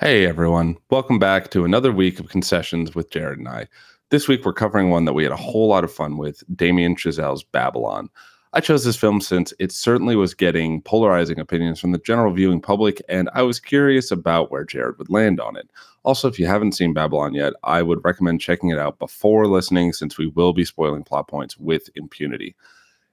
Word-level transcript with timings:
Hey 0.00 0.24
everyone, 0.24 0.78
welcome 0.88 1.18
back 1.18 1.50
to 1.50 1.66
another 1.66 1.92
week 1.92 2.18
of 2.20 2.30
concessions 2.30 2.94
with 2.94 3.10
Jared 3.10 3.38
and 3.38 3.46
I. 3.46 3.68
This 4.08 4.28
week 4.28 4.46
we're 4.46 4.54
covering 4.54 4.88
one 4.88 5.04
that 5.04 5.12
we 5.12 5.24
had 5.24 5.30
a 5.30 5.36
whole 5.36 5.68
lot 5.68 5.84
of 5.84 5.92
fun 5.92 6.16
with 6.16 6.42
Damien 6.56 6.96
Chazelle's 6.96 7.42
Babylon. 7.42 8.08
I 8.54 8.60
chose 8.60 8.82
this 8.82 8.96
film 8.96 9.20
since 9.20 9.52
it 9.58 9.72
certainly 9.72 10.16
was 10.16 10.32
getting 10.32 10.80
polarizing 10.80 11.38
opinions 11.38 11.80
from 11.80 11.92
the 11.92 11.98
general 11.98 12.32
viewing 12.32 12.62
public, 12.62 13.02
and 13.10 13.28
I 13.34 13.42
was 13.42 13.60
curious 13.60 14.10
about 14.10 14.50
where 14.50 14.64
Jared 14.64 14.96
would 14.96 15.10
land 15.10 15.38
on 15.38 15.54
it. 15.54 15.68
Also, 16.02 16.28
if 16.28 16.38
you 16.38 16.46
haven't 16.46 16.72
seen 16.72 16.94
Babylon 16.94 17.34
yet, 17.34 17.52
I 17.62 17.82
would 17.82 18.02
recommend 18.02 18.40
checking 18.40 18.70
it 18.70 18.78
out 18.78 18.98
before 18.98 19.46
listening 19.48 19.92
since 19.92 20.16
we 20.16 20.28
will 20.28 20.54
be 20.54 20.64
spoiling 20.64 21.04
plot 21.04 21.28
points 21.28 21.58
with 21.58 21.90
impunity. 21.94 22.56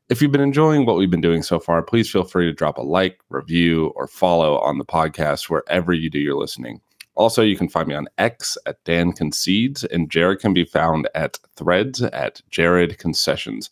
If 0.09 0.21
you've 0.21 0.31
been 0.31 0.39
enjoying 0.39 0.85
what 0.85 0.95
we've 0.95 1.11
been 1.11 1.19
doing 1.19 1.43
so 1.43 1.59
far, 1.59 1.83
please 1.83 2.09
feel 2.09 2.23
free 2.23 2.45
to 2.45 2.53
drop 2.53 2.77
a 2.77 2.81
like, 2.81 3.19
review, 3.29 3.87
or 3.87 4.07
follow 4.07 4.57
on 4.59 4.77
the 4.77 4.85
podcast 4.85 5.49
wherever 5.49 5.91
you 5.91 6.09
do 6.09 6.17
your 6.17 6.35
listening. 6.35 6.79
Also, 7.15 7.41
you 7.41 7.57
can 7.57 7.67
find 7.67 7.89
me 7.89 7.95
on 7.95 8.07
X 8.17 8.57
at 8.65 8.81
Dan 8.85 9.11
Concedes, 9.11 9.83
and 9.83 10.09
Jared 10.09 10.39
can 10.39 10.53
be 10.53 10.63
found 10.63 11.09
at 11.13 11.39
Threads 11.57 12.01
at 12.01 12.41
Jared 12.51 12.99
Concessions. 12.99 13.69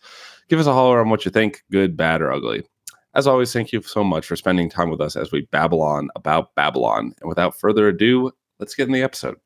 Give 0.49 0.59
us 0.59 0.65
a 0.65 0.73
holler 0.73 0.99
on 0.99 1.09
what 1.09 1.23
you 1.23 1.31
think, 1.31 1.63
good, 1.71 1.95
bad, 1.95 2.21
or 2.21 2.33
ugly. 2.33 2.63
As 3.13 3.27
always, 3.27 3.53
thank 3.53 3.71
you 3.71 3.81
so 3.83 4.03
much 4.03 4.27
for 4.27 4.35
spending 4.35 4.69
time 4.69 4.89
with 4.89 4.99
us 4.99 5.15
as 5.15 5.31
we 5.31 5.47
babble 5.53 5.81
on 5.81 6.09
about 6.17 6.53
Babylon. 6.55 7.13
And 7.21 7.29
without 7.29 7.57
further 7.57 7.87
ado, 7.87 8.33
let's 8.59 8.75
get 8.75 8.87
in 8.87 8.93
the 8.93 9.03
episode. 9.03 9.37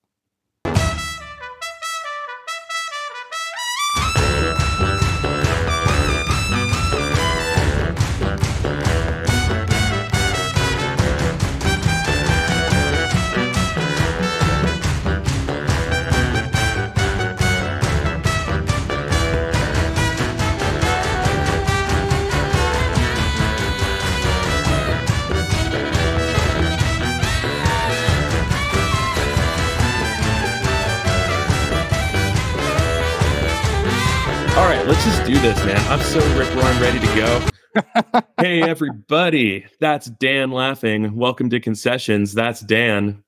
Hey, 38.40 38.62
everybody. 38.62 39.66
That's 39.80 40.08
Dan 40.08 40.52
laughing. 40.52 41.16
Welcome 41.16 41.50
to 41.52 41.60
Concessions. 41.60 42.34
That's 42.34 42.62
Dan. 42.62 43.24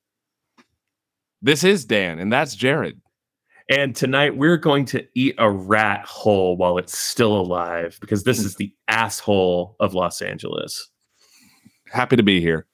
This 1.42 1.64
is 1.64 1.86
Dan, 1.86 2.20
and 2.20 2.32
that's 2.32 2.56
Jared. 2.56 3.00
And 3.70 3.96
tonight 3.96 4.36
we're 4.36 4.58
going 4.58 4.86
to 4.86 5.06
eat 5.16 5.36
a 5.38 5.50
rat 5.50 6.06
hole 6.06 6.58
while 6.58 6.78
it's 6.78 6.98
still 6.98 7.36
alive 7.40 7.98
because 8.02 8.24
this 8.24 8.40
is 8.40 8.56
the 8.56 8.74
asshole 8.88 9.76
of 9.80 9.94
Los 9.94 10.22
Angeles. 10.22 10.90
Happy 11.92 12.16
to 12.18 12.24
be 12.24 12.42
here. 12.42 12.68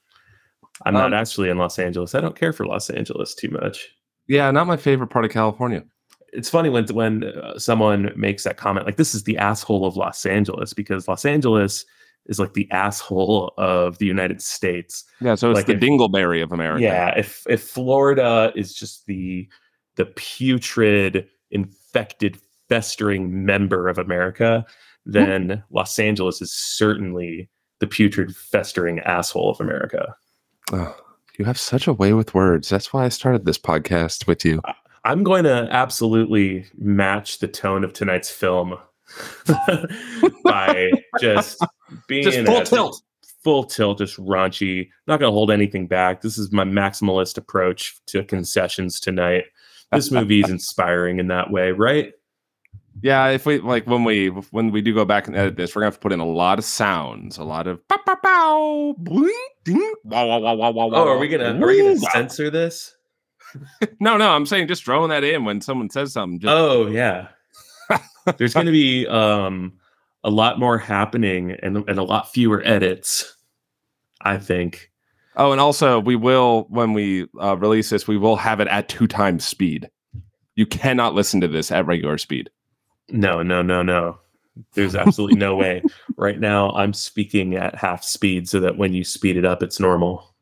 I'm 0.86 0.94
not 0.94 1.08
Um, 1.08 1.14
actually 1.14 1.50
in 1.50 1.58
Los 1.58 1.78
Angeles. 1.80 2.16
I 2.16 2.22
don't 2.22 2.36
care 2.36 2.54
for 2.54 2.66
Los 2.66 2.90
Angeles 2.90 3.36
too 3.36 3.50
much. 3.50 3.88
Yeah, 4.28 4.50
not 4.52 4.68
my 4.68 4.78
favorite 4.78 5.08
part 5.08 5.26
of 5.26 5.32
California. 5.32 5.84
It's 6.34 6.50
funny 6.50 6.70
when 6.70 6.86
when 6.88 7.24
uh, 7.24 7.58
someone 7.58 8.12
makes 8.16 8.44
that 8.44 8.58
comment 8.58 8.86
like 8.86 8.98
this 8.98 9.16
is 9.16 9.24
the 9.24 9.38
asshole 9.38 9.86
of 9.86 9.96
Los 9.98 10.26
Angeles 10.26 10.74
because 10.74 11.08
Los 11.08 11.26
Angeles 11.26 11.86
is 12.28 12.40
like 12.40 12.54
the 12.54 12.70
asshole 12.72 13.54
of 13.58 13.98
the 14.00 14.06
United 14.06 14.42
States. 14.42 15.06
Yeah, 15.22 15.36
so 15.36 15.50
it's 15.50 15.58
Like 15.58 15.66
the 15.68 15.74
if- 15.74 15.80
Dingleberry 15.80 16.44
of 16.44 16.52
America. 16.52 16.84
Yeah, 16.84 17.18
if 17.18 17.46
if 17.50 17.62
Florida 17.64 18.52
is 18.56 18.74
just 18.74 19.06
the 19.06 19.48
the 19.96 20.06
putrid, 20.06 21.28
infected, 21.52 22.38
festering 22.70 23.46
member 23.46 23.88
of 23.88 23.98
America, 23.98 24.66
then 25.06 25.64
Los 25.72 25.98
Angeles 25.98 26.42
is 26.42 26.52
certainly 26.52 27.50
the 27.80 27.88
putrid, 27.88 28.36
festering 28.36 29.00
asshole 29.00 29.50
of 29.50 29.62
America. 29.62 30.16
Oh, 30.74 30.96
you 31.40 31.46
have 31.46 31.58
such 31.58 31.88
a 31.88 31.94
way 31.94 32.12
with 32.14 32.34
words. 32.34 32.70
That's 32.70 32.92
why 32.92 33.06
I 33.06 33.10
started 33.10 33.46
this 33.46 33.58
podcast 33.58 34.28
with 34.28 34.44
you. 34.44 34.62
I'm 35.08 35.24
going 35.24 35.46
to 35.46 35.70
absolutely 35.72 36.66
match 36.78 37.40
the 37.40 37.48
tone 37.48 37.86
of 37.86 37.94
tonight's 37.94 38.30
film 38.30 38.78
by 40.44 40.92
just 41.22 41.66
being 42.08 42.24
Just 42.24 42.46
full 42.46 42.62
tilt. 42.64 43.02
full 43.42 43.64
tilt, 43.64 44.00
just 44.00 44.18
raunchy. 44.18 44.90
Not 45.08 45.22
going 45.22 45.30
to 45.30 45.34
hold 45.34 45.50
anything 45.50 45.88
back. 45.88 46.22
This 46.22 46.38
is 46.38 46.52
my 46.52 46.66
maximalist 46.66 47.38
approach 47.38 48.02
to 48.08 48.26
concessions 48.26 49.00
tonight. 49.00 49.46
This 49.94 50.12
movie 50.12 50.42
is 50.42 50.50
inspiring 50.50 51.20
in 51.20 51.28
that 51.30 51.52
way, 51.52 51.72
right? 51.72 52.12
Yeah, 53.02 53.28
if 53.30 53.46
we 53.46 53.60
like 53.60 53.88
when 53.88 54.04
we 54.04 54.28
when 54.28 54.72
we 54.72 54.82
do 54.82 54.94
go 54.94 55.06
back 55.06 55.28
and 55.28 55.38
edit 55.38 55.56
this, 55.56 55.74
we're 55.74 55.82
gonna 55.82 55.88
have 55.92 55.94
to 55.94 56.00
put 56.02 56.12
in 56.12 56.20
a 56.20 56.26
lot 56.26 56.58
of 56.60 56.66
sounds, 56.66 57.38
a 57.38 57.44
lot 57.46 57.68
of 57.68 57.88
pow, 57.88 57.98
pow, 58.06 58.16
pow, 58.16 58.96
boing, 59.00 59.30
ding, 59.64 59.94
wow, 60.04 60.28
wow, 60.28 60.40
wow, 60.40 60.56
wow, 60.56 60.72
wow. 60.72 60.90
Oh, 60.92 61.08
are 61.08 61.18
we 61.20 61.28
gonna 61.30 61.54
are 61.64 61.68
we 61.68 61.78
gonna 61.78 61.98
censor 61.98 62.50
this? 62.50 62.97
No, 64.00 64.18
no, 64.18 64.30
I'm 64.32 64.46
saying 64.46 64.68
just 64.68 64.84
throwing 64.86 65.10
that 65.10 65.24
in 65.24 65.44
when 65.46 65.62
someone 65.62 65.90
says 65.90 66.14
something. 66.14 66.40
Just, 66.40 66.52
Oh 66.54 66.88
yeah. 66.88 67.28
There's 68.38 68.54
gonna 68.54 68.72
be 68.72 69.08
um 69.08 69.74
a 70.24 70.30
lot 70.30 70.60
more 70.60 70.78
happening 70.78 71.52
and 71.64 71.78
and 71.88 72.00
a 72.00 72.04
lot 72.04 72.32
fewer 72.32 72.62
edits. 72.66 73.36
I 74.22 74.38
think. 74.38 74.92
oh, 75.36 75.52
and 75.52 75.62
also 75.62 76.00
we 76.00 76.16
will 76.16 76.66
when 76.70 76.94
we 76.94 77.28
uh, 77.42 77.56
release 77.58 77.90
this, 77.90 78.08
we 78.08 78.18
will 78.18 78.36
have 78.36 78.60
it 78.60 78.68
at 78.68 78.90
two 78.90 79.08
times 79.08 79.46
speed. 79.46 79.90
You 80.56 80.66
cannot 80.66 81.14
listen 81.14 81.40
to 81.42 81.48
this 81.48 81.72
at 81.72 81.86
regular 81.86 82.18
speed. 82.18 82.50
No, 83.10 83.44
no, 83.44 83.62
no, 83.62 83.84
no. 83.84 84.18
There's 84.74 84.96
absolutely 84.96 85.38
no 85.38 85.56
way. 85.56 85.84
Right 86.20 86.40
now, 86.40 86.72
I'm 86.72 86.94
speaking 86.94 87.54
at 87.56 87.76
half 87.76 88.04
speed 88.04 88.50
so 88.50 88.60
that 88.60 88.76
when 88.76 88.92
you 88.92 89.04
speed 89.04 89.38
it 89.38 89.46
up, 89.46 89.62
it's 89.62 89.80
normal. 89.80 90.34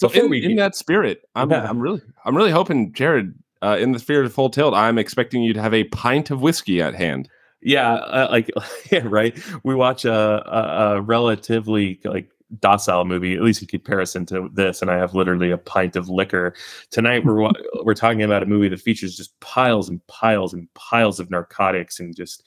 So 0.00 0.08
Before 0.08 0.24
in, 0.24 0.30
we 0.30 0.44
in 0.44 0.56
that 0.56 0.74
spirit, 0.74 1.22
I'm 1.34 1.50
Yeah. 1.50 1.68
I'm 1.68 1.78
really 1.78 2.00
I'm 2.24 2.36
really 2.36 2.50
hoping 2.52 2.92
Jared, 2.94 3.34
uh, 3.62 3.76
in 3.78 3.92
the 3.92 3.98
spirit 3.98 4.24
of 4.26 4.32
full 4.32 4.48
tilt, 4.50 4.72
I'm 4.74 4.98
expecting 4.98 5.42
you 5.42 5.52
to 5.52 5.60
have 5.60 5.74
a 5.74 5.84
pint 5.84 6.30
of 6.30 6.40
whiskey 6.40 6.80
at 6.80 6.94
hand. 6.94 7.28
Yeah, 7.62 7.92
uh, 7.94 8.28
like 8.30 8.50
yeah, 8.90 9.02
right. 9.04 9.38
We 9.62 9.74
watch 9.74 10.06
a, 10.06 10.14
a, 10.14 10.96
a 10.96 11.02
relatively 11.02 12.00
like 12.04 12.30
docile 12.60 13.04
movie, 13.04 13.34
at 13.34 13.42
least 13.42 13.60
in 13.60 13.68
comparison 13.68 14.24
to 14.26 14.48
this, 14.54 14.80
and 14.82 14.90
I 14.90 14.96
have 14.96 15.14
literally 15.14 15.50
a 15.50 15.58
pint 15.58 15.96
of 15.96 16.08
liquor 16.08 16.54
tonight. 16.90 17.24
We're 17.26 17.50
we're 17.84 17.94
talking 17.94 18.22
about 18.22 18.42
a 18.42 18.46
movie 18.46 18.70
that 18.70 18.80
features 18.80 19.16
just 19.16 19.38
piles 19.40 19.90
and 19.90 20.06
piles 20.06 20.54
and 20.54 20.72
piles 20.74 21.20
of 21.20 21.30
narcotics 21.30 22.00
and 22.00 22.16
just 22.16 22.42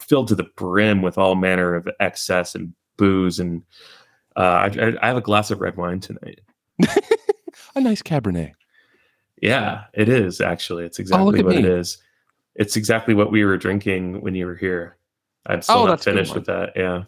filled 0.00 0.28
to 0.28 0.36
the 0.36 0.46
brim 0.56 1.02
with 1.02 1.18
all 1.18 1.34
manner 1.34 1.74
of 1.74 1.88
excess 2.00 2.54
and 2.54 2.72
booze. 2.96 3.40
And 3.40 3.62
uh, 4.36 4.40
I, 4.40 4.66
I- 4.66 4.98
I 5.02 5.08
have 5.08 5.16
a 5.16 5.20
glass 5.22 5.50
of 5.50 5.60
red 5.60 5.76
wine 5.76 6.00
tonight. 6.00 6.40
A 7.76 7.80
nice 7.80 8.02
Cabernet. 8.02 8.52
Yeah, 9.42 9.84
it 9.94 10.08
is 10.08 10.40
actually. 10.40 10.84
It's 10.84 10.98
exactly 10.98 11.40
at 11.40 11.44
what 11.44 11.54
it 11.56 11.62
me. 11.62 11.68
is. 11.68 11.98
It's 12.54 12.76
exactly 12.76 13.12
what 13.14 13.30
we 13.30 13.44
were 13.44 13.58
drinking 13.58 14.20
when 14.22 14.34
you 14.34 14.46
were 14.46 14.56
here. 14.56 14.96
I'm 15.46 15.60
still 15.62 15.76
Oh, 15.78 15.86
not 15.86 15.90
that's 15.98 16.06
a 16.06 16.10
good 16.10 16.16
finished 16.16 16.34
with 16.34 16.46
that. 16.46 16.72
Yeah. 16.74 17.04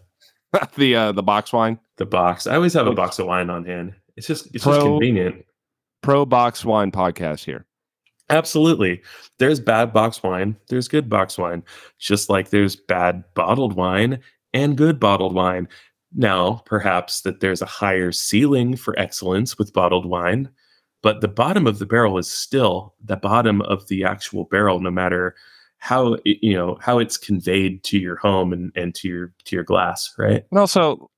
the 0.76 0.94
uh, 0.96 1.12
the 1.12 1.22
box 1.22 1.52
wine, 1.52 1.78
the 1.96 2.06
box. 2.06 2.46
I 2.46 2.54
always 2.54 2.74
have 2.74 2.86
a 2.86 2.92
box 2.94 3.18
of 3.18 3.26
wine 3.26 3.50
on 3.50 3.64
hand. 3.64 3.94
It's 4.16 4.26
just 4.26 4.54
it's 4.54 4.64
Pro- 4.64 4.74
just 4.74 4.86
convenient. 4.86 5.44
pro 6.02 6.24
box 6.26 6.64
wine 6.64 6.90
podcast 6.90 7.44
here. 7.44 7.64
Absolutely. 8.30 9.02
There's 9.38 9.58
bad 9.60 9.92
box 9.92 10.22
wine. 10.22 10.56
There's 10.68 10.86
good 10.88 11.08
box 11.08 11.38
wine. 11.38 11.62
Just 11.98 12.28
like 12.28 12.50
there's 12.50 12.76
bad 12.76 13.24
bottled 13.34 13.74
wine 13.74 14.20
and 14.52 14.76
good 14.76 15.00
bottled 15.00 15.34
wine. 15.34 15.66
Now, 16.14 16.62
perhaps 16.64 17.20
that 17.22 17.40
there's 17.40 17.62
a 17.62 17.66
higher 17.66 18.12
ceiling 18.12 18.76
for 18.76 18.98
excellence 18.98 19.58
with 19.58 19.72
bottled 19.72 20.06
wine, 20.06 20.50
but 21.02 21.20
the 21.20 21.28
bottom 21.28 21.66
of 21.66 21.78
the 21.78 21.86
barrel 21.86 22.18
is 22.18 22.30
still 22.30 22.94
the 23.04 23.16
bottom 23.16 23.60
of 23.62 23.86
the 23.88 24.04
actual 24.04 24.44
barrel, 24.44 24.80
no 24.80 24.90
matter 24.90 25.34
how 25.80 26.16
you 26.24 26.54
know 26.54 26.76
how 26.80 26.98
it's 26.98 27.16
conveyed 27.16 27.82
to 27.84 27.98
your 27.98 28.16
home 28.16 28.52
and, 28.52 28.72
and 28.74 28.94
to 28.96 29.08
your 29.08 29.32
to 29.44 29.54
your 29.54 29.64
glass, 29.64 30.12
right? 30.18 30.44
And 30.50 30.58
also, 30.58 31.10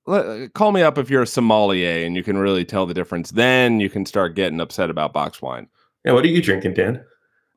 call 0.54 0.72
me 0.72 0.82
up 0.82 0.98
if 0.98 1.08
you're 1.08 1.22
a 1.22 1.26
sommelier 1.26 2.04
and 2.04 2.14
you 2.14 2.22
can 2.22 2.36
really 2.36 2.64
tell 2.64 2.84
the 2.84 2.94
difference. 2.94 3.30
Then 3.30 3.80
you 3.80 3.88
can 3.88 4.04
start 4.04 4.34
getting 4.34 4.60
upset 4.60 4.90
about 4.90 5.12
box 5.12 5.40
wine. 5.40 5.66
Yeah, 6.04 6.12
what 6.12 6.24
are 6.24 6.28
you 6.28 6.42
drinking, 6.42 6.74
Dan? 6.74 7.02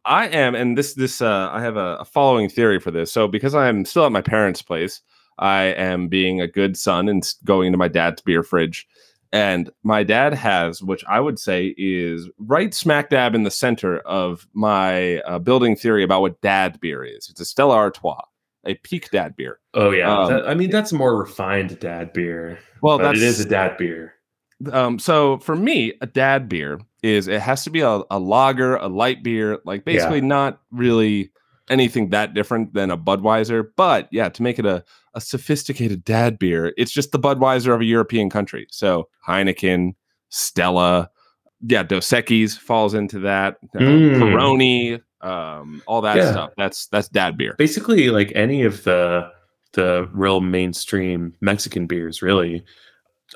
I 0.05 0.27
am, 0.27 0.55
and 0.55 0.77
this 0.77 0.93
this 0.93 1.21
uh, 1.21 1.49
I 1.51 1.61
have 1.61 1.77
a, 1.77 1.97
a 1.97 2.05
following 2.05 2.49
theory 2.49 2.79
for 2.79 2.91
this. 2.91 3.11
So 3.11 3.27
because 3.27 3.55
I 3.55 3.67
am 3.67 3.85
still 3.85 4.05
at 4.05 4.11
my 4.11 4.21
parents' 4.21 4.61
place, 4.61 5.01
I 5.39 5.63
am 5.63 6.07
being 6.07 6.41
a 6.41 6.47
good 6.47 6.77
son 6.77 7.09
and 7.09 7.23
going 7.43 7.71
to 7.71 7.77
my 7.77 7.87
dad's 7.87 8.21
beer 8.21 8.43
fridge. 8.43 8.87
And 9.31 9.71
my 9.83 10.03
dad 10.03 10.33
has, 10.35 10.83
which 10.83 11.03
I 11.07 11.19
would 11.19 11.39
say 11.39 11.73
is 11.77 12.29
right 12.37 12.71
smack 12.73 13.09
dab 13.09 13.33
in 13.33 13.43
the 13.43 13.49
center 13.51 13.97
of 13.99 14.47
my 14.53 15.19
uh, 15.21 15.39
building 15.39 15.75
theory 15.75 16.03
about 16.03 16.21
what 16.21 16.39
dad 16.41 16.79
beer 16.79 17.03
is. 17.03 17.27
It's 17.29 17.39
a 17.41 17.45
Stella 17.45 17.75
Artois, 17.75 18.21
a 18.63 18.75
peak 18.75 19.09
dad 19.09 19.35
beer. 19.35 19.59
Oh 19.73 19.89
yeah, 19.89 20.15
Um, 20.15 20.31
that- 20.33 20.47
I 20.47 20.53
mean 20.53 20.69
that's 20.69 20.93
more 20.93 21.17
refined 21.17 21.79
dad 21.79 22.13
beer. 22.13 22.59
Well, 22.83 22.99
but 22.99 23.05
that's 23.13 23.21
it 23.21 23.23
is 23.23 23.39
a 23.39 23.49
dad 23.49 23.77
beer. 23.77 24.13
Um, 24.71 24.99
so 24.99 25.39
for 25.39 25.55
me, 25.55 25.93
a 25.99 26.05
dad 26.05 26.47
beer 26.47 26.79
is 27.01 27.27
it 27.27 27.41
has 27.41 27.63
to 27.63 27.69
be 27.71 27.81
a, 27.81 28.01
a 28.11 28.19
lager, 28.19 28.75
a 28.75 28.87
light 28.87 29.23
beer, 29.23 29.57
like 29.65 29.83
basically 29.83 30.19
Yeah. 30.19 30.27
not 30.27 30.61
really 30.71 31.31
anything 31.69 32.09
that 32.09 32.33
different 32.35 32.73
than 32.75 32.91
a 32.91 32.97
Budweiser. 32.97 33.67
But 33.75 34.07
yeah, 34.11 34.29
to 34.29 34.43
make 34.43 34.59
it 34.59 34.65
a, 34.67 34.83
a 35.15 35.21
sophisticated 35.21 36.03
dad 36.03 36.39
beer, 36.39 36.73
it's 36.77 36.91
just 36.91 37.11
the 37.11 37.19
Budweiser 37.19 37.73
of 37.73 37.81
a 37.81 37.85
European 37.85 38.29
country. 38.29 38.67
So 38.71 39.07
Heineken, 39.27 39.93
Stella, 40.29 41.09
yeah, 41.65 41.83
Dos 41.83 42.09
Equis 42.09 42.57
falls 42.57 42.93
into 42.93 43.19
that. 43.19 43.57
Uh, 43.75 43.79
Mm. 43.79 44.15
Peroni, 44.17 45.01
um, 45.25 45.81
all 45.87 46.01
that 46.01 46.17
Yeah. 46.17 46.31
stuff. 46.31 46.51
That's 46.57 46.87
that's 46.87 47.07
dad 47.09 47.37
beer. 47.37 47.55
basically 47.57 48.09
like 48.09 48.31
any 48.35 48.63
of 48.63 48.83
the 48.83 49.29
the 49.73 50.07
real 50.13 50.39
mainstream 50.41 51.33
Mexican 51.41 51.87
beers, 51.87 52.21
really. 52.21 52.63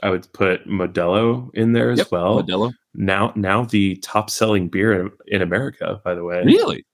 I 0.04 0.12
would 0.12 0.32
put 0.34 0.68
Modelo 0.68 1.50
in 1.56 1.74
there 1.74 1.90
as 1.90 1.98
Yep, 2.00 2.12
well. 2.12 2.44
Modelo. 2.44 2.72
Now, 2.94 3.34
now 3.36 3.64
the 3.66 3.96
top 3.98 4.30
selling 4.30 4.68
beer 4.70 4.94
in, 5.02 5.12
in 5.28 5.42
America, 5.42 6.00
by 6.04 6.14
the 6.14 6.24
way. 6.24 6.44
Really? 6.46 6.86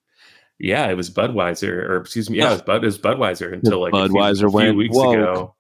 Yeah, 0.60 0.88
it 0.90 0.96
was 0.96 1.10
Budweiser, 1.10 1.90
or 1.90 1.98
excuse 1.98 2.30
me, 2.30 2.38
yeah, 2.38 2.50
it 2.50 2.54
was, 2.54 2.62
Bud, 2.62 2.84
it 2.84 2.86
was 2.86 3.00
Budweiser 3.00 3.52
until 3.54 3.82
like 3.82 3.94
a 3.94 4.08
few- 4.08 4.16
Budweiser 4.16 4.48
a 4.48 4.66
few, 4.66 4.76
weeks 4.76 4.96
woke. 4.96 5.16
ago. 5.16 5.56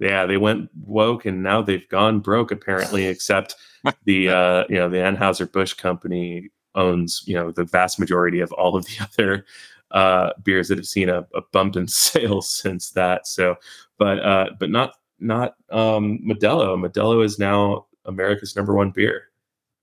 Yeah, 0.00 0.26
they 0.26 0.36
went 0.36 0.70
woke, 0.84 1.24
and 1.24 1.42
now 1.42 1.62
they've 1.62 1.88
gone 1.88 2.20
broke. 2.20 2.50
Apparently, 2.50 3.06
except 3.06 3.54
the 4.04 4.28
uh, 4.28 4.64
you 4.68 4.76
know 4.76 4.88
the 4.88 4.98
Anheuser 4.98 5.50
Busch 5.50 5.74
company 5.74 6.50
owns 6.74 7.22
you 7.26 7.34
know 7.34 7.52
the 7.52 7.64
vast 7.64 7.98
majority 8.00 8.40
of 8.40 8.52
all 8.52 8.76
of 8.76 8.84
the 8.86 8.96
other 9.18 9.46
uh, 9.92 10.30
beers 10.42 10.68
that 10.68 10.78
have 10.78 10.86
seen 10.88 11.08
a, 11.08 11.20
a 11.34 11.40
bump 11.52 11.76
in 11.76 11.86
sales 11.88 12.50
since 12.50 12.90
that. 12.90 13.26
So, 13.26 13.54
but 13.98 14.18
uh, 14.18 14.50
but 14.58 14.68
not 14.68 14.94
not 15.20 15.54
um, 15.70 16.18
Modelo. 16.26 16.76
Modelo 16.76 17.24
is 17.24 17.38
now 17.38 17.86
America's 18.04 18.56
number 18.56 18.74
one 18.74 18.90
beer. 18.90 19.28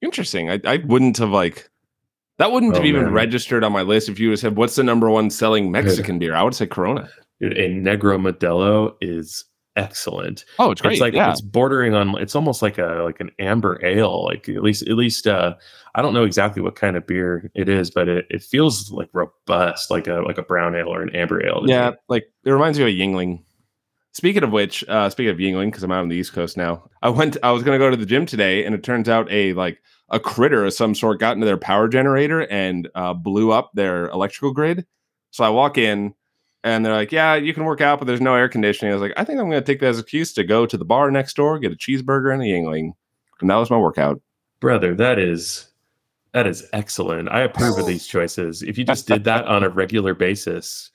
Interesting. 0.01 0.49
I, 0.51 0.59
I 0.65 0.77
wouldn't 0.85 1.17
have 1.17 1.29
like 1.29 1.69
that 2.37 2.51
wouldn't 2.51 2.73
have 2.75 2.83
Oh, 2.83 2.87
even 2.87 3.03
man. 3.03 3.13
registered 3.13 3.63
on 3.63 3.71
my 3.71 3.81
list 3.81 4.09
if 4.09 4.19
you 4.19 4.29
would 4.29 4.33
have 4.33 4.39
said 4.39 4.55
what's 4.55 4.75
the 4.75 4.83
number 4.83 5.09
one 5.09 5.29
selling 5.29 5.71
Mexican 5.71 6.17
beer. 6.19 6.35
I 6.35 6.43
would 6.43 6.55
say 6.55 6.65
Corona. 6.67 7.09
Dude, 7.39 7.57
A 7.57 7.67
Negra 7.69 8.17
Modelo 8.17 8.93
is 9.01 9.45
excellent. 9.75 10.45
Oh, 10.59 10.71
it's 10.71 10.81
great. 10.81 10.93
It's 10.93 11.01
like 11.01 11.13
yeah. 11.13 11.31
it's 11.31 11.41
bordering 11.41 11.93
on. 11.93 12.19
It's 12.19 12.35
almost 12.35 12.61
like 12.61 12.77
a 12.77 13.01
like 13.03 13.19
an 13.19 13.31
amber 13.39 13.79
ale. 13.85 14.25
Like 14.25 14.47
at 14.49 14.61
least 14.63 14.83
at 14.83 14.95
least 14.95 15.27
uh, 15.27 15.55
I 15.95 16.01
don't 16.01 16.13
know 16.13 16.23
exactly 16.23 16.61
what 16.61 16.75
kind 16.75 16.95
of 16.95 17.07
beer 17.07 17.49
it 17.55 17.67
is, 17.69 17.89
but 17.89 18.07
it, 18.07 18.25
it 18.29 18.43
feels 18.43 18.91
like 18.91 19.09
robust, 19.13 19.89
like 19.91 20.07
a 20.07 20.21
like 20.25 20.37
a 20.37 20.43
brown 20.43 20.75
ale 20.75 20.89
or 20.89 21.01
an 21.01 21.15
amber 21.15 21.45
ale. 21.45 21.63
yeah, 21.65 21.91
like 22.09 22.25
it 22.43 22.51
reminds 22.51 22.77
me 22.77 22.83
of 22.83 22.89
a 22.89 22.91
Yuengling. 22.91 23.41
Speaking 24.13 24.43
of 24.43 24.51
which, 24.51 24.83
uh, 24.89 25.09
speaking 25.09 25.31
of 25.31 25.37
Yuengling, 25.37 25.67
because 25.67 25.83
I'm 25.83 25.91
out 25.91 26.01
on 26.01 26.09
the 26.09 26.17
East 26.17 26.33
Coast 26.33 26.57
now, 26.57 26.89
I 27.01 27.09
went. 27.09 27.37
I 27.43 27.51
was 27.51 27.63
going 27.63 27.79
to 27.79 27.83
go 27.83 27.89
to 27.89 27.95
the 27.95 28.05
gym 28.05 28.25
today, 28.25 28.65
and 28.65 28.75
it 28.75 28.83
turns 28.83 29.07
out 29.07 29.31
a 29.31 29.53
like 29.53 29.81
a 30.09 30.19
critter 30.19 30.65
of 30.65 30.73
some 30.73 30.93
sort 30.93 31.19
got 31.19 31.35
into 31.35 31.45
their 31.45 31.57
power 31.57 31.87
generator 31.87 32.41
and 32.51 32.89
uh, 32.93 33.13
blew 33.13 33.51
up 33.51 33.71
their 33.73 34.09
electrical 34.09 34.51
grid. 34.51 34.85
So 35.31 35.45
I 35.45 35.49
walk 35.49 35.77
in, 35.77 36.13
and 36.63 36.85
they're 36.85 36.93
like, 36.93 37.13
"Yeah, 37.13 37.35
you 37.35 37.53
can 37.53 37.63
work 37.63 37.79
out, 37.79 37.99
but 37.99 38.05
there's 38.05 38.19
no 38.19 38.35
air 38.35 38.49
conditioning." 38.49 38.91
I 38.91 38.95
was 38.95 39.01
like, 39.01 39.13
"I 39.15 39.23
think 39.23 39.39
I'm 39.39 39.49
going 39.49 39.63
to 39.63 39.65
take 39.65 39.79
that 39.79 39.87
as 39.87 39.97
an 39.97 40.03
excuse 40.03 40.33
to 40.33 40.43
go 40.43 40.65
to 40.65 40.77
the 40.77 40.83
bar 40.83 41.09
next 41.09 41.35
door, 41.37 41.57
get 41.57 41.71
a 41.71 41.77
cheeseburger 41.77 42.33
and 42.33 42.41
a 42.41 42.45
Yuengling," 42.45 42.91
and 43.39 43.49
that 43.49 43.55
was 43.55 43.69
my 43.71 43.77
workout. 43.77 44.21
brother, 44.59 44.93
that 44.95 45.19
is 45.19 45.71
that 46.33 46.47
is 46.47 46.67
excellent. 46.73 47.29
I 47.29 47.41
approve 47.41 47.77
of 47.77 47.85
these 47.87 48.07
choices. 48.07 48.61
If 48.61 48.77
you 48.77 48.83
just 48.83 49.07
did 49.07 49.23
that 49.23 49.45
on 49.45 49.63
a 49.63 49.69
regular 49.69 50.13
basis, 50.13 50.91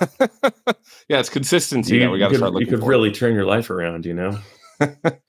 yeah, 1.08 1.18
it's 1.20 1.28
consistency 1.28 1.98
that 1.98 2.10
we 2.10 2.18
got 2.18 2.28
to 2.30 2.36
start 2.36 2.54
you 2.60 2.66
could 2.66 2.80
for. 2.80 2.86
really 2.86 3.10
turn 3.12 3.34
your 3.34 3.44
life 3.46 3.70
around. 3.70 4.06
You 4.06 4.14
know. 4.14 4.38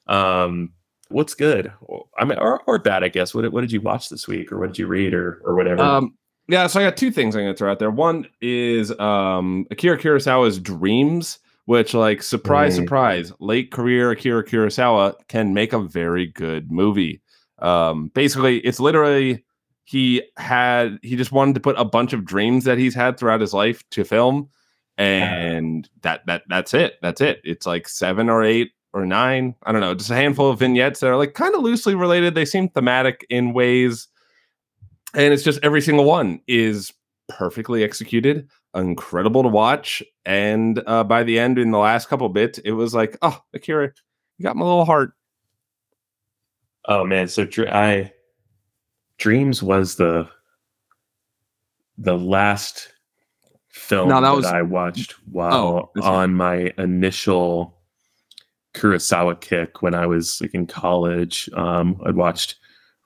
um, 0.08 0.72
what's 1.10 1.34
good? 1.34 1.72
I 2.18 2.26
mean, 2.26 2.38
or, 2.38 2.62
or 2.68 2.80
bad, 2.80 3.04
I 3.04 3.08
guess. 3.10 3.34
What, 3.34 3.44
did- 3.44 3.54
what 3.54 3.62
did 3.62 3.72
you 3.72 3.82
watch 3.82 4.10
this 4.10 4.28
week, 4.28 4.52
or 4.52 4.60
what 4.60 4.68
did 4.68 4.80
you 4.80 4.88
read, 4.88 5.14
or 5.14 5.42
or 5.44 5.56
whatever? 5.56 5.82
Um, 5.82 6.16
yeah, 6.48 6.66
so 6.68 6.80
I 6.80 6.84
got 6.84 6.98
two 6.98 7.12
things 7.12 7.36
I'm 7.36 7.44
going 7.44 7.54
to 7.54 7.58
throw 7.58 7.72
out 7.72 7.80
there. 7.80 7.92
One 7.92 8.28
is 8.42 8.98
um, 9.00 9.68
Akira 9.70 10.00
Kurosawa's 10.00 10.60
Dreams, 10.60 11.38
which, 11.66 11.94
like, 11.94 12.24
surprise, 12.24 12.74
Mm. 12.74 12.78
surprise, 12.78 13.34
late 13.40 13.72
career 13.72 14.10
Akira 14.12 14.44
Kurosawa 14.44 15.14
can 15.28 15.54
make 15.54 15.74
a 15.74 15.80
very 15.80 16.26
good 16.26 16.72
movie. 16.72 17.22
Um, 17.60 18.10
basically, 18.16 18.58
it's 18.60 18.80
literally 18.80 19.44
he 19.90 20.22
had 20.38 21.00
he 21.02 21.16
just 21.16 21.32
wanted 21.32 21.56
to 21.56 21.62
put 21.62 21.80
a 21.80 21.86
bunch 21.86 22.14
of 22.14 22.24
dreams 22.24 22.64
that 22.66 22.78
he's 22.78 22.94
had 22.94 23.18
throughout 23.18 23.42
his 23.42 23.54
life 23.54 23.84
to 23.92 24.04
film, 24.04 24.50
and 24.98 25.90
that 26.02 26.26
that 26.28 26.44
that's 26.48 26.74
it. 26.74 26.98
That's 27.02 27.22
it. 27.22 27.42
It's 27.44 27.66
like 27.66 27.90
seven 27.90 28.30
or 28.30 28.44
eight 28.44 28.72
or 28.94 29.06
nine. 29.06 29.56
I 29.64 29.72
don't 29.72 29.82
know, 29.82 29.96
just 29.96 30.12
a 30.12 30.16
handful 30.16 30.52
of 30.52 30.60
vignettes 30.60 31.00
that 31.00 31.08
are 31.08 31.18
like 31.18 31.34
kind 31.34 31.56
of 31.56 31.62
loosely 31.62 31.96
related. 31.96 32.36
They 32.36 32.46
seem 32.46 32.70
thematic 32.70 33.26
in 33.30 33.54
ways 33.54 34.08
and 35.16 35.34
it's 35.34 35.44
just 35.44 35.60
every 35.64 35.82
single 35.82 36.06
one 36.06 36.40
is 36.48 36.94
perfectly 37.30 37.84
executed 37.84 38.48
incredible 38.76 39.42
to 39.42 39.50
watch 39.50 40.04
and 40.26 40.84
uh, 40.86 41.04
by 41.04 41.24
the 41.24 41.40
end 41.40 41.58
in 41.58 41.72
the 41.72 41.78
last 41.80 42.08
couple 42.08 42.30
bits 42.30 42.60
it 42.60 42.72
was 42.72 42.94
like 42.94 43.18
oh 43.24 43.40
akira 43.56 43.92
you 44.38 44.44
got 44.44 44.56
my 44.56 44.64
little 44.64 44.86
heart 44.86 45.14
Oh 46.86 47.06
man, 47.06 47.28
so 47.28 47.48
I 47.68 48.12
Dreams 49.20 49.62
was 49.62 49.96
the 49.96 50.28
the 51.98 52.18
last 52.18 52.92
film 53.70 54.10
No, 54.10 54.16
that 54.16 54.22
that, 54.22 54.36
was- 54.36 54.46
I 54.46 54.62
watched 54.62 55.14
Oh, 55.18 55.22
while 55.32 55.92
right. 55.96 56.06
on 56.06 56.34
my 56.34 56.74
initial 56.78 57.78
Kurosawa 58.74 59.40
kick 59.42 59.82
when 59.82 59.94
I 59.94 60.06
was 60.06 60.40
like 60.42 60.54
in 60.54 60.66
college. 60.68 61.50
Um, 61.54 62.00
I'd 62.06 62.16
watched 62.16 62.56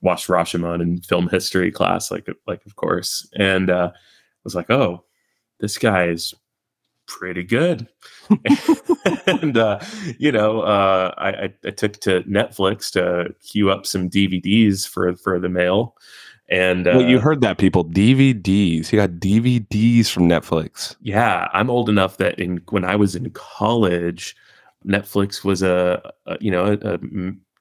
watched 0.01 0.27
Rashomon 0.27 0.81
in 0.81 1.01
film 1.01 1.29
history 1.29 1.71
class, 1.71 2.11
like 2.11 2.27
like 2.47 2.65
of 2.65 2.75
course, 2.75 3.27
and 3.37 3.69
uh, 3.69 3.91
was 4.43 4.55
like, 4.55 4.69
oh, 4.69 5.03
this 5.59 5.77
guy 5.77 6.05
is 6.07 6.33
pretty 7.07 7.43
good. 7.43 7.87
and 9.27 9.57
uh, 9.57 9.79
you 10.17 10.31
know, 10.31 10.61
uh, 10.61 11.13
I, 11.17 11.29
I, 11.29 11.53
I 11.65 11.69
took 11.71 11.99
to 12.01 12.21
Netflix 12.23 12.91
to 12.91 13.33
queue 13.45 13.69
up 13.69 13.85
some 13.85 14.09
DVDs 14.09 14.87
for 14.87 15.15
for 15.15 15.39
the 15.39 15.49
mail, 15.49 15.95
and 16.49 16.87
uh, 16.87 16.93
well, 16.97 17.09
you 17.09 17.19
heard 17.19 17.41
that 17.41 17.57
people. 17.57 17.85
Dvds 17.85 18.91
You 18.91 18.99
got 18.99 19.11
dvds 19.11 20.09
from 20.09 20.29
netflix. 20.29 20.95
Yeah, 21.01 21.47
I'm 21.53 21.69
old 21.69 21.89
enough 21.89 22.17
that 22.17 22.39
in 22.39 22.61
when 22.69 22.85
I 22.85 22.95
was 22.95 23.15
in 23.15 23.29
college, 23.31 24.35
Netflix 24.85 25.43
was 25.43 25.63
a, 25.63 26.01
a 26.25 26.37
you 26.39 26.51
know 26.51 26.65
a, 26.65 26.73
a 26.73 26.99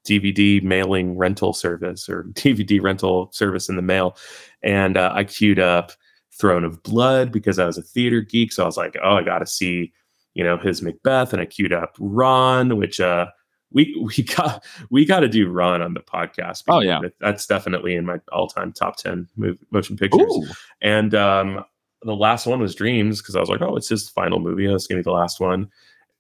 DVD 0.07 0.63
mailing 0.63 1.17
rental 1.17 1.53
service 1.53 2.09
or 2.09 2.25
DVD 2.33 2.83
rental 2.83 3.31
service 3.33 3.69
in 3.69 3.77
the 3.77 3.83
mail, 3.83 4.17
and 4.63 4.97
uh, 4.97 5.13
I 5.15 5.25
queued 5.25 5.59
up 5.59 5.93
Throne 6.33 6.65
of 6.65 6.83
Blood 6.83 7.31
because 7.31 7.59
I 7.59 7.67
was 7.67 7.79
a 7.79 7.83
theater 7.83 8.21
geek, 8.21 8.53
so 8.53 8.65
I 8.65 8.67
was 8.67 8.77
like, 8.77 8.97
oh, 9.03 9.17
I 9.17 9.23
got 9.23 9.39
to 9.39 9.47
see 9.47 9.93
you 10.35 10.45
know 10.45 10.57
his 10.57 10.83
Macbeth, 10.83 11.33
and 11.33 11.41
I 11.43 11.47
queued 11.47 11.73
up 11.73 11.97
Ran, 11.99 12.77
which 12.77 13.01
uh 13.01 13.27
we 13.73 13.95
we 14.17 14.23
got 14.23 14.65
we 14.91 15.05
got 15.05 15.21
to 15.21 15.29
do 15.29 15.49
Ran 15.49 15.83
on 15.83 15.95
the 15.95 16.01
podcast. 16.01 16.65
Oh, 16.69 16.81
yeah. 16.81 17.01
that's 17.21 17.47
definitely 17.47 17.97
in 17.97 18.07
my 18.07 18.19
all 18.33 18.49
time 18.49 18.73
top 18.73 18.97
ten 18.97 19.29
mov- 19.39 19.59
motion 19.71 19.97
pictures. 19.97 20.23
Ooh. 20.23 20.47
And 20.81 21.15
um, 21.15 21.65
the 22.03 22.17
last 22.17 22.47
one 22.47 22.61
was 22.61 22.75
Dreams 22.75 23.21
because 23.21 23.37
I 23.37 23.41
was 23.41 23.49
like, 23.49 23.63
oh, 23.63 23.77
it's 23.77 23.89
his 23.89 24.09
final 24.09 24.41
movie. 24.41 24.67
That's 24.67 24.87
gonna 24.87 25.01
be 25.01 25.05
the 25.05 25.13
last 25.13 25.41
one. 25.41 25.69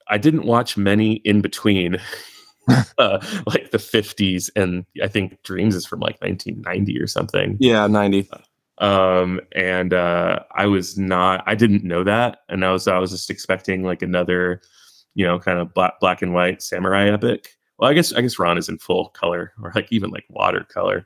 I 0.09 0.19
didn't 0.19 0.47
watch 0.47 0.77
many 0.77 1.15
in 1.25 1.41
between, 1.41 1.97
uh, 2.99 3.25
like 3.47 3.71
the 3.71 3.79
50s, 3.79 4.51
and 4.57 4.85
I 5.03 5.09
think 5.09 5.43
Dreams 5.43 5.75
is 5.75 5.87
from 5.87 6.01
like 6.01 6.21
1990 6.21 6.99
or 7.01 7.07
something. 7.07 7.57
yeah 7.61 7.87
90 7.87 8.29
Um, 8.79 9.41
and 9.53 9.93
uh, 9.93 10.41
I 10.55 10.67
was 10.67 10.99
not, 10.99 11.45
I 11.47 11.55
didn't 11.55 11.85
know 11.85 12.05
that, 12.05 12.39
and 12.49 12.65
I 12.65 12.73
was, 12.73 12.89
I 12.89 12.99
was 12.99 13.11
just 13.11 13.31
expecting 13.31 13.83
like 13.83 14.03
another, 14.03 14.63
you 15.15 15.27
know, 15.27 15.39
kind 15.39 15.59
of 15.59 15.73
black, 15.75 16.01
black 16.01 16.23
and 16.23 16.35
white 16.35 16.63
samurai 16.63 17.09
epic. 17.11 17.57
Well, 17.79 17.91
I 17.91 17.95
guess, 17.95 18.13
I 18.13 18.21
guess 18.23 18.39
Ran 18.39 18.59
is 18.59 18.69
in 18.69 18.79
full 18.79 19.09
color 19.11 19.53
or 19.63 19.73
like 19.75 19.89
even 19.91 20.11
like 20.11 20.25
watercolor. 20.31 21.05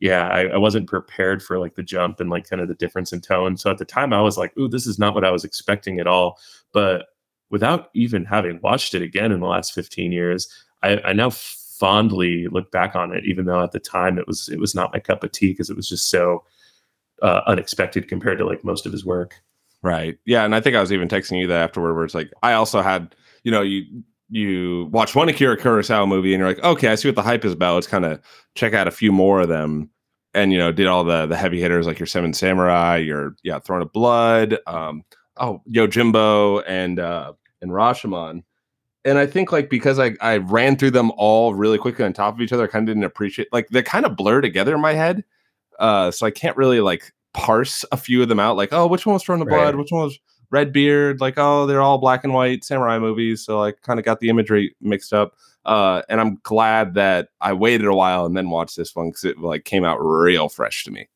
Yeah, 0.00 0.28
I, 0.28 0.46
I 0.46 0.56
wasn't 0.56 0.88
prepared 0.88 1.42
for 1.42 1.58
like 1.58 1.74
the 1.74 1.82
jump 1.82 2.20
and 2.20 2.30
like 2.30 2.48
kind 2.48 2.62
of 2.62 2.68
the 2.68 2.74
difference 2.74 3.12
in 3.12 3.20
tone. 3.20 3.56
So 3.56 3.70
at 3.70 3.78
the 3.78 3.84
time, 3.84 4.12
I 4.12 4.20
was 4.20 4.38
like, 4.38 4.56
"Ooh, 4.56 4.68
this 4.68 4.86
is 4.86 4.96
not 4.96 5.12
what 5.12 5.24
I 5.24 5.32
was 5.32 5.44
expecting 5.44 5.98
at 5.98 6.06
all." 6.06 6.38
But 6.72 7.06
without 7.50 7.88
even 7.94 8.24
having 8.24 8.60
watched 8.62 8.94
it 8.94 9.02
again 9.02 9.32
in 9.32 9.40
the 9.40 9.46
last 9.46 9.74
15 9.74 10.12
years, 10.12 10.48
I, 10.84 10.98
I 11.04 11.12
now 11.14 11.30
fondly 11.30 12.46
look 12.48 12.70
back 12.70 12.96
on 12.96 13.12
it, 13.12 13.24
even 13.24 13.46
though 13.46 13.62
at 13.62 13.72
the 13.72 13.80
time 13.80 14.18
it 14.18 14.26
was 14.26 14.48
it 14.48 14.58
was 14.58 14.74
not 14.74 14.92
my 14.92 15.00
cup 15.00 15.24
of 15.24 15.32
tea 15.32 15.48
because 15.48 15.70
it 15.70 15.76
was 15.76 15.88
just 15.88 16.08
so 16.10 16.44
uh, 17.22 17.42
unexpected 17.46 18.08
compared 18.08 18.38
to 18.38 18.46
like 18.46 18.64
most 18.64 18.86
of 18.86 18.92
his 18.92 19.04
work. 19.04 19.40
Right. 19.82 20.18
Yeah, 20.26 20.44
and 20.44 20.54
I 20.54 20.60
think 20.60 20.74
I 20.74 20.80
was 20.80 20.92
even 20.92 21.08
texting 21.08 21.40
you 21.40 21.46
that 21.46 21.62
afterward, 21.62 21.94
where 21.94 22.04
it's 22.04 22.14
like 22.14 22.32
I 22.42 22.54
also 22.54 22.82
had, 22.82 23.14
you 23.44 23.52
know, 23.52 23.62
you 23.62 23.84
you 24.28 24.88
watch 24.92 25.14
one 25.14 25.28
Akira 25.28 25.56
Kurosawa 25.56 26.06
movie 26.06 26.34
and 26.34 26.40
you're 26.40 26.48
like, 26.48 26.62
okay, 26.62 26.88
I 26.88 26.94
see 26.96 27.08
what 27.08 27.14
the 27.14 27.22
hype 27.22 27.44
is 27.44 27.52
about. 27.52 27.76
Let's 27.76 27.86
kind 27.86 28.04
of 28.04 28.20
check 28.54 28.74
out 28.74 28.88
a 28.88 28.90
few 28.92 29.12
more 29.12 29.40
of 29.40 29.48
them, 29.48 29.88
and 30.34 30.52
you 30.52 30.58
know, 30.58 30.72
did 30.72 30.86
all 30.86 31.04
the 31.04 31.26
the 31.26 31.36
heavy 31.36 31.60
hitters 31.60 31.86
like 31.86 31.98
your 31.98 32.06
Seven 32.06 32.32
Samurai, 32.32 32.96
your 32.96 33.36
yeah, 33.44 33.60
Throne 33.60 33.82
of 33.82 33.92
Blood, 33.92 34.58
um, 34.66 35.04
oh 35.36 35.62
Yojimbo 35.70 36.64
and 36.66 36.98
uh 36.98 37.32
and 37.62 37.70
Rashomon, 37.70 38.42
and 39.04 39.18
I 39.18 39.26
think 39.26 39.52
like 39.52 39.70
because 39.70 39.98
I 39.98 40.14
I 40.20 40.38
ran 40.38 40.76
through 40.76 40.90
them 40.90 41.12
all 41.16 41.54
really 41.54 41.78
quickly 41.78 42.04
on 42.04 42.12
top 42.12 42.34
of 42.34 42.40
each 42.40 42.52
other, 42.52 42.64
I 42.64 42.66
kind 42.66 42.88
of 42.88 42.94
didn't 42.94 43.04
appreciate 43.04 43.48
like 43.52 43.68
they 43.68 43.82
kind 43.82 44.04
of 44.04 44.16
blur 44.16 44.40
together 44.40 44.74
in 44.74 44.80
my 44.80 44.94
head. 44.94 45.24
Uh, 45.78 46.10
so 46.10 46.26
I 46.26 46.30
can't 46.30 46.56
really 46.56 46.80
like 46.80 47.12
parse 47.34 47.84
a 47.92 47.96
few 47.96 48.22
of 48.22 48.28
them 48.28 48.40
out. 48.40 48.56
Like, 48.56 48.72
oh, 48.72 48.86
which 48.86 49.06
one 49.06 49.14
was 49.14 49.22
from 49.22 49.38
the 49.40 49.46
Right. 49.46 49.54
blood? 49.56 49.76
Which 49.76 49.90
one 49.90 50.02
was 50.04 50.18
Red 50.50 50.72
Beard? 50.72 51.20
Like, 51.20 51.34
oh, 51.36 51.66
they're 51.66 51.82
all 51.82 51.98
black 51.98 52.24
and 52.24 52.32
white 52.34 52.64
samurai 52.64 52.98
movies. 52.98 53.44
So 53.44 53.58
like, 53.58 53.80
kind 53.82 53.98
of 53.98 54.04
got 54.04 54.20
the 54.20 54.28
imagery 54.28 54.74
mixed 54.80 55.12
up. 55.12 55.34
Uh, 55.64 56.02
and 56.08 56.20
I'm 56.20 56.38
glad 56.42 56.94
that 56.94 57.28
I 57.40 57.52
waited 57.52 57.86
a 57.86 57.94
while 57.94 58.24
and 58.24 58.36
then 58.36 58.48
watched 58.50 58.76
this 58.76 58.96
one 58.96 59.10
because 59.10 59.24
it 59.24 59.38
like 59.38 59.64
came 59.64 59.84
out 59.84 59.98
real 60.00 60.48
fresh 60.48 60.84
to 60.84 60.90
me. 60.90 61.08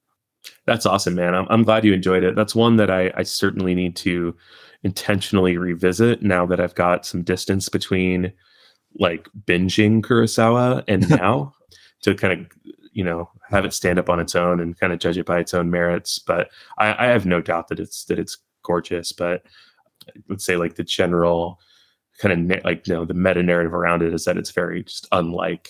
That's 0.66 0.84
awesome, 0.86 1.14
man. 1.14 1.34
I'm, 1.34 1.46
I'm 1.50 1.62
glad 1.62 1.84
you 1.84 1.92
enjoyed 1.92 2.22
it. 2.24 2.36
That's 2.36 2.54
one 2.54 2.76
that 2.76 2.90
I, 2.90 3.12
I 3.16 3.22
certainly 3.22 3.74
need 3.74 3.96
to 3.96 4.36
intentionally 4.82 5.56
revisit 5.56 6.22
now 6.22 6.44
that 6.46 6.60
I've 6.60 6.74
got 6.74 7.06
some 7.06 7.22
distance 7.22 7.68
between 7.68 8.32
like 8.98 9.28
binging 9.46 10.02
Kurosawa 10.02 10.84
and 10.88 11.08
now 11.10 11.54
to 12.02 12.14
kind 12.14 12.40
of, 12.40 12.46
you 12.92 13.04
know, 13.04 13.30
have 13.50 13.64
it 13.64 13.72
stand 13.72 13.98
up 13.98 14.08
on 14.08 14.20
its 14.20 14.34
own 14.34 14.60
and 14.60 14.78
kind 14.78 14.92
of 14.92 14.98
judge 14.98 15.18
it 15.18 15.26
by 15.26 15.38
its 15.38 15.54
own 15.54 15.70
merits. 15.70 16.18
But 16.18 16.50
I, 16.78 17.06
I 17.06 17.08
have 17.08 17.26
no 17.26 17.40
doubt 17.40 17.68
that 17.68 17.80
it's 17.80 18.04
that 18.06 18.18
it's 18.18 18.38
gorgeous. 18.62 19.12
But 19.12 19.44
let's 20.28 20.44
say 20.44 20.56
like 20.56 20.76
the 20.76 20.84
general 20.84 21.58
kind 22.18 22.52
of 22.52 22.64
like 22.64 22.86
you 22.86 22.94
know 22.94 23.04
the 23.04 23.14
meta 23.14 23.42
narrative 23.42 23.74
around 23.74 24.02
it 24.02 24.12
is 24.12 24.24
that 24.24 24.36
it's 24.36 24.50
very 24.50 24.84
just 24.84 25.06
unlike 25.12 25.68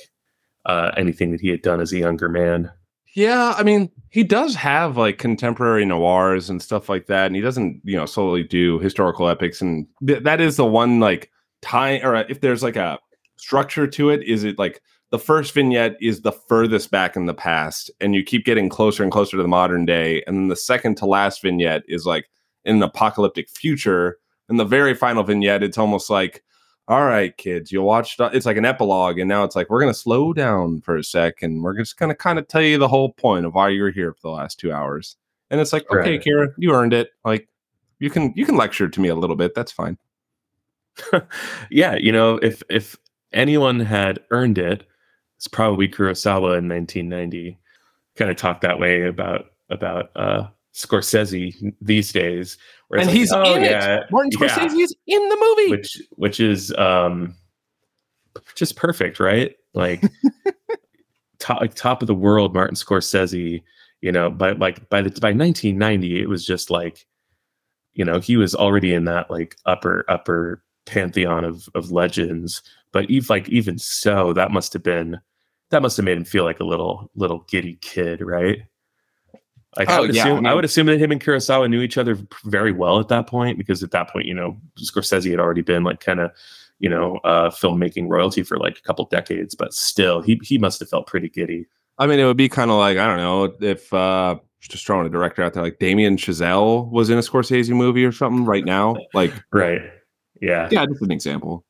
uh, 0.67 0.93
anything 0.97 1.33
that 1.33 1.41
he 1.41 1.49
had 1.49 1.63
done 1.63 1.81
as 1.81 1.93
a 1.93 1.99
younger 1.99 2.29
man. 2.29 2.71
Yeah, 3.15 3.55
I 3.57 3.63
mean, 3.63 3.91
he 4.09 4.25
does 4.25 4.55
have 4.55 4.97
like 4.97 5.19
contemporary 5.19 5.85
noirs 5.85 6.49
and 6.49 6.63
stuff 6.63 6.89
like 6.89 7.07
that, 7.09 7.27
and 7.27 7.37
he 7.37 7.43
doesn't, 7.43 7.83
you 7.85 7.97
know, 7.97 8.07
solely 8.07 8.43
do 8.43 8.79
historical 8.79 9.29
epics, 9.29 9.61
and 9.61 9.87
th- 10.07 10.23
that 10.23 10.41
is 10.41 10.57
the 10.57 10.65
one 10.65 10.99
like 10.99 11.31
time, 11.61 12.01
or 12.03 12.17
if 12.17 12.41
there's 12.41 12.63
like 12.63 12.77
a 12.77 12.99
structure 13.37 13.87
to 13.87 14.09
it, 14.11 14.23
is 14.23 14.45
it 14.45 14.59
like 14.59 14.81
the 15.13 15.19
first 15.19 15.53
vignette 15.53 15.97
is 16.01 16.23
the 16.23 16.33
furthest 16.33 16.91
back 16.91 17.17
in 17.17 17.27
the 17.27 17.35
past, 17.35 17.91
and 18.01 18.15
you 18.15 18.25
keep 18.25 18.47
getting 18.47 18.71
closer 18.71 19.03
and 19.03 19.13
closer 19.13 19.37
to 19.37 19.43
the 19.43 19.49
modern 19.49 19.85
day, 19.85 20.25
and 20.27 20.35
then 20.37 20.49
the 20.49 20.57
second 20.57 20.97
to 20.97 21.07
last 21.07 21.43
vignette 21.43 21.83
is 21.87 22.07
like 22.07 22.31
in 22.65 22.77
an 22.77 22.83
apocalyptic 22.83 23.51
future, 23.51 24.17
and 24.49 24.59
the 24.59 24.65
very 24.65 24.95
final 24.95 25.23
vignette, 25.23 25.63
it's 25.63 25.79
almost 25.79 26.11
like. 26.11 26.43
All 26.89 27.05
right, 27.05 27.35
kids, 27.37 27.71
you 27.71 27.81
watched. 27.81 28.19
It's 28.21 28.45
like 28.45 28.57
an 28.57 28.65
epilogue, 28.65 29.21
and 29.21 29.29
now 29.29 29.45
it's 29.45 29.55
like 29.55 29.71
we're 29.71 29.79
gonna 29.79 29.95
slow 29.95 30.33
down 30.33 30.81
for 30.81 30.97
a 30.97 31.05
sec, 31.05 31.41
and 31.41 31.63
we're 31.63 31.79
just 31.79 31.97
gonna 31.97 32.15
kind 32.15 32.41
of 32.41 32.49
tell 32.49 32.61
you 32.61 32.77
the 32.77 32.89
whole 32.89 33.13
point 33.13 33.47
of 33.47 33.55
why 33.55 33.69
you 33.69 33.83
were 33.83 33.93
here 33.93 34.13
for 34.13 34.21
the 34.23 34.31
last 34.31 34.59
two 34.59 34.73
hours. 34.73 35.17
And 35.49 35.61
it's 35.61 35.73
like, 35.73 35.89
okay, 35.93 36.17
Right. 36.17 36.21
Kira, 36.21 36.53
you 36.59 36.73
earned 36.75 36.93
it. 36.93 37.11
Like, 37.25 37.49
you 38.01 38.11
can 38.11 38.33
you 38.35 38.45
can 38.45 38.57
lecture 38.57 38.89
to 38.89 39.01
me 39.01 39.09
a 39.09 39.15
little 39.15 39.37
bit. 39.37 39.55
That's 39.55 39.71
fine. 39.71 39.97
yeah, 41.71 41.95
you 41.95 42.11
know, 42.11 42.39
if 42.39 42.65
if 42.69 42.97
anyone 43.33 43.79
had 43.79 44.19
earned 44.33 44.59
it, 44.59 44.85
it's 45.43 45.49
probably 45.49 45.89
Kurosawa 45.89 46.57
in 46.57 46.69
1990. 46.69 47.59
Kind 48.15 48.31
of 48.31 48.37
talked 48.37 48.61
that 48.61 48.79
way 48.79 49.09
about 49.09 49.47
about 49.71 50.11
uh 50.15 50.47
Scorsese 50.73 51.75
these 51.81 52.13
days, 52.13 52.59
And 52.93 53.07
like, 53.07 53.17
he's 53.17 53.33
oh, 53.33 53.57
in 53.57 53.65
yeah, 53.65 53.97
it. 53.97 54.05
Martin 54.13 54.31
yeah, 54.41 54.57
Scorsese 54.57 54.81
is 54.81 54.95
in 55.09 55.29
the 55.29 55.37
movie. 55.37 55.71
which 55.73 56.01
which 56.13 56.39
is 56.39 56.73
um 56.75 57.35
just 58.55 58.77
perfect, 58.77 59.19
right? 59.19 59.57
Like 59.75 60.01
top 61.41 61.61
like 61.61 61.75
top 61.75 62.03
of 62.03 62.07
the 62.07 62.15
world, 62.15 62.55
Martin 62.55 62.77
Scorsese. 62.77 63.65
You 64.01 64.13
know, 64.13 64.31
by 64.31 64.53
like 64.53 64.89
by 64.91 65.03
the 65.03 65.11
by 65.11 65.33
1990, 65.33 66.23
it 66.23 66.29
was 66.29 66.47
just 66.47 66.71
like, 66.71 67.05
you 67.95 68.05
know, 68.05 68.21
he 68.21 68.37
was 68.37 68.55
already 68.55 68.95
in 68.95 69.07
that 69.07 69.29
like 69.29 69.57
upper 69.67 70.05
upper 70.07 70.63
pantheon 70.87 71.45
of 71.45 71.69
of 71.75 71.91
legends. 71.91 72.63
But 72.93 73.11
even 73.11 73.27
like 73.29 73.49
even 73.49 73.77
so, 73.81 74.33
that 74.35 74.53
must 74.53 74.73
have 74.75 74.85
been 74.85 75.19
that 75.73 75.83
must 75.83 75.97
have 75.97 76.05
made 76.05 76.17
him 76.17 76.25
feel 76.25 76.45
like 76.45 76.61
a 76.61 76.65
little 76.65 77.11
little 77.17 77.41
giddy 77.49 77.75
kid, 77.81 78.21
right? 78.23 78.63
Like 79.77 79.89
I 79.89 79.99
Oh, 79.99 80.01
would 80.03 80.15
yeah, 80.15 80.23
assume 80.23 80.47
I 80.47 80.51
I, 80.51 80.55
would 80.55 80.65
assume 80.65 80.87
that 80.87 80.99
him 80.99 81.11
and 81.13 81.21
Kurosawa 81.21 81.69
knew 81.69 81.81
each 81.81 81.99
other 81.99 82.17
very 82.45 82.73
well 82.73 83.01
at 83.01 83.09
that 83.09 83.27
point 83.27 83.59
because 83.59 83.83
at 83.83 83.91
that 83.93 84.11
point, 84.11 84.27
you 84.27 84.35
know, 84.35 84.57
Scorsese 84.79 85.31
had 85.31 85.41
already 85.41 85.63
been 85.63 85.83
like 85.83 86.01
kind 86.01 86.21
of, 86.21 86.31
you 86.79 86.89
know, 86.91 87.17
uh 87.25 87.51
filmmaking 87.51 88.09
royalty 88.09 88.43
for 88.43 88.59
like 88.59 88.79
a 88.79 88.83
couple 88.83 89.05
decades, 89.07 89.55
but 89.55 89.73
still 89.75 90.21
he 90.23 90.39
he 90.43 90.59
must 90.59 90.79
have 90.81 90.89
felt 90.91 91.07
pretty 91.07 91.29
giddy. 91.29 91.67
I 91.99 92.07
mean, 92.07 92.19
it 92.19 92.25
would 92.27 92.37
be 92.37 92.49
kind 92.51 92.71
of 92.71 92.77
like 92.79 92.99
I 92.99 93.07
don't 93.07 93.17
know 93.17 93.55
if 93.67 93.93
uh 93.95 94.37
just 94.61 94.87
throwing 94.87 95.07
a 95.07 95.11
director 95.11 95.43
out 95.43 95.55
there 95.55 95.63
like 95.63 95.79
Damien 95.79 96.17
Chazelle 96.17 96.89
was 96.91 97.11
in 97.11 97.19
a 97.19 97.23
Scorsese 97.23 97.71
movie 97.75 98.05
or 98.05 98.13
something 98.13 98.45
right 98.45 98.65
now. 98.65 98.97
Like, 99.13 99.33
Right. 99.53 99.81
Yeah. 100.41 100.69
yeah, 100.71 100.87
just 100.87 101.03
an 101.03 101.11
example. 101.11 101.65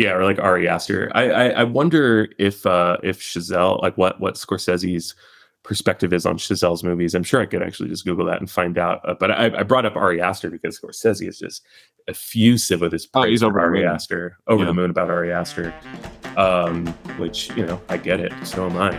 Yeah, 0.00 0.12
or 0.14 0.24
like 0.24 0.38
Ari 0.38 0.66
Aster. 0.66 1.12
I, 1.14 1.30
I 1.30 1.46
I 1.48 1.64
wonder 1.64 2.28
if 2.38 2.64
uh 2.64 2.96
if 3.02 3.20
Chazelle 3.20 3.82
like 3.82 3.96
what 3.98 4.18
what 4.20 4.34
Scorsese's 4.36 5.14
perspective 5.62 6.14
is 6.14 6.24
on 6.24 6.38
Chazelle's 6.38 6.82
movies. 6.82 7.14
I'm 7.14 7.22
sure 7.22 7.38
I 7.42 7.44
could 7.46 7.62
actually 7.62 7.90
just 7.90 8.06
Google 8.06 8.24
that 8.26 8.40
and 8.40 8.50
find 8.50 8.78
out. 8.78 9.00
Uh, 9.06 9.14
but 9.20 9.30
I, 9.30 9.58
I 9.58 9.62
brought 9.62 9.84
up 9.84 9.94
Ari 9.96 10.18
Aster 10.20 10.48
because 10.48 10.80
Scorsese 10.80 11.28
is 11.28 11.38
just 11.38 11.62
effusive 12.08 12.80
with 12.80 12.92
his 12.92 13.04
praise 13.06 13.24
Oh, 13.26 13.28
he's 13.28 13.42
over 13.42 13.60
Ari. 13.60 13.84
Aster, 13.84 14.38
over 14.46 14.62
Yeah. 14.62 14.68
the 14.68 14.74
moon 14.74 14.88
about 14.90 15.10
Ari 15.10 15.30
Aster. 15.32 15.74
Um, 16.38 16.86
which 17.18 17.50
you 17.56 17.66
know 17.66 17.78
I 17.90 17.98
get 17.98 18.20
it. 18.20 18.32
So 18.44 18.64
am 18.70 18.78
I. 18.78 18.98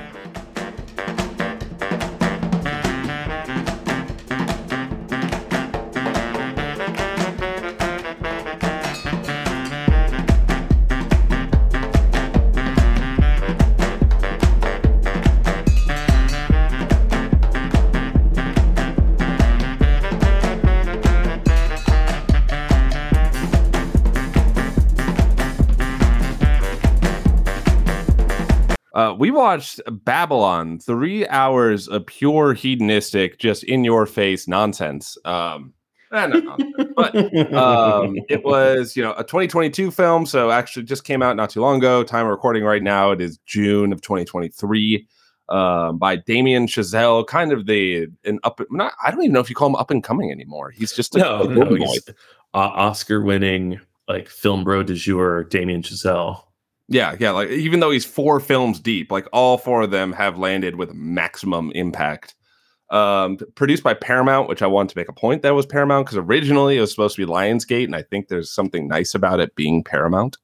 we 29.32 29.38
watched 29.38 29.80
Babylon, 29.90 30.80
three 30.80 31.26
hours 31.28 31.88
of 31.88 32.06
pure 32.06 32.54
hedonistic, 32.54 33.40
just 33.40 33.64
in 33.64 33.84
your 33.86 34.06
face 34.06 34.46
nonsense. 34.46 35.18
Um, 35.24 35.74
eh, 36.12 36.28
nonsense, 36.28 36.92
but 36.96 37.16
um, 37.54 38.18
it 38.28 38.44
was, 38.46 38.98
you 38.98 39.04
know, 39.04 39.14
a 39.14 39.24
2022 39.24 39.90
film. 39.92 40.26
So 40.26 40.52
actually 40.52 40.84
just 40.84 41.06
came 41.06 41.22
out 41.22 41.38
not 41.38 41.50
too 41.50 41.62
long 41.62 41.78
ago. 41.78 42.04
Time 42.04 42.26
of 42.26 42.32
recording 42.32 42.64
right 42.64 42.84
now, 42.84 43.12
it 43.12 43.22
is 43.22 43.38
June 43.46 43.94
of 43.94 44.02
2023. 44.02 45.08
Um, 45.48 45.98
by 45.98 46.16
Damien 46.16 46.66
Chazelle, 46.66 47.26
kind 47.28 47.52
of 47.52 47.66
the 47.66 48.08
an 48.24 48.40
up. 48.44 48.62
Not, 48.70 48.94
I 49.04 49.12
don't 49.12 49.22
even 49.22 49.34
know 49.34 49.42
if 49.42 49.50
you 49.50 49.56
call 49.56 49.68
him 49.68 49.76
up 49.76 49.92
and 49.92 50.02
coming 50.02 50.32
anymore. 50.32 50.72
He's 50.72 50.94
just 50.94 51.16
a, 51.16 51.20
no, 51.20 51.42
a 51.42 51.48
no, 51.48 51.76
he's 51.76 52.08
uh, 52.10 52.14
Oscar-winning 52.54 53.80
like 54.08 54.30
film 54.30 54.64
bro 54.64 54.84
de 54.84 54.94
jour, 54.94 55.44
Damien 55.46 55.82
Chazelle. 55.82 56.44
Yeah, 56.92 57.16
yeah. 57.20 57.32
Like 57.32 57.50
even 57.50 57.80
though 57.80 57.90
he's 57.90 58.06
four 58.06 58.42
films 58.42 58.80
deep, 58.80 59.12
like 59.12 59.26
all 59.32 59.58
four 59.58 59.84
of 59.84 59.92
them 59.92 60.12
have 60.12 60.38
landed 60.38 60.76
with 60.76 60.94
maximum 60.94 61.72
impact. 61.72 62.36
Um, 62.90 63.38
produced 63.56 63.84
by 63.84 63.94
Paramount, 63.94 64.50
which 64.50 64.62
I 64.62 64.68
want 64.68 64.90
to 64.90 64.98
make 64.98 65.08
a 65.08 65.14
point 65.14 65.44
that 65.44 65.56
was 65.56 65.66
Paramount 65.66 66.06
because 66.06 66.18
originally 66.18 66.78
it 66.78 66.82
was 66.82 66.92
supposed 66.92 67.16
to 67.16 67.26
be 67.26 67.32
Lionsgate, 67.32 67.86
and 67.86 67.96
I 67.96 68.02
think 68.02 68.28
there's 68.28 68.52
something 68.52 68.90
nice 68.90 69.16
about 69.16 69.40
it 69.40 69.56
being 69.56 69.82
Paramount. 69.82 70.38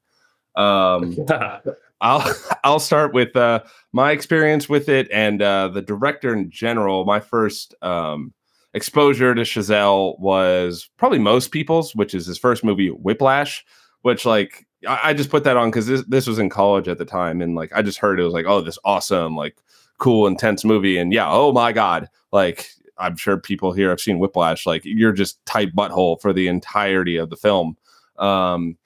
Um, 0.56 1.14
I'll 2.00 2.34
I'll 2.64 2.80
start 2.80 3.12
with 3.12 3.36
uh, 3.36 3.62
my 3.92 4.12
experience 4.12 4.70
with 4.70 4.88
it 4.88 5.06
and 5.12 5.42
uh, 5.42 5.68
the 5.68 5.82
director 5.82 6.32
in 6.32 6.50
general. 6.50 7.04
My 7.04 7.20
first 7.20 7.74
um, 7.82 8.32
exposure 8.72 9.34
to 9.34 9.42
Chazelle 9.42 10.18
was 10.18 10.88
probably 10.96 11.18
most 11.18 11.50
people's, 11.50 11.94
which 11.94 12.14
is 12.14 12.24
his 12.24 12.38
first 12.38 12.64
movie, 12.64 12.88
Whiplash. 12.88 13.66
Which 14.02 14.24
like 14.24 14.66
I, 14.86 15.10
I 15.10 15.14
just 15.14 15.30
put 15.30 15.44
that 15.44 15.56
on 15.56 15.70
because 15.70 15.86
this 15.86 16.04
this 16.08 16.26
was 16.26 16.38
in 16.38 16.48
college 16.48 16.88
at 16.88 16.98
the 16.98 17.04
time, 17.04 17.40
and 17.40 17.54
like 17.54 17.72
I 17.74 17.82
just 17.82 17.98
heard 17.98 18.20
it 18.20 18.24
was 18.24 18.34
like 18.34 18.46
oh 18.46 18.60
this 18.60 18.78
awesome 18.84 19.36
like 19.36 19.56
cool 19.98 20.26
intense 20.26 20.64
movie, 20.64 20.98
and 20.98 21.12
yeah 21.12 21.30
oh 21.30 21.52
my 21.52 21.72
god 21.72 22.08
like 22.32 22.68
I'm 22.98 23.16
sure 23.16 23.38
people 23.38 23.72
here 23.72 23.90
have 23.90 24.00
seen 24.00 24.18
Whiplash 24.18 24.66
like 24.66 24.82
you're 24.84 25.12
just 25.12 25.44
tight 25.46 25.74
butthole 25.74 26.20
for 26.20 26.32
the 26.32 26.48
entirety 26.48 27.16
of 27.16 27.30
the 27.30 27.36
film. 27.36 27.76
Um, 28.18 28.76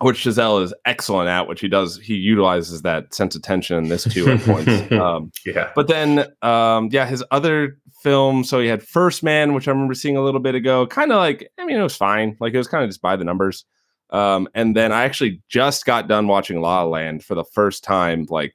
which 0.00 0.24
Chazelle 0.24 0.62
is 0.62 0.72
excellent 0.86 1.28
at, 1.28 1.46
which 1.46 1.60
he 1.60 1.68
does. 1.68 1.98
He 1.98 2.14
utilizes 2.14 2.82
that 2.82 3.12
sense 3.12 3.36
of 3.36 3.42
tension 3.42 3.76
in 3.76 3.88
this 3.90 4.04
too 4.04 4.30
at 4.30 4.40
points. 4.40 4.92
Um, 4.92 5.30
yeah. 5.44 5.70
but 5.74 5.88
then, 5.88 6.26
um, 6.42 6.88
yeah, 6.90 7.06
his 7.06 7.22
other 7.30 7.76
film. 8.02 8.44
So 8.44 8.60
he 8.60 8.66
had 8.66 8.82
First 8.82 9.22
Man, 9.22 9.52
which 9.52 9.68
I 9.68 9.72
remember 9.72 9.94
seeing 9.94 10.16
a 10.16 10.22
little 10.22 10.40
bit 10.40 10.54
ago. 10.54 10.86
Kind 10.86 11.12
of 11.12 11.18
like, 11.18 11.50
I 11.58 11.66
mean, 11.66 11.76
it 11.76 11.82
was 11.82 11.96
fine. 11.96 12.36
Like 12.40 12.54
it 12.54 12.58
was 12.58 12.66
kind 12.66 12.82
of 12.82 12.88
just 12.88 13.02
by 13.02 13.16
the 13.16 13.24
numbers. 13.24 13.66
Um, 14.10 14.48
and 14.54 14.76
then 14.76 14.92
I 14.92 15.04
actually 15.04 15.40
just 15.48 15.84
got 15.84 16.08
done 16.08 16.26
watching 16.26 16.60
La 16.60 16.82
La 16.82 16.88
Land 16.88 17.24
for 17.24 17.34
the 17.34 17.44
first 17.44 17.84
time, 17.84 18.26
like 18.28 18.54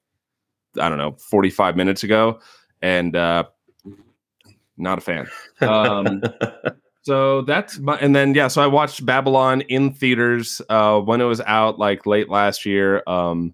I 0.79 0.89
don't 0.89 0.97
know, 0.97 1.13
forty 1.13 1.49
five 1.49 1.75
minutes 1.75 2.03
ago, 2.03 2.39
and 2.81 3.15
uh, 3.15 3.45
not 4.77 4.97
a 4.97 5.01
fan. 5.01 5.27
Um, 5.61 6.21
So 7.05 7.43
that's 7.43 7.77
my, 7.77 7.97
and 7.99 8.15
then 8.15 8.33
yeah, 8.33 8.47
so 8.47 8.63
I 8.63 8.67
watched 8.67 9.05
Babylon 9.05 9.61
in 9.61 9.93
theaters 9.93 10.59
uh, 10.69 10.99
when 10.99 11.21
it 11.21 11.25
was 11.25 11.39
out, 11.41 11.77
like 11.77 12.07
late 12.07 12.29
last 12.29 12.65
year. 12.65 13.03
Um, 13.05 13.53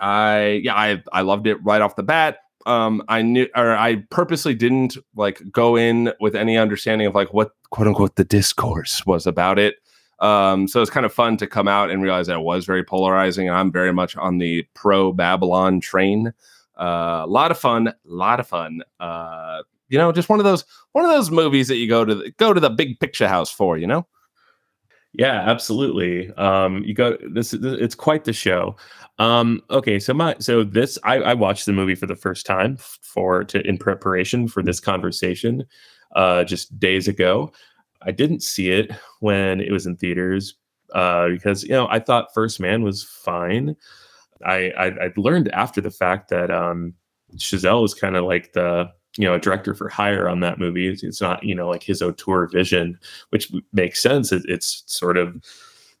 I 0.00 0.60
yeah, 0.64 0.74
I 0.74 1.02
I 1.12 1.20
loved 1.20 1.46
it 1.46 1.62
right 1.62 1.80
off 1.80 1.94
the 1.94 2.02
bat. 2.02 2.38
Um, 2.66 3.04
I 3.08 3.22
knew 3.22 3.46
or 3.54 3.76
I 3.76 4.02
purposely 4.10 4.52
didn't 4.52 4.98
like 5.14 5.40
go 5.52 5.76
in 5.76 6.12
with 6.18 6.34
any 6.34 6.58
understanding 6.58 7.06
of 7.06 7.14
like 7.14 7.32
what 7.32 7.52
quote 7.70 7.86
unquote 7.86 8.16
the 8.16 8.24
discourse 8.24 9.06
was 9.06 9.28
about 9.28 9.60
it. 9.60 9.76
Um, 10.18 10.66
so 10.66 10.80
it's 10.80 10.90
kind 10.90 11.04
of 11.04 11.12
fun 11.12 11.36
to 11.38 11.46
come 11.46 11.68
out 11.68 11.90
and 11.90 12.02
realize 12.02 12.26
that 12.26 12.36
it 12.36 12.42
was 12.42 12.64
very 12.64 12.82
polarizing, 12.82 13.48
and 13.48 13.56
I'm 13.56 13.70
very 13.70 13.92
much 13.92 14.16
on 14.16 14.38
the 14.38 14.66
pro 14.74 15.12
Babylon 15.12 15.80
train. 15.80 16.32
A 16.76 16.82
uh, 16.82 17.26
lot 17.26 17.50
of 17.50 17.58
fun, 17.58 17.88
a 17.88 17.94
lot 18.04 18.40
of 18.40 18.46
fun. 18.46 18.82
Uh, 19.00 19.62
you 19.88 19.98
know, 19.98 20.12
just 20.12 20.28
one 20.28 20.40
of 20.40 20.44
those 20.44 20.64
one 20.92 21.04
of 21.04 21.10
those 21.10 21.30
movies 21.30 21.68
that 21.68 21.76
you 21.76 21.88
go 21.88 22.04
to 22.04 22.14
the, 22.14 22.30
go 22.32 22.52
to 22.52 22.60
the 22.60 22.70
big 22.70 22.98
picture 23.00 23.28
house 23.28 23.50
for. 23.50 23.76
You 23.78 23.86
know. 23.86 24.06
Yeah, 25.12 25.48
absolutely. 25.48 26.30
Um, 26.34 26.82
you 26.84 26.92
go. 26.92 27.16
This, 27.30 27.52
this 27.52 27.80
it's 27.80 27.94
quite 27.94 28.24
the 28.24 28.32
show. 28.32 28.76
Um, 29.18 29.62
okay, 29.70 29.98
so 29.98 30.12
my 30.12 30.36
so 30.38 30.64
this 30.64 30.98
I, 31.04 31.16
I 31.16 31.34
watched 31.34 31.64
the 31.66 31.72
movie 31.72 31.94
for 31.94 32.06
the 32.06 32.16
first 32.16 32.44
time 32.44 32.76
for 32.76 33.44
to 33.44 33.66
in 33.66 33.78
preparation 33.78 34.48
for 34.48 34.62
this 34.62 34.78
conversation, 34.80 35.64
uh, 36.14 36.44
just 36.44 36.78
days 36.78 37.08
ago. 37.08 37.50
I 38.02 38.12
didn't 38.12 38.42
see 38.42 38.70
it 38.70 38.92
when 39.20 39.60
it 39.60 39.72
was 39.72 39.86
in 39.86 39.96
theaters 39.96 40.54
uh, 40.94 41.28
because 41.28 41.62
you 41.64 41.70
know 41.70 41.88
I 41.90 41.98
thought 41.98 42.34
First 42.34 42.60
Man 42.60 42.82
was 42.82 43.02
fine. 43.02 43.76
I 44.44 44.70
I, 44.76 44.86
I 44.86 45.12
learned 45.16 45.48
after 45.48 45.80
the 45.80 45.90
fact 45.90 46.28
that 46.30 46.50
um, 46.50 46.94
Chazelle 47.36 47.82
was 47.82 47.94
kind 47.94 48.16
of 48.16 48.24
like 48.24 48.52
the 48.52 48.90
you 49.16 49.24
know 49.24 49.34
a 49.34 49.40
director 49.40 49.74
for 49.74 49.88
hire 49.88 50.28
on 50.28 50.40
that 50.40 50.58
movie. 50.58 50.88
It's, 50.88 51.02
it's 51.02 51.20
not 51.20 51.42
you 51.42 51.54
know 51.54 51.68
like 51.68 51.82
his 51.82 52.02
auteur 52.02 52.46
vision, 52.46 52.98
which 53.30 53.52
makes 53.72 54.02
sense. 54.02 54.32
It, 54.32 54.42
it's 54.46 54.82
sort 54.86 55.16
of 55.16 55.42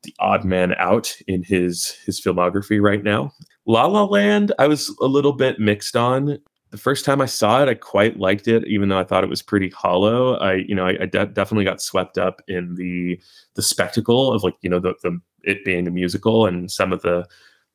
the 0.02 0.14
odd 0.20 0.44
man 0.44 0.74
out 0.78 1.16
in 1.26 1.42
his 1.42 1.90
his 2.04 2.20
filmography 2.20 2.80
right 2.80 3.02
now. 3.02 3.32
La 3.66 3.86
La 3.86 4.04
Land, 4.04 4.52
I 4.58 4.68
was 4.68 4.94
a 5.00 5.06
little 5.06 5.32
bit 5.32 5.58
mixed 5.58 5.96
on. 5.96 6.38
The 6.70 6.78
first 6.78 7.04
time 7.04 7.20
I 7.20 7.26
saw 7.26 7.62
it, 7.62 7.68
I 7.68 7.74
quite 7.74 8.18
liked 8.18 8.48
it, 8.48 8.66
even 8.66 8.88
though 8.88 8.98
I 8.98 9.04
thought 9.04 9.24
it 9.24 9.30
was 9.30 9.42
pretty 9.42 9.70
hollow. 9.70 10.36
I, 10.36 10.54
you 10.54 10.74
know, 10.74 10.86
I, 10.86 10.96
I 11.02 11.06
de- 11.06 11.26
definitely 11.26 11.64
got 11.64 11.80
swept 11.80 12.18
up 12.18 12.42
in 12.48 12.74
the 12.74 13.20
the 13.54 13.62
spectacle 13.62 14.32
of 14.32 14.42
like, 14.42 14.56
you 14.62 14.70
know, 14.70 14.80
the, 14.80 14.94
the 15.02 15.20
it 15.44 15.64
being 15.64 15.86
a 15.86 15.90
musical 15.90 16.46
and 16.46 16.70
some 16.70 16.92
of 16.92 17.02
the 17.02 17.26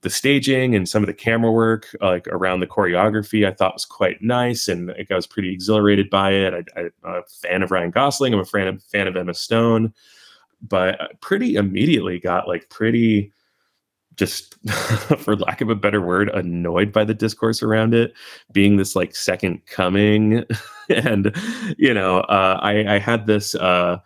the 0.01 0.10
staging 0.10 0.75
and 0.75 0.89
some 0.89 1.03
of 1.03 1.07
the 1.07 1.13
camera 1.13 1.51
work 1.51 1.95
like 2.01 2.27
around 2.29 2.60
the 2.60 2.67
choreography 2.67 3.48
i 3.48 3.51
thought 3.51 3.75
was 3.75 3.86
quite 3.86 4.19
nice 4.21 4.67
and 4.67 4.88
like, 4.88 5.12
i 5.12 5.15
was 5.15 5.27
pretty 5.27 5.53
exhilarated 5.53 6.10
by 6.10 6.31
it. 6.31 6.69
I, 6.75 6.79
am 6.79 6.91
a 7.03 7.21
fan 7.41 7.63
of 7.63 7.71
ryan 7.71 7.91
gosling. 7.91 8.33
I'm 8.33 8.39
a 8.39 8.45
fan 8.45 8.67
of, 8.67 8.83
fan 8.83 9.07
of 9.07 9.15
emma 9.15 9.33
stone. 9.33 9.93
But 10.62 11.01
uh, 11.01 11.07
pretty 11.21 11.55
immediately 11.55 12.19
got 12.19 12.48
like 12.48 12.69
pretty 12.69 13.33
just 14.15 14.56
for 15.20 15.36
lack 15.36 15.62
of 15.62 15.70
a 15.70 15.75
better 15.75 16.01
word 16.01 16.30
annoyed 16.30 16.91
by 16.91 17.03
the 17.03 17.13
discourse 17.13 17.63
around 17.63 17.94
it 17.94 18.13
being 18.51 18.75
this 18.77 18.96
like 18.96 19.15
second 19.15 19.65
coming 19.65 20.44
and 20.89 21.36
you 21.77 21.94
know 21.94 22.20
uh, 22.22 22.60
I, 22.62 22.96
I 22.96 23.00
had 23.00 23.25
this 23.25 23.56
uh, 23.56 23.98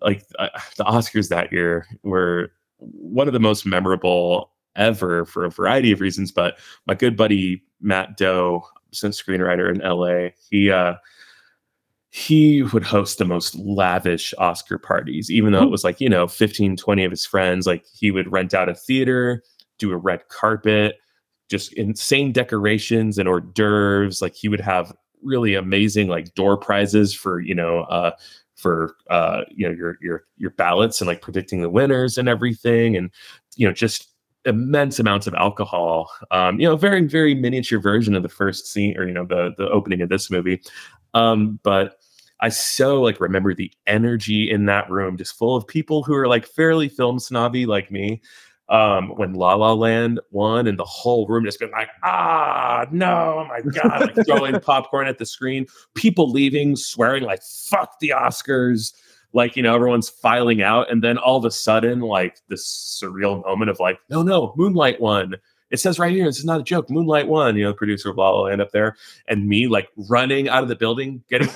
like 0.00 0.24
uh, 0.38 0.48
the 0.76 0.84
oscars 0.84 1.28
that 1.28 1.52
year 1.52 1.86
were 2.02 2.52
one 2.78 3.26
of 3.26 3.32
the 3.32 3.40
most 3.40 3.64
memorable 3.64 4.50
ever 4.76 5.24
for 5.24 5.44
a 5.44 5.50
variety 5.50 5.92
of 5.92 6.00
reasons. 6.00 6.32
But 6.32 6.58
my 6.86 6.94
good 6.94 7.16
buddy 7.16 7.62
Matt 7.80 8.16
Doe, 8.16 8.62
since 8.92 9.20
screenwriter 9.20 9.72
in 9.72 9.80
LA, 9.80 10.30
he 10.50 10.70
uh, 10.70 10.94
he 12.14 12.62
would 12.62 12.82
host 12.82 13.16
the 13.16 13.24
most 13.24 13.54
lavish 13.54 14.34
Oscar 14.36 14.76
parties, 14.76 15.30
even 15.30 15.50
though 15.54 15.62
it 15.62 15.70
was 15.70 15.82
like, 15.82 15.98
you 15.98 16.10
know, 16.10 16.28
15, 16.28 16.76
20 16.76 17.04
of 17.04 17.10
his 17.10 17.24
friends. 17.24 17.66
Like 17.66 17.86
he 17.90 18.10
would 18.10 18.30
rent 18.30 18.52
out 18.52 18.68
a 18.68 18.74
theater, 18.74 19.42
do 19.78 19.90
a 19.92 19.96
red 19.96 20.28
carpet, 20.28 20.96
just 21.48 21.72
insane 21.72 22.30
decorations 22.30 23.16
and 23.16 23.26
hors 23.26 23.40
d'oeuvres. 23.40 24.20
Like 24.20 24.34
he 24.34 24.46
would 24.46 24.60
have 24.60 24.92
really 25.22 25.54
amazing 25.54 26.08
like 26.08 26.34
door 26.34 26.58
prizes 26.58 27.14
for, 27.14 27.40
you 27.40 27.54
know, 27.54 27.84
uh, 27.84 28.10
for 28.56 28.94
uh, 29.08 29.44
you 29.48 29.66
know, 29.66 29.74
your 29.74 29.96
your 30.02 30.24
your 30.36 30.50
ballots 30.50 31.00
and 31.00 31.08
like 31.08 31.22
predicting 31.22 31.62
the 31.62 31.70
winners 31.70 32.18
and 32.18 32.28
everything. 32.28 32.94
And, 32.94 33.10
you 33.56 33.66
know, 33.66 33.72
just 33.72 34.06
immense 34.44 34.98
amounts 34.98 35.26
of 35.26 35.32
alcohol. 35.32 36.10
Um, 36.30 36.60
you 36.60 36.68
know, 36.68 36.76
very 36.76 37.06
very 37.06 37.34
miniature 37.34 37.80
version 37.80 38.14
of 38.14 38.22
the 38.22 38.28
first 38.28 38.66
scene 38.66 38.98
or 38.98 39.08
you 39.08 39.14
know 39.14 39.24
the 39.24 39.54
the 39.56 39.70
opening 39.70 40.02
of 40.02 40.10
this 40.10 40.30
movie. 40.30 40.60
Um, 41.14 41.58
but 41.62 42.01
I 42.42 42.48
so 42.48 43.00
like 43.00 43.20
remember 43.20 43.54
the 43.54 43.72
energy 43.86 44.50
in 44.50 44.66
that 44.66 44.90
room, 44.90 45.16
just 45.16 45.38
full 45.38 45.56
of 45.56 45.66
people 45.66 46.02
who 46.02 46.14
are 46.14 46.26
like 46.26 46.44
fairly 46.44 46.88
film 46.88 47.18
snobby 47.18 47.64
like 47.66 47.90
me. 47.90 48.20
Um, 48.68 49.10
when 49.16 49.34
La 49.34 49.54
La 49.54 49.72
Land 49.74 50.18
won, 50.30 50.66
and 50.66 50.78
the 50.78 50.84
whole 50.84 51.26
room 51.26 51.44
just 51.44 51.60
been 51.60 51.70
like, 51.72 51.90
ah, 52.04 52.86
no, 52.90 53.40
oh 53.40 53.44
my 53.46 53.60
god, 53.60 54.00
like 54.00 54.14
throwing 54.26 54.58
popcorn 54.60 55.08
at 55.08 55.18
the 55.18 55.26
screen, 55.26 55.66
people 55.94 56.30
leaving, 56.30 56.74
swearing 56.76 57.22
like, 57.22 57.42
fuck 57.42 57.98
the 58.00 58.14
Oscars 58.16 58.92
like 59.34 59.56
you 59.56 59.62
know 59.62 59.74
everyone's 59.74 60.08
filing 60.08 60.62
out 60.62 60.90
and 60.90 61.02
then 61.02 61.18
all 61.18 61.38
of 61.38 61.44
a 61.44 61.50
sudden 61.50 62.00
like 62.00 62.38
this 62.48 63.00
surreal 63.02 63.44
moment 63.46 63.70
of 63.70 63.80
like 63.80 63.98
no 64.10 64.22
no 64.22 64.52
moonlight 64.56 65.00
won 65.00 65.34
it 65.72 65.80
says 65.80 65.98
right 65.98 66.12
here, 66.12 66.26
this 66.26 66.38
is 66.38 66.44
not 66.44 66.60
a 66.60 66.62
joke. 66.62 66.90
Moonlight 66.90 67.26
won, 67.26 67.56
you 67.56 67.64
know, 67.64 67.72
producer 67.72 68.10
of 68.10 68.18
La 68.18 68.30
La 68.30 68.42
Land 68.42 68.60
up 68.60 68.72
there, 68.72 68.94
and 69.26 69.48
me 69.48 69.66
like 69.66 69.88
running 69.96 70.48
out 70.48 70.62
of 70.62 70.68
the 70.68 70.76
building, 70.76 71.24
getting 71.30 71.48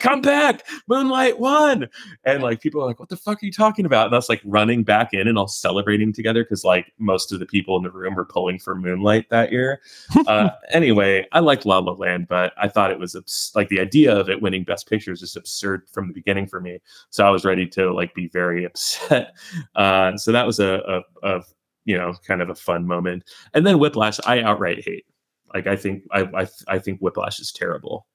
come 0.00 0.20
back, 0.20 0.66
Moonlight 0.88 1.38
won, 1.38 1.88
and 2.24 2.42
like 2.42 2.60
people 2.60 2.82
are 2.82 2.86
like, 2.86 2.98
what 2.98 3.08
the 3.08 3.16
fuck 3.16 3.40
are 3.40 3.46
you 3.46 3.52
talking 3.52 3.86
about? 3.86 4.06
And 4.06 4.14
us 4.16 4.28
like 4.28 4.42
running 4.44 4.82
back 4.82 5.14
in 5.14 5.28
and 5.28 5.38
all 5.38 5.46
celebrating 5.46 6.12
together 6.12 6.42
because 6.42 6.64
like 6.64 6.92
most 6.98 7.32
of 7.32 7.38
the 7.38 7.46
people 7.46 7.76
in 7.76 7.84
the 7.84 7.90
room 7.90 8.16
were 8.16 8.24
pulling 8.24 8.58
for 8.58 8.74
Moonlight 8.74 9.30
that 9.30 9.52
year. 9.52 9.80
uh, 10.26 10.50
anyway, 10.70 11.24
I 11.30 11.38
liked 11.38 11.64
La 11.64 11.78
La 11.78 11.92
Land, 11.92 12.26
but 12.26 12.52
I 12.60 12.66
thought 12.66 12.90
it 12.90 12.98
was 12.98 13.14
abs- 13.14 13.52
like 13.54 13.68
the 13.68 13.80
idea 13.80 14.12
of 14.12 14.28
it 14.28 14.42
winning 14.42 14.64
Best 14.64 14.88
Picture 14.88 15.12
is 15.12 15.20
just 15.20 15.36
absurd 15.36 15.86
from 15.92 16.08
the 16.08 16.14
beginning 16.14 16.48
for 16.48 16.60
me. 16.60 16.80
So 17.10 17.24
I 17.24 17.30
was 17.30 17.44
ready 17.44 17.68
to 17.68 17.92
like 17.92 18.12
be 18.14 18.26
very 18.26 18.64
upset. 18.64 19.36
Uh, 19.76 20.16
so 20.16 20.32
that 20.32 20.46
was 20.46 20.58
a, 20.58 21.02
a, 21.22 21.28
a 21.36 21.42
you 21.84 21.96
know, 21.96 22.14
kind 22.26 22.42
of 22.42 22.48
a 22.48 22.54
fun 22.54 22.86
moment. 22.86 23.24
And 23.54 23.66
then 23.66 23.78
Whiplash, 23.78 24.18
I 24.26 24.40
outright 24.40 24.84
hate. 24.84 25.06
Like 25.54 25.66
I 25.66 25.76
think 25.76 26.04
I 26.10 26.22
I, 26.34 26.46
I 26.68 26.78
think 26.78 27.00
Whiplash 27.00 27.40
is 27.40 27.52
terrible. 27.52 28.06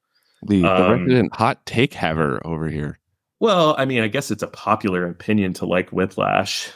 The, 0.44 0.62
the 0.62 0.68
um, 0.68 1.04
resident 1.06 1.36
hot 1.36 1.66
take 1.66 1.94
haver 1.94 2.46
over 2.46 2.70
here. 2.70 3.00
Well, 3.40 3.76
I 3.78 3.86
mean, 3.86 4.02
I 4.02 4.08
guess 4.08 4.32
it's 4.32 4.44
a 4.44 4.48
popular 4.48 5.08
opinion 5.08 5.54
to 5.54 5.66
like 5.66 5.92
Whiplash, 5.92 6.72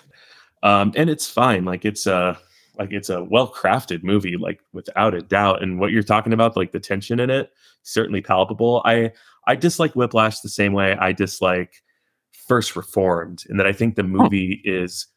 um, 0.64 0.92
and 0.96 1.10
it's 1.10 1.28
fine. 1.28 1.66
Like 1.66 1.86
it's 1.86 2.06
a 2.06 2.38
like 2.78 2.92
it's 2.92 3.10
a 3.10 3.24
well 3.24 3.52
crafted 3.52 4.04
movie, 4.04 4.38
like 4.38 4.62
without 4.74 5.14
a 5.14 5.22
doubt. 5.22 5.64
And 5.64 5.80
what 5.80 5.92
you're 5.92 6.04
talking 6.04 6.34
about, 6.34 6.56
like 6.56 6.72
the 6.72 6.80
tension 6.80 7.20
in 7.20 7.30
it, 7.30 7.52
certainly 7.84 8.22
palpable. 8.22 8.82
I 8.86 9.12
I 9.48 9.56
dislike 9.56 9.96
Whiplash 9.96 10.40
the 10.40 10.50
same 10.50 10.74
way 10.74 10.96
I 10.96 11.12
dislike 11.12 11.82
First 12.48 12.76
Reformed, 12.76 13.44
in 13.50 13.58
that 13.58 13.68
I 13.68 13.74
think 13.74 13.96
the 13.96 14.04
movie 14.04 14.62
is 14.64 15.08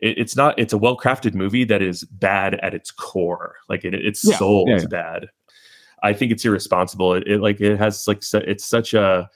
it, 0.00 0.18
it's 0.18 0.36
not 0.36 0.58
it's 0.58 0.72
a 0.72 0.78
well 0.78 0.96
crafted 0.96 1.34
movie 1.34 1.64
that 1.64 1.82
is 1.82 2.04
bad 2.04 2.54
at 2.56 2.74
its 2.74 2.90
core 2.90 3.56
like 3.68 3.84
it, 3.84 3.94
its 3.94 4.24
yeah, 4.24 4.36
soul 4.36 4.64
yeah, 4.68 4.76
is 4.76 4.82
yeah. 4.82 4.88
bad 4.88 5.26
i 6.02 6.12
think 6.12 6.32
it's 6.32 6.44
irresponsible 6.44 7.14
it, 7.14 7.24
it, 7.26 7.40
like 7.40 7.60
it 7.60 7.78
has 7.78 8.06
like 8.06 8.22
it's 8.34 8.64
such 8.64 8.94
a 8.94 9.28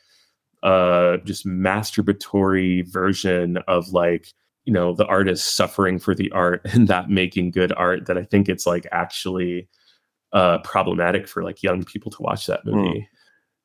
uh 0.63 1.19
just 1.19 1.47
masturbatory 1.47 2.87
version 2.91 3.59
of 3.69 3.89
like 3.89 4.29
you 4.65 4.73
know 4.73 4.95
the 4.95 5.07
artist 5.07 5.57
suffering 5.57 5.99
for 5.99 6.15
the 6.15 6.31
art 6.33 6.63
and 6.73 6.89
that 6.89 7.11
making 7.11 7.51
good 7.51 7.73
art 7.77 8.07
that 8.07 8.19
i 8.19 8.25
think 8.25 8.49
it's 8.49 8.67
like 8.67 8.87
actually 8.93 9.69
uh 10.33 10.59
problematic 10.59 11.29
for 11.29 11.43
like 11.43 11.63
young 11.63 11.85
people 11.85 12.11
to 12.11 12.23
watch 12.23 12.47
that 12.47 12.61
hmm. 12.65 12.71
movie 12.71 13.01
mm. 13.01 13.07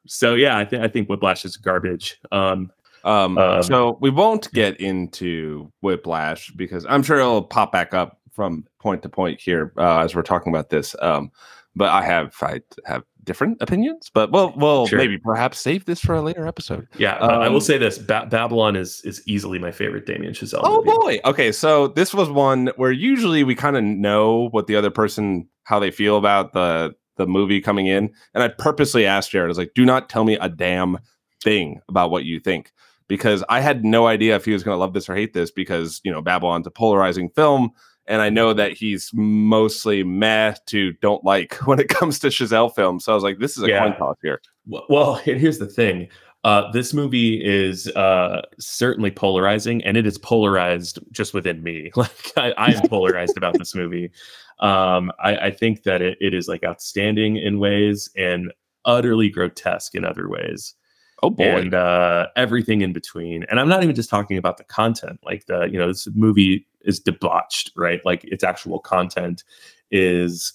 so 0.08 0.36
yeah 0.36 0.58
i 0.58 0.66
think 0.66 0.84
i 0.84 0.88
think 0.88 1.10
whiplash 1.10 1.46
is 1.46 1.58
garbage 1.58 2.18
um 2.32 2.70
um, 3.04 3.38
um, 3.38 3.64
so 3.64 3.98
we 4.02 4.10
won't 4.10 4.52
get 4.54 4.80
into 4.80 5.72
Whiplash 5.82 6.52
because 6.52 6.86
I'm 6.90 7.04
sure 7.04 7.20
it'll 7.20 7.44
pop 7.44 7.72
back 7.72 7.94
up 7.94 8.20
from 8.32 8.66
point 8.80 9.04
to 9.04 9.10
point 9.10 9.40
here 9.40 9.74
uh, 9.78 10.00
as 10.00 10.16
we're 10.16 10.22
talking 10.22 10.52
about 10.52 10.70
this. 10.70 10.96
Um, 11.02 11.32
but 11.76 11.90
I 11.90 12.04
have 12.04 12.36
I 12.42 12.62
have 12.86 13.04
different 13.24 13.62
opinions, 13.62 14.10
but 14.14 14.32
we'll 14.32 14.54
we'll 14.56 14.88
sure. 14.88 14.98
maybe 14.98 15.18
perhaps 15.18 15.60
save 15.60 15.86
this 15.86 16.00
for 16.00 16.16
a 16.16 16.22
later 16.22 16.48
episode. 16.48 16.88
Yeah, 16.98 17.18
um, 17.18 17.42
I 17.42 17.50
will 17.50 17.62
say 17.62 17.78
this: 17.78 17.98
ba- 17.98 18.28
Babylon 18.30 18.76
is 18.76 19.02
is 19.02 19.22
easily 19.28 19.60
my 19.60 19.72
favorite 19.72 20.06
Damien 20.06 20.34
Chazelle. 20.34 20.62
Oh 20.64 20.84
movie. 20.84 20.98
boy! 20.98 21.20
Okay, 21.30 21.52
so 21.52 21.90
this 21.90 22.14
was 22.14 22.30
one 22.30 22.72
where 22.76 22.92
usually 22.92 23.44
we 23.44 23.56
kind 23.56 23.78
of 23.78 23.84
know 23.84 24.50
what 24.50 24.68
the 24.68 24.76
other 24.76 24.90
person 24.90 25.48
how 25.64 25.80
they 25.80 25.92
feel 25.92 26.18
about 26.18 26.54
the 26.54 26.96
the 27.18 27.28
movie 27.28 27.62
coming 27.62 27.88
in, 27.88 28.12
and 28.34 28.44
I 28.44 28.48
purposely 28.48 29.06
asked 29.06 29.32
Jared, 29.32 29.48
I 29.48 29.50
was 29.50 29.58
like, 29.58 29.74
"Do 29.76 29.86
not 29.86 30.10
tell 30.10 30.24
me 30.24 30.36
a 30.36 30.50
damn 30.50 30.98
thing 31.44 31.82
about 31.88 32.12
what 32.12 32.26
you 32.26 32.40
think." 32.40 32.72
because 33.10 33.44
I 33.50 33.60
had 33.60 33.84
no 33.84 34.08
idea 34.08 34.38
if 34.38 34.46
he 34.46 34.54
was 34.54 34.64
going 34.64 34.76
to 34.76 34.80
love 34.80 34.94
this 34.94 35.10
or 35.10 35.16
hate 35.16 35.34
this 35.34 35.52
because, 35.52 36.00
you 36.06 36.12
know, 36.12 36.22
Babylon's 36.22 36.68
a 36.68 36.72
polarizing 36.72 37.30
film. 37.32 37.72
And 38.08 38.22
I 38.22 38.30
know 38.30 38.54
that 38.54 38.72
he's 38.74 39.12
mostly 39.14 40.04
meh 40.04 40.56
to 40.68 40.94
don't 40.94 41.24
like 41.26 41.56
when 41.68 41.80
it 41.80 41.90
comes 41.90 42.20
to 42.20 42.28
Chazelle 42.28 42.74
films. 42.74 43.04
So 43.04 43.12
I 43.12 43.16
was 43.16 43.24
like, 43.24 43.40
this 43.40 43.58
is 43.58 43.64
a 43.64 43.68
yeah. 43.68 43.80
coin 43.80 43.98
toss 43.98 44.18
here. 44.22 44.42
Well, 44.66 45.16
here's 45.16 45.58
the 45.58 45.68
thing. 45.68 46.08
Uh, 46.44 46.72
this 46.72 46.94
movie 46.94 47.44
is 47.44 47.88
uh, 47.90 48.42
certainly 48.60 49.12
polarizing, 49.12 49.84
and 49.84 49.98
it 49.98 50.08
is 50.08 50.18
polarized 50.18 50.98
just 51.12 51.34
within 51.34 51.62
me. 51.62 51.92
Like 51.98 52.32
I, 52.38 52.52
I 52.52 52.72
am 52.72 52.88
polarized 52.88 53.36
about 53.36 53.58
this 53.58 53.76
movie. 53.82 54.12
Um, 54.60 55.12
I, 55.22 55.38
I, 55.38 55.52
think 55.52 55.84
that 55.84 56.02
it, 56.02 56.18
it 56.22 56.34
is 56.34 56.48
like 56.48 56.64
outstanding 56.64 57.38
in 57.38 57.60
ways 57.60 58.10
and 58.16 58.54
utterly 58.86 59.30
grotesque 59.30 59.96
in 59.96 60.06
other 60.06 60.30
ways. 60.30 60.76
Oh 61.22 61.30
boy, 61.30 61.44
and 61.44 61.74
uh, 61.74 62.28
everything 62.36 62.82
in 62.82 62.94
between. 62.94 63.44
And 63.50 63.60
I'm 63.60 63.68
not 63.68 63.84
even 63.84 63.96
just 63.96 64.10
talking 64.10 64.38
about 64.38 64.58
the 64.58 64.64
content. 64.64 65.20
Like 65.24 65.46
the 65.46 65.66
you 65.66 65.78
know 65.78 65.88
this 65.88 66.08
movie 66.14 66.68
is 66.82 67.00
debauched, 67.00 67.72
right? 67.76 68.00
Like 68.06 68.24
its 68.26 68.44
actual 68.44 68.80
content 68.80 69.44
is 69.92 70.54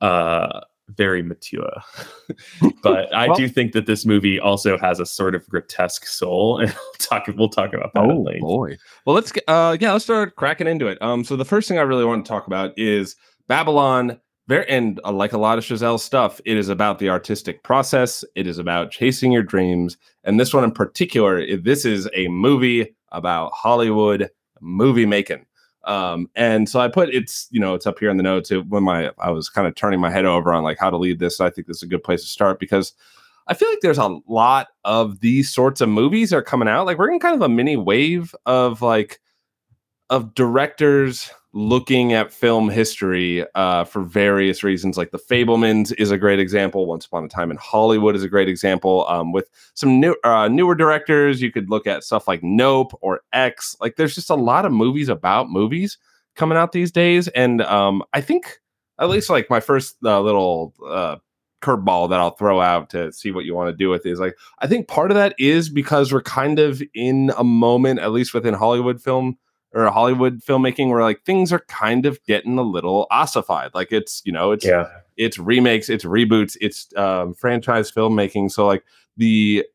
uh 0.00 0.60
very 0.88 1.22
mature. 1.22 1.82
but 2.82 3.12
I 3.12 3.28
well, 3.28 3.36
do 3.36 3.48
think 3.48 3.72
that 3.72 3.86
this 3.86 4.06
movie 4.06 4.38
also 4.38 4.78
has 4.78 5.00
a 5.00 5.06
sort 5.06 5.34
of 5.34 5.48
grotesque 5.48 6.06
soul, 6.06 6.58
and 6.58 6.70
we'll 6.74 6.92
talk 6.98 7.26
we'll 7.36 7.48
talk 7.48 7.72
about 7.74 7.92
that. 7.94 8.04
Oh 8.04 8.24
boy! 8.40 8.76
Well, 9.04 9.14
let's 9.14 9.32
get 9.32 9.44
uh 9.48 9.76
yeah, 9.80 9.92
let's 9.92 10.04
start 10.04 10.36
cracking 10.36 10.66
into 10.66 10.86
it. 10.86 11.00
Um, 11.02 11.24
so 11.24 11.36
the 11.36 11.44
first 11.44 11.68
thing 11.68 11.78
I 11.78 11.82
really 11.82 12.04
want 12.04 12.24
to 12.24 12.28
talk 12.28 12.46
about 12.46 12.78
is 12.78 13.16
Babylon. 13.48 14.20
Very 14.48 14.68
and 14.68 15.00
uh, 15.04 15.12
like 15.12 15.32
a 15.32 15.38
lot 15.38 15.58
of 15.58 15.64
Chazelle's 15.64 16.04
stuff, 16.04 16.40
it 16.44 16.56
is 16.56 16.68
about 16.68 16.98
the 16.98 17.08
artistic 17.08 17.62
process. 17.62 18.24
It 18.34 18.46
is 18.46 18.58
about 18.58 18.90
chasing 18.90 19.32
your 19.32 19.42
dreams, 19.42 19.96
and 20.24 20.38
this 20.38 20.54
one 20.54 20.64
in 20.64 20.72
particular, 20.72 21.44
this 21.56 21.84
is 21.84 22.08
a 22.14 22.28
movie 22.28 22.94
about 23.10 23.52
Hollywood 23.52 24.30
movie 24.60 25.06
making. 25.06 25.46
Um, 25.84 26.28
and 26.34 26.68
so 26.68 26.80
I 26.80 26.88
put 26.88 27.14
it's 27.14 27.48
you 27.50 27.60
know 27.60 27.74
it's 27.74 27.86
up 27.86 27.98
here 27.98 28.10
in 28.10 28.16
the 28.16 28.22
notes 28.22 28.50
when 28.68 28.82
my 28.82 29.10
I 29.18 29.30
was 29.30 29.48
kind 29.48 29.66
of 29.66 29.74
turning 29.74 30.00
my 30.00 30.10
head 30.10 30.24
over 30.24 30.52
on 30.52 30.64
like 30.64 30.78
how 30.78 30.90
to 30.90 30.96
lead 30.96 31.18
this. 31.18 31.40
I 31.40 31.50
think 31.50 31.66
this 31.66 31.78
is 31.78 31.82
a 31.84 31.88
good 31.88 32.04
place 32.04 32.22
to 32.22 32.28
start 32.28 32.58
because 32.58 32.92
I 33.46 33.54
feel 33.54 33.68
like 33.68 33.80
there's 33.80 33.98
a 33.98 34.18
lot 34.26 34.68
of 34.84 35.20
these 35.20 35.52
sorts 35.52 35.80
of 35.80 35.88
movies 35.88 36.32
are 36.32 36.42
coming 36.42 36.68
out. 36.68 36.86
Like 36.86 36.98
we're 36.98 37.12
in 37.12 37.20
kind 37.20 37.36
of 37.36 37.42
a 37.42 37.48
mini 37.48 37.76
wave 37.76 38.34
of 38.46 38.82
like 38.82 39.20
of 40.10 40.34
directors 40.34 41.30
looking 41.56 42.12
at 42.12 42.30
film 42.30 42.68
history 42.68 43.42
uh, 43.54 43.82
for 43.82 44.02
various 44.02 44.62
reasons. 44.62 44.98
Like 44.98 45.10
The 45.10 45.18
Fabelmans 45.18 45.90
is 45.98 46.10
a 46.10 46.18
great 46.18 46.38
example. 46.38 46.84
Once 46.84 47.06
Upon 47.06 47.24
a 47.24 47.28
Time 47.28 47.50
in 47.50 47.56
Hollywood 47.56 48.14
is 48.14 48.22
a 48.22 48.28
great 48.28 48.46
example. 48.46 49.06
Um, 49.08 49.32
with 49.32 49.48
some 49.72 49.98
new 49.98 50.14
uh, 50.22 50.48
newer 50.48 50.74
directors, 50.74 51.40
you 51.40 51.50
could 51.50 51.70
look 51.70 51.86
at 51.86 52.04
stuff 52.04 52.28
like 52.28 52.42
Nope 52.42 52.92
or 53.00 53.22
X. 53.32 53.74
Like 53.80 53.96
there's 53.96 54.14
just 54.14 54.28
a 54.28 54.34
lot 54.34 54.66
of 54.66 54.72
movies 54.72 55.08
about 55.08 55.48
movies 55.48 55.96
coming 56.34 56.58
out 56.58 56.72
these 56.72 56.92
days, 56.92 57.26
and 57.28 57.62
um, 57.62 58.02
I 58.12 58.20
think 58.20 58.58
at 59.00 59.08
least 59.08 59.30
like 59.30 59.48
my 59.48 59.60
first 59.60 59.96
uh, 60.04 60.20
little 60.20 60.74
uh, 60.86 61.16
curveball 61.62 62.10
that 62.10 62.20
I'll 62.20 62.36
throw 62.36 62.60
out 62.60 62.90
to 62.90 63.10
see 63.12 63.30
what 63.30 63.46
you 63.46 63.54
want 63.54 63.70
to 63.70 63.76
do 63.76 63.88
with 63.88 64.04
is 64.04 64.20
like 64.20 64.36
I 64.58 64.66
think 64.66 64.88
part 64.88 65.10
of 65.10 65.14
that 65.14 65.34
is 65.38 65.70
because 65.70 66.12
we're 66.12 66.20
kind 66.20 66.58
of 66.58 66.82
in 66.94 67.32
a 67.38 67.44
moment, 67.44 68.00
at 68.00 68.12
least 68.12 68.34
within 68.34 68.52
Hollywood 68.52 69.00
film 69.00 69.38
or 69.76 69.90
Hollywood 69.90 70.40
filmmaking 70.40 70.88
where 70.88 71.02
like 71.02 71.22
things 71.24 71.52
are 71.52 71.58
kind 71.68 72.06
of 72.06 72.22
getting 72.24 72.58
a 72.58 72.62
little 72.62 73.06
ossified. 73.10 73.72
Like 73.74 73.92
it's, 73.92 74.22
you 74.24 74.32
know, 74.32 74.52
it's 74.52 74.64
yeah. 74.64 74.86
it's 75.18 75.38
remakes, 75.38 75.90
it's 75.90 76.04
reboots, 76.04 76.56
it's 76.62 76.88
um, 76.96 77.34
franchise 77.34 77.92
filmmaking. 77.92 78.50
So 78.50 78.66
like 78.66 78.84
the 79.18 79.66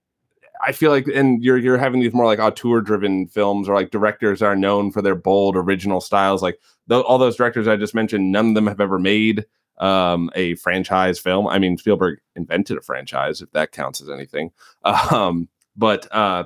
I 0.63 0.71
feel 0.71 0.89
like 0.89 1.07
and 1.07 1.43
you're 1.43 1.57
you're 1.57 1.77
having 1.77 2.01
these 2.01 2.13
more 2.13 2.25
like 2.25 2.39
auteur 2.39 2.81
driven 2.81 3.27
films 3.27 3.69
or 3.69 3.75
like 3.75 3.91
directors 3.91 4.41
are 4.41 4.55
known 4.55 4.91
for 4.91 5.03
their 5.03 5.15
bold 5.15 5.55
original 5.55 6.01
styles. 6.01 6.41
Like 6.41 6.59
th- 6.89 7.05
all 7.05 7.19
those 7.19 7.35
directors 7.35 7.67
I 7.67 7.75
just 7.75 7.93
mentioned, 7.93 8.31
none 8.31 8.49
of 8.49 8.55
them 8.55 8.67
have 8.67 8.81
ever 8.81 8.97
made 8.97 9.45
um, 9.77 10.31
a 10.33 10.55
franchise 10.55 11.19
film. 11.19 11.47
I 11.47 11.59
mean, 11.59 11.77
Spielberg 11.77 12.19
invented 12.35 12.77
a 12.77 12.81
franchise, 12.81 13.41
if 13.41 13.51
that 13.51 13.71
counts 13.71 14.01
as 14.01 14.09
anything. 14.09 14.51
Um, 15.11 15.47
but 15.77 16.13
uh, 16.13 16.43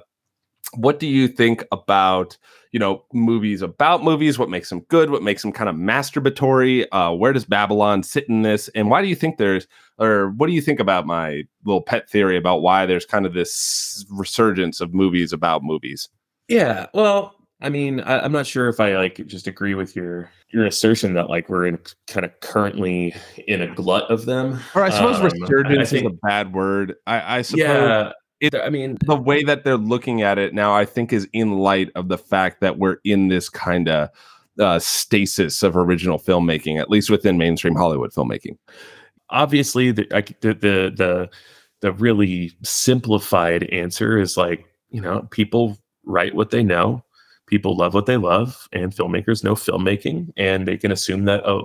what 0.75 0.99
do 0.99 1.07
you 1.07 1.27
think 1.27 1.63
about 1.71 2.37
you 2.71 2.79
know 2.79 3.05
movies 3.13 3.61
about 3.61 4.03
movies? 4.03 4.37
What 4.37 4.49
makes 4.49 4.69
them 4.69 4.81
good? 4.81 5.09
What 5.09 5.23
makes 5.23 5.41
them 5.41 5.51
kind 5.51 5.69
of 5.69 5.75
masturbatory? 5.75 6.85
Uh, 6.91 7.11
where 7.15 7.33
does 7.33 7.45
babylon 7.45 8.03
sit 8.03 8.27
in 8.27 8.41
this? 8.41 8.67
And 8.75 8.89
why 8.89 9.01
do 9.01 9.07
you 9.07 9.15
think 9.15 9.37
there's 9.37 9.65
or 9.97 10.31
what 10.31 10.47
do 10.47 10.53
you 10.53 10.61
think 10.61 10.79
about 10.79 11.05
my 11.05 11.43
little 11.63 11.81
pet 11.81 12.09
theory 12.09 12.37
about 12.37 12.61
why 12.61 12.85
there's 12.85 13.05
kind 13.05 13.25
of 13.25 13.33
this 13.33 14.05
resurgence 14.09 14.81
of 14.81 14.93
movies 14.93 15.31
about 15.31 15.63
movies? 15.63 16.09
Yeah 16.47 16.87
well 16.93 17.33
i 17.61 17.69
mean 17.69 18.01
I, 18.01 18.25
am 18.25 18.33
not 18.33 18.45
sure 18.45 18.67
if 18.67 18.81
i 18.81 18.97
like 18.97 19.25
just 19.25 19.47
agree 19.47 19.75
with 19.75 19.95
your 19.95 20.29
your 20.49 20.65
assertion 20.65 21.13
that 21.13 21.29
like 21.29 21.47
we're 21.47 21.67
in 21.67 21.79
kind 22.07 22.25
of 22.25 22.37
currently 22.41 23.15
in 23.47 23.61
a 23.61 23.73
glut 23.73 24.11
of 24.11 24.25
them. 24.25 24.59
Or 24.75 24.83
i 24.83 24.89
suppose 24.89 25.17
um, 25.17 25.23
resurgence 25.23 25.89
I 25.89 25.97
think, 25.97 26.05
is 26.05 26.11
a 26.11 26.27
bad 26.27 26.53
word. 26.53 26.95
I 27.07 27.37
i 27.37 27.41
suppose 27.41 27.61
yeah 27.61 28.11
it, 28.39 28.55
I 28.55 28.69
mean, 28.69 28.97
the 29.05 29.15
way 29.15 29.43
that 29.43 29.63
they're 29.63 29.77
looking 29.77 30.21
at 30.21 30.37
it 30.37 30.53
now, 30.53 30.73
I 30.73 30.85
think, 30.85 31.13
is 31.13 31.27
in 31.33 31.51
light 31.51 31.89
of 31.95 32.09
the 32.09 32.17
fact 32.17 32.61
that 32.61 32.77
we're 32.77 32.97
in 33.03 33.29
this 33.29 33.49
kind 33.49 33.87
of 33.87 34.09
uh, 34.59 34.79
stasis 34.79 35.63
of 35.63 35.75
original 35.75 36.19
filmmaking, 36.19 36.79
at 36.79 36.89
least 36.89 37.09
within 37.09 37.37
mainstream 37.37 37.75
Hollywood 37.75 38.11
filmmaking. 38.11 38.57
Obviously, 39.29 39.91
the 39.91 40.05
the 40.41 40.53
the 40.53 40.93
the, 40.95 41.29
the 41.81 41.91
really 41.93 42.51
simplified 42.63 43.63
answer 43.65 44.17
is 44.17 44.37
like 44.37 44.65
you 44.89 45.01
know 45.01 45.27
people 45.31 45.77
write 46.05 46.35
what 46.35 46.51
they 46.51 46.63
know, 46.63 47.03
people 47.47 47.75
love 47.75 47.93
what 47.93 48.05
they 48.05 48.17
love, 48.17 48.67
and 48.73 48.93
filmmakers 48.93 49.43
know 49.43 49.55
filmmaking, 49.55 50.31
and 50.37 50.67
they 50.67 50.77
can 50.77 50.91
assume 50.91 51.25
that 51.25 51.43
a 51.45 51.61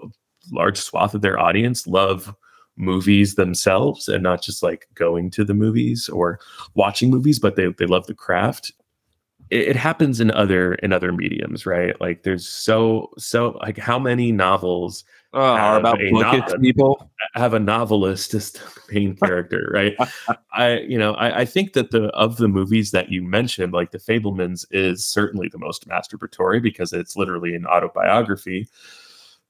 large 0.53 0.79
swath 0.79 1.15
of 1.15 1.23
their 1.23 1.39
audience 1.39 1.87
love 1.87 2.35
movies 2.81 3.35
themselves 3.35 4.09
and 4.09 4.23
not 4.23 4.43
just 4.43 4.63
like 4.63 4.89
going 4.95 5.31
to 5.31 5.45
the 5.45 5.55
movies 5.55 6.09
or 6.09 6.41
watching 6.75 7.11
movies, 7.11 7.39
but 7.39 7.57
they, 7.57 7.69
they 7.79 7.87
love 7.87 8.07
the 8.07 8.15
craft. 8.15 8.73
It, 9.51 9.69
it 9.69 9.77
happens 9.77 10.21
in 10.21 10.31
other 10.31 10.75
in 10.77 10.93
other 10.93 11.13
mediums, 11.13 11.67
right? 11.67 12.01
Like 12.01 12.23
there's 12.23 12.49
so 12.49 13.11
so 13.19 13.59
like 13.63 13.77
how 13.77 13.99
many 13.99 14.33
novels 14.33 15.05
oh, 15.35 15.41
are 15.41 15.79
about 15.79 15.99
no- 16.01 16.43
people 16.61 17.11
have 17.35 17.55
a 17.55 17.61
novelist 17.61 18.35
as 18.35 18.53
the 18.53 18.61
main 18.93 19.17
character, 19.17 19.71
right? 19.73 19.97
I 20.53 20.79
you 20.81 20.99
know 20.99 21.15
I, 21.15 21.41
I 21.41 21.45
think 21.45 21.75
that 21.75 21.91
the 21.91 22.05
of 22.09 22.39
the 22.39 22.49
movies 22.49 22.93
that 22.93 23.11
you 23.11 23.23
mentioned, 23.23 23.73
like 23.73 23.91
the 23.91 23.99
Fabelmans, 23.99 24.65
is 24.71 25.05
certainly 25.05 25.49
the 25.49 25.59
most 25.59 25.87
masturbatory 25.89 26.63
because 26.63 26.93
it's 26.93 27.17
literally 27.17 27.55
an 27.55 27.67
autobiography 27.67 28.69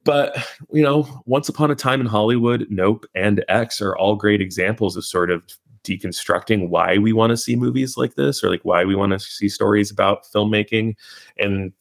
but 0.04 0.36
you 0.72 0.82
know 0.82 1.22
once 1.26 1.48
upon 1.48 1.70
a 1.70 1.74
time 1.74 2.00
in 2.00 2.06
hollywood 2.06 2.66
nope 2.70 3.04
and 3.14 3.44
x 3.48 3.80
are 3.80 3.96
all 3.96 4.16
great 4.16 4.40
examples 4.40 4.96
of 4.96 5.04
sort 5.04 5.30
of 5.30 5.44
deconstructing 5.84 6.68
why 6.68 6.98
we 6.98 7.12
want 7.12 7.30
to 7.30 7.36
see 7.36 7.56
movies 7.56 7.96
like 7.96 8.14
this 8.14 8.44
or 8.44 8.50
like 8.50 8.64
why 8.64 8.84
we 8.84 8.94
want 8.94 9.12
to 9.12 9.18
see 9.18 9.48
stories 9.48 9.90
about 9.90 10.24
filmmaking 10.34 10.94
and 11.38 11.72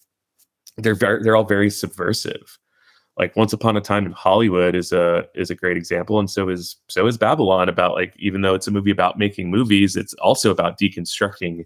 they're 0.78 0.96
very 0.96 1.22
they're 1.22 1.36
all 1.36 1.44
very 1.44 1.70
subversive. 1.70 2.58
Like 3.18 3.36
once 3.36 3.52
upon 3.52 3.76
a 3.76 3.82
time 3.82 4.06
in 4.06 4.14
hollywood 4.14 4.76
is 4.76 4.94
a 4.94 5.28
is 5.36 5.50
a 5.50 5.56
great 5.56 5.76
example 5.76 6.20
and 6.20 6.30
so 6.30 6.48
is 6.48 6.78
so 6.88 7.06
is 7.06 7.18
babylon 7.18 7.68
about 7.68 7.94
like 7.94 8.14
even 8.18 8.42
though 8.42 8.56
it's 8.56 8.68
a 8.68 8.72
movie 8.72 8.92
about 8.92 9.18
making 9.18 9.52
movies 9.52 9.98
it's 9.98 10.14
also 10.16 10.52
about 10.52 10.80
deconstructing 10.80 11.66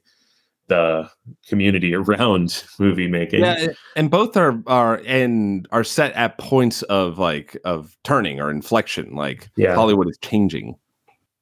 the 0.68 1.10
community 1.48 1.94
around 1.94 2.64
movie 2.80 3.08
making. 3.08 3.42
Yeah, 3.42 3.68
and 3.96 4.10
both 4.10 4.38
are 4.38 4.62
are 4.68 5.02
and 5.06 5.68
are 5.72 5.84
set 5.84 6.14
at 6.14 6.38
points 6.38 6.82
of 6.84 7.20
like 7.20 7.58
of 7.66 7.98
turning 8.04 8.40
or 8.40 8.50
inflection. 8.50 9.16
Like 9.16 9.50
yeah. 9.56 9.76
Hollywood 9.76 10.10
is 10.10 10.18
changing. 10.22 10.76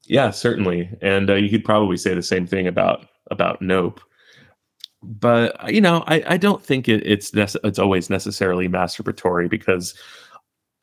Yeah, 0.06 0.32
certainly, 0.32 0.90
and 1.02 1.30
uh, 1.30 1.36
you 1.36 1.50
could 1.50 1.64
probably 1.64 1.98
say 1.98 2.14
the 2.14 2.24
same 2.24 2.48
thing 2.48 2.68
about 2.68 3.06
about 3.30 3.62
Nope. 3.62 4.02
But 5.04 5.74
you 5.74 5.82
know, 5.82 6.04
I, 6.08 6.24
I 6.28 6.38
don't 6.38 6.64
think 6.64 6.88
it, 6.88 7.06
it's 7.06 7.32
nece- 7.32 7.58
it's 7.64 7.80
always 7.80 8.10
necessarily 8.10 8.68
masturbatory 8.68 9.50
because 9.50 9.96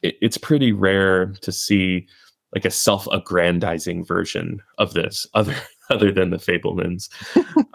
it, 0.03 0.17
it's 0.21 0.39
pretty 0.39 0.73
rare 0.73 1.27
to 1.43 1.53
see 1.53 2.09
like 2.55 2.65
a 2.65 2.71
self-aggrandizing 2.71 4.05
version 4.05 4.61
of 4.79 4.95
this 4.95 5.27
other 5.35 5.55
other 5.91 6.13
than 6.13 6.31
the 6.31 6.37
Fabelmans. 6.37 7.09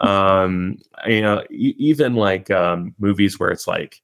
um, 0.00 0.78
you 1.06 1.22
know, 1.22 1.42
even 1.50 2.14
like 2.14 2.50
um, 2.50 2.94
movies 2.98 3.38
where 3.38 3.50
it's 3.50 3.66
like 3.66 4.00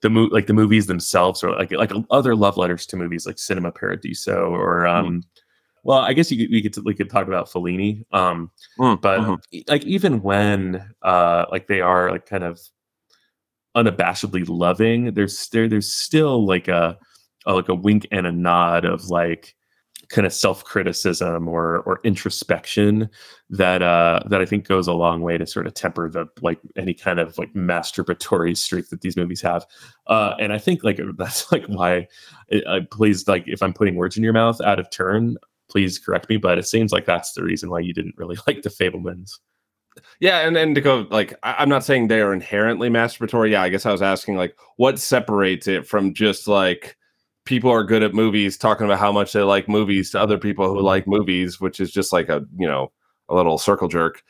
the 0.00 0.10
mo- 0.10 0.28
like 0.30 0.46
the 0.46 0.54
movies 0.54 0.86
themselves, 0.86 1.42
or 1.42 1.50
like 1.52 1.72
like 1.72 1.92
other 2.10 2.34
love 2.34 2.56
letters 2.56 2.86
to 2.86 2.96
movies 2.96 3.26
like 3.26 3.38
Cinema 3.38 3.72
Paradiso, 3.72 4.50
or 4.50 4.86
um, 4.86 5.06
mm. 5.06 5.22
well, 5.82 5.98
I 5.98 6.12
guess 6.12 6.30
you 6.30 6.38
could, 6.38 6.52
we 6.52 6.62
could 6.62 6.84
we 6.84 6.94
could 6.94 7.10
talk 7.10 7.26
about 7.26 7.48
Fellini. 7.48 8.04
Um, 8.12 8.50
mm. 8.78 9.00
but 9.00 9.20
mm-hmm. 9.20 9.58
like 9.68 9.84
even 9.84 10.22
when 10.22 10.94
uh, 11.02 11.46
like 11.50 11.66
they 11.66 11.80
are 11.80 12.10
like 12.10 12.26
kind 12.26 12.44
of 12.44 12.60
unabashedly 13.76 14.48
loving, 14.48 15.14
there's 15.14 15.48
there 15.50 15.68
there's 15.68 15.92
still 15.92 16.46
like 16.46 16.68
a, 16.68 16.96
a 17.46 17.54
like 17.54 17.68
a 17.68 17.74
wink 17.74 18.06
and 18.10 18.26
a 18.26 18.32
nod 18.32 18.84
of 18.84 19.08
like 19.08 19.54
kind 20.08 20.26
of 20.26 20.32
self-criticism 20.32 21.46
or 21.46 21.80
or 21.80 22.00
introspection 22.02 23.08
that 23.50 23.82
uh 23.82 24.20
that 24.26 24.40
I 24.40 24.46
think 24.46 24.66
goes 24.66 24.88
a 24.88 24.94
long 24.94 25.20
way 25.20 25.36
to 25.36 25.46
sort 25.46 25.66
of 25.66 25.74
temper 25.74 26.08
the 26.08 26.26
like 26.40 26.58
any 26.76 26.94
kind 26.94 27.18
of 27.18 27.36
like 27.36 27.52
masturbatory 27.52 28.56
streak 28.56 28.88
that 28.88 29.02
these 29.02 29.16
movies 29.16 29.42
have. 29.42 29.66
Uh 30.06 30.34
and 30.38 30.52
I 30.52 30.58
think 30.58 30.82
like 30.82 30.98
that's 31.18 31.50
like 31.52 31.66
why 31.66 32.08
I 32.50 32.86
please 32.90 33.28
like 33.28 33.44
if 33.46 33.62
I'm 33.62 33.74
putting 33.74 33.96
words 33.96 34.16
in 34.16 34.24
your 34.24 34.32
mouth 34.32 34.60
out 34.62 34.80
of 34.80 34.90
turn, 34.90 35.36
please 35.68 35.98
correct 35.98 36.28
me, 36.30 36.38
but 36.38 36.58
it 36.58 36.66
seems 36.66 36.92
like 36.92 37.04
that's 37.04 37.32
the 37.32 37.42
reason 37.42 37.70
why 37.70 37.80
you 37.80 37.92
didn't 37.92 38.16
really 38.16 38.36
like 38.46 38.62
the 38.62 38.70
Fabelmans. 38.70 39.32
Yeah, 40.20 40.46
and 40.46 40.54
then 40.54 40.74
to 40.74 40.80
go 40.80 41.06
like 41.10 41.34
I, 41.42 41.62
am 41.62 41.68
not 41.68 41.84
saying 41.84 42.08
they 42.08 42.20
are 42.20 42.32
inherently 42.32 42.88
masturbatory. 42.88 43.50
Yeah, 43.50 43.62
I 43.62 43.68
guess 43.68 43.84
I 43.84 43.92
was 43.92 44.02
asking 44.02 44.36
like 44.36 44.56
what 44.76 44.98
separates 44.98 45.66
it 45.66 45.86
from 45.86 46.14
just 46.14 46.48
like 46.48 46.96
people 47.48 47.70
are 47.70 47.82
good 47.82 48.02
at 48.02 48.12
movies 48.12 48.58
talking 48.58 48.84
about 48.84 48.98
how 48.98 49.10
much 49.10 49.32
they 49.32 49.40
like 49.40 49.70
movies 49.70 50.10
to 50.10 50.20
other 50.20 50.36
people 50.36 50.68
who 50.68 50.82
like 50.82 51.06
movies, 51.06 51.58
which 51.58 51.80
is 51.80 51.90
just 51.90 52.12
like 52.12 52.28
a 52.28 52.44
you 52.58 52.68
know 52.68 52.92
a 53.30 53.34
little 53.34 53.56
circle 53.56 53.88
jerk. 53.88 54.22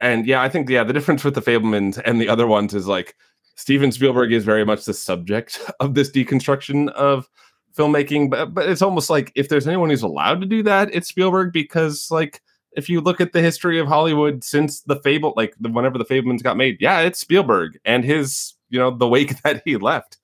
And 0.00 0.26
yeah, 0.26 0.40
I 0.40 0.48
think 0.48 0.70
yeah 0.70 0.82
the 0.82 0.94
difference 0.94 1.22
with 1.22 1.34
the 1.34 1.42
Fabelmans 1.42 2.00
and 2.06 2.18
the 2.18 2.30
other 2.30 2.46
ones 2.46 2.72
is 2.72 2.88
like 2.88 3.14
Steven 3.56 3.92
Spielberg 3.92 4.32
is 4.32 4.44
very 4.44 4.64
much 4.64 4.86
the 4.86 4.94
subject 4.94 5.60
of 5.80 5.92
this 5.94 6.10
deconstruction 6.10 6.90
of 6.92 7.28
filmmaking, 7.76 8.30
but 8.30 8.54
but 8.54 8.66
it's 8.70 8.82
almost 8.82 9.10
like 9.10 9.30
if 9.34 9.50
there's 9.50 9.68
anyone 9.68 9.90
who's 9.90 10.02
allowed 10.02 10.40
to 10.40 10.46
do 10.46 10.62
that, 10.62 10.88
it's 10.94 11.08
Spielberg 11.08 11.52
because 11.52 12.10
like 12.10 12.40
if 12.74 12.88
you 12.88 13.02
look 13.02 13.20
at 13.20 13.32
the 13.32 13.42
history 13.42 13.78
of 13.78 13.86
Hollywood 13.86 14.42
since 14.42 14.80
the 14.80 14.96
Fable, 14.96 15.34
like 15.36 15.54
the, 15.60 15.68
whenever 15.68 15.98
the 15.98 16.06
Fabelmans 16.06 16.42
got 16.42 16.56
made, 16.56 16.78
yeah, 16.80 17.00
it's 17.00 17.20
Spielberg 17.20 17.78
and 17.84 18.02
his 18.02 18.54
you 18.70 18.78
know 18.78 18.90
the 18.90 19.06
wake 19.06 19.42
that 19.42 19.60
he 19.66 19.76
left. 19.76 20.16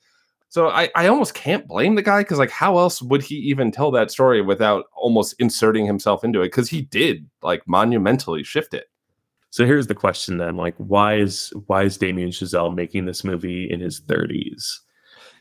So 0.50 0.68
I, 0.68 0.88
I 0.94 1.08
almost 1.08 1.34
can't 1.34 1.68
blame 1.68 1.94
the 1.94 2.02
guy 2.02 2.20
because 2.20 2.38
like 2.38 2.50
how 2.50 2.78
else 2.78 3.02
would 3.02 3.22
he 3.22 3.34
even 3.36 3.70
tell 3.70 3.90
that 3.90 4.10
story 4.10 4.40
without 4.40 4.86
almost 4.94 5.34
inserting 5.38 5.84
himself 5.84 6.24
into 6.24 6.40
it? 6.40 6.46
Because 6.46 6.70
he 6.70 6.82
did 6.82 7.28
like 7.42 7.62
monumentally 7.66 8.42
shift 8.42 8.72
it. 8.72 8.86
So 9.50 9.66
here's 9.66 9.86
the 9.86 9.94
question 9.94 10.38
then: 10.38 10.56
like, 10.56 10.74
why 10.78 11.16
is 11.16 11.52
why 11.66 11.84
is 11.84 11.96
Damien 11.96 12.30
Chazelle 12.30 12.74
making 12.74 13.06
this 13.06 13.24
movie 13.24 13.68
in 13.70 13.80
his 13.80 14.00
30s? 14.00 14.80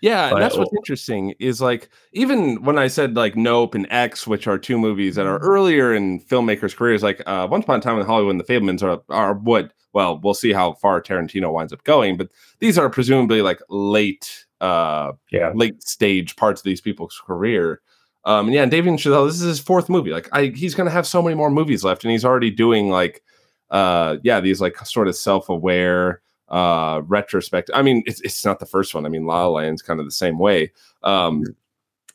Yeah, 0.02 0.30
but, 0.30 0.40
that's 0.40 0.56
what's 0.56 0.74
interesting 0.76 1.34
is 1.40 1.60
like 1.60 1.90
even 2.14 2.64
when 2.64 2.78
I 2.78 2.88
said 2.88 3.16
like 3.16 3.36
Nope 3.36 3.76
and 3.76 3.88
X, 3.90 4.28
which 4.28 4.48
are 4.48 4.58
two 4.58 4.78
movies 4.78 5.16
that 5.16 5.26
are 5.26 5.40
earlier 5.40 5.94
in 5.94 6.20
filmmakers' 6.20 6.76
careers, 6.76 7.02
like 7.04 7.22
uh, 7.26 7.48
Once 7.50 7.64
Upon 7.64 7.80
a 7.80 7.82
Time 7.82 8.00
in 8.00 8.06
Hollywood 8.06 8.32
and 8.32 8.40
The 8.40 8.44
Fabelmans 8.44 8.84
are 8.84 9.02
are 9.10 9.34
what 9.34 9.74
well, 9.98 10.20
we'll 10.20 10.36
see 10.36 10.54
how 10.54 10.74
far 10.74 11.02
Tarantino 11.02 11.52
winds 11.52 11.74
up 11.74 11.84
going, 11.84 12.18
but 12.18 12.30
these 12.60 12.78
are 12.78 12.88
presumably 12.88 13.42
like 13.42 13.60
late 13.68 14.46
uh 14.62 15.14
yeah. 15.32 15.52
late 15.56 15.82
stage 15.82 16.36
parts 16.36 16.62
of 16.62 16.66
these 16.66 16.82
people's 16.82 17.20
career. 17.26 17.82
Um 18.24 18.46
and 18.46 18.54
yeah, 18.54 18.62
and 18.62 18.70
David 18.70 18.94
Chazelle, 18.94 19.26
this 19.26 19.38
is 19.38 19.48
his 19.48 19.60
fourth 19.60 19.90
movie. 19.90 20.12
Like 20.12 20.30
I 20.32 20.52
he's 20.54 20.76
gonna 20.76 20.92
have 20.92 21.08
so 21.08 21.20
many 21.24 21.36
more 21.36 21.50
movies 21.50 21.84
left, 21.84 22.04
and 22.04 22.12
he's 22.12 22.24
already 22.24 22.52
doing 22.52 22.92
like 22.92 23.24
uh 23.72 24.18
yeah, 24.22 24.40
these 24.40 24.62
like 24.62 24.78
sort 24.86 25.08
of 25.08 25.16
self-aware 25.16 26.22
uh 26.50 27.02
retrospect 27.08 27.70
i 27.74 27.82
mean 27.82 28.04
it's, 28.06 28.22
it's 28.22 28.46
not 28.46 28.60
the 28.60 28.68
first 28.68 28.94
one. 28.94 29.04
I 29.04 29.10
mean 29.10 29.26
la, 29.26 29.48
la 29.48 29.62
land's 29.62 29.82
kind 29.82 30.00
of 30.00 30.06
the 30.06 30.12
same 30.12 30.38
way. 30.38 30.72
Um 31.02 31.44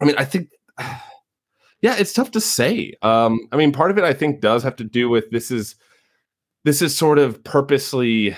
i 0.00 0.04
mean 0.04 0.14
i 0.18 0.24
think 0.24 0.50
yeah 0.78 1.96
it's 1.98 2.12
tough 2.12 2.30
to 2.30 2.40
say. 2.40 2.94
Um 3.02 3.40
i 3.50 3.56
mean 3.56 3.72
part 3.72 3.90
of 3.90 3.98
it 3.98 4.04
i 4.04 4.12
think 4.12 4.40
does 4.40 4.62
have 4.62 4.76
to 4.76 4.84
do 4.84 5.08
with 5.08 5.32
this 5.32 5.50
is 5.50 5.74
this 6.64 6.82
is 6.82 6.96
sort 6.96 7.18
of 7.18 7.42
purposely 7.44 8.36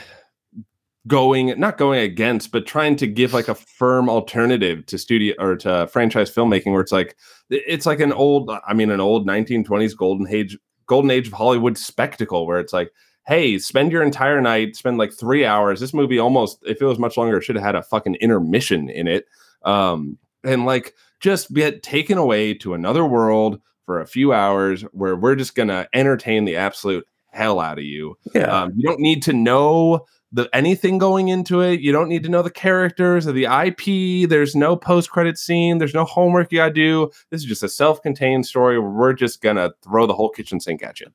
going 1.07 1.59
not 1.61 1.77
going 1.77 2.01
against 2.01 2.51
but 2.51 2.67
trying 2.67 2.97
to 2.97 3.07
give 3.07 3.35
like 3.35 3.49
a 3.49 3.55
firm 3.55 4.09
alternative 4.09 4.87
to 4.87 4.97
studio 4.97 5.35
or 5.39 5.55
to 5.55 5.87
franchise 5.89 6.35
filmmaking 6.35 6.73
where 6.73 6.81
it's 6.81 6.93
like 6.93 7.15
it's 7.51 7.85
like 7.85 8.01
an 8.01 8.11
old 8.11 8.51
i 8.67 8.73
mean 8.73 8.91
an 8.91 9.01
old 9.01 9.27
1920s 9.27 9.95
golden 9.95 10.27
age 10.27 10.57
golden 10.87 11.11
age 11.11 11.27
of 11.27 11.35
hollywood 11.35 11.77
spectacle 11.77 12.47
where 12.47 12.59
it's 12.59 12.73
like 12.73 12.91
hey, 13.27 13.59
spend 13.59 13.91
your 13.91 14.03
entire 14.03 14.41
night, 14.41 14.77
spend 14.77 14.99
like 14.99 15.13
three 15.13 15.45
hours. 15.45 15.81
This 15.81 15.95
movie 15.95 16.19
almost, 16.19 16.59
if 16.67 16.81
it 16.81 16.87
was 16.87 16.99
much 16.99 17.17
longer, 17.17 17.41
should 17.41 17.57
have 17.57 17.65
had 17.65 17.75
a 17.75 17.83
fucking 17.83 18.17
intermission 18.17 18.91
in 18.91 19.09
it. 19.09 19.27
Um, 19.63 20.19
and 20.43 20.67
like 20.67 20.95
just 21.21 21.53
get 21.55 21.83
taken 21.83 22.19
away 22.19 22.55
to 22.55 22.75
another 22.75 23.05
world 23.05 23.61
for 23.87 24.01
a 24.01 24.07
few 24.07 24.33
hours 24.33 24.83
where 24.93 25.17
we're 25.17 25.37
just 25.37 25.55
gonna 25.55 25.89
entertain 25.95 26.45
the 26.45 26.57
absolute 26.57 27.07
hell 27.35 27.61
out 27.61 27.79
of 27.79 27.85
you. 27.85 28.17
Yeah. 28.35 28.63
Um, 28.63 28.73
you 28.77 28.83
don't 28.83 29.01
need 29.01 29.23
to 29.25 29.33
know 29.33 30.07
the 30.33 30.49
anything 30.53 30.99
going 30.99 31.29
into 31.29 31.61
it. 31.61 31.81
You 31.81 31.93
don't 31.93 32.09
need 32.09 32.23
to 32.25 32.29
know 32.29 32.43
the 32.43 32.51
characters 32.51 33.27
or 33.27 33.33
the 33.33 33.45
IP. 33.45 34.29
There's 34.29 34.55
no 34.55 34.77
post 34.77 35.11
credit 35.11 35.39
scene. 35.39 35.79
There's 35.79 35.95
no 35.95 36.05
homework 36.05 36.51
you 36.51 36.59
gotta 36.59 36.73
do. 36.73 37.11
This 37.31 37.43
is 37.43 37.47
just 37.47 37.63
a 37.63 37.69
self 37.69 38.03
contained 38.03 38.47
story 38.47 38.79
where 38.79 38.91
we're 38.91 39.13
just 39.13 39.41
gonna 39.43 39.73
throw 39.83 40.07
the 40.07 40.15
whole 40.15 40.31
kitchen 40.31 40.61
sink 40.61 40.83
at 40.83 41.01
you 41.01 41.09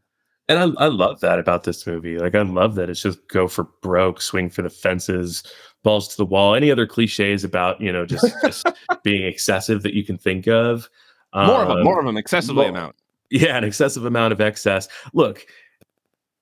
and 0.49 0.57
I, 0.57 0.85
I 0.85 0.87
love 0.87 1.19
that 1.21 1.37
about 1.37 1.63
this 1.63 1.85
movie. 1.85 2.17
Like 2.17 2.33
I 2.33 2.41
love 2.41 2.75
that 2.75 2.89
it's 2.89 3.03
just 3.03 3.25
go 3.27 3.47
for 3.47 3.65
broke, 3.81 4.19
swing 4.19 4.49
for 4.49 4.63
the 4.63 4.69
fences, 4.69 5.43
balls 5.83 6.07
to 6.09 6.17
the 6.17 6.25
wall. 6.25 6.55
Any 6.55 6.71
other 6.71 6.87
cliches 6.87 7.43
about 7.43 7.79
you 7.79 7.93
know 7.93 8.05
just 8.05 8.25
just 8.41 8.67
being 9.03 9.25
excessive 9.25 9.83
that 9.83 9.93
you 9.93 10.03
can 10.03 10.17
think 10.17 10.47
of? 10.47 10.89
More 11.33 11.61
um, 11.61 11.61
of 11.61 11.67
them, 11.67 11.83
more 11.83 11.99
of 11.99 12.05
them, 12.05 12.17
excessively 12.17 12.63
well, 12.63 12.69
amount. 12.69 12.95
Yeah, 13.29 13.55
an 13.57 13.63
excessive 13.63 14.05
amount 14.05 14.33
of 14.33 14.41
excess. 14.41 14.87
Look, 15.13 15.45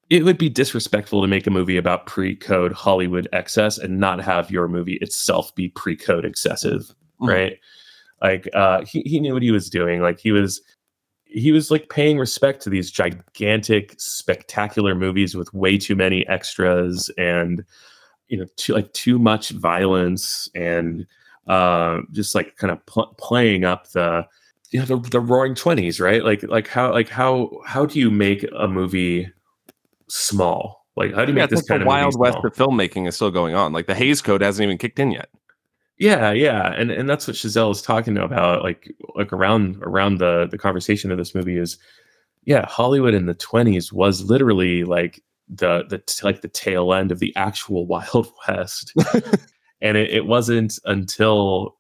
it 0.10 0.24
would 0.24 0.38
be 0.38 0.50
disrespectful 0.50 1.22
to 1.22 1.28
make 1.28 1.48
a 1.48 1.52
movie 1.52 1.78
about 1.78 2.06
pre-code 2.06 2.72
Hollywood 2.72 3.28
excess 3.34 3.78
and 3.78 4.00
not 4.00 4.22
have 4.22 4.50
your 4.50 4.68
movie 4.68 4.98
itself 5.02 5.54
be 5.54 5.70
pre-code 5.70 6.24
excessive, 6.24 6.82
mm-hmm. 7.22 7.28
right? 7.28 7.60
Like 8.22 8.48
uh, 8.54 8.84
he 8.86 9.02
he 9.02 9.20
knew 9.20 9.34
what 9.34 9.44
he 9.44 9.52
was 9.52 9.70
doing. 9.70 10.02
Like 10.02 10.20
he 10.20 10.32
was 10.32 10.62
he 11.26 11.52
was 11.52 11.70
like 11.70 11.90
paying 11.90 12.18
respect 12.18 12.64
to 12.64 12.70
these 12.70 12.90
gigantic, 12.90 13.96
spectacular 14.00 14.96
movies 14.96 15.36
with 15.36 15.54
way 15.54 15.78
too 15.78 15.96
many 15.96 16.26
extras 16.28 17.12
and 17.18 17.64
you 18.28 18.38
know, 18.38 18.46
too, 18.56 18.74
like 18.74 18.92
too 18.94 19.20
much 19.20 19.50
violence 19.52 20.50
and 20.56 21.06
uh, 21.48 22.00
just 22.12 22.36
like 22.36 22.56
kind 22.58 22.72
of 22.72 22.86
pl- 22.86 23.16
playing 23.18 23.66
up 23.66 23.90
the 23.92 24.26
you 24.72 24.80
know 24.80 24.86
the, 24.86 24.98
the 25.10 25.20
Roaring 25.20 25.56
Twenties, 25.56 26.00
right? 26.00 26.24
Like 26.24 26.44
like 26.44 26.68
how 26.68 26.92
like 26.92 27.10
how 27.10 27.52
how 27.66 27.86
do 27.86 28.00
you 28.00 28.10
make 28.10 28.46
a 28.58 28.68
movie 28.68 29.32
small? 30.10 30.86
Like 30.96 31.14
how 31.14 31.26
do 31.26 31.32
you 31.32 31.38
yeah, 31.38 31.44
make 31.44 31.52
this 31.52 31.64
kind 31.64 31.82
the 31.82 31.86
of 31.86 31.88
Wild 31.88 32.20
West 32.20 32.38
of 32.44 32.54
filmmaking 32.54 33.08
is 33.08 33.16
still 33.16 33.32
going 33.32 33.56
on? 33.56 33.72
Like 33.72 33.86
the 33.86 33.96
Hays 33.96 34.22
Code 34.22 34.42
hasn't 34.42 34.64
even 34.64 34.78
kicked 34.78 35.00
in 35.00 35.12
yet. 35.12 35.30
Yeah, 36.00 36.32
yeah, 36.32 36.74
and 36.74 36.92
and 36.92 37.10
that's 37.10 37.28
what 37.28 37.36
Chazelle 37.36 37.72
is 37.72 37.82
talking 37.82 38.18
about. 38.18 38.64
Like 38.64 38.94
like 39.16 39.34
around 39.34 39.78
around 39.82 40.20
the 40.20 40.48
the 40.50 40.58
conversation 40.58 41.12
of 41.12 41.18
this 41.18 41.34
movie 41.34 41.58
is, 41.58 41.78
yeah, 42.46 42.66
Hollywood 42.68 43.16
in 43.16 43.26
the 43.26 43.34
twenties 43.34 43.92
was 43.92 44.24
literally 44.24 44.84
like 44.84 45.24
the 45.50 45.86
the 45.90 46.02
like 46.24 46.42
the 46.42 46.50
tail 46.50 46.94
end 46.94 47.12
of 47.12 47.20
the 47.20 47.36
actual 47.36 47.86
Wild 47.88 48.32
West, 48.48 48.94
and 49.82 49.98
it, 49.98 50.12
it 50.12 50.26
wasn't 50.26 50.78
until, 50.86 51.78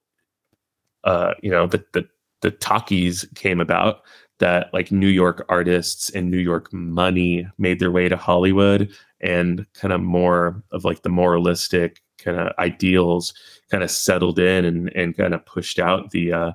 uh, 1.03 1.33
you 1.43 1.51
know, 1.51 1.67
the 1.67 1.83
the 1.93 2.07
the 2.41 2.51
talkies 2.51 3.25
came 3.35 3.59
about 3.59 4.01
that 4.39 4.73
like 4.73 4.91
New 4.91 5.07
York 5.07 5.45
artists 5.49 6.09
and 6.11 6.29
New 6.29 6.37
York 6.37 6.71
money 6.71 7.47
made 7.57 7.79
their 7.79 7.91
way 7.91 8.07
to 8.07 8.17
Hollywood 8.17 8.89
and 9.21 9.65
kind 9.73 9.93
of 9.93 10.01
more 10.01 10.63
of 10.71 10.85
like 10.85 11.01
the 11.01 11.09
moralistic 11.09 12.01
kind 12.17 12.37
of 12.39 12.53
ideals 12.59 13.33
kind 13.71 13.83
of 13.83 13.91
settled 13.91 14.39
in 14.39 14.65
and 14.65 14.89
and 14.95 15.17
kind 15.17 15.33
of 15.33 15.45
pushed 15.45 15.79
out 15.79 16.11
the 16.11 16.33
uh, 16.33 16.51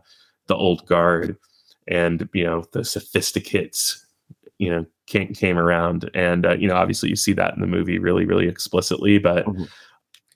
the 0.47 0.57
old 0.57 0.87
guard 0.87 1.37
and 1.89 2.29
you 2.33 2.45
know 2.45 2.65
the 2.73 2.85
sophisticates 2.85 4.05
you 4.59 4.71
know 4.71 4.87
came 5.07 5.35
came 5.35 5.59
around 5.59 6.09
and 6.15 6.47
uh, 6.47 6.55
you 6.55 6.69
know 6.69 6.77
obviously 6.77 7.09
you 7.09 7.17
see 7.17 7.33
that 7.33 7.55
in 7.55 7.61
the 7.61 7.67
movie 7.67 7.99
really 7.99 8.25
really 8.25 8.47
explicitly 8.47 9.19
but 9.19 9.45
mm-hmm. 9.47 9.65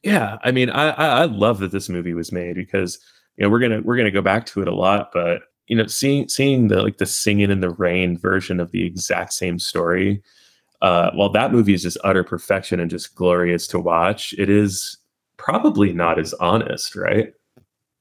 yeah 0.02 0.38
i 0.42 0.50
mean 0.50 0.70
I, 0.70 0.90
I 0.90 1.24
love 1.26 1.60
that 1.60 1.70
this 1.70 1.88
movie 1.88 2.14
was 2.14 2.32
made 2.32 2.56
because 2.56 2.98
you 3.36 3.44
know 3.44 3.50
we're 3.50 3.60
gonna 3.60 3.80
we're 3.82 3.96
gonna 3.96 4.10
go 4.10 4.22
back 4.22 4.46
to 4.46 4.62
it 4.62 4.68
a 4.68 4.74
lot 4.74 5.10
but 5.12 5.42
you 5.66 5.76
know 5.76 5.86
seeing 5.86 6.28
seeing 6.28 6.68
the 6.68 6.82
like 6.82 6.98
the 6.98 7.06
singing 7.06 7.50
in 7.50 7.60
the 7.60 7.70
rain 7.70 8.16
version 8.18 8.60
of 8.60 8.70
the 8.70 8.84
exact 8.84 9.32
same 9.32 9.58
story 9.58 10.22
uh 10.82 11.10
while 11.14 11.28
that 11.30 11.52
movie 11.52 11.74
is 11.74 11.82
just 11.82 11.98
utter 12.04 12.22
perfection 12.22 12.80
and 12.80 12.90
just 12.90 13.14
glorious 13.14 13.66
to 13.66 13.78
watch 13.78 14.34
it 14.38 14.48
is 14.48 14.98
probably 15.36 15.92
not 15.92 16.18
as 16.18 16.34
honest, 16.34 16.96
right? 16.96 17.32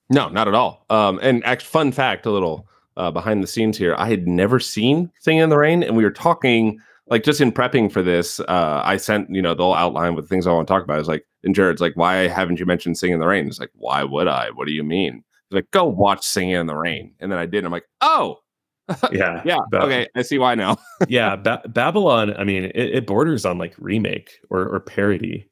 No, 0.09 0.29
not 0.29 0.47
at 0.47 0.53
all. 0.53 0.85
Um, 0.89 1.19
and 1.21 1.45
actually, 1.45 1.67
fun 1.67 1.91
fact, 1.91 2.25
a 2.25 2.31
little 2.31 2.67
uh, 2.97 3.11
behind 3.11 3.43
the 3.43 3.47
scenes 3.47 3.77
here. 3.77 3.95
I 3.97 4.09
had 4.09 4.27
never 4.27 4.59
seen 4.59 5.11
Singing 5.19 5.43
in 5.43 5.49
the 5.49 5.57
Rain, 5.57 5.83
and 5.83 5.95
we 5.95 6.03
were 6.03 6.11
talking 6.11 6.79
like 7.07 7.23
just 7.23 7.41
in 7.41 7.51
prepping 7.51 7.91
for 7.91 8.01
this. 8.01 8.39
Uh, 8.39 8.81
I 8.83 8.97
sent 8.97 9.29
you 9.29 9.41
know 9.41 9.53
the 9.53 9.63
whole 9.63 9.75
outline 9.75 10.15
with 10.15 10.29
things 10.29 10.47
I 10.47 10.51
want 10.51 10.67
to 10.67 10.73
talk 10.73 10.83
about. 10.83 10.99
Is 10.99 11.07
like, 11.07 11.25
and 11.43 11.55
Jared's 11.55 11.81
like, 11.81 11.95
why 11.95 12.27
haven't 12.27 12.59
you 12.59 12.65
mentioned 12.65 12.97
Singing 12.97 13.15
in 13.15 13.19
the 13.19 13.27
Rain? 13.27 13.47
It's 13.47 13.59
like, 13.59 13.71
why 13.75 14.03
would 14.03 14.27
I? 14.27 14.49
What 14.51 14.67
do 14.67 14.73
you 14.73 14.83
mean? 14.83 15.23
Like, 15.55 15.71
go 15.71 15.85
watch 15.85 16.25
Singing 16.25 16.55
in 16.55 16.67
the 16.67 16.75
Rain, 16.75 17.13
and 17.19 17.31
then 17.31 17.39
I 17.39 17.45
did. 17.45 17.65
I'm 17.65 17.71
like, 17.71 17.87
oh. 18.01 18.39
yeah 19.11 19.41
yeah 19.43 19.57
okay 19.73 20.07
i 20.15 20.21
see 20.21 20.37
why 20.37 20.53
now 20.53 20.77
yeah 21.07 21.35
ba- 21.35 21.63
babylon 21.69 22.37
i 22.37 22.43
mean 22.43 22.65
it, 22.65 22.75
it, 22.75 23.07
borders 23.07 23.43
on 23.43 23.57
like 23.57 23.73
remake 23.79 24.37
or, 24.51 24.61
or 24.67 24.79
parody 24.79 25.49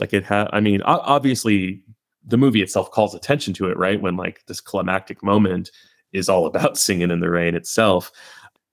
like 0.00 0.12
it 0.12 0.24
had, 0.24 0.48
I 0.52 0.60
mean, 0.60 0.82
obviously 0.82 1.82
the 2.26 2.36
movie 2.36 2.62
itself 2.62 2.90
calls 2.90 3.14
attention 3.14 3.54
to 3.54 3.68
it, 3.68 3.76
right? 3.76 4.00
When 4.00 4.16
like 4.16 4.44
this 4.46 4.60
climactic 4.60 5.22
moment 5.22 5.70
is 6.12 6.28
all 6.28 6.46
about 6.46 6.78
singing 6.78 7.10
in 7.10 7.20
the 7.20 7.30
rain 7.30 7.54
itself. 7.54 8.10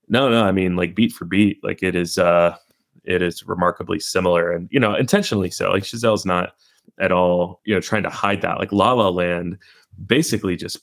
No, 0.08 0.28
no, 0.28 0.44
I 0.44 0.52
mean 0.52 0.76
like 0.76 0.94
beat 0.94 1.12
for 1.12 1.24
beat, 1.24 1.62
like 1.62 1.82
it 1.82 1.94
is 1.94 2.18
uh 2.18 2.56
it 3.04 3.22
is 3.22 3.44
remarkably 3.44 3.98
similar 4.00 4.52
and 4.52 4.68
you 4.70 4.80
know, 4.80 4.94
intentionally 4.94 5.50
so. 5.50 5.70
Like 5.70 5.84
Chazelle's 5.84 6.26
not 6.26 6.54
at 7.00 7.12
all, 7.12 7.60
you 7.64 7.74
know, 7.74 7.80
trying 7.80 8.02
to 8.02 8.10
hide 8.10 8.42
that. 8.42 8.58
Like 8.58 8.72
La 8.72 8.92
La 8.92 9.08
Land 9.08 9.58
basically 10.06 10.56
just 10.56 10.78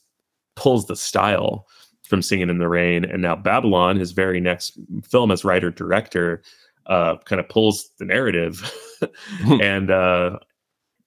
pulls 0.56 0.88
the 0.88 0.95
style 0.95 1.67
from 2.04 2.22
Singing 2.22 2.50
in 2.50 2.58
the 2.58 2.67
Rain. 2.67 3.06
And 3.06 3.22
now 3.22 3.36
Babylon, 3.36 3.95
his 3.98 4.12
very 4.12 4.39
next 4.39 4.78
film 5.04 5.32
as 5.32 5.45
writer 5.45 5.69
director, 5.69 6.41
uh, 6.88 7.17
kind 7.26 7.39
of 7.39 7.48
pulls 7.50 7.89
the 8.00 8.06
narrative. 8.06 8.72
and 9.62 9.91
uh, 9.91 10.39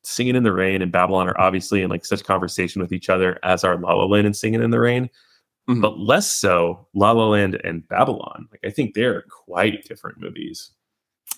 Singing 0.04 0.36
in 0.36 0.42
the 0.44 0.52
Rain 0.52 0.80
and 0.82 0.92
Babylon 0.92 1.28
are 1.28 1.40
obviously 1.40 1.82
in 1.82 1.90
like 1.90 2.04
such 2.04 2.24
conversation 2.24 2.80
with 2.80 2.92
each 2.92 3.08
other 3.08 3.38
as 3.42 3.64
are 3.64 3.76
La 3.78 3.92
La 3.94 4.04
Land 4.04 4.26
and 4.26 4.36
Singing 4.36 4.62
in 4.62 4.70
the 4.70 4.80
Rain, 4.80 5.08
Mhm. 5.68 5.80
but 5.80 5.96
less 5.98 6.30
so 6.30 6.88
La 6.94 7.12
La 7.12 7.28
Land 7.28 7.60
and 7.62 7.86
Babylon. 7.88 8.48
Like 8.50 8.60
I 8.64 8.70
think 8.70 8.94
they're 8.94 9.22
quite 9.22 9.84
different 9.86 10.18
movies. 10.18 10.70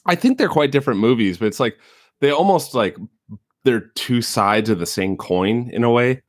I 0.06 0.14
think 0.14 0.38
they're 0.38 0.48
quite 0.48 0.72
different 0.72 1.00
movies, 1.00 1.36
but 1.38 1.46
it's 1.46 1.60
like 1.60 1.76
they 2.20 2.30
almost 2.30 2.74
like 2.74 2.96
they're 3.64 3.80
two 3.94 4.22
sides 4.22 4.70
of 4.70 4.78
the 4.78 4.86
same 4.86 5.16
coin 5.16 5.68
in 5.70 5.84
a 5.84 5.90
way. 5.90 6.22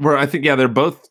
Where 0.00 0.16
I 0.16 0.26
think, 0.26 0.44
yeah, 0.44 0.56
they're 0.56 0.68
both 0.68 1.08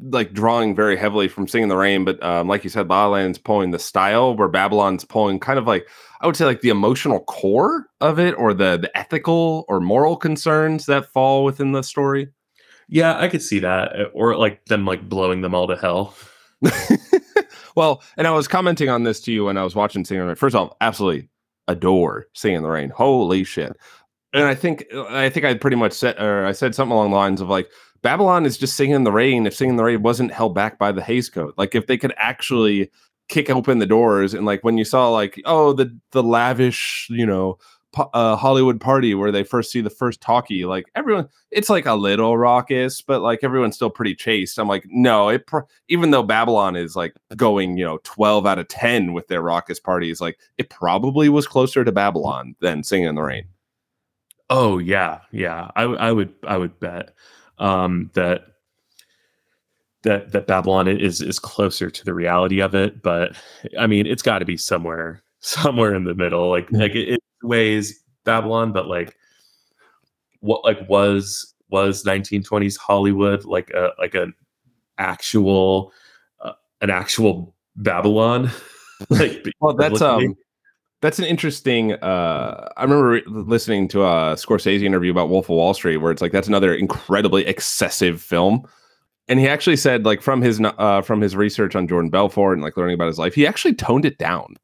like 0.00 0.32
drawing 0.32 0.74
very 0.74 0.96
heavily 0.96 1.28
from 1.28 1.46
Singing 1.46 1.64
in 1.64 1.68
the 1.68 1.76
Rain, 1.76 2.04
but 2.04 2.22
um, 2.22 2.48
like 2.48 2.64
you 2.64 2.70
said, 2.70 2.88
La 2.88 3.06
La 3.06 3.12
Land's 3.12 3.38
pulling 3.38 3.70
the 3.70 3.78
style, 3.78 4.34
where 4.34 4.48
Babylon's 4.48 5.04
pulling 5.04 5.38
kind 5.38 5.58
of 5.58 5.66
like 5.66 5.86
I 6.20 6.26
would 6.26 6.36
say 6.36 6.44
like 6.44 6.60
the 6.60 6.70
emotional 6.70 7.20
core 7.20 7.86
of 8.00 8.18
it, 8.18 8.32
or 8.32 8.54
the 8.54 8.76
the 8.76 8.96
ethical 8.96 9.64
or 9.68 9.80
moral 9.80 10.16
concerns 10.16 10.86
that 10.86 11.06
fall 11.06 11.44
within 11.44 11.72
the 11.72 11.82
story. 11.82 12.28
Yeah, 12.88 13.18
I 13.18 13.28
could 13.28 13.42
see 13.42 13.60
that, 13.60 13.98
uh, 13.98 14.04
or 14.12 14.36
like 14.36 14.64
them 14.66 14.84
like 14.84 15.08
blowing 15.08 15.40
them 15.40 15.54
all 15.54 15.68
to 15.68 15.76
hell. 15.76 16.14
well, 17.76 18.02
and 18.16 18.26
I 18.26 18.30
was 18.32 18.48
commenting 18.48 18.88
on 18.88 19.04
this 19.04 19.20
to 19.22 19.32
you 19.32 19.44
when 19.44 19.56
I 19.56 19.64
was 19.64 19.74
watching 19.74 20.04
Singing 20.04 20.22
in 20.22 20.26
the 20.26 20.30
Rain. 20.30 20.36
First 20.36 20.56
off, 20.56 20.74
absolutely 20.80 21.28
adore 21.68 22.26
Singing 22.34 22.58
in 22.58 22.62
the 22.62 22.70
Rain. 22.70 22.90
Holy 22.90 23.44
shit. 23.44 23.76
And 24.32 24.44
I 24.44 24.54
think 24.56 24.84
I 24.92 25.30
think 25.30 25.46
I 25.46 25.54
pretty 25.54 25.76
much 25.76 25.92
said 25.92 26.20
or 26.20 26.44
I 26.44 26.52
said 26.52 26.74
something 26.74 26.92
along 26.92 27.10
the 27.10 27.16
lines 27.16 27.40
of 27.40 27.48
like 27.48 27.70
Babylon 28.04 28.44
is 28.44 28.58
just 28.58 28.76
singing 28.76 28.96
in 28.96 29.04
the 29.04 29.10
rain 29.10 29.46
if 29.46 29.56
singing 29.56 29.70
in 29.70 29.76
the 29.76 29.82
rain 29.82 30.02
wasn't 30.02 30.30
held 30.30 30.54
back 30.54 30.78
by 30.78 30.92
the 30.92 31.02
Hays 31.02 31.30
Code. 31.30 31.54
Like 31.56 31.74
if 31.74 31.86
they 31.86 31.96
could 31.96 32.12
actually 32.18 32.90
kick 33.30 33.48
open 33.48 33.78
the 33.78 33.86
doors 33.86 34.34
and 34.34 34.44
like 34.44 34.62
when 34.62 34.76
you 34.76 34.84
saw 34.84 35.08
like 35.08 35.40
oh 35.46 35.72
the 35.72 35.98
the 36.10 36.22
lavish, 36.22 37.08
you 37.10 37.24
know, 37.24 37.58
uh, 38.12 38.36
Hollywood 38.36 38.78
party 38.78 39.14
where 39.14 39.32
they 39.32 39.42
first 39.42 39.72
see 39.72 39.80
the 39.80 39.88
first 39.88 40.20
talkie, 40.20 40.66
like 40.66 40.84
everyone 40.94 41.30
it's 41.50 41.70
like 41.70 41.86
a 41.86 41.94
little 41.94 42.36
raucous, 42.36 43.00
but 43.00 43.22
like 43.22 43.38
everyone's 43.42 43.76
still 43.76 43.88
pretty 43.88 44.14
chaste. 44.14 44.58
I'm 44.58 44.68
like, 44.68 44.84
no, 44.90 45.30
it 45.30 45.50
even 45.88 46.10
though 46.10 46.22
Babylon 46.22 46.76
is 46.76 46.94
like 46.94 47.14
going, 47.36 47.78
you 47.78 47.86
know, 47.86 48.00
12 48.04 48.44
out 48.44 48.58
of 48.58 48.68
10 48.68 49.14
with 49.14 49.28
their 49.28 49.40
raucous 49.40 49.80
parties, 49.80 50.20
like 50.20 50.38
it 50.58 50.68
probably 50.68 51.30
was 51.30 51.46
closer 51.46 51.82
to 51.84 51.90
Babylon 51.90 52.54
than 52.60 52.84
Singing 52.84 53.08
in 53.08 53.14
the 53.14 53.22
Rain. 53.22 53.46
Oh 54.50 54.76
yeah, 54.76 55.20
yeah. 55.32 55.70
I, 55.74 55.84
I 55.84 56.12
would 56.12 56.34
I 56.46 56.58
would 56.58 56.78
bet 56.80 57.14
um, 57.58 58.10
that 58.14 58.46
that 60.02 60.32
that 60.32 60.46
Babylon 60.46 60.86
is 60.86 61.20
is 61.20 61.38
closer 61.38 61.90
to 61.90 62.04
the 62.04 62.14
reality 62.14 62.60
of 62.60 62.74
it, 62.74 63.02
but 63.02 63.36
I 63.78 63.86
mean 63.86 64.06
it's 64.06 64.22
got 64.22 64.38
to 64.38 64.44
be 64.44 64.56
somewhere 64.56 65.22
somewhere 65.40 65.94
in 65.94 66.04
the 66.04 66.14
middle. 66.14 66.50
Like 66.50 66.70
like 66.70 66.94
it, 66.94 67.14
it 67.14 67.20
weighs 67.42 68.02
Babylon, 68.24 68.72
but 68.72 68.86
like 68.86 69.16
what 70.40 70.64
like 70.64 70.88
was 70.88 71.54
was 71.70 72.04
1920s 72.04 72.76
Hollywood 72.76 73.44
like 73.44 73.70
a 73.70 73.92
like 73.98 74.14
an 74.14 74.34
actual 74.98 75.92
uh, 76.40 76.52
an 76.80 76.90
actual 76.90 77.54
Babylon? 77.76 78.50
like 79.08 79.44
Well, 79.60 79.74
that's 79.74 80.02
um 80.02 80.36
that's 81.04 81.18
an 81.18 81.24
interesting 81.26 81.92
uh 81.94 82.68
I 82.76 82.82
remember 82.82 83.08
re- 83.08 83.22
listening 83.26 83.88
to 83.88 84.02
a 84.04 84.34
Scorsese 84.34 84.82
interview 84.82 85.10
about 85.10 85.28
Wolf 85.28 85.46
of 85.46 85.50
Wall 85.56 85.74
Street 85.74 85.98
where 85.98 86.10
it's 86.12 86.22
like 86.22 86.32
that's 86.32 86.48
another 86.48 86.74
incredibly 86.74 87.46
excessive 87.46 88.20
film. 88.20 88.66
And 89.28 89.38
he 89.40 89.48
actually 89.48 89.76
said 89.76 90.04
like 90.04 90.20
from 90.22 90.42
his 90.42 90.60
uh 90.60 91.02
from 91.02 91.20
his 91.20 91.36
research 91.36 91.76
on 91.76 91.86
Jordan 91.88 92.10
Belfort 92.10 92.54
and 92.54 92.62
like 92.62 92.76
learning 92.76 92.94
about 92.94 93.06
his 93.08 93.18
life, 93.18 93.34
he 93.34 93.46
actually 93.46 93.74
toned 93.74 94.04
it 94.04 94.18
down. 94.18 94.56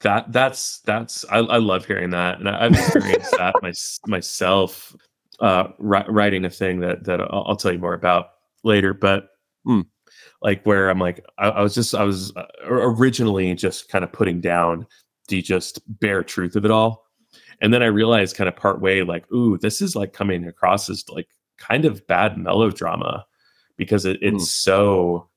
that 0.00 0.32
that's 0.32 0.80
that's 0.80 1.24
I, 1.30 1.38
I 1.38 1.58
love 1.58 1.86
hearing 1.86 2.10
that 2.10 2.38
and 2.40 2.48
I, 2.48 2.64
i've 2.66 2.72
experienced 2.74 3.30
that 3.38 3.54
my, 3.62 3.72
myself 4.06 4.96
uh 5.40 5.68
ri- 5.78 6.04
writing 6.08 6.44
a 6.44 6.50
thing 6.50 6.80
that 6.80 7.04
that 7.04 7.20
I'll, 7.20 7.44
I'll 7.48 7.56
tell 7.56 7.72
you 7.72 7.78
more 7.78 7.94
about 7.94 8.26
later 8.64 8.94
but 8.94 9.28
Hmm. 9.64 9.82
like 10.42 10.64
where 10.66 10.90
i'm 10.90 10.98
like 10.98 11.24
I, 11.38 11.50
I 11.50 11.62
was 11.62 11.72
just 11.74 11.94
i 11.94 12.02
was 12.02 12.34
uh, 12.36 12.46
originally 12.66 13.54
just 13.54 13.88
kind 13.88 14.02
of 14.04 14.12
putting 14.12 14.40
down 14.40 14.86
the 15.28 15.42
just 15.42 15.80
bare 16.00 16.22
truth 16.22 16.56
of 16.56 16.64
it 16.64 16.70
all 16.70 17.06
and 17.60 17.72
then 17.72 17.82
i 17.82 17.86
realized 17.86 18.36
kind 18.36 18.48
of 18.48 18.56
part 18.56 18.80
way 18.80 19.02
like 19.02 19.30
ooh 19.32 19.58
this 19.58 19.80
is 19.80 19.96
like 19.96 20.12
coming 20.12 20.46
across 20.46 20.90
as 20.90 21.04
like 21.08 21.28
kind 21.58 21.84
of 21.84 22.06
bad 22.06 22.36
melodrama 22.36 23.24
because 23.76 24.04
it, 24.04 24.18
it's 24.20 24.50
so 24.50 25.28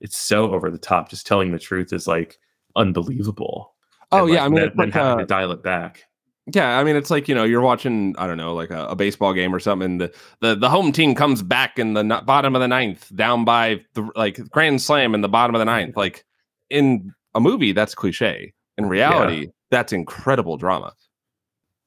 it's 0.00 0.16
so 0.16 0.52
over 0.52 0.70
the 0.70 0.78
top 0.78 1.08
just 1.08 1.26
telling 1.26 1.52
the 1.52 1.58
truth 1.58 1.92
is 1.92 2.06
like 2.06 2.38
unbelievable 2.74 3.76
Oh 4.12 4.24
and, 4.24 4.34
yeah, 4.34 4.34
like, 4.34 4.44
I 4.44 4.48
mean 4.48 4.54
then, 4.54 4.66
it's 4.68 4.76
then 4.76 4.86
like, 4.86 4.94
having 4.94 5.12
uh, 5.12 5.16
to 5.20 5.26
dial 5.26 5.52
it 5.52 5.62
back. 5.62 6.04
Yeah, 6.52 6.78
I 6.78 6.84
mean 6.84 6.94
it's 6.94 7.10
like 7.10 7.28
you 7.28 7.34
know 7.34 7.44
you're 7.44 7.60
watching 7.60 8.14
I 8.18 8.26
don't 8.26 8.36
know 8.36 8.54
like 8.54 8.70
a, 8.70 8.86
a 8.86 8.96
baseball 8.96 9.32
game 9.32 9.54
or 9.54 9.58
something. 9.58 9.92
And 9.92 10.00
the, 10.00 10.14
the 10.40 10.54
the 10.54 10.70
home 10.70 10.92
team 10.92 11.14
comes 11.14 11.42
back 11.42 11.78
in 11.78 11.94
the 11.94 12.00
n- 12.00 12.24
bottom 12.24 12.54
of 12.54 12.60
the 12.60 12.68
ninth, 12.68 13.14
down 13.16 13.44
by 13.44 13.80
the 13.94 14.08
like 14.14 14.38
grand 14.50 14.80
slam 14.80 15.14
in 15.14 15.22
the 15.22 15.28
bottom 15.28 15.54
of 15.54 15.58
the 15.58 15.64
ninth. 15.64 15.96
Like 15.96 16.24
in 16.70 17.12
a 17.34 17.40
movie, 17.40 17.72
that's 17.72 17.94
cliche. 17.94 18.52
In 18.78 18.86
reality, 18.86 19.48
that's 19.70 19.92
incredible 19.92 20.56
drama. 20.56 20.92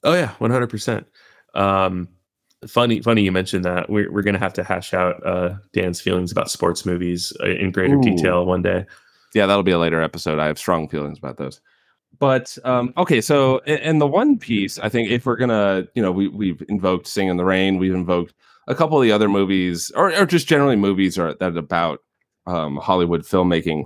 Oh 0.04 0.14
yeah, 0.14 0.32
one 0.40 0.52
hundred 0.52 0.70
percent. 0.70 1.08
Um, 1.54 2.08
funny, 2.68 3.02
funny 3.02 3.24
you 3.24 3.32
mentioned 3.32 3.66
that. 3.66 3.90
We're 3.90 4.12
we're 4.12 4.22
gonna 4.22 4.40
have 4.40 4.54
to 4.54 4.64
hash 4.64 4.94
out 4.94 5.26
uh, 5.26 5.56
Dan's 5.74 6.02
feelings 6.02 6.32
about 6.32 6.50
sports 6.50 6.86
movies 6.86 7.34
uh, 7.42 7.50
in 7.50 7.72
greater 7.72 7.96
Ooh. 7.96 8.02
detail 8.02 8.46
one 8.46 8.62
day. 8.62 8.86
Yeah, 9.34 9.46
that'll 9.46 9.64
be 9.64 9.72
a 9.72 9.80
later 9.80 10.02
episode. 10.02 10.40
I 10.40 10.48
have 10.48 10.58
strong 10.58 10.90
feelings 10.90 11.18
about 11.18 11.38
those. 11.38 11.62
But 12.18 12.58
um, 12.66 12.94
okay, 12.98 13.22
so 13.22 13.60
and 13.60 14.02
the 14.02 14.08
one 14.08 14.40
piece 14.40 14.80
I 14.80 14.90
think 14.90 15.10
if 15.10 15.26
we're 15.26 15.36
gonna, 15.36 15.88
you 15.94 16.02
know, 16.02 16.12
we 16.12 16.28
we've 16.28 16.64
invoked 16.68 17.08
"Sing 17.08 17.28
in 17.28 17.38
the 17.38 17.46
Rain," 17.46 17.78
we've 17.78 17.94
invoked 17.94 18.34
a 18.68 18.76
couple 18.76 18.98
of 18.98 19.04
the 19.04 19.12
other 19.12 19.30
movies, 19.30 19.92
or, 19.96 20.14
or 20.16 20.26
just 20.26 20.48
generally 20.48 20.76
movies 20.76 21.16
that 21.16 21.24
are 21.24 21.34
that 21.36 21.58
about 21.58 22.00
um, 22.48 22.78
Hollywood 22.78 23.22
filmmaking. 23.24 23.86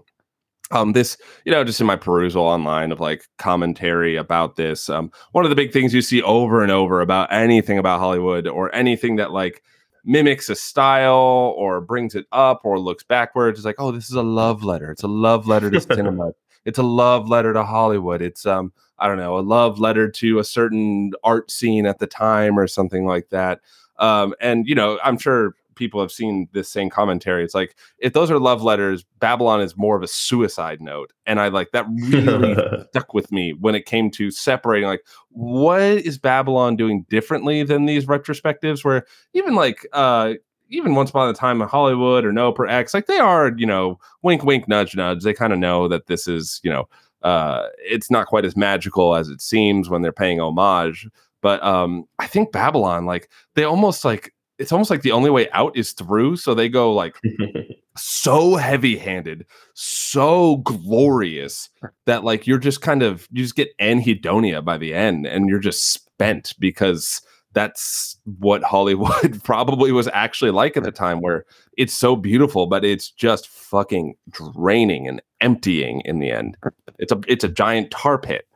Um, 0.71 0.93
this, 0.93 1.17
you 1.45 1.51
know, 1.51 1.63
just 1.63 1.81
in 1.81 1.87
my 1.87 1.95
perusal 1.95 2.43
online 2.43 2.91
of 2.91 2.99
like 2.99 3.27
commentary 3.37 4.15
about 4.15 4.55
this, 4.55 4.89
um, 4.89 5.11
one 5.33 5.43
of 5.43 5.49
the 5.49 5.55
big 5.55 5.71
things 5.71 5.93
you 5.93 6.01
see 6.01 6.21
over 6.23 6.63
and 6.63 6.71
over 6.71 7.01
about 7.01 7.31
anything 7.31 7.77
about 7.77 7.99
Hollywood 7.99 8.47
or 8.47 8.73
anything 8.73 9.17
that 9.17 9.31
like 9.31 9.61
mimics 10.03 10.49
a 10.49 10.55
style 10.55 11.53
or 11.57 11.81
brings 11.81 12.15
it 12.15 12.25
up 12.31 12.61
or 12.63 12.79
looks 12.79 13.03
backwards 13.03 13.59
is 13.59 13.65
like, 13.65 13.75
oh, 13.77 13.91
this 13.91 14.09
is 14.09 14.15
a 14.15 14.23
love 14.23 14.63
letter. 14.63 14.91
It's 14.91 15.03
a 15.03 15.07
love 15.07 15.47
letter 15.47 15.69
to 15.69 15.81
cinema. 15.81 16.31
It's 16.65 16.79
a 16.79 16.83
love 16.83 17.27
letter 17.27 17.51
to 17.51 17.65
Hollywood. 17.65 18.21
It's 18.21 18.45
um, 18.45 18.71
I 18.97 19.09
don't 19.09 19.17
know, 19.17 19.37
a 19.37 19.41
love 19.41 19.79
letter 19.79 20.09
to 20.09 20.39
a 20.39 20.45
certain 20.45 21.11
art 21.21 21.51
scene 21.51 21.85
at 21.85 21.99
the 21.99 22.07
time 22.07 22.57
or 22.57 22.67
something 22.67 23.05
like 23.05 23.29
that. 23.31 23.59
Um, 23.99 24.33
and 24.39 24.65
you 24.65 24.73
know, 24.73 24.97
I'm 25.03 25.17
sure 25.17 25.55
people 25.75 26.01
have 26.01 26.11
seen 26.11 26.47
this 26.53 26.69
same 26.69 26.89
commentary. 26.89 27.43
It's 27.43 27.55
like 27.55 27.75
if 27.97 28.13
those 28.13 28.31
are 28.31 28.39
love 28.39 28.63
letters, 28.63 29.05
Babylon 29.19 29.61
is 29.61 29.77
more 29.77 29.95
of 29.95 30.03
a 30.03 30.07
suicide 30.07 30.81
note. 30.81 31.11
And 31.25 31.39
I 31.39 31.47
like 31.47 31.71
that 31.71 31.85
really 31.89 32.55
stuck 32.89 33.13
with 33.13 33.31
me 33.31 33.53
when 33.53 33.75
it 33.75 33.85
came 33.85 34.11
to 34.11 34.31
separating 34.31 34.87
like 34.87 35.03
what 35.29 35.81
is 35.81 36.17
Babylon 36.17 36.75
doing 36.75 37.05
differently 37.09 37.63
than 37.63 37.85
these 37.85 38.05
retrospectives 38.05 38.83
where 38.83 39.05
even 39.33 39.55
like 39.55 39.87
uh 39.93 40.33
even 40.69 40.95
once 40.95 41.09
upon 41.09 41.29
a 41.29 41.33
time 41.33 41.61
in 41.61 41.67
Hollywood 41.67 42.25
or 42.25 42.31
No 42.31 42.51
per 42.51 42.65
X, 42.65 42.93
like 42.93 43.05
they 43.05 43.19
are, 43.19 43.51
you 43.55 43.65
know, 43.65 43.99
wink 44.23 44.43
wink 44.43 44.67
nudge 44.67 44.95
nudge. 44.95 45.23
They 45.23 45.33
kind 45.33 45.53
of 45.53 45.59
know 45.59 45.87
that 45.87 46.07
this 46.07 46.27
is, 46.27 46.59
you 46.63 46.71
know, 46.71 46.87
uh 47.21 47.67
it's 47.77 48.11
not 48.11 48.27
quite 48.27 48.45
as 48.45 48.57
magical 48.57 49.15
as 49.15 49.29
it 49.29 49.41
seems 49.41 49.89
when 49.89 50.01
they're 50.01 50.11
paying 50.11 50.39
homage. 50.39 51.07
But 51.41 51.63
um 51.63 52.05
I 52.19 52.27
think 52.27 52.51
Babylon, 52.51 53.05
like 53.05 53.29
they 53.55 53.63
almost 53.63 54.03
like 54.03 54.33
it's 54.59 54.71
almost 54.71 54.89
like 54.89 55.01
the 55.01 55.11
only 55.11 55.29
way 55.29 55.49
out 55.51 55.75
is 55.75 55.93
through. 55.93 56.37
So 56.37 56.53
they 56.53 56.69
go 56.69 56.93
like 56.93 57.19
so 57.97 58.55
heavy 58.55 58.97
handed, 58.97 59.45
so 59.73 60.57
glorious 60.57 61.69
that 62.05 62.23
like 62.23 62.47
you're 62.47 62.59
just 62.59 62.81
kind 62.81 63.03
of 63.03 63.27
you 63.31 63.43
just 63.43 63.55
get 63.55 63.77
anhedonia 63.79 64.63
by 64.63 64.77
the 64.77 64.93
end 64.93 65.25
and 65.25 65.49
you're 65.49 65.59
just 65.59 65.91
spent 65.91 66.53
because 66.59 67.21
that's 67.53 68.17
what 68.39 68.63
Hollywood 68.63 69.41
probably 69.43 69.91
was 69.91 70.07
actually 70.13 70.51
like 70.51 70.75
at 70.75 70.83
the 70.83 70.91
time 70.91 71.21
where 71.21 71.45
it's 71.77 71.93
so 71.93 72.15
beautiful 72.15 72.65
but 72.65 72.83
it's 72.83 73.09
just 73.11 73.47
fucking 73.47 74.15
draining 74.29 75.07
and 75.07 75.21
emptying 75.41 76.01
in 76.05 76.19
the 76.19 76.31
end. 76.31 76.57
It's 76.99 77.11
a 77.11 77.19
it's 77.27 77.43
a 77.43 77.49
giant 77.49 77.91
tar 77.91 78.17
pit. 78.17 78.47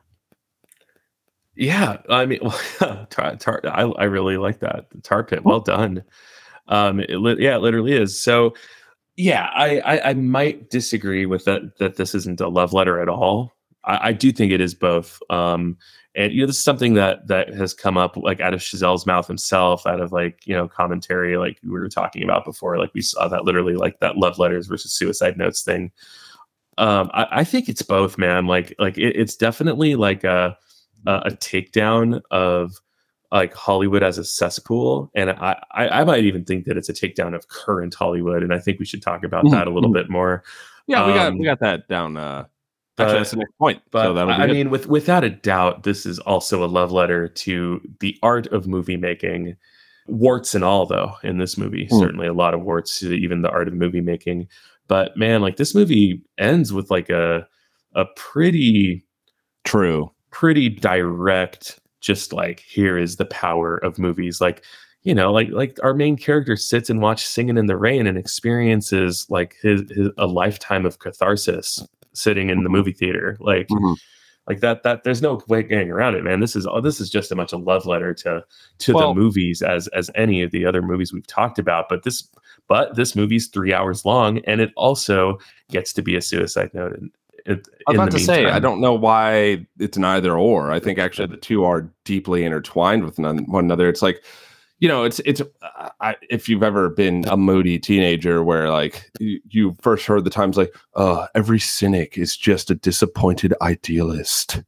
Yeah, 1.58 1.96
I 2.08 2.24
mean, 2.24 2.38
tar, 3.10 3.34
tar, 3.36 3.60
I, 3.64 3.82
I 3.82 4.04
really 4.04 4.36
like 4.36 4.60
that 4.60 4.90
the 4.90 5.00
tar 5.00 5.24
pit. 5.24 5.44
Well 5.44 5.58
done. 5.58 6.04
Um, 6.68 7.00
it, 7.00 7.16
li- 7.16 7.38
yeah, 7.40 7.56
it 7.56 7.62
literally 7.62 7.94
is. 7.94 8.18
So, 8.22 8.54
yeah, 9.16 9.50
I, 9.52 9.80
I 9.80 10.10
I 10.10 10.14
might 10.14 10.70
disagree 10.70 11.26
with 11.26 11.44
that 11.46 11.78
that 11.78 11.96
this 11.96 12.14
isn't 12.14 12.40
a 12.40 12.48
love 12.48 12.72
letter 12.72 13.00
at 13.02 13.08
all. 13.08 13.56
I, 13.82 14.10
I 14.10 14.12
do 14.12 14.30
think 14.30 14.52
it 14.52 14.60
is 14.60 14.72
both. 14.72 15.20
Um, 15.30 15.76
and 16.14 16.32
you 16.32 16.42
know, 16.42 16.46
this 16.46 16.58
is 16.58 16.62
something 16.62 16.94
that 16.94 17.26
that 17.26 17.52
has 17.54 17.74
come 17.74 17.96
up 17.96 18.16
like 18.16 18.40
out 18.40 18.54
of 18.54 18.60
Chazelle's 18.60 19.04
mouth 19.04 19.26
himself, 19.26 19.84
out 19.84 20.00
of 20.00 20.12
like 20.12 20.46
you 20.46 20.54
know 20.54 20.68
commentary, 20.68 21.36
like 21.38 21.58
we 21.64 21.70
were 21.70 21.88
talking 21.88 22.22
about 22.22 22.44
before. 22.44 22.78
Like 22.78 22.94
we 22.94 23.02
saw 23.02 23.26
that 23.26 23.44
literally 23.44 23.74
like 23.74 23.98
that 23.98 24.16
love 24.16 24.38
letters 24.38 24.68
versus 24.68 24.92
suicide 24.92 25.36
notes 25.36 25.62
thing. 25.62 25.90
Um, 26.76 27.10
I, 27.12 27.26
I, 27.40 27.44
think 27.44 27.68
it's 27.68 27.82
both, 27.82 28.16
man. 28.16 28.46
Like, 28.46 28.72
like 28.78 28.96
it, 28.96 29.16
it's 29.16 29.34
definitely 29.34 29.96
like 29.96 30.22
a, 30.22 30.56
a, 31.06 31.14
a 31.26 31.30
takedown 31.30 32.20
of 32.30 32.80
like 33.30 33.52
Hollywood 33.54 34.02
as 34.02 34.16
a 34.16 34.24
cesspool, 34.24 35.10
and 35.14 35.30
I, 35.30 35.62
I, 35.72 35.88
I 35.88 36.04
might 36.04 36.24
even 36.24 36.44
think 36.44 36.64
that 36.64 36.76
it's 36.76 36.88
a 36.88 36.94
takedown 36.94 37.34
of 37.34 37.48
current 37.48 37.94
Hollywood, 37.94 38.42
and 38.42 38.54
I 38.54 38.58
think 38.58 38.78
we 38.78 38.86
should 38.86 39.02
talk 39.02 39.24
about 39.24 39.44
mm-hmm. 39.44 39.54
that 39.54 39.66
a 39.66 39.70
little 39.70 39.92
bit 39.92 40.08
more. 40.08 40.42
Yeah, 40.86 41.06
we 41.06 41.12
got 41.12 41.26
um, 41.28 41.38
we 41.38 41.44
got 41.44 41.60
that 41.60 41.88
down. 41.88 42.16
Uh, 42.16 42.46
actually, 42.98 43.18
that's 43.18 43.30
the 43.32 43.36
next 43.36 43.58
point. 43.58 43.82
But 43.90 44.14
so 44.14 44.28
I 44.28 44.46
mean, 44.46 44.70
with 44.70 44.86
without 44.86 45.24
a 45.24 45.30
doubt, 45.30 45.82
this 45.82 46.06
is 46.06 46.18
also 46.20 46.64
a 46.64 46.66
love 46.66 46.90
letter 46.90 47.28
to 47.28 47.80
the 48.00 48.18
art 48.22 48.46
of 48.48 48.66
movie 48.66 48.96
making 48.96 49.56
warts 50.06 50.54
and 50.54 50.64
all 50.64 50.86
though 50.86 51.12
in 51.22 51.36
this 51.36 51.58
movie 51.58 51.86
mm. 51.86 51.98
certainly 51.98 52.26
a 52.26 52.32
lot 52.32 52.54
of 52.54 52.62
warts 52.62 52.98
to 52.98 53.12
even 53.12 53.42
the 53.42 53.50
art 53.50 53.68
of 53.68 53.74
movie 53.74 54.00
making 54.00 54.48
but 54.88 55.16
man, 55.16 55.42
like 55.42 55.56
this 55.56 55.74
movie 55.74 56.22
ends 56.38 56.72
with 56.72 56.90
like 56.90 57.10
a 57.10 57.46
a 57.94 58.06
pretty 58.16 59.04
true, 59.64 60.10
pretty 60.30 60.68
direct, 60.68 61.80
just 62.00 62.32
like 62.32 62.60
here 62.60 62.98
is 62.98 63.16
the 63.16 63.26
power 63.26 63.78
of 63.78 63.98
movies. 63.98 64.40
Like, 64.40 64.64
you 65.02 65.14
know, 65.14 65.32
like 65.32 65.48
like 65.50 65.78
our 65.82 65.94
main 65.94 66.16
character 66.16 66.56
sits 66.56 66.90
and 66.90 67.00
watches 67.00 67.28
Singing 67.28 67.58
in 67.58 67.66
the 67.66 67.76
Rain 67.76 68.06
and 68.06 68.18
experiences 68.18 69.26
like 69.28 69.56
his, 69.62 69.82
his 69.90 70.10
a 70.18 70.26
lifetime 70.26 70.84
of 70.84 70.98
catharsis 70.98 71.86
sitting 72.12 72.50
in 72.50 72.64
the 72.64 72.70
movie 72.70 72.92
theater. 72.92 73.36
Like 73.40 73.68
mm-hmm. 73.68 73.94
like 74.46 74.60
that 74.60 74.82
that 74.82 75.04
there's 75.04 75.22
no 75.22 75.40
way 75.48 75.62
getting 75.62 75.90
around 75.90 76.14
it, 76.14 76.24
man. 76.24 76.40
This 76.40 76.56
is 76.56 76.66
oh, 76.66 76.80
this 76.80 77.00
is 77.00 77.10
just 77.10 77.30
as 77.30 77.36
much 77.36 77.52
a 77.52 77.56
love 77.56 77.86
letter 77.86 78.12
to 78.14 78.44
to 78.78 78.94
well, 78.94 79.14
the 79.14 79.20
movies 79.20 79.62
as 79.62 79.88
as 79.88 80.10
any 80.14 80.42
of 80.42 80.50
the 80.50 80.66
other 80.66 80.82
movies 80.82 81.12
we've 81.12 81.26
talked 81.26 81.58
about. 81.58 81.88
But 81.88 82.02
this 82.02 82.28
but 82.66 82.96
this 82.96 83.16
movie's 83.16 83.48
three 83.48 83.72
hours 83.72 84.04
long, 84.04 84.38
and 84.40 84.60
it 84.60 84.70
also 84.76 85.38
gets 85.70 85.92
to 85.94 86.02
be 86.02 86.16
a 86.16 86.22
suicide 86.22 86.70
note. 86.74 86.98
In, 87.48 87.62
I'm 87.86 87.94
about 87.94 88.10
to 88.10 88.18
say, 88.18 88.44
I 88.44 88.58
don't 88.58 88.80
know 88.80 88.92
why 88.92 89.66
it's 89.78 89.96
an 89.96 90.04
either 90.04 90.36
or. 90.36 90.70
I 90.70 90.78
think 90.78 90.98
actually 90.98 91.28
the 91.28 91.38
two 91.38 91.64
are 91.64 91.90
deeply 92.04 92.44
intertwined 92.44 93.04
with 93.04 93.18
one 93.18 93.64
another. 93.64 93.88
It's 93.88 94.02
like, 94.02 94.22
you 94.80 94.88
know, 94.88 95.04
it's 95.04 95.18
it's 95.20 95.40
uh, 95.40 95.88
I, 96.00 96.16
if 96.28 96.48
you've 96.48 96.62
ever 96.62 96.90
been 96.90 97.24
a 97.26 97.36
moody 97.36 97.78
teenager 97.78 98.44
where 98.44 98.70
like 98.70 99.10
you, 99.18 99.40
you 99.48 99.74
first 99.80 100.06
heard 100.06 100.24
the 100.24 100.30
times 100.30 100.58
like, 100.58 100.74
uh, 100.94 101.26
every 101.34 101.58
cynic 101.58 102.18
is 102.18 102.36
just 102.36 102.70
a 102.70 102.74
disappointed 102.74 103.54
idealist. 103.62 104.62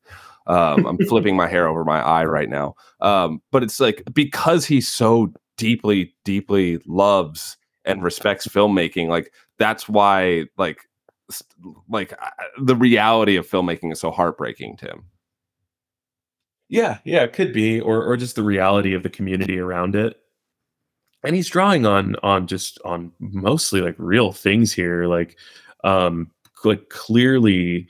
Um, 0.46 0.86
I'm 0.86 0.98
flipping 1.06 1.36
my 1.36 1.48
hair 1.48 1.68
over 1.68 1.84
my 1.84 2.00
eye 2.00 2.24
right 2.24 2.48
now. 2.48 2.74
Um, 3.00 3.42
but 3.52 3.62
it's 3.62 3.78
like 3.78 4.02
because 4.12 4.64
he 4.64 4.80
so 4.80 5.32
deeply, 5.58 6.14
deeply 6.24 6.80
loves 6.86 7.58
and 7.84 8.02
respects 8.02 8.46
filmmaking 8.46 9.08
like 9.08 9.32
that's 9.58 9.88
why 9.88 10.44
like 10.56 10.88
like 11.88 12.12
the 12.60 12.76
reality 12.76 13.36
of 13.36 13.48
filmmaking 13.48 13.92
is 13.92 14.00
so 14.00 14.10
heartbreaking 14.10 14.76
to 14.78 14.86
him. 14.86 15.04
Yeah 16.68 16.98
yeah 17.04 17.22
it 17.22 17.32
could 17.32 17.52
be 17.52 17.80
or 17.80 18.04
or 18.04 18.16
just 18.16 18.36
the 18.36 18.42
reality 18.42 18.94
of 18.94 19.02
the 19.02 19.10
community 19.10 19.58
around 19.58 19.96
it. 19.96 20.16
And 21.24 21.36
he's 21.36 21.48
drawing 21.48 21.86
on 21.86 22.16
on 22.22 22.46
just 22.46 22.78
on 22.84 23.12
mostly 23.18 23.80
like 23.80 23.96
real 23.98 24.32
things 24.32 24.72
here 24.72 25.06
like 25.06 25.36
um 25.84 26.30
like 26.64 26.88
clearly 26.88 27.88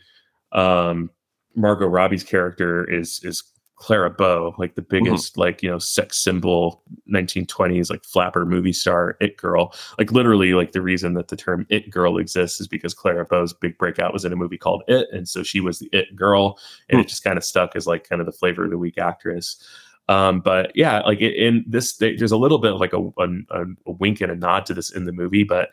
um 0.52 1.10
margot 1.56 1.86
robbie's 1.86 2.24
character 2.24 2.88
is 2.90 3.20
is 3.24 3.42
Clara 3.80 4.10
Bow, 4.10 4.54
like 4.58 4.74
the 4.74 4.82
mm-hmm. 4.82 5.04
biggest, 5.04 5.32
mm-hmm. 5.32 5.40
like, 5.40 5.62
you 5.62 5.70
know, 5.70 5.78
sex 5.78 6.18
symbol 6.18 6.82
1920s, 7.12 7.90
like 7.90 8.04
flapper 8.04 8.44
movie 8.44 8.74
star, 8.74 9.16
it 9.20 9.38
girl. 9.38 9.74
Like 9.98 10.12
literally, 10.12 10.52
like 10.52 10.72
the 10.72 10.82
reason 10.82 11.14
that 11.14 11.28
the 11.28 11.36
term 11.36 11.66
it 11.70 11.90
girl 11.90 12.18
exists 12.18 12.60
is 12.60 12.68
because 12.68 12.92
Clara 12.92 13.24
Bow's 13.24 13.54
big 13.54 13.78
breakout 13.78 14.12
was 14.12 14.24
in 14.24 14.34
a 14.34 14.36
movie 14.36 14.58
called 14.58 14.82
It. 14.86 15.08
And 15.12 15.26
so 15.26 15.42
she 15.42 15.60
was 15.60 15.78
the 15.78 15.88
it 15.92 16.14
girl. 16.14 16.58
And 16.88 16.98
mm-hmm. 16.98 17.06
it 17.06 17.08
just 17.08 17.24
kind 17.24 17.38
of 17.38 17.44
stuck 17.44 17.74
as 17.74 17.86
like 17.86 18.06
kind 18.06 18.20
of 18.20 18.26
the 18.26 18.32
flavor 18.32 18.64
of 18.64 18.70
the 18.70 18.78
week 18.78 18.98
actress. 18.98 19.56
Um, 20.08 20.40
but 20.40 20.72
yeah, 20.74 21.00
like 21.00 21.20
in 21.20 21.64
this, 21.66 21.96
there's 21.96 22.32
a 22.32 22.36
little 22.36 22.58
bit 22.58 22.74
of 22.74 22.80
like 22.80 22.92
a, 22.92 22.98
a, 22.98 23.64
a 23.86 23.92
wink 23.92 24.20
and 24.20 24.30
a 24.30 24.36
nod 24.36 24.66
to 24.66 24.74
this 24.74 24.90
in 24.90 25.06
the 25.06 25.12
movie, 25.12 25.44
but 25.44 25.70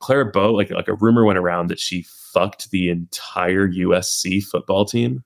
Clara 0.00 0.30
Bow, 0.30 0.52
like 0.52 0.70
like 0.70 0.88
a 0.88 0.94
rumor 0.94 1.24
went 1.24 1.38
around 1.38 1.68
that 1.68 1.78
she 1.78 2.02
fucked 2.02 2.70
the 2.70 2.90
entire 2.90 3.68
USC 3.68 4.42
football 4.42 4.84
team 4.84 5.22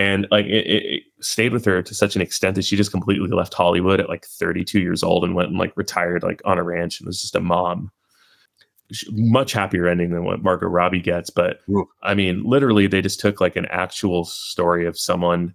and 0.00 0.26
like 0.30 0.46
it, 0.46 0.66
it, 0.66 1.02
stayed 1.20 1.52
with 1.52 1.66
her 1.66 1.82
to 1.82 1.94
such 1.94 2.16
an 2.16 2.22
extent 2.22 2.54
that 2.54 2.64
she 2.64 2.74
just 2.74 2.90
completely 2.90 3.28
left 3.28 3.52
Hollywood 3.52 4.00
at 4.00 4.08
like 4.08 4.24
32 4.24 4.80
years 4.80 5.02
old 5.02 5.22
and 5.22 5.34
went 5.34 5.50
and 5.50 5.58
like 5.58 5.76
retired 5.76 6.22
like 6.22 6.40
on 6.46 6.56
a 6.56 6.62
ranch 6.62 6.98
and 6.98 7.06
was 7.06 7.20
just 7.20 7.36
a 7.36 7.40
mom. 7.40 7.90
Much 9.10 9.52
happier 9.52 9.86
ending 9.86 10.10
than 10.10 10.24
what 10.24 10.42
Margot 10.42 10.68
Robbie 10.68 11.02
gets, 11.02 11.28
but 11.28 11.60
Ooh. 11.68 11.86
I 12.02 12.14
mean, 12.14 12.42
literally, 12.44 12.86
they 12.86 13.02
just 13.02 13.20
took 13.20 13.42
like 13.42 13.56
an 13.56 13.66
actual 13.66 14.24
story 14.24 14.86
of 14.86 14.98
someone 14.98 15.54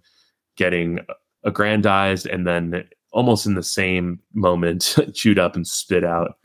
getting 0.54 1.00
aggrandized 1.42 2.26
and 2.28 2.46
then 2.46 2.88
almost 3.10 3.46
in 3.46 3.54
the 3.54 3.64
same 3.64 4.20
moment 4.32 4.96
chewed 5.12 5.40
up 5.40 5.56
and 5.56 5.66
spit 5.66 6.04
out 6.04 6.38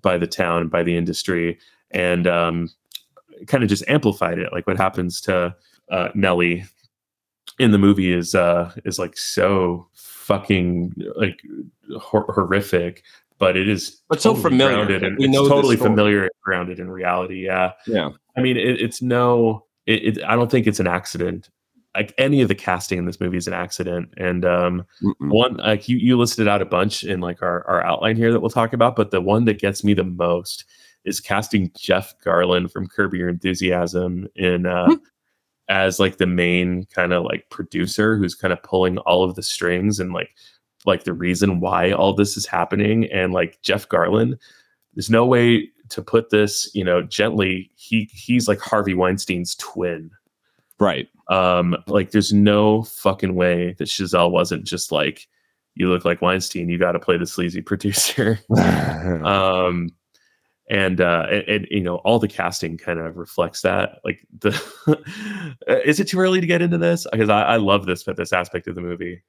by 0.00 0.16
the 0.16 0.26
town 0.26 0.68
by 0.68 0.82
the 0.82 0.96
industry 0.96 1.58
and 1.90 2.26
um, 2.26 2.70
kind 3.46 3.62
of 3.62 3.68
just 3.68 3.84
amplified 3.88 4.38
it 4.38 4.52
like 4.52 4.66
what 4.66 4.78
happens 4.78 5.20
to 5.20 5.54
uh, 5.90 6.08
Nellie 6.14 6.64
in 7.58 7.70
the 7.70 7.78
movie 7.78 8.12
is 8.12 8.34
uh 8.34 8.72
is 8.84 8.98
like 8.98 9.16
so 9.16 9.86
fucking 9.94 10.94
like 11.16 11.40
hor- 11.98 12.32
horrific 12.32 13.02
but 13.38 13.56
it 13.56 13.68
is 13.68 14.00
but 14.08 14.20
totally 14.20 14.42
so 14.42 14.48
familiar 14.48 15.04
and 15.04 15.18
we 15.18 15.26
know 15.26 15.48
totally 15.48 15.76
familiar 15.76 16.22
and 16.22 16.30
grounded 16.42 16.78
in 16.78 16.90
reality 16.90 17.44
yeah. 17.44 17.72
Yeah. 17.86 18.10
I 18.36 18.40
mean 18.40 18.56
it, 18.56 18.80
it's 18.80 19.02
no 19.02 19.64
it, 19.86 20.18
it, 20.18 20.24
i 20.24 20.34
don't 20.36 20.50
think 20.50 20.66
it's 20.66 20.80
an 20.80 20.86
accident. 20.86 21.50
Like 21.94 22.14
any 22.16 22.40
of 22.40 22.48
the 22.48 22.54
casting 22.54 22.98
in 22.98 23.04
this 23.04 23.20
movie 23.20 23.36
is 23.36 23.46
an 23.46 23.52
accident 23.52 24.14
and 24.16 24.46
um 24.46 24.86
Mm-mm. 25.02 25.30
one 25.30 25.56
like 25.58 25.88
you 25.88 25.98
you 25.98 26.16
listed 26.16 26.48
out 26.48 26.62
a 26.62 26.64
bunch 26.64 27.04
in 27.04 27.20
like 27.20 27.42
our, 27.42 27.66
our 27.68 27.84
outline 27.84 28.16
here 28.16 28.32
that 28.32 28.40
we'll 28.40 28.48
talk 28.48 28.72
about 28.72 28.96
but 28.96 29.10
the 29.10 29.20
one 29.20 29.44
that 29.44 29.58
gets 29.58 29.84
me 29.84 29.92
the 29.92 30.04
most 30.04 30.64
is 31.04 31.20
casting 31.20 31.70
jeff 31.76 32.14
garlin 32.24 32.70
from 32.70 32.86
curb 32.88 33.12
your 33.12 33.28
enthusiasm 33.28 34.26
in 34.36 34.64
uh 34.64 34.86
hmm 34.86 34.94
as 35.72 35.98
like 35.98 36.18
the 36.18 36.26
main 36.26 36.84
kind 36.94 37.14
of 37.14 37.24
like 37.24 37.48
producer 37.48 38.14
who's 38.14 38.34
kind 38.34 38.52
of 38.52 38.62
pulling 38.62 38.98
all 38.98 39.24
of 39.24 39.36
the 39.36 39.42
strings 39.42 39.98
and 39.98 40.12
like 40.12 40.28
like 40.84 41.04
the 41.04 41.14
reason 41.14 41.60
why 41.60 41.92
all 41.92 42.12
this 42.12 42.36
is 42.36 42.44
happening. 42.44 43.10
And 43.10 43.32
like 43.32 43.60
Jeff 43.62 43.88
Garlin 43.88 44.38
there's 44.94 45.08
no 45.08 45.24
way 45.24 45.70
to 45.88 46.02
put 46.02 46.28
this 46.28 46.70
you 46.74 46.84
know 46.84 47.00
gently 47.02 47.70
he 47.74 48.10
he's 48.12 48.48
like 48.48 48.60
Harvey 48.60 48.92
Weinstein's 48.92 49.54
twin. 49.56 50.10
Right. 50.78 51.08
Um 51.30 51.74
like 51.86 52.10
there's 52.10 52.34
no 52.34 52.82
fucking 52.82 53.34
way 53.34 53.74
that 53.78 53.88
Chazelle 53.88 54.30
wasn't 54.30 54.64
just 54.64 54.92
like 54.92 55.26
you 55.74 55.88
look 55.88 56.04
like 56.04 56.20
Weinstein 56.20 56.68
you 56.68 56.78
got 56.78 56.92
to 56.92 57.00
play 57.00 57.16
the 57.16 57.26
sleazy 57.26 57.62
producer. 57.62 58.38
Um 59.24 59.88
and 60.72 61.02
uh 61.02 61.26
and, 61.30 61.48
and, 61.48 61.68
you 61.70 61.82
know 61.82 61.96
all 61.96 62.18
the 62.18 62.26
casting 62.26 62.78
kind 62.78 62.98
of 62.98 63.16
reflects 63.16 63.60
that 63.60 64.00
like 64.04 64.26
the 64.40 64.50
is 65.84 66.00
it 66.00 66.08
too 66.08 66.18
early 66.18 66.40
to 66.40 66.46
get 66.46 66.62
into 66.62 66.78
this? 66.78 67.06
Because 67.12 67.28
I, 67.28 67.42
I 67.42 67.56
love 67.58 67.86
this 67.86 68.04
this 68.16 68.32
aspect 68.32 68.66
of 68.66 68.74
the 68.74 68.80
movie. 68.80 69.22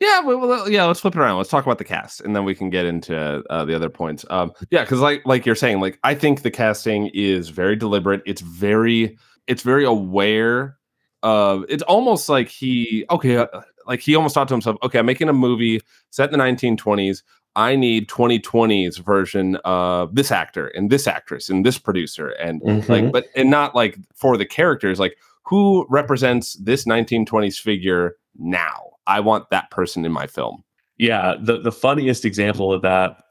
Yeah 0.00 0.20
well, 0.20 0.68
yeah 0.68 0.84
let's 0.84 1.00
flip 1.00 1.14
it 1.14 1.20
around. 1.20 1.36
Let's 1.36 1.50
talk 1.50 1.66
about 1.66 1.78
the 1.78 1.84
cast 1.84 2.22
and 2.22 2.34
then 2.34 2.44
we 2.44 2.54
can 2.54 2.70
get 2.70 2.86
into 2.86 3.16
uh, 3.50 3.64
the 3.66 3.76
other 3.76 3.90
points. 3.90 4.24
Um 4.30 4.52
yeah 4.70 4.82
because 4.82 5.00
like 5.00 5.22
like 5.26 5.44
you're 5.44 5.54
saying 5.54 5.80
like 5.80 5.98
i 6.02 6.14
think 6.14 6.42
the 6.42 6.50
casting 6.50 7.10
is 7.12 7.50
very 7.50 7.76
deliberate. 7.76 8.22
It's 8.24 8.40
very 8.40 9.18
it's 9.46 9.62
very 9.62 9.84
aware 9.84 10.78
of 11.22 11.64
it's 11.68 11.82
almost 11.82 12.30
like 12.30 12.48
he 12.48 13.04
okay 13.10 13.36
uh, 13.36 13.46
like 13.86 14.00
he 14.00 14.14
almost 14.14 14.34
thought 14.34 14.48
to 14.48 14.54
himself 14.54 14.76
okay 14.82 14.98
i'm 14.98 15.06
making 15.06 15.30
a 15.30 15.32
movie 15.32 15.80
set 16.10 16.30
in 16.30 16.38
the 16.38 16.44
1920s 16.44 17.22
I 17.56 17.74
need 17.74 18.08
2020's 18.08 18.98
version 18.98 19.56
of 19.64 20.14
this 20.14 20.30
actor 20.30 20.68
and 20.68 20.90
this 20.90 21.06
actress 21.06 21.48
and 21.48 21.64
this 21.64 21.78
producer 21.78 22.28
and 22.28 22.60
mm-hmm. 22.60 22.92
like 22.92 23.10
but 23.10 23.26
and 23.34 23.50
not 23.50 23.74
like 23.74 23.96
for 24.14 24.36
the 24.36 24.44
characters 24.44 25.00
like 25.00 25.16
who 25.42 25.86
represents 25.88 26.54
this 26.54 26.84
1920s 26.84 27.58
figure 27.58 28.16
now 28.38 28.90
I 29.06 29.20
want 29.20 29.48
that 29.50 29.70
person 29.70 30.04
in 30.04 30.12
my 30.12 30.26
film 30.26 30.62
yeah 30.98 31.34
the 31.40 31.58
the 31.58 31.72
funniest 31.72 32.26
example 32.26 32.72
of 32.72 32.82
that 32.82 33.22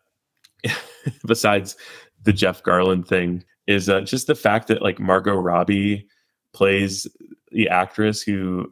besides 1.27 1.77
the 2.23 2.33
Jeff 2.33 2.63
Garlin 2.63 3.07
thing 3.07 3.43
is 3.67 3.89
uh, 3.89 4.01
just 4.01 4.25
the 4.25 4.35
fact 4.35 4.67
that 4.67 4.81
like 4.81 4.99
Margot 4.99 5.35
Robbie 5.35 6.07
plays 6.53 7.07
the 7.51 7.69
actress 7.69 8.23
who 8.23 8.71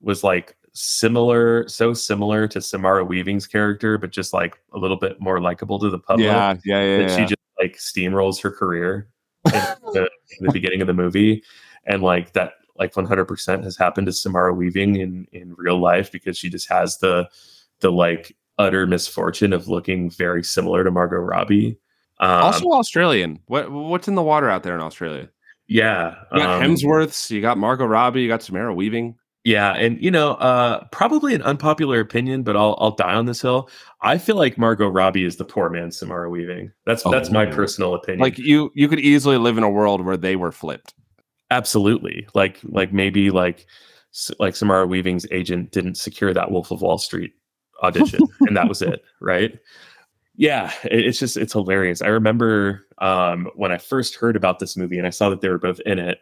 was 0.00 0.24
like 0.24 0.56
similar, 0.78 1.66
so 1.68 1.92
similar 1.92 2.46
to 2.48 2.60
Samara 2.60 3.04
Weaving's 3.04 3.46
character, 3.46 3.98
but 3.98 4.10
just 4.10 4.32
like 4.32 4.58
a 4.72 4.78
little 4.78 4.96
bit 4.96 5.20
more 5.20 5.40
likable 5.40 5.78
to 5.80 5.90
the 5.90 5.98
public. 5.98 6.26
Yeah, 6.26 6.54
yeah, 6.64 6.82
yeah. 6.82 6.98
That 6.98 7.10
yeah. 7.10 7.16
she 7.16 7.22
just 7.22 7.36
like 7.58 7.76
steamrolls 7.76 8.40
her 8.42 8.50
career 8.50 9.08
in 9.46 9.52
the, 9.52 10.10
the 10.40 10.52
beginning 10.52 10.80
of 10.80 10.86
the 10.86 10.94
movie, 10.94 11.42
and 11.86 12.02
like 12.02 12.32
that, 12.34 12.52
like 12.76 12.92
100% 12.92 13.64
has 13.64 13.76
happened 13.76 14.06
to 14.06 14.12
Samara 14.12 14.54
Weaving 14.54 14.96
in 14.96 15.26
in 15.32 15.54
real 15.56 15.78
life 15.78 16.12
because 16.12 16.38
she 16.38 16.48
just 16.48 16.68
has 16.68 16.98
the 16.98 17.28
the 17.80 17.90
like 17.90 18.36
utter 18.58 18.86
misfortune 18.86 19.52
of 19.52 19.68
looking 19.68 20.10
very 20.10 20.44
similar 20.44 20.84
to 20.84 20.90
Margot 20.90 21.16
Robbie. 21.16 21.78
Um, 22.20 22.42
also 22.42 22.70
Australian. 22.72 23.40
What 23.46 23.70
what's 23.70 24.08
in 24.08 24.14
the 24.14 24.22
water 24.22 24.48
out 24.48 24.62
there 24.62 24.74
in 24.74 24.80
Australia? 24.80 25.28
Yeah. 25.66 26.16
You 26.32 26.38
got 26.38 26.62
um, 26.62 26.70
Hemsworths, 26.70 27.30
you 27.30 27.40
got 27.40 27.58
Margot 27.58 27.84
Robbie, 27.86 28.22
you 28.22 28.28
got 28.28 28.42
Samara 28.42 28.74
Weaving. 28.74 29.16
Yeah, 29.44 29.72
and 29.74 30.02
you 30.02 30.10
know, 30.10 30.32
uh, 30.32 30.84
probably 30.92 31.34
an 31.34 31.42
unpopular 31.42 32.00
opinion, 32.00 32.42
but 32.42 32.56
I'll 32.56 32.76
I'll 32.80 32.90
die 32.90 33.14
on 33.14 33.26
this 33.26 33.40
hill. 33.40 33.70
I 34.02 34.18
feel 34.18 34.36
like 34.36 34.58
Margot 34.58 34.88
Robbie 34.88 35.24
is 35.24 35.36
the 35.36 35.44
poor 35.44 35.70
man 35.70 35.90
Samara 35.90 36.28
Weaving. 36.28 36.70
That's 36.86 37.06
Oh, 37.06 37.10
that's 37.10 37.30
my 37.30 37.46
personal 37.46 37.94
opinion. 37.94 38.20
Like 38.20 38.36
you 38.38 38.70
you 38.74 38.88
could 38.88 39.00
easily 39.00 39.38
live 39.38 39.56
in 39.56 39.64
a 39.64 39.70
world 39.70 40.04
where 40.04 40.16
they 40.16 40.36
were 40.36 40.52
flipped. 40.52 40.92
absolutely, 41.50 42.26
like 42.34 42.58
like 42.64 42.92
maybe 42.92 43.30
like 43.30 43.66
like 44.38 44.56
Samara 44.56 44.86
Weaving's 44.86 45.26
agent 45.30 45.70
didn't 45.72 45.94
secure 45.96 46.34
that 46.34 46.50
Wolf 46.50 46.70
of 46.70 46.82
Wall 46.82 46.98
Street 46.98 47.32
audition, 47.82 48.20
and 48.40 48.56
that 48.56 48.68
was 48.68 48.82
it, 48.82 49.02
right? 49.20 49.58
Yeah, 50.34 50.72
it's 50.84 51.18
just 51.18 51.36
it's 51.36 51.52
hilarious. 51.52 52.02
I 52.02 52.08
remember 52.08 52.86
um, 52.98 53.48
when 53.54 53.72
I 53.72 53.78
first 53.78 54.14
heard 54.16 54.36
about 54.36 54.58
this 54.58 54.76
movie 54.76 54.98
and 54.98 55.06
I 55.06 55.10
saw 55.10 55.30
that 55.30 55.40
they 55.40 55.48
were 55.48 55.58
both 55.58 55.80
in 55.86 55.98
it. 55.98 56.18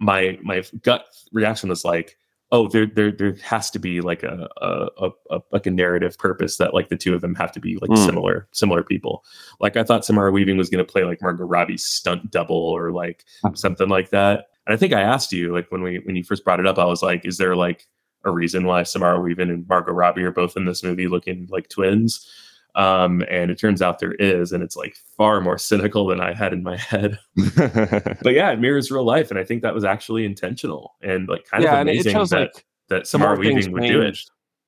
My 0.00 0.38
my 0.42 0.62
gut 0.82 1.06
reaction 1.32 1.68
was 1.68 1.84
like, 1.84 2.16
oh, 2.52 2.68
there 2.68 2.86
there 2.86 3.10
there 3.10 3.34
has 3.42 3.70
to 3.70 3.78
be 3.80 4.00
like 4.00 4.22
a 4.22 4.48
a, 4.58 4.88
a, 5.06 5.10
a 5.30 5.40
like 5.50 5.66
a 5.66 5.70
narrative 5.70 6.16
purpose 6.18 6.58
that 6.58 6.74
like 6.74 6.88
the 6.90 6.96
two 6.96 7.14
of 7.14 7.20
them 7.22 7.34
have 7.34 7.50
to 7.52 7.60
be 7.60 7.76
like 7.80 7.90
Hmm. 7.90 7.96
similar 8.06 8.48
similar 8.52 8.84
people. 8.84 9.24
Like 9.58 9.76
I 9.76 9.82
thought 9.82 10.04
Samara 10.04 10.30
Weaving 10.30 10.56
was 10.58 10.70
going 10.70 10.84
to 10.84 10.90
play 10.92 11.02
like 11.04 11.20
Margot 11.22 11.44
Robbie's 11.44 11.84
stunt 11.84 12.30
double 12.30 12.56
or 12.56 12.92
like 12.92 13.24
something 13.54 13.88
like 13.88 14.10
that. 14.10 14.46
And 14.66 14.74
I 14.74 14.76
think 14.76 14.92
I 14.92 15.00
asked 15.00 15.32
you 15.32 15.52
like 15.52 15.72
when 15.72 15.82
we 15.82 15.98
when 16.04 16.14
you 16.14 16.22
first 16.22 16.44
brought 16.44 16.60
it 16.60 16.66
up, 16.66 16.78
I 16.78 16.84
was 16.84 17.02
like, 17.02 17.24
is 17.24 17.38
there 17.38 17.56
like 17.56 17.88
a 18.24 18.30
reason 18.30 18.64
why 18.66 18.84
Samara 18.84 19.20
Weaving 19.20 19.50
and 19.50 19.66
Margot 19.68 19.92
Robbie 19.92 20.22
are 20.22 20.30
both 20.30 20.56
in 20.56 20.64
this 20.66 20.84
movie 20.84 21.08
looking 21.08 21.48
like 21.50 21.68
twins? 21.68 22.30
Um, 22.74 23.22
and 23.30 23.50
it 23.50 23.58
turns 23.58 23.82
out 23.82 23.98
there 23.98 24.12
is, 24.12 24.52
and 24.52 24.62
it's 24.62 24.76
like 24.76 24.96
far 25.16 25.40
more 25.40 25.58
cynical 25.58 26.06
than 26.06 26.20
I 26.20 26.32
had 26.32 26.52
in 26.52 26.62
my 26.62 26.76
head. 26.76 27.18
But 28.22 28.34
yeah, 28.34 28.50
it 28.50 28.60
mirrors 28.60 28.90
real 28.90 29.04
life, 29.04 29.30
and 29.30 29.38
I 29.38 29.44
think 29.44 29.62
that 29.62 29.74
was 29.74 29.84
actually 29.84 30.24
intentional 30.24 30.94
and 31.02 31.28
like 31.28 31.44
kind 31.46 31.62
yeah, 31.62 31.74
of 31.74 31.80
amazing 31.82 32.12
shows 32.12 32.30
that 32.30 32.54
like 32.54 32.64
that 32.88 33.06
things 33.06 33.38
Weaving 33.38 33.72
would 33.72 33.82
do 33.82 34.00
it. 34.00 34.18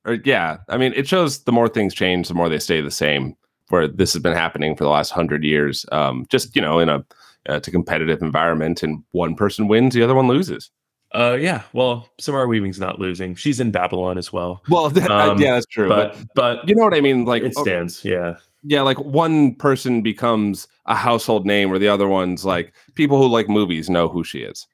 Or 0.05 0.19
yeah, 0.25 0.59
I 0.69 0.77
mean, 0.77 0.93
it 0.95 1.09
shows 1.09 1.45
the 1.45 1.53
more 1.53 1.69
things 1.69 1.95
change, 1.95 2.29
the 2.29 2.35
more 2.35 2.49
they 2.49 2.59
stay 2.59 2.81
the 2.81 2.91
same. 2.91 3.37
Where 3.69 3.89
this 3.89 4.13
has 4.13 4.21
been 4.21 4.35
happening 4.35 4.77
for 4.77 4.85
the 4.85 4.91
last 4.91 5.11
hundred 5.11 5.43
years, 5.43 5.87
um, 5.91 6.27
just 6.29 6.55
you 6.55 6.61
know, 6.61 6.81
in 6.81 6.91
a 6.91 7.05
uh, 7.49 7.57
a 7.57 7.61
competitive 7.61 8.21
environment, 8.21 8.83
and 8.83 9.03
one 9.13 9.35
person 9.35 9.69
wins, 9.69 9.95
the 9.95 10.03
other 10.03 10.15
one 10.15 10.29
loses. 10.29 10.71
Uh, 11.15 11.39
yeah. 11.41 11.63
Well, 11.73 12.09
Samara 12.19 12.47
Weaving's 12.49 12.81
not 12.81 12.99
losing. 12.99 13.35
She's 13.35 13.61
in 13.61 13.71
Babylon 13.71 14.19
as 14.19 14.33
well. 14.33 14.63
Well, 14.69 14.91
that, 14.91 15.11
Um, 15.11 15.39
yeah, 15.39 15.55
that's 15.55 15.67
true. 15.67 15.89
But, 15.89 16.17
But 16.35 16.35
but 16.35 16.69
you 16.69 16.75
know 16.75 16.85
what 16.85 16.95
I 16.95 17.01
mean? 17.01 17.25
Like, 17.25 17.43
it 17.43 17.55
stands. 17.55 18.05
Yeah. 18.05 18.37
yeah, 18.65 18.83
like 18.83 18.99
one 18.99 19.55
person 19.55 20.03
becomes 20.03 20.67
a 20.87 20.95
household 20.95 21.47
name, 21.47 21.73
or 21.73 21.79
the 21.79 21.89
other 21.89 22.09
one's 22.09 22.45
like 22.45 22.75
people 22.95 23.19
who 23.19 23.29
like 23.29 23.49
movies 23.49 23.89
know 23.89 24.09
who 24.09 24.25
she 24.25 24.41
is. 24.41 24.67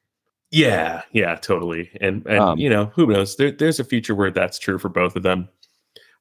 Yeah, 0.52 1.02
yeah, 1.12 1.36
totally. 1.36 1.90
And 2.00 2.26
and 2.26 2.40
Um, 2.40 2.58
you 2.58 2.68
know, 2.68 2.86
who 2.86 3.06
knows? 3.06 3.36
There, 3.36 3.52
there's 3.52 3.78
a 3.78 3.84
future 3.84 4.14
where 4.14 4.30
that's 4.32 4.58
true 4.58 4.78
for 4.78 4.88
both 4.88 5.14
of 5.14 5.22
them. 5.22 5.48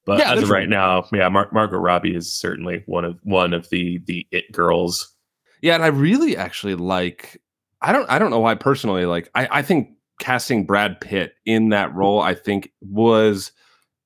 But 0.05 0.19
Yeah, 0.19 0.33
as 0.33 0.43
of 0.43 0.49
right 0.49 0.69
now, 0.69 1.07
yeah, 1.13 1.29
Mar- 1.29 1.49
Margot 1.51 1.77
Robbie 1.77 2.15
is 2.15 2.31
certainly 2.31 2.83
one 2.85 3.05
of 3.05 3.17
one 3.23 3.53
of 3.53 3.69
the 3.69 3.99
the 4.05 4.27
it 4.31 4.51
girls. 4.51 5.13
Yeah, 5.61 5.75
and 5.75 5.83
I 5.83 5.87
really 5.87 6.37
actually 6.37 6.75
like. 6.75 7.41
I 7.81 7.91
don't. 7.93 8.09
I 8.09 8.19
don't 8.19 8.29
know 8.29 8.39
why 8.39 8.55
personally. 8.55 9.05
Like, 9.05 9.29
I. 9.35 9.47
I 9.51 9.61
think 9.61 9.89
casting 10.19 10.65
Brad 10.65 11.01
Pitt 11.01 11.33
in 11.45 11.69
that 11.69 11.93
role, 11.95 12.21
I 12.21 12.35
think 12.35 12.71
was 12.81 13.51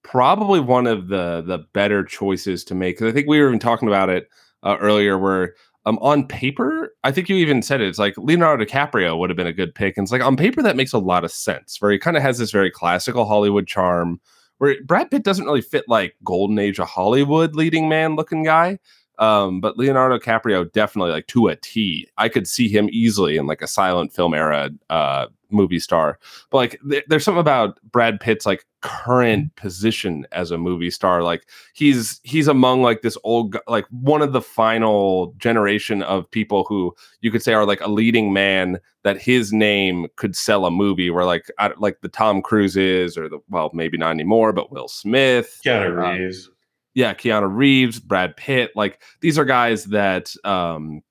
probably 0.04 0.60
one 0.60 0.88
of 0.88 1.08
the 1.08 1.44
the 1.46 1.60
better 1.74 2.04
choices 2.04 2.64
to 2.66 2.76
make. 2.76 2.98
Because 2.98 3.12
I 3.12 3.14
think 3.14 3.28
we 3.28 3.40
were 3.40 3.48
even 3.48 3.60
talking 3.60 3.88
about 3.88 4.10
it 4.10 4.30
uh, 4.64 4.78
earlier, 4.80 5.18
where 5.18 5.56
um 5.86 5.98
on 6.00 6.28
paper, 6.28 6.94
I 7.04 7.12
think 7.12 7.28
you 7.30 7.36
even 7.38 7.62
said 7.62 7.82
it. 7.82 7.88
It's 7.88 8.00
like 8.00 8.18
Leonardo 8.18 8.64
DiCaprio 8.64 9.18
would 9.18 9.30
have 9.30 9.38
been 9.38 9.48
a 9.48 9.54
good 9.54 9.76
pick, 9.76 9.98
and 9.98 10.06
it's 10.06 10.12
like 10.12 10.24
on 10.24 10.38
paper 10.38 10.62
that 10.62 10.78
makes 10.78 10.94
a 10.94 11.00
lot 11.00 11.24
of 11.26 11.32
sense. 11.32 11.82
Where 11.82 11.92
he 11.92 12.00
kind 12.00 12.18
of 12.18 12.24
has 12.24 12.38
this 12.38 12.52
very 12.52 12.72
classical 12.72 13.26
Hollywood 13.26 13.68
charm. 13.68 14.22
Where 14.60 14.76
Brad 14.86 15.12
Pitt 15.12 15.24
doesn't 15.24 15.46
really 15.46 15.62
fit 15.62 15.86
like 15.88 16.16
golden 16.24 16.60
age 16.60 16.80
of 16.80 16.88
Hollywood 16.88 17.56
leading 17.56 17.90
man 17.90 18.16
looking 18.16 18.44
guy. 18.44 18.80
Um, 19.20 19.62
but 19.62 19.78
Leonardo 19.78 20.18
DiCaprio 20.18 20.72
definitely 20.72 21.12
like 21.12 21.28
to 21.28 21.48
a 21.48 21.56
T. 21.56 22.08
I 22.18 22.30
could 22.30 22.48
see 22.48 22.68
him 22.68 22.90
easily 22.92 23.38
in 23.38 23.46
like 23.48 23.62
a 23.62 23.68
silent 23.68 24.14
film 24.14 24.34
era 24.34 24.70
uh 24.90 25.28
movie 25.52 25.78
star. 25.80 26.18
But 26.50 26.58
like 26.58 26.80
there- 26.84 27.04
there's 27.08 27.24
something 27.24 27.40
about 27.40 27.80
Brad 27.92 28.20
Pitt's 28.20 28.46
like 28.48 28.66
current 28.82 29.56
position 29.56 30.26
as 30.32 30.50
a 30.50 30.58
movie 30.58 30.90
star. 30.90 31.22
Like 31.22 31.48
he's 31.74 32.20
he's 32.24 32.48
among 32.48 32.82
like 32.82 33.04
this 33.04 33.18
old 33.24 33.56
like 33.68 33.86
one 33.92 34.24
of 34.24 34.34
the 34.34 34.42
final 34.42 35.34
generation 35.38 36.02
of 36.02 36.30
people 36.32 36.66
who 36.68 36.94
you 37.22 37.30
could 37.30 37.44
say 37.44 37.54
are 37.54 37.66
like 37.68 37.82
a 37.82 37.90
leading 37.92 38.34
man 38.34 38.80
that 39.04 39.22
his 39.22 39.54
name 39.54 40.08
could 40.16 40.36
sell 40.36 40.66
a 40.66 40.72
movie 40.72 41.10
where 41.12 41.26
like 41.26 41.46
I, 41.60 41.72
like 41.78 42.02
the 42.02 42.10
Tom 42.10 42.42
Cruises 42.42 43.16
or 43.18 43.30
the 43.30 43.40
well 43.50 43.70
maybe 43.74 43.98
not 43.98 44.10
anymore 44.12 44.54
but 44.54 44.72
Will 44.72 44.88
Smith 44.88 45.60
Keanu 45.64 46.04
Uh, 46.18 46.20
Reeves. 46.20 46.50
Yeah, 46.94 47.14
Keanu 47.14 47.54
Reeves, 47.54 48.00
Brad 48.00 48.36
Pitt, 48.38 48.72
like 48.76 49.02
these 49.22 49.38
are 49.40 49.46
guys 49.46 49.86
that 49.86 50.34
um 50.44 51.02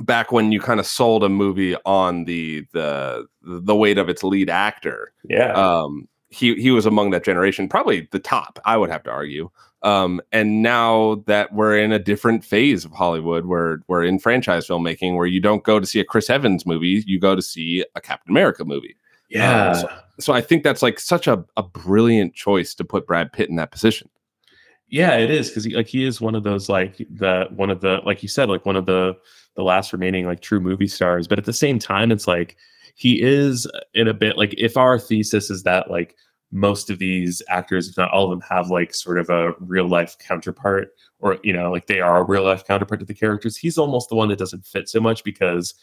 back 0.00 0.32
when 0.32 0.50
you 0.52 0.60
kind 0.60 0.80
of 0.80 0.86
sold 0.86 1.22
a 1.24 1.28
movie 1.28 1.76
on 1.84 2.24
the 2.24 2.66
the 2.72 3.26
the 3.42 3.76
weight 3.76 3.98
of 3.98 4.08
its 4.08 4.22
lead 4.24 4.50
actor, 4.50 5.12
yeah. 5.28 5.52
um 5.52 6.08
he 6.28 6.54
he 6.56 6.70
was 6.70 6.84
among 6.86 7.10
that 7.10 7.24
generation, 7.24 7.68
probably 7.68 8.08
the 8.10 8.18
top, 8.18 8.58
I 8.64 8.76
would 8.76 8.90
have 8.90 9.02
to 9.04 9.10
argue. 9.10 9.50
Um 9.82 10.20
and 10.32 10.62
now 10.62 11.22
that 11.26 11.52
we're 11.52 11.78
in 11.78 11.92
a 11.92 11.98
different 11.98 12.44
phase 12.44 12.84
of 12.84 12.90
Hollywood 12.92 13.46
where 13.46 13.80
we're 13.86 14.02
in 14.04 14.18
franchise 14.18 14.66
filmmaking 14.66 15.14
where 15.16 15.26
you 15.26 15.40
don't 15.40 15.62
go 15.62 15.78
to 15.78 15.86
see 15.86 16.00
a 16.00 16.04
Chris 16.04 16.28
Evans 16.30 16.66
movie, 16.66 17.04
you 17.06 17.20
go 17.20 17.36
to 17.36 17.42
see 17.42 17.84
a 17.94 18.00
Captain 18.00 18.30
America 18.32 18.64
movie. 18.64 18.96
yeah. 19.30 19.74
so- 19.74 19.88
So 20.20 20.32
I 20.32 20.40
think 20.40 20.62
that's 20.62 20.80
like 20.82 21.00
such 21.00 21.26
a, 21.26 21.44
a 21.56 21.62
brilliant 21.64 22.34
choice 22.34 22.72
to 22.76 22.84
put 22.84 23.04
Brad 23.04 23.32
Pitt 23.32 23.50
in 23.50 23.56
that 23.56 23.72
position. 23.72 24.08
Yeah, 24.94 25.16
it 25.16 25.28
is 25.28 25.48
because 25.48 25.64
he, 25.64 25.74
like 25.74 25.88
he 25.88 26.04
is 26.04 26.20
one 26.20 26.36
of 26.36 26.44
those 26.44 26.68
like 26.68 26.98
the 27.10 27.48
one 27.50 27.68
of 27.68 27.80
the 27.80 28.00
like 28.06 28.22
you 28.22 28.28
said 28.28 28.48
like 28.48 28.64
one 28.64 28.76
of 28.76 28.86
the 28.86 29.16
the 29.56 29.64
last 29.64 29.92
remaining 29.92 30.24
like 30.24 30.40
true 30.40 30.60
movie 30.60 30.86
stars. 30.86 31.26
But 31.26 31.36
at 31.36 31.46
the 31.46 31.52
same 31.52 31.80
time, 31.80 32.12
it's 32.12 32.28
like 32.28 32.56
he 32.94 33.20
is 33.20 33.66
uh, 33.74 33.80
in 33.94 34.06
a 34.06 34.14
bit 34.14 34.38
like 34.38 34.54
if 34.56 34.76
our 34.76 35.00
thesis 35.00 35.50
is 35.50 35.64
that 35.64 35.90
like 35.90 36.14
most 36.52 36.90
of 36.90 37.00
these 37.00 37.42
actors, 37.48 37.88
if 37.88 37.96
not 37.96 38.12
all 38.12 38.22
of 38.22 38.30
them, 38.30 38.40
have 38.48 38.70
like 38.70 38.94
sort 38.94 39.18
of 39.18 39.28
a 39.30 39.54
real 39.58 39.88
life 39.88 40.16
counterpart, 40.20 40.90
or 41.18 41.38
you 41.42 41.52
know 41.52 41.72
like 41.72 41.88
they 41.88 42.00
are 42.00 42.18
a 42.18 42.24
real 42.24 42.44
life 42.44 42.64
counterpart 42.64 43.00
to 43.00 43.06
the 43.06 43.14
characters. 43.14 43.56
He's 43.56 43.78
almost 43.78 44.10
the 44.10 44.14
one 44.14 44.28
that 44.28 44.38
doesn't 44.38 44.64
fit 44.64 44.88
so 44.88 45.00
much 45.00 45.24
because. 45.24 45.74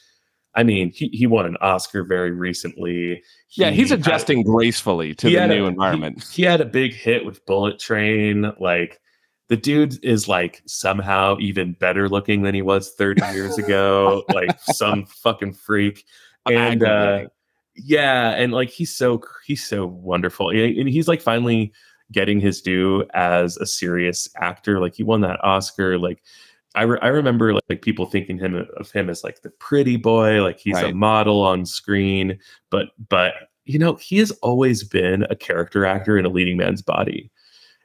I 0.54 0.64
mean, 0.64 0.92
he, 0.92 1.08
he 1.14 1.28
won 1.28 1.46
an 1.46 1.56
Oscar 1.62 2.04
very 2.04 2.32
recently. 2.32 3.24
Yeah, 3.52 3.70
he's 3.70 3.90
He 3.90 3.92
had- 3.96 4.00
adjusting 4.00 4.44
gracefully 4.44 5.16
to 5.16 5.30
the 5.30 5.48
new 5.48 5.66
a- 5.66 5.68
environment. 5.70 6.24
He, 6.32 6.42
he 6.42 6.44
had 6.44 6.60
a 6.62 6.66
big 6.66 6.94
hit 6.94 7.26
with 7.26 7.46
Bullet 7.46 7.80
Train. 7.80 8.52
Like 8.60 9.00
the 9.48 9.56
dude 9.58 10.04
is 10.04 10.28
like 10.28 10.62
somehow 10.66 11.38
even 11.40 11.74
better 11.74 12.10
looking 12.10 12.42
than 12.42 12.54
he 12.56 12.62
was 12.62 12.92
30 12.96 13.22
years 13.34 13.58
ago. 13.58 14.24
like 14.34 14.60
some 14.62 15.06
fucking 15.06 15.54
freak. 15.54 16.06
And 16.50 16.84
uh, 16.84 17.28
yeah, 17.76 18.32
and 18.32 18.52
like 18.52 18.70
he's 18.70 18.94
so 18.94 19.22
he's 19.46 19.64
so 19.66 19.86
wonderful. 19.86 20.50
And 20.50 20.90
he's 20.90 21.08
like 21.08 21.22
finally 21.22 21.72
getting 22.12 22.42
his 22.42 22.62
due 22.62 23.06
as 23.14 23.56
a 23.58 23.66
serious 23.66 24.28
actor. 24.36 24.80
Like 24.82 24.96
he 24.96 25.04
won 25.04 25.22
that 25.22 25.42
Oscar. 25.44 25.98
Like 25.98 26.22
I, 26.76 26.84
re- 26.84 27.00
I 27.02 27.08
remember 27.08 27.54
like, 27.54 27.64
like 27.70 27.82
people 27.82 28.06
thinking 28.06 28.38
him 28.38 28.68
of 28.78 28.92
him 28.92 29.10
as 29.10 29.24
like 29.24 29.42
the 29.42 29.50
pretty 29.50 29.98
boy, 29.98 30.42
like 30.42 30.60
he's 30.60 30.78
a 30.78 30.94
model 30.94 31.42
on 31.42 31.66
screen, 31.66 32.40
but 32.70 32.90
but 33.10 33.34
you 33.66 33.78
know 33.78 33.96
he 33.96 34.18
has 34.20 34.32
always 34.42 34.84
been 34.84 35.24
a 35.30 35.36
character 35.36 35.86
actor 35.86 36.18
in 36.18 36.26
a 36.26 36.30
leading 36.30 36.58
man's 36.58 36.82
body, 36.82 37.30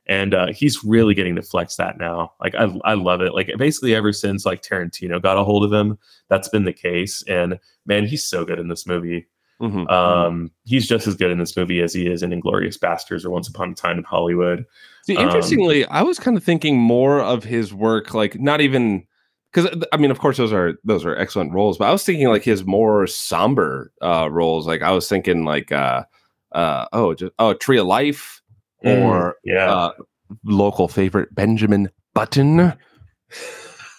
and 0.06 0.34
uh, 0.34 0.52
he's 0.52 0.84
really 0.84 1.14
getting 1.14 1.34
to 1.36 1.42
flex 1.42 1.76
that 1.76 1.98
now. 1.98 2.32
Like 2.40 2.54
I 2.54 2.72
I 2.84 2.94
love 2.94 3.20
it. 3.22 3.34
Like 3.34 3.50
basically 3.58 3.94
ever 3.94 4.12
since 4.12 4.46
like 4.46 4.62
Tarantino 4.62 5.20
got 5.20 5.38
a 5.38 5.44
hold 5.44 5.64
of 5.64 5.72
him, 5.72 5.98
that's 6.28 6.48
been 6.48 6.64
the 6.64 6.72
case. 6.72 7.24
And 7.28 7.58
man, 7.86 8.06
he's 8.06 8.24
so 8.24 8.44
good 8.44 8.60
in 8.60 8.68
this 8.68 8.86
movie. 8.86 9.26
Mhm. 9.60 9.90
Um, 9.90 10.50
he's 10.64 10.86
just 10.86 11.06
as 11.06 11.14
good 11.14 11.30
in 11.30 11.38
this 11.38 11.56
movie 11.56 11.80
as 11.80 11.94
he 11.94 12.06
is 12.06 12.22
in 12.22 12.30
Inglourious 12.30 12.78
Basterds 12.78 13.24
or 13.24 13.30
Once 13.30 13.48
Upon 13.48 13.70
a 13.70 13.74
Time 13.74 13.98
in 13.98 14.04
Hollywood. 14.04 14.66
See, 15.04 15.16
um, 15.16 15.26
interestingly, 15.26 15.86
I 15.86 16.02
was 16.02 16.18
kind 16.18 16.36
of 16.36 16.44
thinking 16.44 16.78
more 16.78 17.20
of 17.20 17.44
his 17.44 17.72
work, 17.72 18.12
like 18.12 18.38
not 18.38 18.60
even 18.60 19.06
because 19.52 19.74
I 19.92 19.96
mean, 19.96 20.10
of 20.10 20.18
course, 20.18 20.36
those 20.36 20.52
are 20.52 20.74
those 20.84 21.04
are 21.06 21.16
excellent 21.16 21.52
roles, 21.52 21.78
but 21.78 21.88
I 21.88 21.92
was 21.92 22.04
thinking 22.04 22.28
like 22.28 22.42
his 22.42 22.64
more 22.64 23.06
somber 23.06 23.92
uh, 24.02 24.28
roles. 24.30 24.66
Like 24.66 24.82
I 24.82 24.90
was 24.90 25.08
thinking 25.08 25.44
like 25.44 25.72
uh, 25.72 26.04
uh, 26.52 26.86
oh, 26.92 27.14
just 27.14 27.32
oh, 27.38 27.54
Tree 27.54 27.78
of 27.78 27.86
Life 27.86 28.42
or 28.84 29.36
yeah, 29.44 29.72
uh, 29.72 29.92
local 30.44 30.88
favorite 30.88 31.34
Benjamin 31.34 31.90
Button. 32.14 32.74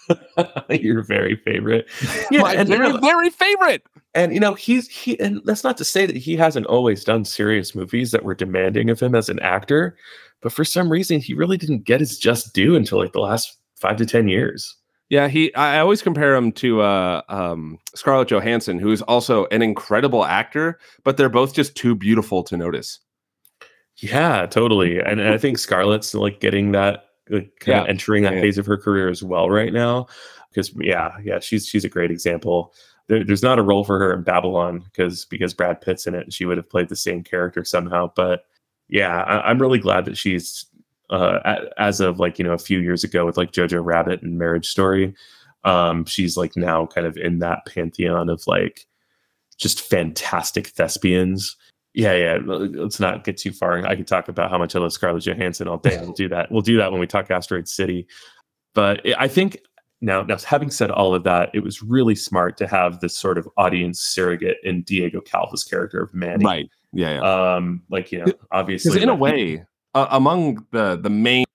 your 0.69 1.03
very 1.03 1.35
favorite. 1.35 1.87
Yeah, 2.31 2.41
My 2.41 2.53
and, 2.55 2.67
very, 2.67 2.91
very 2.99 3.29
favorite. 3.29 3.83
and 4.13 4.33
you 4.33 4.39
know 4.39 4.53
he's 4.53 4.87
he 4.87 5.19
and 5.19 5.41
that's 5.45 5.63
not 5.63 5.77
to 5.77 5.85
say 5.85 6.05
that 6.05 6.17
he 6.17 6.35
hasn't 6.35 6.65
always 6.65 7.03
done 7.03 7.25
serious 7.25 7.73
movies 7.75 8.11
that 8.11 8.23
were 8.23 8.35
demanding 8.35 8.89
of 8.89 8.99
him 8.99 9.15
as 9.15 9.29
an 9.29 9.39
actor, 9.39 9.97
but 10.41 10.51
for 10.51 10.65
some 10.65 10.91
reason 10.91 11.19
he 11.19 11.33
really 11.33 11.57
didn't 11.57 11.83
get 11.85 11.99
his 11.99 12.17
just 12.19 12.53
due 12.53 12.75
until 12.75 12.97
like 12.99 13.13
the 13.13 13.19
last 13.19 13.57
five 13.75 13.97
to 13.97 14.05
ten 14.05 14.27
years. 14.27 14.75
Yeah, 15.09 15.29
he. 15.29 15.53
I 15.55 15.79
always 15.79 16.01
compare 16.01 16.35
him 16.35 16.51
to 16.53 16.81
uh, 16.81 17.21
um, 17.29 17.77
Scarlett 17.95 18.27
Johansson, 18.27 18.77
who 18.77 18.91
is 18.91 19.01
also 19.03 19.45
an 19.51 19.61
incredible 19.61 20.25
actor, 20.25 20.79
but 21.05 21.15
they're 21.15 21.29
both 21.29 21.53
just 21.53 21.75
too 21.75 21.95
beautiful 21.95 22.43
to 22.43 22.57
notice. 22.57 22.99
Yeah, 23.99 24.45
totally. 24.47 24.99
And, 24.99 25.19
and 25.21 25.29
I 25.29 25.37
think 25.37 25.57
Scarlett's 25.59 26.13
like 26.13 26.39
getting 26.41 26.73
that, 26.73 27.05
kind 27.29 27.51
Yeah. 27.67 27.81
of 27.83 27.87
entering 27.89 28.23
that 28.23 28.33
Yeah. 28.35 28.41
phase 28.41 28.57
of 28.57 28.65
her 28.65 28.77
career 28.77 29.09
as 29.09 29.23
well 29.23 29.49
right 29.49 29.73
now. 29.73 30.07
Because 30.49 30.73
yeah, 30.79 31.11
yeah, 31.23 31.39
she's 31.39 31.67
she's 31.67 31.85
a 31.85 31.89
great 31.89 32.11
example. 32.11 32.73
There, 33.07 33.23
there's 33.23 33.43
not 33.43 33.59
a 33.59 33.63
role 33.63 33.83
for 33.83 33.99
her 33.99 34.13
in 34.13 34.23
Babylon 34.23 34.79
because 34.79 35.25
because 35.25 35.53
Brad 35.53 35.81
Pitt's 35.81 36.07
in 36.07 36.15
it, 36.15 36.33
she 36.33 36.45
would 36.45 36.57
have 36.57 36.69
played 36.69 36.89
the 36.89 36.95
same 36.95 37.23
character 37.23 37.63
somehow. 37.63 38.11
But 38.15 38.41
yeah, 38.89 39.21
I, 39.23 39.49
I'm 39.49 39.59
really 39.61 39.79
glad 39.79 40.05
that 40.05 40.17
she's 40.17 40.65
uh, 41.09 41.39
as 41.77 41.99
of 42.01 42.19
like 42.19 42.37
you 42.39 42.45
know 42.45 42.53
a 42.53 42.57
few 42.57 42.79
years 42.79 43.03
ago 43.03 43.25
with 43.25 43.37
like 43.37 43.51
Jojo 43.51 43.83
Rabbit 43.83 44.21
and 44.23 44.37
Marriage 44.37 44.67
Story. 44.67 45.13
Um, 45.63 46.05
she's 46.05 46.37
like 46.37 46.55
now 46.55 46.85
kind 46.85 47.05
of 47.07 47.17
in 47.17 47.39
that 47.39 47.65
pantheon 47.65 48.29
of 48.29 48.45
like 48.47 48.87
just 49.57 49.81
fantastic 49.81 50.67
thespians. 50.67 51.55
Yeah, 51.97 52.13
yeah. 52.13 52.37
Let's 52.45 52.99
not 52.99 53.23
get 53.23 53.37
too 53.37 53.51
far. 53.51 53.83
I 53.87 53.95
could 53.95 54.05
talk 54.05 54.27
about 54.27 54.51
how 54.51 54.59
much 54.59 54.75
I 54.75 54.79
love 54.79 54.93
Scarlett 54.93 55.25
Johansson 55.25 55.67
all 55.67 55.79
day. 55.79 55.97
We'll 55.99 56.11
do 56.13 56.29
that. 56.29 56.51
We'll 56.51 56.61
do 56.61 56.77
that 56.77 56.91
when 56.91 57.01
we 57.01 57.07
talk 57.07 57.31
Asteroid 57.31 57.67
City. 57.67 58.05
But 58.75 59.01
I- 59.17 59.27
think 59.27 59.57
now, 59.99 60.21
now 60.21 60.37
having 60.37 60.69
said 60.69 60.91
all 60.91 61.15
of 61.15 61.23
that, 61.23 61.49
it 61.55 61.61
was 61.61 61.81
really 61.81 62.13
smart 62.13 62.55
to 62.57 62.67
have 62.67 62.99
this 62.99 63.17
sort 63.17 63.39
of 63.39 63.49
audience 63.57 63.99
surrogate 63.99 64.57
in 64.63 64.83
Diego 64.83 65.21
Calva's 65.21 65.63
character 65.63 65.99
of 65.99 66.13
Manny. 66.13 66.45
Right. 66.45 66.69
Yeah. 66.93 67.15
yeah. 67.15 67.55
Um, 67.55 67.81
like 67.89 68.11
you 68.11 68.23
know, 68.23 68.31
obviously, 68.51 69.01
in 69.01 69.09
a 69.09 69.15
way, 69.15 69.65
uh, 69.95 70.05
among 70.11 70.67
the 70.71 70.97
the 71.01 71.09
main 71.09 71.45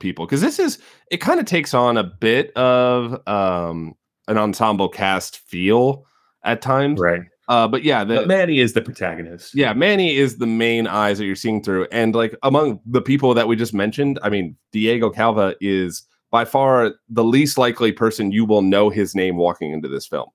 people, 0.00 0.24
because 0.24 0.40
this 0.40 0.58
is 0.58 0.78
it 1.10 1.18
kind 1.18 1.38
of 1.38 1.44
takes 1.44 1.74
on 1.74 1.98
a 1.98 2.02
bit 2.04 2.50
of 2.56 3.20
um 3.28 3.94
an 4.26 4.38
ensemble 4.38 4.88
cast 4.88 5.36
feel 5.40 6.06
at 6.44 6.62
times. 6.62 6.98
right? 6.98 7.20
Uh, 7.48 7.68
but 7.68 7.84
yeah, 7.84 8.02
the, 8.04 8.16
But 8.16 8.28
Manny 8.28 8.58
is 8.58 8.72
the 8.72 8.82
protagonist. 8.82 9.54
yeah, 9.54 9.72
Manny 9.72 10.16
is 10.16 10.38
the 10.38 10.46
main 10.46 10.86
eyes 10.86 11.18
that 11.18 11.26
you're 11.26 11.36
seeing 11.36 11.62
through, 11.62 11.86
and 11.92 12.14
like 12.14 12.36
among 12.42 12.80
the 12.86 13.00
people 13.02 13.34
that 13.34 13.46
we 13.46 13.54
just 13.56 13.72
mentioned, 13.74 14.18
I 14.22 14.30
mean, 14.30 14.56
Diego 14.72 15.10
Calva 15.10 15.54
is 15.60 16.02
by 16.32 16.44
far 16.44 16.92
the 17.08 17.22
least 17.24 17.56
likely 17.56 17.92
person 17.92 18.32
you 18.32 18.44
will 18.44 18.62
know 18.62 18.90
his 18.90 19.14
name 19.14 19.36
walking 19.36 19.70
into 19.72 19.88
this 19.88 20.06
film. 20.06 20.28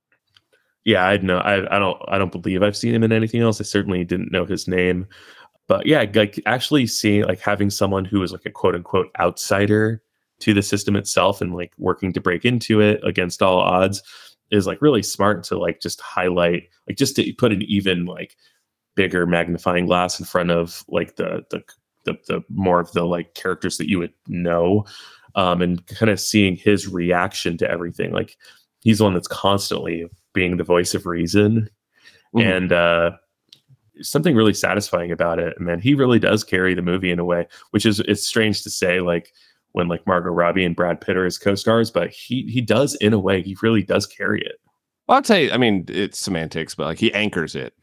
yeah 0.85 1.05
i 1.05 1.17
know 1.17 1.37
I, 1.39 1.75
I 1.75 1.79
don't 1.79 2.01
i 2.07 2.17
don't 2.17 2.31
believe 2.31 2.63
i've 2.63 2.77
seen 2.77 2.95
him 2.95 3.03
in 3.03 3.11
anything 3.11 3.41
else 3.41 3.59
i 3.59 3.63
certainly 3.65 4.03
didn't 4.05 4.31
know 4.31 4.45
his 4.45 4.67
name 4.67 5.05
but 5.67 5.85
yeah 5.85 6.05
like 6.15 6.41
actually 6.45 6.87
seeing 6.87 7.23
like 7.25 7.39
having 7.39 7.69
someone 7.69 8.05
who 8.05 8.23
is 8.23 8.31
like 8.31 8.45
a 8.45 8.49
quote 8.51 8.73
unquote 8.73 9.09
outsider 9.19 10.01
to 10.39 10.53
the 10.53 10.63
system 10.63 10.95
itself 10.95 11.41
and 11.41 11.53
like 11.53 11.73
working 11.77 12.13
to 12.13 12.21
break 12.21 12.45
into 12.45 12.79
it 12.81 12.99
against 13.03 13.41
all 13.43 13.59
odds 13.59 14.01
is 14.51 14.67
like 14.67 14.81
really 14.81 15.03
smart 15.03 15.43
to 15.43 15.57
like 15.57 15.79
just 15.81 16.01
highlight 16.01 16.63
like 16.87 16.97
just 16.97 17.15
to 17.15 17.33
put 17.37 17.51
an 17.51 17.61
even 17.63 18.05
like 18.05 18.35
bigger 18.95 19.25
magnifying 19.25 19.85
glass 19.85 20.19
in 20.19 20.25
front 20.25 20.51
of 20.51 20.83
like 20.89 21.15
the 21.15 21.43
the 21.49 21.63
the, 22.05 22.17
the 22.27 22.41
more 22.49 22.79
of 22.79 22.91
the 22.93 23.03
like 23.03 23.33
characters 23.35 23.77
that 23.77 23.89
you 23.89 23.99
would 23.99 24.13
know 24.27 24.83
um 25.35 25.61
and 25.61 25.85
kind 25.87 26.09
of 26.09 26.19
seeing 26.19 26.55
his 26.55 26.87
reaction 26.87 27.57
to 27.57 27.69
everything 27.69 28.11
like 28.11 28.35
he's 28.81 28.97
the 28.97 29.03
one 29.03 29.13
that's 29.13 29.27
constantly 29.27 30.05
being 30.33 30.57
the 30.57 30.63
voice 30.63 30.93
of 30.93 31.05
reason 31.05 31.69
Mhm. 32.35 32.57
and 32.57 32.71
uh 32.71 33.11
something 34.01 34.35
really 34.35 34.53
satisfying 34.53 35.11
about 35.11 35.37
it 35.37 35.53
And 35.57 35.65
man 35.67 35.79
he 35.79 35.93
really 35.93 36.17
does 36.17 36.43
carry 36.43 36.73
the 36.73 36.81
movie 36.81 37.11
in 37.11 37.19
a 37.19 37.25
way 37.25 37.47
which 37.71 37.85
is 37.85 37.99
it's 38.01 38.25
strange 38.25 38.63
to 38.63 38.69
say 38.69 38.99
like 38.99 39.31
when 39.73 39.87
like 39.87 40.05
margot 40.07 40.29
robbie 40.31 40.65
and 40.65 40.75
brad 40.75 40.99
pitt 41.01 41.17
are 41.17 41.25
his 41.25 41.37
co-stars 41.37 41.91
but 41.91 42.09
he 42.09 42.43
he 42.43 42.61
does 42.61 42.95
in 42.95 43.13
a 43.13 43.19
way 43.19 43.41
he 43.41 43.55
really 43.61 43.83
does 43.83 44.05
carry 44.05 44.41
it 44.41 44.55
Well, 45.07 45.17
I'd 45.17 45.25
say, 45.25 45.51
I 45.51 45.57
mean, 45.57 45.85
it's 45.87 46.19
semantics, 46.19 46.75
but 46.75 46.85
like 46.85 46.99
he 46.99 47.13
anchors 47.13 47.55
it. 47.55 47.73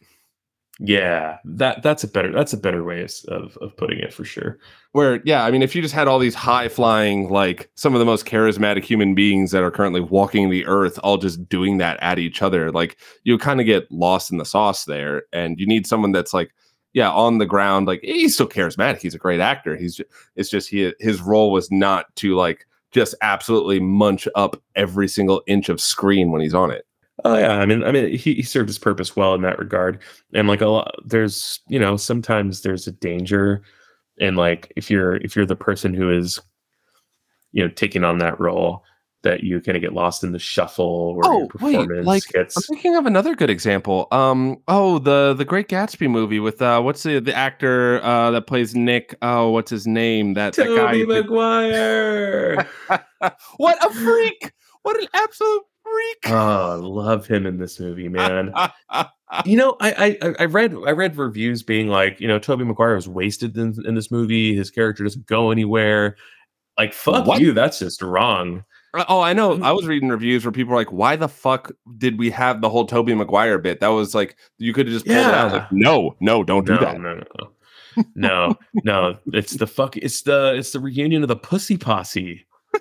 yeah 0.80 1.38
that 1.44 1.82
that's 1.82 2.04
a 2.04 2.08
better 2.08 2.30
that's 2.32 2.52
a 2.52 2.56
better 2.56 2.84
way 2.84 3.02
of 3.02 3.12
of, 3.28 3.56
of 3.60 3.76
putting 3.76 3.98
it 3.98 4.12
for 4.14 4.24
sure 4.24 4.58
Where, 4.92 5.20
yeah, 5.24 5.44
I 5.44 5.50
mean, 5.50 5.62
if 5.62 5.74
you 5.76 5.82
just 5.82 5.94
had 5.94 6.08
all 6.08 6.18
these 6.18 6.34
high 6.34 6.68
flying, 6.68 7.28
like 7.30 7.70
some 7.74 7.94
of 7.94 7.98
the 7.98 8.06
most 8.06 8.24
charismatic 8.26 8.84
human 8.84 9.14
beings 9.14 9.50
that 9.50 9.62
are 9.62 9.70
currently 9.70 10.00
walking 10.00 10.48
the 10.48 10.64
earth, 10.66 10.98
all 11.02 11.18
just 11.18 11.46
doing 11.48 11.76
that 11.78 11.98
at 12.02 12.18
each 12.18 12.40
other, 12.42 12.72
like 12.72 12.96
you 13.24 13.36
kind 13.38 13.60
of 13.60 13.66
get 13.66 13.90
lost 13.92 14.30
in 14.32 14.38
the 14.38 14.46
sauce 14.46 14.86
there. 14.86 15.24
And 15.32 15.60
you 15.60 15.66
need 15.66 15.86
someone 15.86 16.12
that's 16.12 16.32
like, 16.32 16.50
yeah, 16.92 17.10
on 17.10 17.38
the 17.38 17.46
ground, 17.46 17.86
like 17.86 18.00
he's 18.02 18.34
still 18.34 18.48
charismatic. 18.48 19.00
He's 19.00 19.14
a 19.14 19.18
great 19.18 19.40
actor. 19.40 19.76
He's 19.76 19.96
just, 19.96 20.10
it's 20.36 20.50
just 20.50 20.68
he 20.68 20.92
his 21.00 21.20
role 21.20 21.52
was 21.52 21.70
not 21.70 22.14
to 22.16 22.34
like 22.34 22.66
just 22.90 23.14
absolutely 23.20 23.80
munch 23.80 24.26
up 24.34 24.60
every 24.74 25.08
single 25.08 25.42
inch 25.46 25.68
of 25.68 25.80
screen 25.80 26.30
when 26.30 26.40
he's 26.40 26.54
on 26.54 26.70
it. 26.70 26.86
Oh 27.24 27.36
yeah, 27.36 27.58
I 27.58 27.66
mean, 27.66 27.82
I 27.82 27.90
mean, 27.90 28.10
he, 28.16 28.34
he 28.34 28.42
served 28.42 28.68
his 28.68 28.78
purpose 28.78 29.16
well 29.16 29.34
in 29.34 29.42
that 29.42 29.58
regard, 29.58 29.98
and 30.34 30.46
like 30.48 30.60
a 30.60 30.66
lot, 30.66 30.94
there's 31.04 31.60
you 31.68 31.78
know 31.78 31.96
sometimes 31.96 32.62
there's 32.62 32.86
a 32.86 32.92
danger, 32.92 33.62
and 34.20 34.36
like 34.36 34.72
if 34.76 34.90
you're 34.90 35.16
if 35.16 35.34
you're 35.34 35.46
the 35.46 35.56
person 35.56 35.92
who 35.92 36.10
is, 36.10 36.40
you 37.52 37.64
know, 37.64 37.70
taking 37.74 38.04
on 38.04 38.18
that 38.18 38.38
role, 38.38 38.84
that 39.22 39.42
you 39.42 39.60
kind 39.60 39.76
of 39.76 39.82
get 39.82 39.92
lost 39.92 40.22
in 40.22 40.30
the 40.32 40.38
shuffle 40.38 41.14
or 41.16 41.26
Oh, 41.26 41.32
your 41.32 41.40
wait, 41.40 41.50
performance 41.50 42.06
like, 42.06 42.22
I'm 42.34 42.42
gets. 42.42 42.66
thinking 42.68 42.94
of 42.96 43.04
another 43.06 43.34
good 43.34 43.50
example. 43.50 44.06
Um, 44.12 44.58
oh, 44.68 44.98
the 45.00 45.34
the 45.34 45.44
Great 45.44 45.68
Gatsby 45.68 46.08
movie 46.08 46.38
with 46.40 46.62
uh, 46.62 46.80
what's 46.80 47.02
the 47.02 47.18
the 47.20 47.34
actor 47.34 48.00
uh 48.04 48.30
that 48.30 48.46
plays 48.46 48.74
Nick? 48.76 49.16
Oh, 49.22 49.50
what's 49.50 49.70
his 49.70 49.86
name? 49.86 50.34
That 50.34 50.54
that 50.54 50.66
guy. 50.66 50.76
Tobey 50.76 51.00
who 51.00 51.06
did- 51.06 51.24
Maguire. 51.26 52.66
what 53.56 53.84
a 53.84 53.92
freak! 53.92 54.52
What 54.82 55.00
an 55.00 55.08
absolute 55.12 55.62
freak! 55.82 56.18
oh, 56.32 56.72
I 56.72 56.74
love 56.74 57.26
him 57.26 57.44
in 57.46 57.58
this 57.58 57.80
movie, 57.80 58.08
man. 58.08 58.52
you 59.44 59.56
know, 59.56 59.76
I, 59.80 60.16
I 60.22 60.34
I 60.40 60.44
read 60.44 60.74
I 60.86 60.92
read 60.92 61.16
reviews 61.16 61.62
being 61.62 61.88
like, 61.88 62.20
you 62.20 62.28
know, 62.28 62.38
Tobey 62.38 62.64
Maguire 62.64 62.94
was 62.94 63.08
wasted 63.08 63.56
in, 63.56 63.74
in 63.84 63.94
this 63.94 64.10
movie. 64.10 64.54
His 64.54 64.70
character 64.70 65.02
doesn't 65.04 65.26
go 65.26 65.50
anywhere. 65.50 66.16
Like, 66.78 66.92
fuck 66.94 67.26
What? 67.26 67.40
you. 67.40 67.52
That's 67.52 67.80
just 67.80 68.00
wrong. 68.02 68.62
Oh, 68.94 69.20
I 69.20 69.32
know. 69.34 69.60
I 69.62 69.72
was 69.72 69.86
reading 69.86 70.08
reviews 70.08 70.44
where 70.44 70.52
people 70.52 70.70
were 70.70 70.76
like, 70.78 70.90
"Why 70.92 71.14
the 71.16 71.28
fuck 71.28 71.70
did 71.98 72.18
we 72.18 72.30
have 72.30 72.60
the 72.62 72.70
whole 72.70 72.86
Tobey 72.86 73.14
Maguire 73.14 73.58
bit? 73.58 73.80
That 73.80 73.88
was 73.88 74.14
like 74.14 74.36
you 74.58 74.72
could 74.72 74.86
have 74.86 74.94
just 74.94 75.06
pulled 75.06 75.18
it 75.18 75.24
out." 75.24 75.34
I 75.34 75.44
was 75.44 75.52
Yeah. 75.52 75.58
like, 75.60 75.72
no, 75.72 76.16
no, 76.20 76.42
don't 76.42 76.66
do 76.66 76.74
no, 76.74 76.80
that. 76.80 76.98
no, 77.00 77.14
no, 77.14 78.04
no, 78.14 78.54
no. 78.84 79.18
It's 79.34 79.52
the 79.56 79.66
fuck. 79.66 79.96
It's 79.96 80.22
the 80.22 80.54
it's 80.56 80.70
the 80.72 80.80
reunion 80.80 81.22
of 81.22 81.28
the 81.28 81.36
Pussy 81.36 81.76
Posse. 81.76 82.46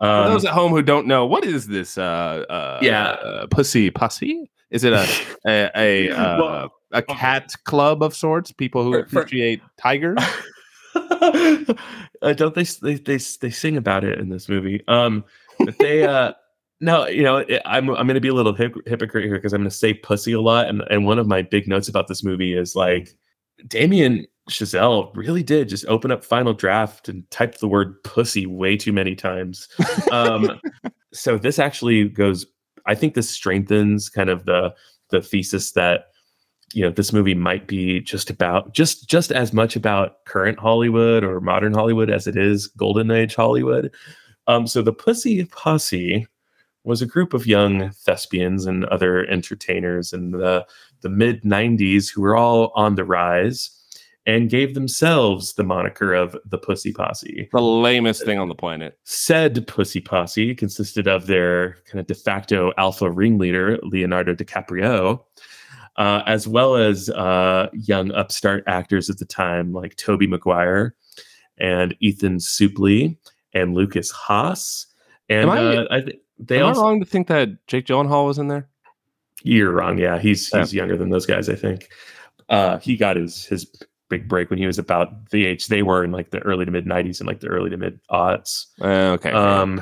For 0.00 0.06
Um, 0.06 0.32
those 0.32 0.44
at 0.46 0.52
home 0.52 0.72
who 0.72 0.82
don't 0.82 1.06
know, 1.06 1.26
what 1.26 1.44
is 1.44 1.66
this? 1.68 1.96
Uh, 1.98 2.44
uh, 2.48 2.78
Yeah. 2.82 3.04
uh, 3.10 3.46
pussy 3.48 3.90
Posse. 3.90 4.50
Is 4.70 4.82
it 4.82 4.92
a 4.92 5.06
a 5.46 5.70
a, 5.76 6.10
uh, 6.16 6.38
Well, 6.38 6.72
a 6.92 7.02
cat 7.02 7.52
club 7.64 8.02
of 8.02 8.16
sorts? 8.16 8.50
People 8.50 8.82
who 8.82 8.94
appreciate 8.98 9.60
tigers. 9.78 10.18
uh, 12.22 12.32
don't 12.34 12.54
they, 12.54 12.64
they 12.64 12.94
they 12.94 13.16
they 13.16 13.50
sing 13.50 13.76
about 13.76 14.04
it 14.04 14.18
in 14.18 14.28
this 14.28 14.48
movie? 14.48 14.82
Um, 14.88 15.24
but 15.58 15.78
they 15.78 16.04
uh. 16.04 16.32
No, 16.82 17.06
you 17.06 17.22
know, 17.22 17.44
I'm 17.66 17.90
I'm 17.90 18.06
going 18.06 18.14
to 18.14 18.22
be 18.22 18.28
a 18.28 18.32
little 18.32 18.54
hip, 18.54 18.74
hypocrite 18.86 19.26
here 19.26 19.34
because 19.34 19.52
I'm 19.52 19.60
going 19.60 19.68
to 19.68 19.76
say 19.76 19.92
pussy 19.92 20.32
a 20.32 20.40
lot, 20.40 20.66
and 20.66 20.82
and 20.88 21.04
one 21.04 21.18
of 21.18 21.26
my 21.26 21.42
big 21.42 21.68
notes 21.68 21.88
about 21.90 22.08
this 22.08 22.24
movie 22.24 22.54
is 22.56 22.74
like, 22.74 23.10
Damien 23.66 24.26
Chazelle 24.48 25.14
really 25.14 25.42
did 25.42 25.68
just 25.68 25.84
open 25.86 26.10
up 26.10 26.24
Final 26.24 26.54
Draft 26.54 27.08
and 27.08 27.30
type 27.30 27.58
the 27.58 27.68
word 27.68 28.02
pussy 28.02 28.46
way 28.46 28.78
too 28.78 28.92
many 28.92 29.14
times. 29.14 29.68
Um, 30.10 30.58
so 31.12 31.36
this 31.36 31.58
actually 31.58 32.08
goes. 32.08 32.46
I 32.86 32.94
think 32.94 33.12
this 33.12 33.28
strengthens 33.28 34.08
kind 34.08 34.30
of 34.30 34.46
the 34.46 34.74
the 35.10 35.20
thesis 35.20 35.72
that 35.72 36.09
you 36.72 36.82
know 36.82 36.90
this 36.90 37.12
movie 37.12 37.34
might 37.34 37.66
be 37.66 38.00
just 38.00 38.30
about 38.30 38.72
just 38.72 39.08
just 39.08 39.32
as 39.32 39.52
much 39.52 39.76
about 39.76 40.24
current 40.24 40.58
Hollywood 40.58 41.24
or 41.24 41.40
modern 41.40 41.74
Hollywood 41.74 42.10
as 42.10 42.26
it 42.26 42.36
is 42.36 42.68
golden 42.68 43.10
age 43.10 43.34
Hollywood. 43.34 43.92
Um, 44.46 44.66
so 44.66 44.82
the 44.82 44.92
Pussy 44.92 45.44
Posse 45.44 46.26
was 46.84 47.02
a 47.02 47.06
group 47.06 47.34
of 47.34 47.46
young 47.46 47.90
thespians 47.90 48.66
and 48.66 48.84
other 48.86 49.26
entertainers 49.26 50.12
in 50.12 50.30
the 50.30 50.66
the 51.02 51.08
mid 51.08 51.42
90s 51.42 52.12
who 52.12 52.22
were 52.22 52.36
all 52.36 52.72
on 52.74 52.94
the 52.94 53.04
rise 53.04 53.76
and 54.26 54.50
gave 54.50 54.74
themselves 54.74 55.54
the 55.54 55.64
moniker 55.64 56.12
of 56.12 56.36
the 56.44 56.58
Pussy 56.58 56.92
Posse. 56.92 57.48
the 57.52 57.60
lamest 57.60 58.24
thing 58.24 58.38
on 58.38 58.48
the 58.48 58.54
planet. 58.54 58.98
Said 59.04 59.66
Pussy 59.66 60.00
Posse 60.00 60.54
consisted 60.54 61.08
of 61.08 61.26
their 61.26 61.78
kind 61.86 62.00
of 62.00 62.06
de 62.06 62.14
facto 62.14 62.72
alpha 62.76 63.10
ringleader, 63.10 63.78
Leonardo 63.82 64.34
DiCaprio, 64.34 65.24
uh, 65.96 66.22
as 66.26 66.46
well 66.48 66.76
as 66.76 67.10
uh, 67.10 67.68
young 67.72 68.10
upstart 68.12 68.64
actors 68.66 69.10
at 69.10 69.18
the 69.18 69.24
time 69.26 69.72
like 69.72 69.96
Tobey 69.96 70.26
Maguire 70.26 70.94
and 71.58 71.94
Ethan 72.00 72.38
Suplee 72.38 73.16
and 73.52 73.74
Lucas 73.74 74.10
Haas. 74.10 74.86
And 75.28 75.42
Am 75.42 75.50
I- 75.50 75.76
uh, 75.76 75.84
I 75.90 76.00
th- 76.00 76.20
they 76.38 76.60
Am 76.60 76.66
also 76.66 76.80
I 76.80 76.84
wrong 76.84 77.00
to 77.00 77.06
think 77.06 77.26
that 77.28 77.50
Jake 77.66 77.86
Gyllenhaal 77.86 78.26
was 78.26 78.38
in 78.38 78.48
there? 78.48 78.68
you're 79.42 79.72
wrong. 79.72 79.98
Yeah, 79.98 80.18
he's 80.18 80.50
Yeah. 80.52 80.60
he's 80.60 80.74
younger 80.74 80.96
than 80.96 81.08
those 81.10 81.24
guys. 81.26 81.48
I 81.48 81.54
think 81.54 81.88
uh, 82.50 82.78
he 82.78 82.96
got 82.96 83.16
his 83.16 83.44
his 83.46 83.66
big 84.08 84.28
break 84.28 84.50
when 84.50 84.58
he 84.58 84.66
was 84.66 84.78
about 84.78 85.30
the 85.30 85.46
age 85.46 85.68
they 85.68 85.82
were 85.82 86.02
in 86.04 86.12
like 86.12 86.30
the 86.30 86.40
early 86.40 86.64
to 86.64 86.70
mid 86.70 86.84
'90s 86.84 87.20
and 87.20 87.26
like 87.26 87.40
the 87.40 87.46
early 87.48 87.70
to 87.70 87.76
mid 87.76 88.00
aughts. 88.10 88.66
Uh, 88.80 89.12
okay. 89.14 89.30
Um, 89.32 89.80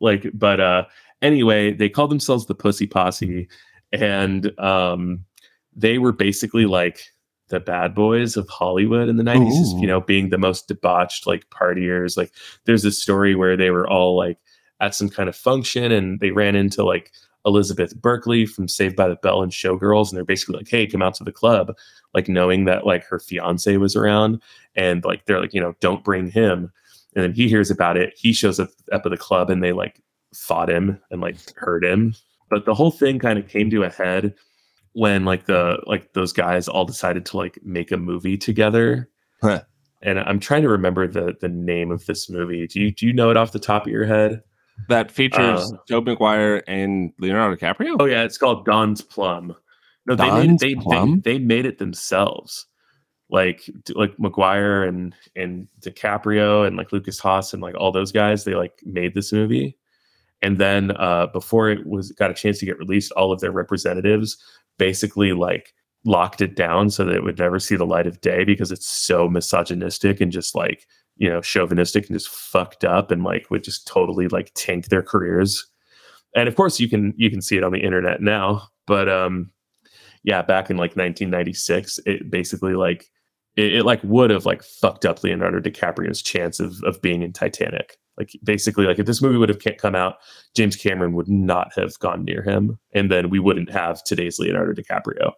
like 0.00 0.26
but 0.34 0.60
uh 0.60 0.84
anyway 1.22 1.72
they 1.72 1.88
called 1.88 2.10
themselves 2.10 2.46
the 2.46 2.54
pussy 2.54 2.86
posse 2.86 3.48
and 3.92 4.58
um 4.58 5.24
they 5.74 5.98
were 5.98 6.12
basically 6.12 6.66
like 6.66 7.00
the 7.48 7.60
bad 7.60 7.94
boys 7.94 8.36
of 8.36 8.48
hollywood 8.48 9.08
in 9.08 9.16
the 9.16 9.24
90s 9.24 9.74
Ooh. 9.74 9.80
you 9.80 9.86
know 9.86 10.00
being 10.00 10.30
the 10.30 10.38
most 10.38 10.68
debauched 10.68 11.26
like 11.26 11.48
partiers. 11.50 12.16
Like 12.16 12.32
there's 12.64 12.82
this 12.82 13.02
story 13.02 13.34
where 13.34 13.56
they 13.56 13.70
were 13.70 13.88
all 13.88 14.16
like 14.16 14.38
at 14.80 14.94
some 14.94 15.08
kind 15.08 15.28
of 15.28 15.36
function 15.36 15.92
and 15.92 16.20
they 16.20 16.30
ran 16.30 16.54
into 16.54 16.84
like 16.84 17.12
elizabeth 17.46 17.96
berkley 17.96 18.44
from 18.44 18.68
saved 18.68 18.96
by 18.96 19.08
the 19.08 19.16
bell 19.16 19.42
and 19.42 19.50
showgirls 19.50 20.10
and 20.10 20.16
they're 20.16 20.24
basically 20.26 20.58
like 20.58 20.68
hey 20.68 20.86
come 20.86 21.00
out 21.00 21.14
to 21.14 21.24
the 21.24 21.32
club 21.32 21.74
like 22.14 22.28
knowing 22.28 22.64
that 22.64 22.86
like 22.86 23.04
her 23.04 23.18
fiance 23.18 23.76
was 23.76 23.96
around 23.96 24.42
and 24.74 25.04
like 25.04 25.24
they're 25.26 25.40
like 25.40 25.54
you 25.54 25.60
know 25.60 25.74
don't 25.80 26.04
bring 26.04 26.30
him. 26.30 26.72
And 27.14 27.24
then 27.24 27.32
he 27.32 27.48
hears 27.48 27.70
about 27.70 27.96
it 27.96 28.12
he 28.16 28.32
shows 28.32 28.60
up, 28.60 28.70
up 28.92 29.02
at 29.04 29.10
the 29.10 29.16
club 29.16 29.50
and 29.50 29.62
they 29.62 29.72
like 29.72 30.00
fought 30.34 30.70
him 30.70 31.00
and 31.10 31.20
like 31.20 31.36
hurt 31.56 31.84
him. 31.84 32.14
But 32.48 32.64
the 32.64 32.74
whole 32.74 32.90
thing 32.90 33.18
kind 33.18 33.38
of 33.38 33.48
came 33.48 33.70
to 33.70 33.84
a 33.84 33.90
head 33.90 34.34
when 34.92 35.24
like 35.24 35.46
the 35.46 35.78
like 35.86 36.12
those 36.12 36.32
guys 36.32 36.68
all 36.68 36.84
decided 36.84 37.24
to 37.26 37.36
like 37.36 37.58
make 37.62 37.92
a 37.92 37.96
movie 37.96 38.36
together 38.38 39.08
Huh. 39.42 39.62
and 40.02 40.18
i'm 40.20 40.40
trying 40.40 40.62
to 40.62 40.68
remember 40.68 41.06
the 41.06 41.34
the 41.40 41.48
name 41.48 41.90
of 41.90 42.04
this 42.06 42.28
movie 42.28 42.66
do 42.66 42.80
you 42.80 42.90
do 42.92 43.06
you 43.06 43.12
know 43.12 43.30
it 43.30 43.36
off 43.36 43.52
the 43.52 43.58
top 43.58 43.86
of 43.86 43.92
your 43.92 44.04
head 44.06 44.42
That 44.88 45.10
features 45.10 45.72
Uh, 45.72 45.76
Tobey 45.88 46.10
Maguire 46.12 46.62
and 46.66 47.12
Leonardo 47.18 47.56
DiCaprio. 47.56 47.96
oh 48.00 48.04
yeah 48.06 48.22
it's 48.24 48.36
called 48.38 48.64
don's 48.64 49.00
plum 49.02 49.54
no 50.06 50.14
they 50.16 50.26
Don's 50.26 50.62
made 50.62 50.72
it, 50.72 50.76
they, 50.78 50.82
Plum? 50.82 51.20
they 51.20 51.32
they 51.34 51.38
made 51.38 51.66
it 51.66 51.78
themselves 51.78 52.66
like 53.30 53.62
like 53.94 54.18
Maguire 54.18 54.82
and 54.82 55.14
and 55.36 55.68
DiCaprio 55.80 56.66
and 56.66 56.76
like 56.76 56.90
Lucas 56.92 57.18
Haas 57.20 57.52
and 57.54 57.62
like 57.62 57.76
all 57.76 57.92
those 57.92 58.10
guys 58.12 58.42
they 58.44 58.54
like 58.54 58.80
made 58.84 59.14
this 59.14 59.32
movie 59.32 59.76
and 60.42 60.58
then 60.58 60.92
uh 60.96 61.26
before 61.26 61.68
it 61.70 61.86
was 61.86 62.12
got 62.12 62.30
a 62.30 62.34
chance 62.34 62.58
to 62.58 62.66
get 62.66 62.78
released 62.78 63.12
all 63.12 63.32
of 63.32 63.40
their 63.40 63.52
representatives 63.52 64.36
basically 64.78 65.32
like 65.32 65.74
locked 66.04 66.40
it 66.40 66.56
down 66.56 66.88
so 66.88 67.04
that 67.04 67.14
it 67.14 67.24
would 67.24 67.38
never 67.38 67.58
see 67.58 67.76
the 67.76 67.86
light 67.86 68.06
of 68.06 68.20
day 68.20 68.44
because 68.44 68.72
it's 68.72 68.88
so 68.88 69.28
misogynistic 69.28 70.20
and 70.20 70.32
just 70.32 70.54
like 70.54 70.86
you 71.16 71.28
know 71.28 71.40
chauvinistic 71.40 72.08
and 72.08 72.16
just 72.16 72.30
fucked 72.30 72.84
up 72.84 73.10
and 73.10 73.22
like 73.22 73.50
would 73.50 73.62
just 73.62 73.86
totally 73.86 74.26
like 74.28 74.50
tank 74.54 74.86
their 74.86 75.02
careers. 75.02 75.66
And 76.34 76.48
of 76.48 76.56
course 76.56 76.80
you 76.80 76.88
can 76.88 77.12
you 77.16 77.30
can 77.30 77.42
see 77.42 77.56
it 77.56 77.64
on 77.64 77.72
the 77.72 77.80
internet 77.80 78.22
now 78.22 78.68
but 78.86 79.08
um 79.08 79.50
yeah 80.24 80.42
back 80.42 80.68
in 80.68 80.76
like 80.76 80.96
1996 80.96 82.00
it 82.06 82.30
basically 82.30 82.74
like 82.74 83.06
it, 83.56 83.74
it 83.74 83.84
like 83.84 84.02
would 84.02 84.30
have 84.30 84.46
like 84.46 84.62
fucked 84.62 85.06
up 85.06 85.22
leonardo 85.22 85.60
dicaprio's 85.60 86.22
chance 86.22 86.60
of 86.60 86.82
of 86.82 87.00
being 87.00 87.22
in 87.22 87.32
titanic 87.32 87.98
like 88.18 88.32
basically 88.42 88.86
like 88.86 88.98
if 88.98 89.06
this 89.06 89.22
movie 89.22 89.38
would 89.38 89.48
have 89.48 89.62
come 89.78 89.94
out 89.94 90.16
james 90.54 90.76
cameron 90.76 91.12
would 91.12 91.28
not 91.28 91.72
have 91.74 91.98
gone 92.00 92.24
near 92.24 92.42
him 92.42 92.78
and 92.92 93.10
then 93.10 93.30
we 93.30 93.38
wouldn't 93.38 93.70
have 93.70 94.02
today's 94.04 94.38
leonardo 94.38 94.72
dicaprio 94.72 95.32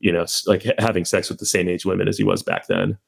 you 0.00 0.12
know 0.12 0.26
like 0.46 0.64
having 0.78 1.04
sex 1.04 1.28
with 1.28 1.38
the 1.38 1.46
same 1.46 1.68
age 1.68 1.84
women 1.84 2.08
as 2.08 2.18
he 2.18 2.24
was 2.24 2.42
back 2.42 2.66
then. 2.66 2.98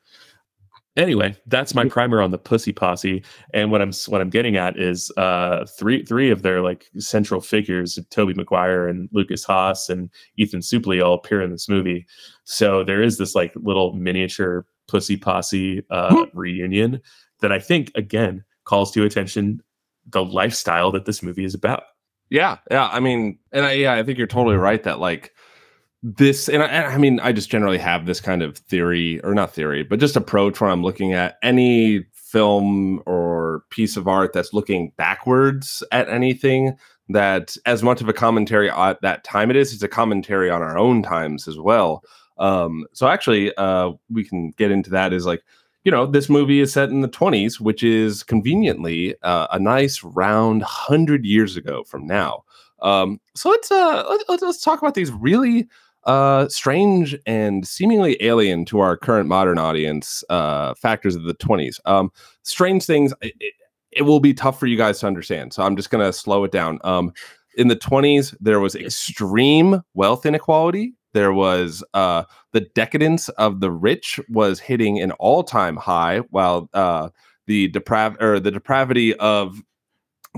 Anyway 0.97 1.37
that's 1.47 1.75
my 1.75 1.89
primer 1.89 2.21
on 2.21 2.33
the 2.33 2.39
pussy 2.39 2.73
posse 2.73 3.23
and 3.55 3.71
what 3.71 3.81
i'm 3.81 3.93
what 4.09 4.21
i'm 4.21 4.29
getting 4.29 4.57
at 4.57 4.77
is 4.77 5.11
uh 5.16 5.64
three 5.79 6.05
three 6.05 6.31
of 6.31 6.43
their 6.43 6.61
like 6.62 6.91
central 6.99 7.41
figures 7.41 7.97
Tobey 8.11 8.35
Maguire 8.35 8.89
and 8.89 9.09
lucas 9.12 9.45
haas 9.45 9.89
and 9.89 10.11
ethan 10.37 10.61
suplee 10.61 11.03
all 11.03 11.14
appear 11.14 11.43
in 11.43 11.53
this 11.53 11.68
movie. 11.68 12.07
So 12.43 12.83
there 12.83 13.03
is 13.03 13.18
this 13.18 13.37
like 13.37 13.53
little 13.55 13.93
miniature 13.95 14.66
pussy 14.89 15.16
posse 15.16 15.83
uh 15.91 16.27
reunion 16.35 17.01
that 17.41 17.53
i 17.53 17.61
think 17.61 17.93
again 17.95 18.45
calls 18.71 18.93
to 18.93 19.05
attention 19.05 19.61
the 20.11 20.25
lifestyle 20.25 20.93
that 20.93 21.05
this 21.05 21.23
movie 21.23 21.45
is 21.45 21.55
about 21.55 21.83
Yeah, 22.31 22.59
yeah. 22.71 22.89
I 22.91 23.01
mean, 23.01 23.39
and 23.51 23.66
I, 23.66 23.73
yeah, 23.73 23.95
I 23.95 24.05
think 24.05 24.16
you're 24.16 24.29
totally 24.29 24.57
right 24.57 24.83
that 24.85 25.01
like 25.01 25.35
this, 26.05 26.49
and 26.49 26.62
I, 26.62 26.66
and 26.66 26.87
I 26.87 26.97
mean, 26.97 27.18
I 27.21 27.33
just 27.33 27.51
generally 27.51 27.79
have 27.79 28.07
this 28.07 28.21
kind 28.21 28.43
of 28.43 28.57
theory, 28.57 29.21
or 29.23 29.35
not 29.35 29.53
theory, 29.53 29.83
but 29.83 29.99
just 29.99 30.16
approach 30.16 30.61
when 30.61 30.71
I'm 30.71 30.85
looking 30.85 31.12
at 31.12 31.37
any 31.43 32.07
film 32.14 33.03
or 33.07 33.64
piece 33.71 33.97
of 33.97 34.07
art 34.07 34.33
that's 34.33 34.55
looking 34.55 34.93
backwards 34.97 35.83
at 35.91 36.09
anything. 36.09 36.77
That 37.09 37.57
as 37.66 37.83
much 37.83 38.01
of 38.01 38.09
a 38.09 38.12
commentary 38.12 38.71
at 38.71 39.03
that 39.03 39.25
time 39.25 39.51
it 39.51 39.57
is, 39.57 39.75
it's 39.75 39.83
a 39.83 39.89
commentary 39.89 40.49
on 40.49 40.62
our 40.62 40.79
own 40.79 41.03
times 41.03 41.49
as 41.49 41.59
well. 41.59 42.05
Um, 42.39 42.87
so 42.93 43.09
actually, 43.09 43.53
uh, 43.57 43.91
we 44.09 44.23
can 44.23 44.53
get 44.53 44.71
into 44.71 44.91
that. 44.91 45.12
Is 45.12 45.27
like 45.27 45.43
you 45.85 45.91
know, 45.91 46.07
this 46.07 46.28
movie 46.28 46.61
is 46.61 46.72
set 46.72 46.91
in 46.91 47.01
the 47.01 47.09
20s, 47.09 47.61
which 47.61 47.83
is 47.83 48.22
conveniently 48.22 49.14
uh, 49.22 49.47
a 49.51 49.59
nice 49.59 50.03
round 50.03 50.62
hundred 50.62 51.24
years 51.24 51.57
ago 51.57 51.85
from 51.85 52.07
now. 52.07 52.45
Um, 52.83 53.20
so 53.35 53.51
let's 53.51 53.70
uh, 53.70 54.05
let, 54.09 54.20
let's 54.28 54.43
let's 54.43 54.62
talk 54.62 54.81
about 54.81 54.95
these 54.95 55.11
really 55.12 55.68
uh, 56.05 56.49
strange 56.49 57.16
and 57.26 57.66
seemingly 57.66 58.16
alien 58.22 58.64
to 58.66 58.81
our 58.81 58.97
current 58.97 59.28
modern 59.28 59.59
audience 59.59 60.24
uh, 60.31 60.74
factors 60.74 61.14
of 61.14 61.24
the 61.24 61.35
20s. 61.35 61.78
Um, 61.85 62.11
strange 62.43 62.85
things. 62.87 63.12
It, 63.20 63.35
it, 63.41 63.55
it 63.93 64.03
will 64.03 64.20
be 64.20 64.33
tough 64.33 64.59
for 64.59 64.66
you 64.66 64.76
guys 64.76 65.01
to 65.01 65.07
understand, 65.07 65.53
so 65.53 65.62
I'm 65.62 65.76
just 65.76 65.91
gonna 65.91 66.12
slow 66.12 66.45
it 66.45 66.53
down. 66.53 66.78
Um, 66.85 67.12
in 67.57 67.68
the 67.68 67.76
20s, 67.76 68.35
there 68.41 68.61
was 68.61 68.74
extreme 68.76 69.83
wealth 69.95 70.24
inequality. 70.24 70.95
There 71.12 71.32
was 71.32 71.82
uh, 71.94 72.24
the 72.52 72.61
decadence 72.74 73.28
of 73.30 73.61
the 73.61 73.70
rich 73.70 74.20
was 74.28 74.61
hitting 74.61 75.00
an 75.00 75.12
all-time 75.12 75.76
high, 75.76 76.18
while 76.30 76.68
uh, 76.72 77.08
the 77.46 77.70
deprav 77.70 78.20
or 78.20 78.40
the 78.40 78.50
depravity 78.50 79.14
of 79.16 79.61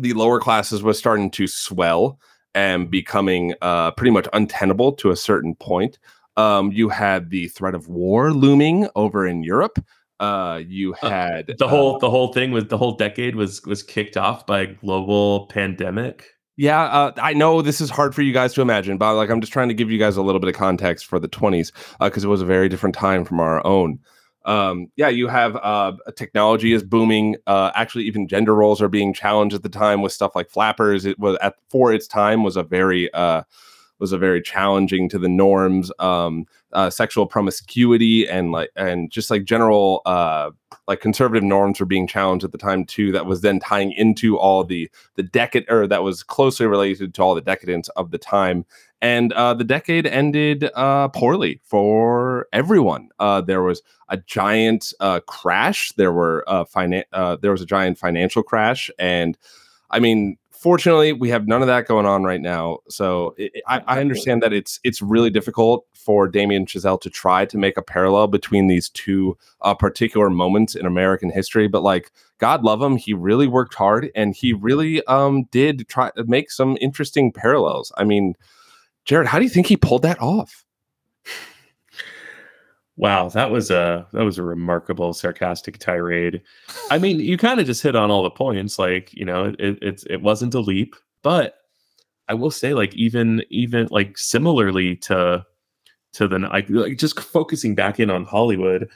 the 0.01 0.15
lower 0.15 0.41
classes 0.41 0.83
was 0.83 0.99
starting 0.99 1.31
to 1.33 1.47
swell 1.47 2.19
and 2.55 2.91
becoming 2.91 3.55
uh, 3.63 3.91
pretty 3.93 4.11
much 4.11 4.27
untenable 4.33 4.93
to 4.93 5.11
a 5.11 5.17
certain 5.17 5.55
point. 5.55 5.99
Um, 6.37 6.73
you 6.73 6.89
had 6.89 7.31
the 7.31 7.49
threat 7.49 7.75
of 7.75 7.89
war 7.89 8.33
looming 8.33 8.89
over 8.95 9.27
in 9.27 9.43
Europe. 9.43 9.85
Uh, 10.21 10.63
you 10.67 10.95
Uh, 11.03 11.11
had 11.11 11.55
the 11.59 11.69
whole 11.69 11.99
the 11.99 12.09
whole 12.09 12.33
thing 12.33 12.53
was 12.53 12.67
the 12.69 12.79
whole 12.79 12.97
decade 12.97 13.35
was 13.35 13.61
was 13.67 13.83
kicked 13.83 14.17
off 14.17 14.47
by 14.47 14.61
a 14.61 14.67
global 14.67 15.47
pandemic 15.49 16.31
Yeah, 16.57 16.83
uh, 16.83 17.13
I 17.17 17.33
know 17.33 17.63
this 17.63 17.81
is 17.81 17.89
hard 17.89 18.15
for 18.15 18.23
you 18.23 18.33
guys 18.33 18.53
to 18.55 18.61
imagine, 18.61 18.99
but 18.99 19.15
like 19.15 19.31
I'm 19.31 19.41
just 19.41 19.53
trying 19.53 19.69
to 19.69 19.75
give 19.75 19.91
you 19.91 19.99
guys 19.99 20.17
a 20.17 20.23
little 20.23 20.41
bit 20.41 20.49
of 20.49 20.55
context 20.55 21.07
for 21.07 21.19
the 21.19 21.29
20s 21.29 21.73
because 21.99 22.25
it 22.25 22.29
was 22.29 22.43
a 22.43 22.47
very 22.47 22.69
different 22.69 22.95
time 22.95 23.25
from 23.25 23.41
our 23.41 23.67
own. 23.67 23.99
Um, 24.45 24.89
yeah, 24.97 25.09
you 25.09 25.29
have 25.29 25.57
uh, 25.57 25.93
technology 26.17 26.73
is 26.73 26.83
booming. 26.83 27.37
Uh, 27.47 27.71
actually, 27.75 28.05
even 28.05 28.29
gender 28.29 28.55
roles 28.55 28.83
are 28.83 28.89
being 28.89 29.15
challenged 29.15 29.55
at 29.55 29.63
the 29.63 29.69
time 29.69 30.03
with 30.03 30.13
stuff 30.13 30.35
like 30.35 30.51
flappers. 30.51 31.05
It 31.07 31.19
was 31.19 31.39
at 31.41 31.55
for 31.69 31.93
its 31.93 32.07
time 32.07 32.43
was 32.43 32.57
a 32.57 32.63
very 32.63 33.13
uh, 33.15 33.45
was 33.99 34.13
a 34.13 34.19
very 34.19 34.43
challenging 34.43 35.09
to 35.11 35.19
the 35.19 35.29
norms. 35.29 35.93
Um, 36.01 36.47
uh, 36.73 36.91
sexual 36.91 37.27
promiscuity 37.27 38.29
and 38.29 38.53
like 38.53 38.71
and 38.77 39.11
just 39.11 39.31
like 39.31 39.45
general 39.45 40.03
uh, 40.07 40.51
like 40.89 41.01
conservative 41.01 41.43
norms 41.43 41.81
were 41.81 41.87
being 41.87 42.07
challenged 42.07 42.45
at 42.45 42.53
the 42.53 42.59
time 42.59 42.85
too. 42.85 43.13
That 43.13 43.27
was 43.27 43.41
then 43.41 43.61
tying 43.61 43.93
into 43.93 44.39
all 44.39 44.65
the 44.65 44.91
the 45.17 45.23
decade 45.23 45.71
or 45.71 45.87
that 45.87 46.03
was 46.03 46.23
closely 46.23 46.67
related 46.67 47.15
to 47.15 47.23
all 47.23 47.35
the 47.35 47.41
decadence 47.41 47.89
of 47.91 48.11
the 48.11 48.19
time. 48.19 48.65
And 49.01 49.33
uh, 49.33 49.55
the 49.55 49.65
decade 49.65 50.07
ended 50.07 50.71
uh, 50.75 51.09
poorly 51.09 51.61
for 51.65 52.47
everyone. 52.53 53.09
Uh, 53.19 53.41
there 53.41 53.63
was 53.63 53.83
a 54.09 54.17
giant 54.17 54.93
uh, 55.01 55.21
crash. 55.21 55.93
There 55.97 56.13
were 56.13 56.45
finan- 56.49 57.05
uh, 57.13 57.37
there 57.37 57.51
was 57.51 57.63
a 57.63 57.67
giant 57.67 57.99
financial 57.99 58.43
crash. 58.43 58.91
And 58.99 59.37
i 59.93 60.01
mean 60.01 60.39
fortunately 60.63 61.13
we 61.13 61.29
have 61.29 61.49
none 61.49 61.61
of 61.61 61.67
that 61.67 61.87
going 61.87 62.07
on 62.07 62.23
right 62.23 62.41
now 62.41 62.79
so 62.89 63.35
it, 63.37 63.53
I, 63.67 63.81
I 63.87 64.01
understand 64.01 64.43
that 64.43 64.53
it's 64.53 64.79
it's 64.85 65.03
really 65.03 65.31
difficult 65.31 65.87
for 65.93 66.29
damien 66.29 66.67
chazelle 66.67 67.01
to 67.01 67.11
try 67.11 67.45
to 67.47 67.59
make 67.59 67.77
a 67.77 67.83
parallel 67.83 68.29
between 68.29 68.69
these 68.69 68.89
two 68.91 69.37
uh, 69.63 69.75
particular 69.75 70.31
moments 70.31 70.75
in 70.75 70.87
american 70.87 71.31
history 71.31 71.69
but 71.69 71.83
like 71.83 72.13
God 72.43 72.65
love 72.65 72.83
him. 72.83 72.97
He 72.97 73.15
really 73.15 73.47
worked 73.47 73.75
hard 73.75 74.11
and 74.17 74.35
he 74.35 74.53
really 74.53 75.01
um, 75.07 75.45
did 75.53 75.87
try 75.87 76.11
to 76.17 76.25
make 76.25 76.51
some 76.51 76.77
interesting 76.81 77.31
parallels. 77.31 77.93
I 77.97 78.03
mean, 78.03 78.35
Jared, 79.05 79.29
how 79.29 79.39
do 79.39 79.45
you 79.45 79.49
think 79.49 79.69
he 79.69 79.77
pulled 79.77 80.03
that 80.03 80.21
off? 80.21 80.65
Wow, 82.97 83.29
that 83.31 83.51
was 83.51 83.71
a 83.71 84.07
that 84.13 84.23
was 84.23 84.39
a 84.39 84.43
remarkable 84.43 85.15
sarcastic 85.15 85.79
tirade. 85.79 86.43
I 86.91 86.99
mean, 86.99 87.21
you 87.21 87.39
kind 87.39 87.59
of 87.59 87.67
just 87.67 87.83
hit 87.83 87.97
on 87.97 88.11
all 88.11 88.23
the 88.23 88.31
points. 88.31 88.79
Like, 88.79 89.13
you 89.15 89.25
know, 89.25 89.55
it 89.59 89.79
it's 89.81 90.05
it 90.05 90.19
wasn't 90.19 90.55
a 90.55 90.61
leap, 90.61 90.95
but 91.23 91.57
I 92.29 92.35
will 92.35 92.51
say, 92.51 92.75
like, 92.75 92.95
even 92.95 93.43
even 93.51 93.89
like 93.91 94.19
similarly 94.19 94.97
to 94.97 95.45
to 96.15 96.29
the 96.29 96.39
like, 96.39 96.69
like 96.69 96.99
just 96.99 97.19
focusing 97.19 97.75
back 97.75 97.99
in 97.99 98.11
on 98.11 98.25
Hollywood. 98.25 98.89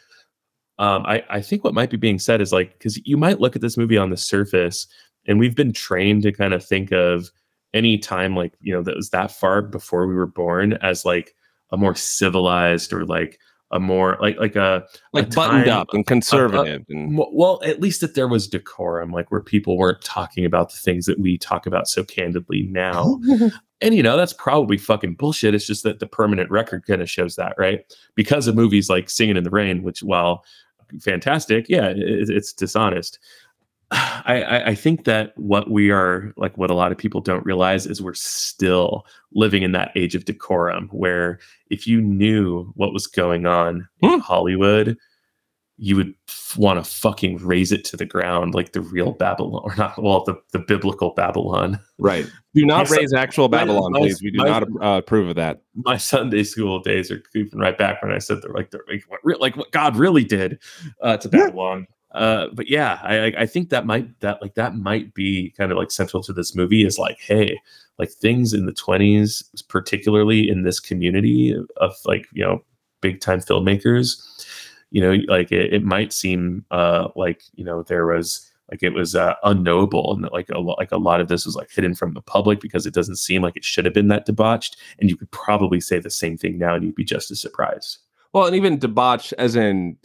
Um, 0.79 1.05
I 1.07 1.25
I 1.31 1.41
think 1.41 1.65
what 1.65 1.75
might 1.75 1.91
be 1.91 1.97
being 1.97 2.19
said 2.19 2.43
is 2.43 2.53
like 2.53 2.75
because 2.75 2.99
you 3.07 3.17
might 3.17 3.41
look 3.41 3.57
at 3.57 3.63
this 3.63 3.79
movie 3.79 3.97
on 3.97 4.11
the 4.11 4.17
surface, 4.19 4.87
and 5.27 5.39
we've 5.39 5.57
been 5.57 5.73
trained 5.73 6.23
to 6.25 6.33
kind 6.33 6.53
of 6.53 6.65
think 6.65 6.93
of 6.93 7.31
any 7.73 7.99
time 7.99 8.37
like 8.37 8.53
you 8.61 8.75
know 8.75 8.83
that 8.83 8.97
was 8.97 9.11
that 9.11 9.31
far 9.31 9.63
before 9.63 10.07
we 10.07 10.15
were 10.15 10.27
born 10.27 10.75
as 10.83 11.05
like 11.05 11.35
a 11.71 11.77
more 11.77 11.95
civilized 11.95 12.93
or 12.93 13.05
like 13.07 13.39
a 13.73 13.81
more 13.81 14.17
like 14.21 14.39
like 14.39 14.55
a 14.55 14.87
like 15.13 15.27
a 15.27 15.31
buttoned 15.35 15.65
time- 15.65 15.81
up 15.81 15.89
and 15.93 16.07
conservative 16.07 16.85
and 16.89 17.19
well 17.33 17.61
at 17.65 17.81
least 17.81 18.01
that 18.01 18.15
there 18.15 18.29
was 18.29 18.47
decorum 18.47 19.11
like 19.11 19.31
where 19.31 19.41
people 19.41 19.77
weren't 19.77 20.01
talking 20.03 20.45
about 20.45 20.71
the 20.71 20.77
things 20.77 21.07
that 21.07 21.19
we 21.19 21.37
talk 21.37 21.67
about 21.67 21.89
so 21.89 22.05
candidly 22.05 22.63
now. 22.71 23.21
And 23.83 23.95
you 23.95 24.03
know 24.03 24.17
that's 24.17 24.33
probably 24.33 24.79
fucking 24.79 25.17
bullshit. 25.17 25.55
It's 25.55 25.67
just 25.67 25.83
that 25.83 25.99
the 25.99 26.07
permanent 26.07 26.51
record 26.51 26.87
kind 26.87 27.03
of 27.03 27.11
shows 27.11 27.37
that 27.37 27.53
right? 27.59 27.81
Because 28.15 28.47
of 28.47 28.55
movies 28.55 28.89
like 28.89 29.11
singing 29.11 29.37
in 29.37 29.45
the 29.45 29.51
rain 29.51 29.83
which 29.83 30.03
while 30.03 30.47
fantastic 31.01 31.67
yeah 31.69 31.89
it, 31.89 32.31
it's 32.31 32.53
dishonest 32.53 33.19
I, 33.93 34.43
I 34.43 34.67
i 34.71 34.75
think 34.75 35.05
that 35.05 35.33
what 35.37 35.71
we 35.71 35.91
are 35.91 36.33
like 36.37 36.57
what 36.59 36.71
a 36.71 36.75
lot 36.75 36.91
of 36.93 36.99
people 36.99 37.21
don't 37.21 37.47
realize 37.47 37.87
is 37.87 38.03
we're 38.03 38.15
still 38.15 39.07
living 39.33 39.63
in 39.63 39.73
that 39.73 39.93
age 39.95 40.15
of 40.17 40.25
decorum 40.25 40.89
where 40.91 41.39
if 41.71 41.87
you 41.87 42.01
knew 42.01 42.73
what 42.75 42.93
was 42.93 43.07
going 43.07 43.47
on 43.47 43.87
Hmm. 44.03 44.15
in 44.15 44.21
hollywood 44.21 44.97
you 45.79 45.95
would 45.95 46.15
f- 46.27 46.57
want 46.57 46.83
to 46.83 46.91
fucking 46.91 47.37
raze 47.37 47.71
it 47.71 47.85
to 47.85 47.97
the 47.99 48.07
ground 48.07 48.55
like 48.55 48.73
the 48.73 48.81
real 48.81 49.13
babylon 49.13 49.61
or 49.63 49.77
not 49.77 50.03
well 50.03 50.25
the, 50.25 50.35
the 50.53 50.59
biblical 50.59 51.11
babylon 51.15 51.79
right. 51.99 52.27
Do 52.57 52.65
not 52.65 52.89
raze 52.89 53.13
actual 53.13 53.49
Babylon, 53.51 53.93
my- 53.93 53.99
please. 53.99 54.23
We 54.23 54.31
do 54.31 54.39
my- 54.39 54.49
not 54.49 54.63
uh, 54.83 54.97
approve 54.97 55.29
of 55.29 55.37
that. 55.37 55.61
my 55.75 55.99
Sunday 55.99 56.43
school 56.43 56.81
days 56.81 57.11
are 57.11 57.21
creeping 57.31 57.59
right 57.61 57.77
back 57.77 58.01
when 58.03 58.13
I 58.13 58.19
said 58.19 58.39
they're 58.41 58.51
like 58.55 58.71
they're 58.71 58.81
like 58.89 59.05
what, 59.09 59.41
like 59.43 59.59
what 59.59 59.71
God 59.73 59.95
really 59.95 60.25
did 60.25 60.59
uh, 61.03 61.19
to 61.19 61.29
Babylon. 61.29 61.87
Uh, 62.17 62.49
but 62.55 62.69
yeah, 62.69 62.99
I 63.03 63.27
I- 63.39 63.47
think 63.47 63.69
that 63.71 63.87
might 63.87 64.19
that 64.21 64.41
like 64.43 64.55
that 64.55 64.75
might 64.77 65.13
be 65.15 65.51
kind 65.57 65.71
of 65.71 65.79
like 65.79 65.91
central 65.91 66.23
to 66.25 66.33
this 66.33 66.55
movie 66.57 66.85
is 66.85 66.99
like 66.99 67.19
hey 67.21 67.61
like 67.99 68.11
things 68.11 68.53
in 68.53 68.67
the 68.67 68.73
twenties, 68.73 69.43
particularly 69.69 70.49
in 70.49 70.63
this 70.63 70.81
community 70.81 71.53
of, 71.53 71.71
of 71.77 71.93
like 72.07 72.27
you 72.33 72.45
know 72.45 72.65
big 73.03 73.21
time 73.21 73.41
filmmakers, 73.41 74.17
you 74.91 75.01
know 75.01 75.15
like 75.29 75.53
it, 75.53 75.73
it 75.75 75.85
might 75.85 76.13
seem 76.13 76.65
uh 76.71 77.09
like 77.17 77.43
you 77.55 77.65
know 77.65 77.83
there 77.83 78.07
was 78.07 78.51
like 78.71 78.83
it 78.83 78.95
was 78.95 79.15
uh, 79.15 79.35
unknowable 79.45 80.13
and 80.15 80.25
that 80.25 80.33
like 80.33 80.49
a 80.51 80.59
lot 80.59 80.79
like 80.79 80.91
a 80.93 80.97
lot 80.97 81.21
of 81.21 81.29
this 81.29 81.47
was 81.47 81.55
like 81.55 81.71
hidden 81.71 81.95
from 81.95 82.15
the 82.15 82.21
public 82.23 82.61
because 82.61 82.85
it 82.87 82.95
doesn't 82.95 83.17
seem 83.17 83.43
like 83.43 83.57
it 83.57 83.65
should 83.65 83.85
have 83.85 83.95
been 83.95 84.09
that 84.09 84.27
debauched 84.27 84.77
and 84.99 85.09
you 85.09 85.17
could 85.17 85.31
probably 85.31 85.81
say 85.81 86.01
the 86.01 86.11
same 86.11 86.37
thing 86.37 86.59
now 86.59 86.75
and 86.75 86.83
you'd 86.85 86.95
be 86.97 87.05
just 87.05 87.31
as 87.31 87.41
surprised. 87.41 87.99
Well, 88.33 88.47
and 88.47 88.57
even 88.57 88.79
debauch, 88.79 89.33
as 89.39 89.55
in, 89.57 89.97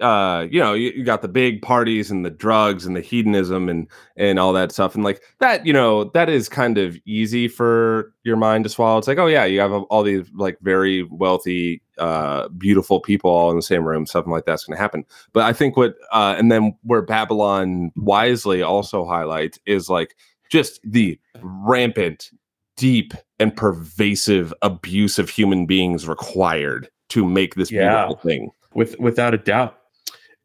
uh, 0.00 0.46
you 0.50 0.58
know, 0.58 0.74
you, 0.74 0.90
you 0.90 1.04
got 1.04 1.22
the 1.22 1.28
big 1.28 1.62
parties 1.62 2.10
and 2.10 2.24
the 2.26 2.30
drugs 2.30 2.84
and 2.84 2.96
the 2.96 3.00
hedonism 3.00 3.68
and 3.68 3.86
and 4.16 4.38
all 4.38 4.52
that 4.52 4.72
stuff, 4.72 4.94
and 4.94 5.04
like 5.04 5.22
that, 5.38 5.64
you 5.64 5.72
know, 5.72 6.04
that 6.14 6.28
is 6.28 6.48
kind 6.48 6.78
of 6.78 6.96
easy 7.06 7.46
for 7.48 8.12
your 8.24 8.36
mind 8.36 8.64
to 8.64 8.70
swallow. 8.70 8.98
It's 8.98 9.06
like, 9.08 9.18
oh 9.18 9.26
yeah, 9.26 9.44
you 9.44 9.60
have 9.60 9.72
all 9.72 10.02
these 10.02 10.26
like 10.34 10.58
very 10.62 11.04
wealthy, 11.04 11.80
uh, 11.98 12.48
beautiful 12.48 13.00
people 13.00 13.30
all 13.30 13.50
in 13.50 13.56
the 13.56 13.62
same 13.62 13.84
room. 13.84 14.04
Something 14.04 14.32
like 14.32 14.46
that's 14.46 14.64
going 14.64 14.76
to 14.76 14.82
happen. 14.82 15.04
But 15.32 15.44
I 15.44 15.52
think 15.52 15.76
what, 15.76 15.94
uh, 16.12 16.34
and 16.36 16.50
then 16.50 16.76
where 16.82 17.02
Babylon 17.02 17.92
wisely 17.94 18.62
also 18.62 19.04
highlights 19.06 19.58
is 19.64 19.88
like 19.88 20.16
just 20.50 20.80
the 20.84 21.18
rampant, 21.40 22.30
deep, 22.76 23.14
and 23.38 23.56
pervasive 23.56 24.52
abuse 24.62 25.18
of 25.18 25.30
human 25.30 25.66
beings 25.66 26.08
required 26.08 26.88
to 27.10 27.24
make 27.24 27.54
this 27.54 27.70
Yeah. 27.70 28.06
beautiful 28.06 28.28
thing. 28.28 28.50
with 28.74 28.98
without 28.98 29.34
a 29.34 29.38
doubt 29.38 29.78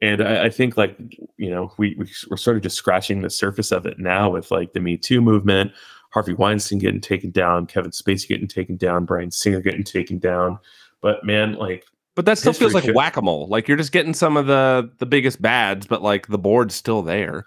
and 0.01 0.21
I, 0.21 0.45
I 0.45 0.49
think 0.49 0.77
like 0.77 0.97
you 1.37 1.49
know 1.49 1.73
we, 1.77 1.95
we 1.97 2.09
we're 2.29 2.37
sort 2.37 2.57
of 2.57 2.63
just 2.63 2.77
scratching 2.77 3.21
the 3.21 3.29
surface 3.29 3.71
of 3.71 3.85
it 3.85 3.99
now 3.99 4.29
with 4.29 4.51
like 4.51 4.73
the 4.73 4.79
me 4.79 4.97
too 4.97 5.21
movement 5.21 5.71
harvey 6.11 6.33
weinstein 6.33 6.79
getting 6.79 7.01
taken 7.01 7.31
down 7.31 7.65
kevin 7.67 7.91
spacey 7.91 8.27
getting 8.27 8.47
taken 8.47 8.77
down 8.77 9.05
Bryan 9.05 9.31
Singer 9.31 9.61
getting 9.61 9.83
taken 9.83 10.19
down 10.19 10.59
but 11.01 11.23
man 11.23 11.53
like 11.53 11.85
But 12.15 12.25
that 12.25 12.37
still 12.37 12.53
feels 12.53 12.73
like 12.73 12.93
whack 12.93 13.15
a 13.17 13.21
mole. 13.21 13.47
Like 13.47 13.67
you're 13.67 13.77
just 13.77 13.91
getting 13.91 14.13
some 14.13 14.35
of 14.35 14.47
the 14.47 14.91
the 14.97 15.05
biggest 15.05 15.41
bads, 15.41 15.87
but 15.87 16.01
like 16.01 16.27
the 16.27 16.37
board's 16.37 16.75
still 16.75 17.01
there. 17.01 17.45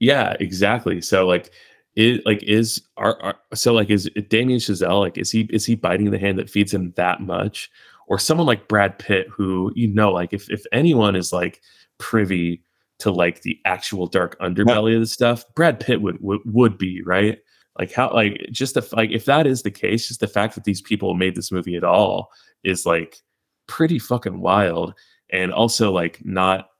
Yeah, 0.00 0.36
exactly. 0.40 1.00
So 1.02 1.26
like 1.26 1.50
it 1.96 2.24
like 2.24 2.42
is 2.44 2.80
our, 2.96 3.20
are 3.22 3.36
so 3.54 3.74
like 3.74 3.90
is 3.90 4.08
Damien 4.28 4.60
Chazelle 4.60 5.00
like 5.00 5.18
is 5.18 5.30
he 5.30 5.42
is 5.50 5.66
he 5.66 5.74
biting 5.74 6.10
the 6.10 6.18
hand 6.18 6.38
that 6.38 6.48
feeds 6.48 6.72
him 6.72 6.92
that 6.96 7.20
much 7.20 7.70
or 8.06 8.18
someone 8.18 8.46
like 8.46 8.68
Brad 8.68 8.98
Pitt 8.98 9.28
who 9.28 9.72
you 9.74 9.88
know 9.88 10.12
like 10.12 10.32
if 10.32 10.48
if 10.48 10.64
anyone 10.72 11.16
is 11.16 11.32
like 11.32 11.60
privy 11.98 12.62
to 12.98 13.10
like 13.10 13.42
the 13.42 13.58
actual 13.64 14.06
dark 14.06 14.38
underbelly 14.40 14.94
of 14.94 15.00
the 15.00 15.06
stuff 15.06 15.44
Brad 15.54 15.78
Pitt 15.80 16.02
would 16.02 16.20
would, 16.20 16.40
would 16.44 16.78
be 16.78 17.02
right 17.02 17.38
like 17.78 17.92
how 17.92 18.12
like 18.12 18.46
just 18.50 18.74
the 18.74 18.88
like 18.92 19.10
if 19.10 19.24
that 19.26 19.46
is 19.46 19.62
the 19.62 19.70
case 19.70 20.08
just 20.08 20.20
the 20.20 20.26
fact 20.26 20.54
that 20.54 20.64
these 20.64 20.80
people 20.82 21.14
made 21.14 21.34
this 21.34 21.52
movie 21.52 21.76
at 21.76 21.84
all 21.84 22.30
is 22.64 22.84
like 22.86 23.18
pretty 23.66 23.98
fucking 23.98 24.40
wild 24.40 24.94
and 25.30 25.52
also 25.52 25.92
like 25.92 26.20
not 26.24 26.70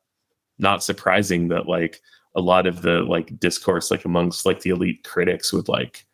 not 0.59 0.83
surprising 0.83 1.49
that 1.49 1.69
like 1.69 2.01
a 2.35 2.41
lot 2.41 2.66
of 2.66 2.83
the 2.83 3.01
like 3.03 3.39
discourse 3.39 3.91
like 3.91 4.05
amongst 4.05 4.45
like 4.47 4.61
the 4.61 4.71
elite 4.71 5.05
critics 5.05 5.53
would 5.53 5.69
like 5.69 6.05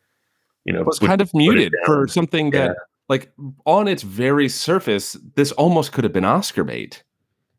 you 0.65 0.73
know 0.73 0.83
was 0.83 0.99
kind 0.99 1.21
of 1.21 1.33
muted 1.33 1.73
for 1.85 2.05
down. 2.05 2.07
something 2.07 2.51
that 2.51 2.69
Yeah. 2.69 2.73
like 3.09 3.31
on 3.65 3.87
its 3.87 4.03
very 4.03 4.49
surface, 4.49 5.13
this 5.35 5.51
almost 5.53 5.91
could 5.93 6.03
have 6.03 6.13
been 6.13 6.25
Oscar 6.25 6.63
bait. 6.63 7.03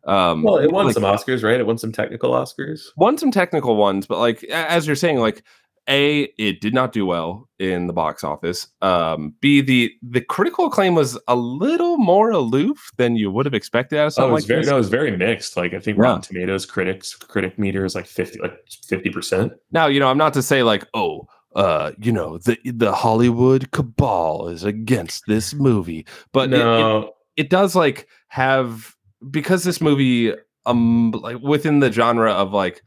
Um 0.06 0.42
well 0.42 0.56
it 0.58 0.70
won 0.72 0.86
like, 0.86 0.94
some 0.94 1.02
oscars 1.02 1.42
right 1.42 1.58
it 1.60 1.66
won 1.66 1.78
some 1.78 1.92
technical 1.92 2.30
oscars 2.32 2.88
won 2.96 3.18
some 3.18 3.30
technical 3.30 3.76
ones, 3.76 4.06
but 4.06 4.18
like 4.18 4.44
as 4.44 4.86
you're 4.86 4.96
saying, 4.96 5.18
like 5.18 5.42
a 5.88 6.22
it 6.36 6.60
did 6.60 6.74
not 6.74 6.90
do 6.92 7.06
well 7.06 7.48
in 7.60 7.86
the 7.86 7.92
box 7.92 8.24
office. 8.24 8.66
Um, 8.82 9.34
B 9.40 9.60
the 9.60 9.92
the 10.02 10.20
critical 10.20 10.66
acclaim 10.66 10.96
was 10.96 11.16
a 11.28 11.36
little 11.36 11.96
more 11.96 12.30
aloof 12.30 12.90
than 12.96 13.14
you 13.14 13.30
would 13.30 13.46
have 13.46 13.54
expected 13.54 13.98
out 14.00 14.08
of 14.08 14.14
oh 14.18 14.28
it 14.28 14.32
was 14.32 14.42
like 14.44 14.48
very 14.48 14.60
this. 14.62 14.68
no 14.70 14.74
it 14.74 14.78
was 14.78 14.88
very 14.88 15.16
mixed 15.16 15.56
like 15.56 15.74
i 15.74 15.78
think 15.78 15.96
Yeah. 15.96 16.02
rotten 16.04 16.22
tomatoes 16.22 16.66
critics 16.66 17.14
critic 17.14 17.56
meter 17.56 17.84
is 17.84 17.94
like 17.94 18.06
50 18.06 18.40
like 18.40 18.56
50 18.88 19.10
percent 19.10 19.52
Now, 19.70 19.86
you 19.86 20.00
know, 20.00 20.08
I'm 20.08 20.18
not 20.18 20.34
to 20.34 20.42
say 20.42 20.64
like, 20.64 20.84
oh, 20.94 21.28
uh, 21.54 21.92
you 21.98 22.10
know, 22.10 22.38
the 22.38 22.58
the 22.64 22.92
Hollywood 22.92 23.70
cabal 23.70 24.48
is 24.48 24.64
against 24.64 25.22
this 25.28 25.54
movie, 25.54 26.04
but 26.32 26.52
it- 26.52 26.54
it, 26.54 26.58
no 26.58 27.12
it 27.36 27.48
does 27.48 27.76
like 27.76 28.08
have 28.28 28.95
because 29.30 29.64
this 29.64 29.80
movie 29.80 30.32
um 30.66 31.10
like 31.12 31.38
within 31.40 31.80
the 31.80 31.92
genre 31.92 32.32
of 32.32 32.52
like 32.52 32.82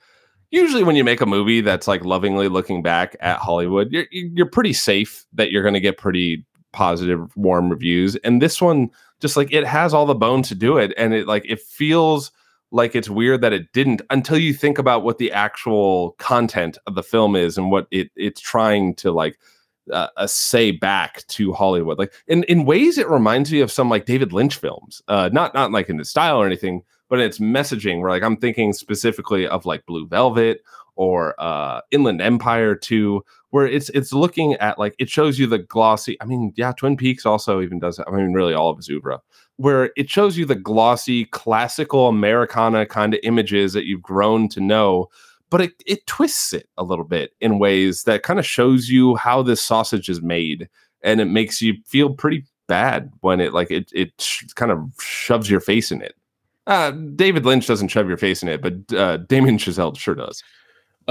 usually 0.51 0.83
when 0.83 0.95
you 0.95 1.03
make 1.03 1.21
a 1.21 1.25
movie 1.25 1.61
that's 1.61 1.87
like 1.87 2.03
lovingly 2.03 2.47
looking 2.47 2.81
back 2.81 3.15
at 3.19 3.39
Hollywood 3.39 3.91
you're 3.91 4.05
you're 4.11 4.45
pretty 4.45 4.73
safe 4.73 5.25
that 5.33 5.51
you're 5.51 5.63
going 5.63 5.73
to 5.73 5.79
get 5.79 5.97
pretty 5.97 6.45
positive 6.71 7.35
warm 7.35 7.69
reviews. 7.69 8.15
And 8.17 8.41
this 8.41 8.61
one 8.61 8.89
just 9.19 9.35
like 9.35 9.51
it 9.51 9.65
has 9.65 9.93
all 9.93 10.05
the 10.05 10.15
bone 10.15 10.41
to 10.43 10.55
do 10.55 10.77
it 10.77 10.93
and 10.97 11.13
it 11.13 11.27
like 11.27 11.45
it 11.47 11.61
feels 11.61 12.31
like 12.71 12.95
it's 12.95 13.09
weird 13.09 13.41
that 13.41 13.53
it 13.53 13.71
didn't 13.73 14.01
until 14.09 14.37
you 14.37 14.53
think 14.53 14.77
about 14.77 15.03
what 15.03 15.17
the 15.17 15.31
actual 15.31 16.11
content 16.19 16.77
of 16.85 16.95
the 16.95 17.03
film 17.03 17.35
is 17.35 17.57
and 17.57 17.71
what 17.71 17.87
it 17.91 18.11
it's 18.15 18.39
trying 18.39 18.93
to 18.95 19.11
like 19.11 19.39
uh, 19.91 20.07
uh, 20.17 20.27
say 20.27 20.71
back 20.71 21.25
to 21.27 21.53
Hollywood. 21.53 21.97
Like 21.97 22.13
in 22.27 22.43
in 22.43 22.65
ways, 22.65 22.97
it 22.97 23.09
reminds 23.09 23.51
me 23.51 23.61
of 23.61 23.71
some 23.71 23.89
like 23.89 24.05
David 24.05 24.33
Lynch 24.33 24.55
films. 24.55 25.01
Uh, 25.07 25.29
not 25.31 25.53
not 25.53 25.71
like 25.71 25.89
in 25.89 25.97
the 25.97 26.05
style 26.05 26.37
or 26.37 26.45
anything, 26.45 26.83
but 27.09 27.19
its 27.19 27.39
messaging. 27.39 28.01
Where 28.01 28.11
like 28.11 28.23
I'm 28.23 28.37
thinking 28.37 28.73
specifically 28.73 29.47
of 29.47 29.65
like 29.65 29.85
Blue 29.85 30.07
Velvet 30.07 30.61
or 30.95 31.33
uh, 31.39 31.81
Inland 31.91 32.21
Empire 32.21 32.75
too, 32.75 33.23
where 33.51 33.65
it's 33.65 33.89
it's 33.89 34.13
looking 34.13 34.53
at 34.55 34.77
like 34.77 34.95
it 34.99 35.09
shows 35.09 35.39
you 35.39 35.47
the 35.47 35.59
glossy. 35.59 36.17
I 36.21 36.25
mean, 36.25 36.53
yeah, 36.55 36.71
Twin 36.71 36.97
Peaks 36.97 37.25
also 37.25 37.61
even 37.61 37.79
does. 37.79 37.99
I 37.99 38.11
mean, 38.11 38.33
really 38.33 38.53
all 38.53 38.69
of 38.69 38.77
his 38.77 38.89
where 39.59 39.91
it 39.97 40.09
shows 40.09 40.37
you 40.37 40.45
the 40.45 40.55
glossy 40.55 41.25
classical 41.25 42.07
Americana 42.07 42.85
kind 42.85 43.13
of 43.13 43.19
images 43.23 43.73
that 43.73 43.85
you've 43.85 44.01
grown 44.01 44.47
to 44.47 44.61
know 44.61 45.09
but 45.49 45.61
it, 45.61 45.73
it 45.85 46.05
twists 46.07 46.53
it 46.53 46.67
a 46.77 46.83
little 46.83 47.05
bit 47.05 47.31
in 47.41 47.59
ways 47.59 48.03
that 48.03 48.23
kind 48.23 48.39
of 48.39 48.45
shows 48.45 48.89
you 48.89 49.15
how 49.15 49.41
this 49.41 49.61
sausage 49.61 50.09
is 50.09 50.21
made 50.21 50.69
and 51.01 51.21
it 51.21 51.25
makes 51.25 51.61
you 51.61 51.75
feel 51.85 52.13
pretty 52.13 52.45
bad 52.67 53.11
when 53.21 53.39
it 53.39 53.53
like 53.53 53.71
it 53.71 53.91
it 53.93 54.11
sh- 54.19 54.45
kind 54.55 54.71
of 54.71 54.79
shoves 55.01 55.49
your 55.49 55.59
face 55.59 55.91
in 55.91 56.01
it 56.01 56.13
uh 56.67 56.91
david 56.91 57.45
lynch 57.45 57.65
doesn't 57.65 57.87
shove 57.87 58.07
your 58.07 58.17
face 58.17 58.43
in 58.43 58.49
it 58.49 58.61
but 58.61 58.73
uh 58.95 59.17
damien 59.17 59.57
chazelle 59.57 59.97
sure 59.97 60.15
does 60.15 60.43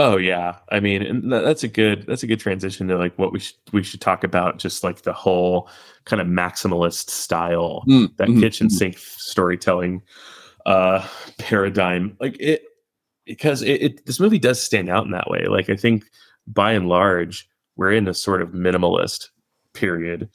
Oh 0.00 0.16
yeah, 0.16 0.58
I 0.70 0.78
mean, 0.78 1.28
that's 1.28 1.64
a 1.64 1.68
good 1.68 2.06
that's 2.06 2.22
a 2.22 2.28
good 2.28 2.38
transition 2.38 2.86
to 2.86 2.96
like 2.96 3.18
what 3.18 3.32
we 3.32 3.40
should 3.40 3.56
we 3.72 3.82
should 3.82 4.00
talk 4.00 4.22
about, 4.22 4.58
just 4.58 4.84
like 4.84 5.02
the 5.02 5.12
whole 5.12 5.68
kind 6.04 6.22
of 6.22 6.28
maximalist 6.28 7.10
style 7.10 7.82
Mm, 7.88 8.16
that 8.16 8.28
mhm, 8.28 8.40
kitchen 8.40 8.68
mhm. 8.68 8.70
sink 8.70 8.96
storytelling 8.98 10.02
uh 10.66 11.04
paradigm. 11.38 12.16
Like 12.20 12.36
it 12.38 12.62
because 13.28 13.62
it, 13.62 13.82
it 13.82 14.06
this 14.06 14.18
movie 14.18 14.38
does 14.40 14.60
stand 14.60 14.88
out 14.88 15.04
in 15.04 15.12
that 15.12 15.30
way. 15.30 15.46
Like 15.46 15.70
I 15.70 15.76
think 15.76 16.04
by 16.48 16.72
and 16.72 16.88
large 16.88 17.48
we're 17.76 17.92
in 17.92 18.08
a 18.08 18.14
sort 18.14 18.42
of 18.42 18.48
minimalist 18.50 19.28
period 19.74 20.28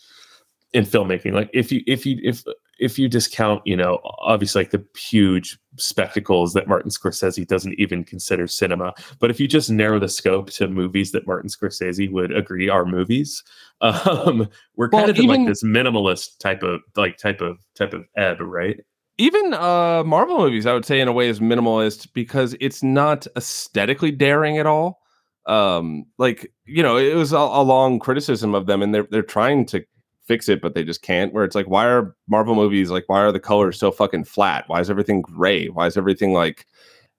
in 0.73 0.85
filmmaking. 0.85 1.33
Like 1.33 1.49
if 1.53 1.71
you 1.71 1.81
if 1.87 2.05
you 2.05 2.19
if 2.23 2.43
if 2.79 2.97
you 2.97 3.07
discount, 3.07 3.61
you 3.65 3.77
know, 3.77 3.99
obviously 4.03 4.61
like 4.61 4.71
the 4.71 4.83
huge 4.97 5.59
spectacles 5.77 6.53
that 6.53 6.67
Martin 6.67 6.89
Scorsese 6.89 7.45
doesn't 7.47 7.79
even 7.79 8.03
consider 8.03 8.47
cinema, 8.47 8.93
but 9.19 9.29
if 9.29 9.39
you 9.39 9.47
just 9.47 9.69
narrow 9.69 9.99
the 9.99 10.09
scope 10.09 10.49
to 10.51 10.67
movies 10.67 11.11
that 11.11 11.27
Martin 11.27 11.49
Scorsese 11.49 12.11
would 12.11 12.35
agree 12.35 12.69
are 12.69 12.85
movies, 12.85 13.43
um, 13.81 14.47
we're 14.75 14.89
kind 14.89 15.03
Well, 15.03 15.09
of 15.11 15.17
in 15.17 15.23
even- 15.23 15.41
like 15.43 15.47
this 15.51 15.63
minimalist 15.63 16.39
type 16.39 16.63
of 16.63 16.81
like 16.95 17.17
type 17.17 17.41
of 17.41 17.57
type 17.75 17.93
of 17.93 18.05
ebb, 18.17 18.39
right? 18.41 18.79
Even 19.23 19.53
uh 19.53 20.03
Marvel 20.03 20.37
movies, 20.37 20.65
I 20.65 20.73
would 20.73 20.85
say 20.85 20.99
in 20.99 21.07
a 21.07 21.13
way 21.13 21.29
is 21.29 21.39
minimalist 21.39 22.11
because 22.13 22.57
it's 22.59 22.83
not 22.83 23.25
aesthetically 23.37 24.11
daring 24.11 24.57
at 24.57 24.65
all. 24.65 25.01
Um, 25.45 26.05
like 26.17 26.51
you 26.65 26.83
know, 26.83 26.97
it 26.97 27.15
was 27.15 27.31
a, 27.31 27.37
a 27.37 27.63
long 27.63 27.99
criticism 27.99 28.53
of 28.53 28.65
them, 28.65 28.81
and 28.81 28.93
they're 28.93 29.07
they're 29.09 29.21
trying 29.21 29.65
to 29.67 29.85
fix 30.25 30.49
it, 30.49 30.61
but 30.61 30.73
they 30.73 30.83
just 30.83 31.01
can't. 31.01 31.33
Where 31.33 31.45
it's 31.45 31.55
like, 31.55 31.67
why 31.69 31.85
are 31.85 32.15
Marvel 32.27 32.55
movies 32.55 32.91
like 32.91 33.05
why 33.07 33.21
are 33.21 33.31
the 33.31 33.39
colors 33.39 33.79
so 33.79 33.91
fucking 33.91 34.25
flat? 34.25 34.65
Why 34.67 34.81
is 34.81 34.89
everything 34.89 35.21
gray? 35.21 35.67
Why 35.69 35.87
is 35.87 35.95
everything 35.95 36.33
like 36.33 36.67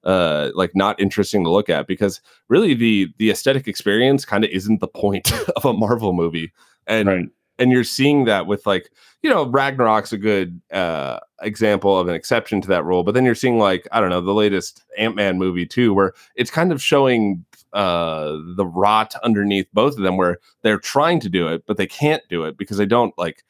uh 0.05 0.50
like 0.55 0.72
not 0.74 1.00
interesting 1.00 1.42
to 1.44 1.50
look 1.50 1.70
at? 1.70 1.86
Because 1.86 2.20
really 2.48 2.74
the 2.74 3.09
the 3.18 3.30
aesthetic 3.30 3.66
experience 3.66 4.26
kind 4.26 4.44
of 4.44 4.50
isn't 4.50 4.80
the 4.80 4.88
point 4.88 5.32
of 5.57 5.64
a 5.64 5.72
Marvel 5.72 6.12
movie. 6.12 6.52
And 6.86 7.09
right. 7.09 7.28
and 7.59 7.72
you're 7.72 7.82
seeing 7.82 8.26
that 8.26 8.46
with 8.46 8.66
like, 8.66 8.90
you 9.22 9.30
know, 9.30 9.46
Ragnarok's 9.46 10.12
a 10.12 10.18
good 10.18 10.61
uh 10.70 11.20
example 11.45 11.99
of 11.99 12.09
an 12.09 12.14
exception 12.14 12.61
to 12.62 12.68
that 12.68 12.84
rule, 12.84 13.03
but 13.03 13.14
then 13.14 13.24
you're 13.24 13.34
seeing 13.34 13.59
like, 13.59 13.86
I 13.92 14.01
don't 14.01 14.11
know, 14.11 14.20
the 14.20 14.34
latest 14.34 14.82
Ant-Man 14.99 15.38
movie 15.38 15.66
too, 15.66 15.95
where 15.95 16.12
it's 16.36 16.51
kind 16.51 16.72
of 16.72 16.82
showing 16.82 17.45
uh, 17.74 18.38
the 18.55 18.64
rot 18.64 19.14
underneath 19.24 19.66
both 19.72 19.97
of 19.97 20.05
them 20.05 20.16
where 20.16 20.38
they're 20.62 20.78
trying 20.78 21.18
to 21.18 21.28
do 21.28 21.49
it 21.49 21.64
but 21.66 21.76
they 21.76 21.88
can't 21.88 22.22
do 22.30 22.45
it 22.45 22.57
because 22.57 22.76
they 22.76 22.86
don't 22.86 23.12
like 23.18 23.42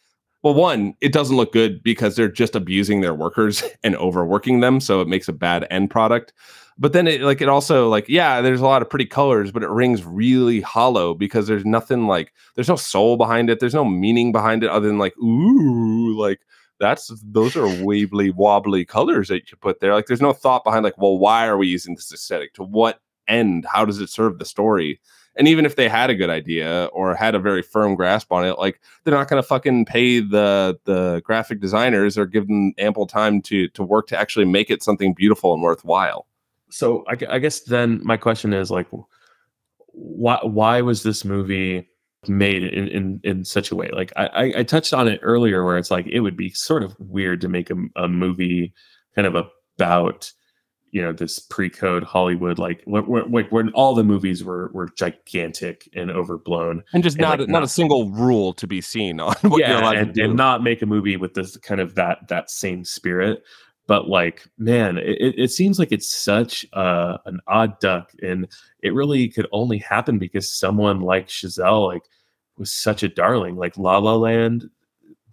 well 0.42 0.54
one 0.54 0.94
it 1.02 1.12
doesn't 1.12 1.36
look 1.36 1.52
good 1.52 1.82
because 1.82 2.16
they're 2.16 2.26
just 2.26 2.56
abusing 2.56 3.02
their 3.02 3.12
workers 3.14 3.62
and 3.84 3.94
overworking 3.96 4.60
them 4.60 4.80
so 4.80 5.02
it 5.02 5.08
makes 5.08 5.28
a 5.28 5.32
bad 5.32 5.66
end 5.70 5.90
product. 5.90 6.32
But 6.76 6.92
then 6.92 7.06
it 7.06 7.20
like 7.20 7.42
it 7.42 7.48
also 7.50 7.88
like 7.90 8.08
yeah 8.08 8.40
there's 8.40 8.62
a 8.62 8.66
lot 8.66 8.82
of 8.82 8.88
pretty 8.90 9.04
colors 9.04 9.52
but 9.52 9.62
it 9.62 9.68
rings 9.68 10.02
really 10.04 10.62
hollow 10.62 11.14
because 11.14 11.46
there's 11.46 11.64
nothing 11.64 12.06
like 12.06 12.32
there's 12.54 12.68
no 12.68 12.76
soul 12.76 13.16
behind 13.16 13.48
it 13.50 13.60
there's 13.60 13.74
no 13.74 13.84
meaning 13.84 14.32
behind 14.32 14.64
it 14.64 14.70
other 14.70 14.88
than 14.88 14.98
like 14.98 15.16
ooh 15.18 16.18
like 16.18 16.40
that's 16.84 17.10
those 17.24 17.56
are 17.56 17.84
wavely 17.84 18.30
wobbly 18.30 18.84
colors 18.84 19.28
that 19.28 19.50
you 19.50 19.56
put 19.56 19.80
there 19.80 19.94
like 19.94 20.06
there's 20.06 20.20
no 20.20 20.32
thought 20.32 20.64
behind 20.64 20.84
like 20.84 20.98
well 20.98 21.18
why 21.18 21.46
are 21.46 21.56
we 21.56 21.66
using 21.66 21.94
this 21.94 22.12
aesthetic 22.12 22.52
to 22.54 22.62
what 22.62 23.00
end? 23.28 23.66
How 23.70 23.84
does 23.84 24.00
it 24.00 24.10
serve 24.10 24.38
the 24.38 24.44
story? 24.44 25.00
And 25.36 25.48
even 25.48 25.66
if 25.66 25.74
they 25.74 25.88
had 25.88 26.10
a 26.10 26.14
good 26.14 26.30
idea 26.30 26.88
or 26.92 27.14
had 27.14 27.34
a 27.34 27.40
very 27.40 27.62
firm 27.62 27.96
grasp 27.96 28.30
on 28.30 28.44
it, 28.44 28.56
like 28.58 28.80
they're 29.02 29.14
not 29.14 29.28
going 29.28 29.42
to 29.42 29.46
fucking 29.46 29.84
pay 29.84 30.20
the 30.20 30.78
the 30.84 31.22
graphic 31.24 31.60
designers 31.60 32.16
or 32.16 32.24
give 32.24 32.46
them 32.46 32.72
ample 32.78 33.06
time 33.06 33.42
to 33.42 33.68
to 33.68 33.82
work 33.82 34.06
to 34.08 34.18
actually 34.18 34.44
make 34.44 34.70
it 34.70 34.82
something 34.82 35.12
beautiful 35.12 35.52
and 35.52 35.62
worthwhile. 35.62 36.26
So 36.70 37.04
I, 37.08 37.16
I 37.28 37.38
guess 37.40 37.60
then 37.60 38.00
my 38.04 38.16
question 38.16 38.52
is 38.52 38.70
like, 38.70 38.86
why 39.88 40.38
why 40.42 40.82
was 40.82 41.02
this 41.02 41.24
movie 41.24 41.88
made 42.28 42.62
in, 42.62 42.88
in 42.88 43.20
in 43.24 43.44
such 43.44 43.70
a 43.70 43.76
way 43.76 43.88
like 43.92 44.12
I, 44.16 44.52
I 44.58 44.62
touched 44.62 44.92
on 44.92 45.08
it 45.08 45.20
earlier 45.22 45.64
where 45.64 45.78
it's 45.78 45.90
like 45.90 46.06
it 46.06 46.20
would 46.20 46.36
be 46.36 46.50
sort 46.50 46.82
of 46.82 46.96
weird 46.98 47.40
to 47.42 47.48
make 47.48 47.70
a, 47.70 47.76
a 47.96 48.08
movie 48.08 48.72
kind 49.14 49.26
of 49.26 49.34
about 49.34 50.32
you 50.94 51.02
know 51.02 51.12
this 51.12 51.40
pre-code 51.40 52.04
Hollywood 52.04 52.58
like 52.58 52.80
when, 52.84 53.04
when, 53.06 53.44
when, 53.46 53.68
all 53.70 53.96
the 53.96 54.04
movies 54.04 54.44
were 54.44 54.70
were 54.72 54.88
gigantic 54.96 55.88
and 55.92 56.08
overblown 56.08 56.84
and 56.92 57.02
just 57.02 57.16
and 57.16 57.22
not 57.22 57.40
like, 57.40 57.48
not, 57.48 57.64
a 57.64 57.68
single 57.68 58.10
rule 58.10 58.52
to 58.54 58.66
be 58.68 58.80
seen 58.80 59.18
on 59.20 59.34
what 59.42 59.60
yeah, 59.60 59.70
you're 59.70 59.80
allowed 59.80 59.96
and, 59.96 60.14
to 60.14 60.20
do. 60.20 60.24
and 60.24 60.36
not 60.36 60.62
make 60.62 60.82
a 60.82 60.86
movie 60.86 61.16
with 61.16 61.34
this 61.34 61.56
kind 61.58 61.80
of 61.80 61.96
that 61.96 62.28
that 62.28 62.48
same 62.48 62.84
spirit 62.84 63.42
but 63.86 64.08
like 64.08 64.46
man 64.58 64.98
it, 64.98 65.34
it 65.38 65.50
seems 65.50 65.78
like 65.78 65.92
it's 65.92 66.10
such 66.10 66.64
uh, 66.72 67.18
an 67.26 67.40
odd 67.46 67.78
duck 67.80 68.12
and 68.22 68.48
it 68.82 68.94
really 68.94 69.28
could 69.28 69.46
only 69.52 69.78
happen 69.78 70.18
because 70.18 70.52
someone 70.52 71.00
like 71.00 71.28
Chazelle 71.28 71.88
like 71.88 72.04
was 72.56 72.72
such 72.72 73.02
a 73.02 73.08
darling 73.08 73.56
like 73.56 73.76
La 73.76 73.98
La 73.98 74.14
Land 74.14 74.70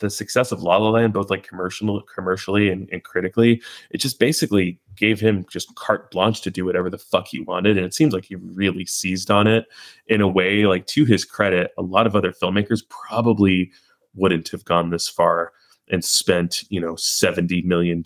the 0.02 0.10
success 0.10 0.52
of 0.52 0.62
La 0.62 0.76
La 0.78 0.90
Land, 0.90 1.14
both 1.14 1.30
like 1.30 1.48
commercial, 1.48 2.02
commercially 2.14 2.70
and, 2.70 2.90
and, 2.92 3.04
critically, 3.04 3.62
it 3.92 4.00
just 4.00 4.20
basically 4.20 4.80
gave 4.96 5.20
him 5.20 5.46
just 5.50 5.74
carte 5.76 6.12
blanche 6.12 6.42
to 6.42 6.52
do 6.52 6.66
whatever 6.66 6.90
the 6.90 6.98
fuck 6.98 7.28
he 7.28 7.40
wanted. 7.40 7.78
And 7.78 7.86
it 7.86 7.94
seems 7.94 8.14
like 8.14 8.26
he 8.26 8.36
really 8.36 8.86
seized 8.86 9.32
on 9.32 9.48
it 9.48 9.66
in 10.08 10.20
a 10.20 10.28
way, 10.28 10.66
like 10.66 10.88
to 10.88 11.06
his 11.06 11.24
credit, 11.24 11.72
a 11.78 11.82
lot 11.82 12.08
of 12.08 12.16
other 12.16 12.34
filmmakers 12.34 12.82
probably 12.90 13.72
wouldn't 14.14 14.50
have 14.50 14.66
gone 14.66 14.90
this 14.90 15.08
far 15.08 15.54
and 15.92 16.04
spent, 16.04 16.64
you 16.70 16.80
know, 16.80 16.94
$70 16.94 17.64
million 17.66 18.04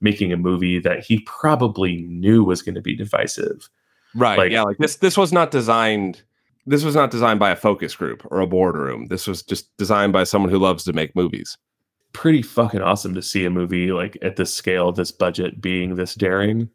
making 0.00 0.32
a 0.32 0.36
movie 0.36 0.78
that 0.78 1.04
he 1.04 1.20
probably 1.20 2.02
knew 2.02 2.44
was 2.44 2.62
going 2.62 2.74
to 2.74 2.82
be 2.82 2.94
divisive. 2.94 3.68
Right. 4.14 4.38
Like, 4.38 4.52
yeah. 4.52 4.62
Like 4.62 4.78
this, 4.78 4.96
this 4.96 5.16
was 5.16 5.32
not 5.32 5.50
designed 5.50 6.22
this 6.68 6.84
was 6.84 6.94
not 6.94 7.10
designed 7.10 7.40
by 7.40 7.50
a 7.50 7.56
focus 7.56 7.96
group 7.96 8.26
or 8.30 8.40
a 8.40 8.46
boardroom. 8.46 9.06
This 9.06 9.26
was 9.26 9.42
just 9.42 9.74
designed 9.78 10.12
by 10.12 10.24
someone 10.24 10.50
who 10.50 10.58
loves 10.58 10.84
to 10.84 10.92
make 10.92 11.16
movies. 11.16 11.56
Pretty 12.12 12.42
fucking 12.42 12.82
awesome 12.82 13.14
to 13.14 13.22
see 13.22 13.46
a 13.46 13.50
movie 13.50 13.90
like 13.90 14.18
at 14.20 14.36
this 14.36 14.54
scale, 14.54 14.92
this 14.92 15.10
budget 15.10 15.62
being 15.62 15.94
this 15.94 16.14
daring. 16.14 16.68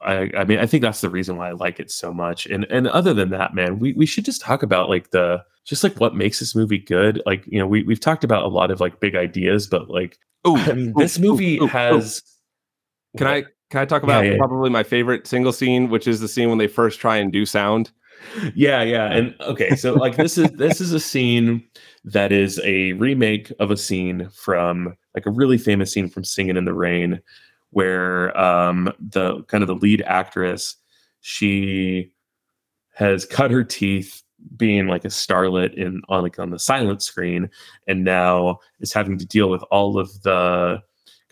I, 0.00 0.30
I 0.36 0.44
mean, 0.44 0.58
I 0.58 0.66
think 0.66 0.82
that's 0.82 1.00
the 1.00 1.08
reason 1.08 1.36
why 1.36 1.50
I 1.50 1.52
like 1.52 1.78
it 1.78 1.90
so 1.90 2.12
much. 2.12 2.46
And 2.46 2.64
and 2.64 2.88
other 2.88 3.14
than 3.14 3.30
that, 3.30 3.54
man, 3.54 3.78
we, 3.78 3.92
we 3.92 4.06
should 4.06 4.24
just 4.24 4.40
talk 4.42 4.64
about 4.64 4.90
like 4.90 5.10
the 5.10 5.44
just 5.66 5.82
like 5.84 5.98
what 6.00 6.14
makes 6.14 6.38
this 6.38 6.54
movie 6.54 6.78
good. 6.78 7.22
Like, 7.26 7.44
you 7.46 7.58
know, 7.58 7.66
we 7.66 7.82
we've 7.82 8.00
talked 8.00 8.24
about 8.24 8.44
a 8.44 8.48
lot 8.48 8.70
of 8.70 8.80
like 8.80 9.00
big 9.00 9.14
ideas, 9.14 9.66
but 9.66 9.90
like 9.90 10.18
Ooh, 10.46 10.56
I 10.56 10.72
mean, 10.72 10.94
this 10.96 11.18
movie 11.18 11.58
ooh, 11.58 11.66
has 11.66 12.22
ooh. 13.14 13.18
Can 13.18 13.26
I 13.26 13.44
can 13.70 13.80
I 13.80 13.84
talk 13.84 14.02
about 14.02 14.24
yeah, 14.24 14.32
yeah. 14.32 14.38
probably 14.38 14.70
my 14.70 14.84
favorite 14.84 15.26
single 15.26 15.52
scene, 15.52 15.90
which 15.90 16.06
is 16.06 16.20
the 16.20 16.28
scene 16.28 16.48
when 16.48 16.58
they 16.58 16.68
first 16.68 17.00
try 17.00 17.16
and 17.16 17.32
do 17.32 17.44
sound? 17.44 17.90
yeah 18.54 18.82
yeah 18.82 19.12
and 19.12 19.34
okay 19.40 19.76
so 19.76 19.94
like 19.94 20.16
this 20.16 20.38
is 20.38 20.50
this 20.52 20.80
is 20.80 20.92
a 20.92 21.00
scene 21.00 21.62
that 22.04 22.32
is 22.32 22.60
a 22.64 22.92
remake 22.94 23.52
of 23.58 23.70
a 23.70 23.76
scene 23.76 24.28
from 24.30 24.96
like 25.14 25.26
a 25.26 25.30
really 25.30 25.58
famous 25.58 25.92
scene 25.92 26.08
from 26.08 26.24
singing 26.24 26.56
in 26.56 26.64
the 26.64 26.74
rain 26.74 27.20
where 27.70 28.36
um 28.38 28.92
the 28.98 29.42
kind 29.44 29.62
of 29.62 29.68
the 29.68 29.74
lead 29.74 30.02
actress 30.02 30.76
she 31.20 32.10
has 32.94 33.24
cut 33.26 33.50
her 33.50 33.64
teeth 33.64 34.22
being 34.56 34.86
like 34.86 35.04
a 35.04 35.08
starlet 35.08 35.74
in 35.74 36.02
on 36.08 36.22
like 36.22 36.38
on 36.38 36.50
the 36.50 36.58
silent 36.58 37.02
screen 37.02 37.50
and 37.86 38.04
now 38.04 38.58
is 38.80 38.92
having 38.92 39.18
to 39.18 39.26
deal 39.26 39.48
with 39.50 39.62
all 39.70 39.98
of 39.98 40.22
the 40.22 40.80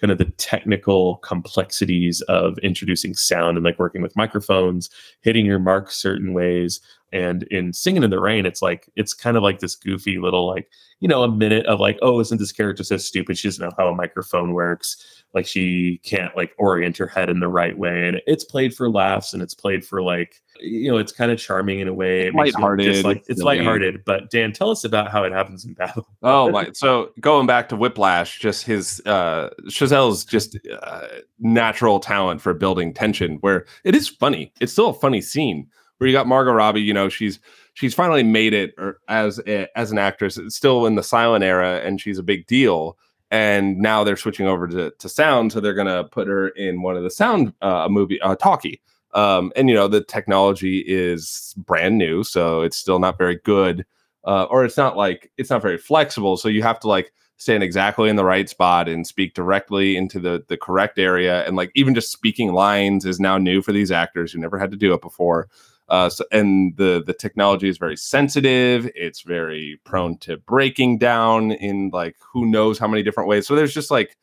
kind 0.01 0.11
of 0.11 0.19
the 0.19 0.31
technical 0.33 1.17
complexities 1.19 2.21
of 2.23 2.59
introducing 2.59 3.15
sound 3.15 3.57
and 3.57 3.65
like 3.65 3.79
working 3.79 4.03
with 4.03 4.17
microphones, 4.17 4.91
hitting 5.23 5.47
your 5.47 5.59
mark 5.59 5.91
certain 5.91 6.33
ways. 6.33 6.81
And 7.15 7.45
in 7.45 7.73
Singing 7.73 8.03
in 8.03 8.11
the 8.11 8.19
Rain, 8.19 8.45
it's 8.45 8.61
like, 8.61 8.91
it's 8.97 9.15
kind 9.15 9.37
of 9.37 9.43
like 9.45 9.61
this 9.61 9.77
goofy 9.77 10.19
little, 10.19 10.49
like, 10.49 10.69
you 10.99 11.07
know, 11.07 11.23
a 11.23 11.31
minute 11.31 11.65
of 11.67 11.79
like, 11.79 11.97
oh, 12.03 12.19
isn't 12.19 12.39
this 12.39 12.51
character 12.51 12.83
so 12.83 12.97
stupid? 12.97 13.39
She 13.39 13.47
doesn't 13.47 13.65
know 13.65 13.73
how 13.79 13.87
a 13.87 13.95
microphone 13.95 14.53
works. 14.53 15.23
Like, 15.33 15.47
she 15.47 16.01
can't 16.03 16.37
like 16.37 16.55
orient 16.59 16.97
her 16.97 17.07
head 17.07 17.31
in 17.31 17.39
the 17.39 17.47
right 17.47 17.79
way. 17.79 18.09
And 18.09 18.21
it's 18.27 18.43
played 18.43 18.75
for 18.75 18.91
laughs 18.91 19.33
and 19.33 19.45
it's 19.45 19.55
played 19.55 19.87
for 19.87 20.03
like, 20.03 20.43
you 20.59 20.91
know, 20.91 20.99
it's 20.99 21.13
kind 21.13 21.31
of 21.31 21.39
charming 21.39 21.79
in 21.79 21.87
a 21.87 21.95
way. 21.95 22.27
It 22.27 22.35
lighthearted. 22.35 23.05
Like, 23.05 23.23
it's 23.29 23.43
lighthearted. 23.43 24.05
But 24.05 24.31
Dan, 24.31 24.53
tell 24.53 24.71
us 24.71 24.83
about 24.83 25.13
how 25.13 25.23
it 25.23 25.31
happens 25.31 25.65
in 25.65 25.75
battle. 25.75 26.09
Oh 26.25 26.51
my! 26.51 26.71
So 26.75 27.11
going 27.21 27.47
back 27.47 27.69
to 27.69 27.77
Whiplash, 27.77 28.41
just 28.41 28.65
his 28.65 29.01
uh 29.07 29.51
Chazelle's 29.69 30.25
just 30.25 30.59
uh, 30.83 31.07
natural 31.39 32.01
talent 32.01 32.41
for 32.41 32.55
building 32.55 32.93
tension. 32.93 33.39
Where 33.41 33.67
it 33.85 33.95
is 33.95 34.09
funny. 34.09 34.53
It's 34.61 34.73
still 34.73 34.89
a 34.89 34.95
funny 34.95 35.21
scene 35.21 35.69
where 35.99 36.09
you 36.09 36.15
got 36.15 36.27
Margot 36.27 36.53
Robbie. 36.53 36.83
You 36.83 36.95
know, 36.95 37.09
she's 37.09 37.41
she's 37.75 37.95
finally 37.95 38.23
made 38.23 38.55
it 38.55 38.75
or 38.79 38.99
as 39.09 39.41
a, 39.47 39.69
as 39.79 39.91
an 39.91 39.99
actress. 39.99 40.37
It's 40.39 40.57
still 40.57 40.87
in 40.87 40.95
the 40.95 41.03
silent 41.03 41.45
era, 41.45 41.81
and 41.85 42.01
she's 42.01 42.19
a 42.19 42.23
big 42.23 42.47
deal. 42.47 42.97
And 43.31 43.79
now 43.79 44.05
they're 44.05 44.17
switching 44.17 44.47
over 44.47 44.69
to, 44.69 44.93
to 44.93 45.09
sound, 45.09 45.53
so 45.53 45.61
they're 45.61 45.75
gonna 45.75 46.05
put 46.05 46.29
her 46.29 46.49
in 46.51 46.83
one 46.83 46.97
of 46.97 47.03
the 47.03 47.11
sound 47.11 47.53
uh, 47.63 47.89
movie 47.91 48.21
uh, 48.21 48.37
talkie 48.37 48.81
um, 49.15 49.53
and 49.57 49.69
you 49.69 49.75
know 49.75 49.89
the 49.89 50.03
technology 50.03 50.85
is 50.87 51.55
brand 51.57 51.99
new, 51.99 52.25
so 52.25 52.63
it's 52.63 52.77
still 52.77 52.99
not 52.99 53.17
very 53.17 53.37
good, 53.45 53.87
uh, 54.25 54.45
or 54.45 54.65
it's 54.65 54.77
not 54.77 54.97
like 54.97 55.31
it's 55.39 55.51
not 55.51 55.63
very 55.63 55.79
flexible. 55.79 56.37
So 56.37 56.49
you 56.49 56.63
have 56.63 56.81
to 56.81 56.89
like 56.89 57.13
stand 57.37 57.63
exactly 57.63 58.09
in 58.09 58.17
the 58.17 58.25
right 58.25 58.49
spot 58.49 58.89
and 58.89 59.07
speak 59.07 59.35
directly 59.35 59.97
into 59.97 60.19
the 60.19 60.45
the 60.49 60.57
correct 60.57 60.99
area. 60.99 61.47
And 61.47 61.57
like 61.57 61.71
even 61.75 61.95
just 61.95 62.13
speaking 62.13 62.53
lines 62.53 63.05
is 63.07 63.21
now 63.21 63.39
new 63.39 63.63
for 63.63 63.73
these 63.73 63.93
actors 63.93 64.33
who 64.33 64.41
never 64.41 64.59
had 64.59 64.73
to 64.73 64.77
do 64.77 64.93
it 64.93 65.01
before. 65.01 65.49
Uh, 65.89 66.09
so, 66.09 66.25
and 66.33 66.77
the 66.77 67.03
the 67.05 67.13
technology 67.13 67.69
is 67.69 67.79
very 67.79 67.97
sensitive. 67.97 68.91
It's 68.95 69.23
very 69.23 69.81
prone 69.85 70.19
to 70.19 70.39
breaking 70.39 70.99
down 70.99 71.53
in 71.53 71.91
like 71.93 72.17
who 72.33 72.47
knows 72.47 72.79
how 72.79 72.89
many 72.89 73.03
different 73.03 73.29
ways. 73.29 73.47
So 73.47 73.55
there's 73.55 73.75
just 73.75 73.91
like 73.91 74.17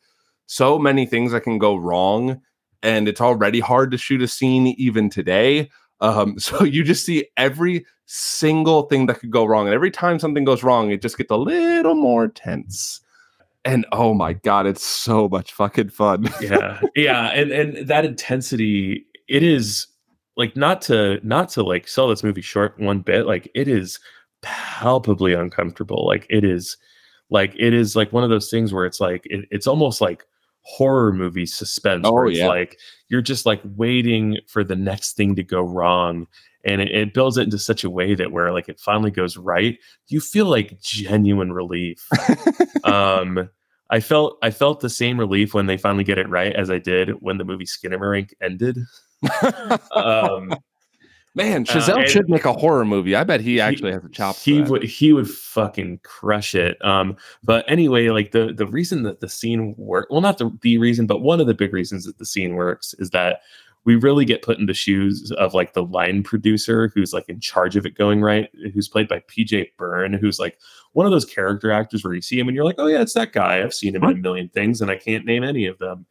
so 0.46 0.78
many 0.78 1.06
things 1.06 1.32
that 1.32 1.42
can 1.42 1.58
go 1.58 1.76
wrong 1.76 2.40
and 2.82 3.08
it's 3.08 3.20
already 3.20 3.60
hard 3.60 3.90
to 3.92 3.98
shoot 3.98 4.22
a 4.22 4.28
scene 4.28 4.68
even 4.78 5.08
today. 5.08 5.70
Um, 6.00 6.38
so 6.38 6.64
you 6.64 6.82
just 6.84 7.06
see 7.06 7.26
every 7.36 7.86
single 8.06 8.82
thing 8.82 9.06
that 9.06 9.20
could 9.20 9.30
go 9.30 9.44
wrong, 9.44 9.66
and 9.66 9.74
every 9.74 9.90
time 9.90 10.18
something 10.18 10.44
goes 10.44 10.62
wrong, 10.62 10.90
it 10.90 11.00
just 11.00 11.16
gets 11.16 11.30
a 11.30 11.36
little 11.36 11.94
more 11.94 12.28
tense. 12.28 13.00
And 13.64 13.86
oh 13.92 14.12
my 14.12 14.32
god, 14.32 14.66
it's 14.66 14.84
so 14.84 15.28
much 15.28 15.52
fucking 15.52 15.90
fun. 15.90 16.28
yeah, 16.40 16.80
yeah, 16.96 17.28
and 17.28 17.52
and 17.52 17.88
that 17.88 18.04
intensity, 18.04 19.06
it 19.28 19.44
is 19.44 19.86
like 20.36 20.56
not 20.56 20.82
to 20.82 21.20
not 21.22 21.48
to 21.50 21.62
like 21.62 21.88
sell 21.88 22.08
this 22.08 22.22
movie 22.24 22.42
short 22.42 22.78
one 22.78 23.00
bit. 23.00 23.26
Like 23.26 23.50
it 23.54 23.68
is 23.68 23.98
palpably 24.42 25.34
uncomfortable. 25.34 26.06
Like 26.06 26.26
it 26.30 26.44
is, 26.44 26.76
like 27.30 27.54
it 27.58 27.74
is 27.74 27.96
like 27.96 28.12
one 28.12 28.24
of 28.24 28.30
those 28.30 28.50
things 28.50 28.72
where 28.72 28.86
it's 28.86 29.00
like 29.00 29.22
it, 29.26 29.46
it's 29.50 29.66
almost 29.66 30.00
like 30.00 30.24
horror 30.62 31.12
movie 31.12 31.46
suspense 31.46 32.02
Oh, 32.06 32.12
where 32.12 32.26
it's 32.26 32.38
yeah. 32.38 32.46
like 32.48 32.78
you're 33.08 33.20
just 33.22 33.46
like 33.46 33.60
waiting 33.76 34.38
for 34.46 34.62
the 34.62 34.76
next 34.76 35.14
thing 35.14 35.34
to 35.36 35.42
go 35.42 35.60
wrong 35.60 36.26
and 36.64 36.80
it, 36.80 36.90
it 36.92 37.14
builds 37.14 37.36
it 37.36 37.42
into 37.42 37.58
such 37.58 37.82
a 37.82 37.90
way 37.90 38.14
that 38.14 38.30
where 38.30 38.52
like 38.52 38.68
it 38.68 38.78
finally 38.78 39.10
goes 39.10 39.36
right 39.36 39.78
you 40.06 40.20
feel 40.20 40.46
like 40.46 40.80
genuine 40.80 41.52
relief 41.52 42.06
um 42.84 43.48
i 43.90 43.98
felt 43.98 44.38
i 44.42 44.50
felt 44.50 44.78
the 44.78 44.88
same 44.88 45.18
relief 45.18 45.52
when 45.52 45.66
they 45.66 45.76
finally 45.76 46.04
get 46.04 46.18
it 46.18 46.28
right 46.28 46.54
as 46.54 46.70
i 46.70 46.78
did 46.78 47.10
when 47.20 47.38
the 47.38 47.44
movie 47.44 47.66
skinamarink 47.66 48.30
ended 48.40 48.78
um 49.92 50.54
Man, 51.34 51.64
Chazelle 51.64 52.00
and- 52.00 52.08
should 52.10 52.28
make 52.28 52.44
a 52.44 52.52
horror 52.52 52.84
movie. 52.84 53.16
I 53.16 53.24
bet 53.24 53.40
he 53.40 53.58
actually 53.58 53.92
has 53.92 54.04
a 54.04 54.08
chop. 54.10 54.36
he 54.36 54.60
would 54.60 54.82
he 54.82 55.14
would 55.14 55.28
fucking 55.30 56.00
crush 56.02 56.54
it 56.54 56.76
um 56.84 57.16
but 57.42 57.64
anyway 57.68 58.08
like 58.10 58.32
the 58.32 58.52
the 58.52 58.66
reason 58.66 59.02
that 59.04 59.20
the 59.20 59.28
scene 59.30 59.74
work 59.78 60.08
well 60.10 60.20
not 60.20 60.36
the, 60.38 60.50
the 60.60 60.76
reason 60.78 61.06
but 61.06 61.22
one 61.22 61.40
of 61.40 61.46
the 61.46 61.54
big 61.54 61.72
reasons 61.72 62.04
that 62.04 62.18
the 62.18 62.26
scene 62.26 62.54
works 62.54 62.94
is 62.98 63.10
that 63.10 63.40
we 63.84 63.96
really 63.96 64.24
get 64.24 64.42
put 64.42 64.58
in 64.58 64.66
the 64.66 64.74
shoes 64.74 65.32
of 65.38 65.54
like 65.54 65.72
the 65.72 65.82
line 65.82 66.22
producer 66.22 66.92
who's 66.94 67.12
like 67.14 67.28
in 67.28 67.40
charge 67.40 67.76
of 67.76 67.86
it 67.86 67.94
going 67.96 68.20
right 68.20 68.50
who's 68.74 68.88
played 68.88 69.08
by 69.08 69.20
pj 69.20 69.68
byrne 69.78 70.12
who's 70.12 70.38
like 70.38 70.58
one 70.92 71.06
of 71.06 71.12
those 71.12 71.24
character 71.24 71.72
actors 71.72 72.04
where 72.04 72.12
you 72.14 72.20
see 72.20 72.38
him 72.38 72.46
and 72.46 72.54
you're 72.54 72.64
like 72.64 72.76
oh 72.78 72.86
yeah 72.88 73.00
it's 73.00 73.14
that 73.14 73.32
guy 73.32 73.62
i've 73.62 73.72
seen 73.74 73.94
him 73.96 74.04
in 74.04 74.10
a 74.10 74.14
million 74.16 74.48
things 74.50 74.82
and 74.82 74.90
i 74.90 74.96
can't 74.96 75.24
name 75.24 75.42
any 75.42 75.64
of 75.66 75.78
them 75.78 76.04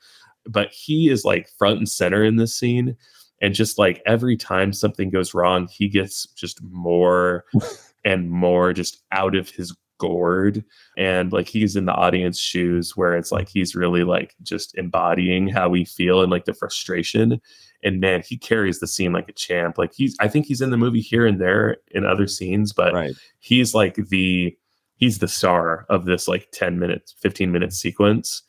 but 0.45 0.71
he 0.71 1.09
is 1.09 1.23
like 1.25 1.49
front 1.57 1.77
and 1.77 1.89
center 1.89 2.23
in 2.23 2.35
this 2.35 2.55
scene 2.55 2.95
and 3.41 3.53
just 3.53 3.77
like 3.77 4.01
every 4.05 4.37
time 4.37 4.71
something 4.73 5.09
goes 5.09 5.33
wrong 5.33 5.67
he 5.67 5.87
gets 5.87 6.27
just 6.27 6.61
more 6.63 7.45
and 8.05 8.29
more 8.29 8.73
just 8.73 9.01
out 9.11 9.35
of 9.35 9.49
his 9.49 9.75
gourd 10.01 10.63
and 10.97 11.31
like 11.31 11.47
he's 11.47 11.75
in 11.75 11.85
the 11.85 11.93
audience 11.93 12.39
shoes 12.39 12.97
where 12.97 13.15
it's 13.15 13.31
like 13.31 13.47
he's 13.47 13.75
really 13.75 14.03
like 14.03 14.33
just 14.41 14.75
embodying 14.75 15.47
how 15.47 15.69
we 15.69 15.85
feel 15.85 16.23
and 16.23 16.31
like 16.31 16.45
the 16.45 16.55
frustration 16.55 17.39
and 17.83 17.99
man 17.99 18.23
he 18.25 18.35
carries 18.35 18.79
the 18.79 18.87
scene 18.87 19.13
like 19.13 19.29
a 19.29 19.33
champ 19.33 19.77
like 19.77 19.93
he's 19.93 20.17
i 20.19 20.27
think 20.27 20.47
he's 20.47 20.59
in 20.59 20.71
the 20.71 20.77
movie 20.77 21.01
here 21.01 21.27
and 21.27 21.39
there 21.39 21.77
in 21.91 22.03
other 22.03 22.25
scenes 22.25 22.73
but 22.73 22.93
right. 22.93 23.13
he's 23.37 23.75
like 23.75 23.93
the 24.09 24.57
he's 24.95 25.19
the 25.19 25.27
star 25.27 25.85
of 25.87 26.05
this 26.05 26.27
like 26.27 26.47
10 26.51 26.79
minutes 26.79 27.13
15 27.19 27.51
minute 27.51 27.71
sequence 27.71 28.41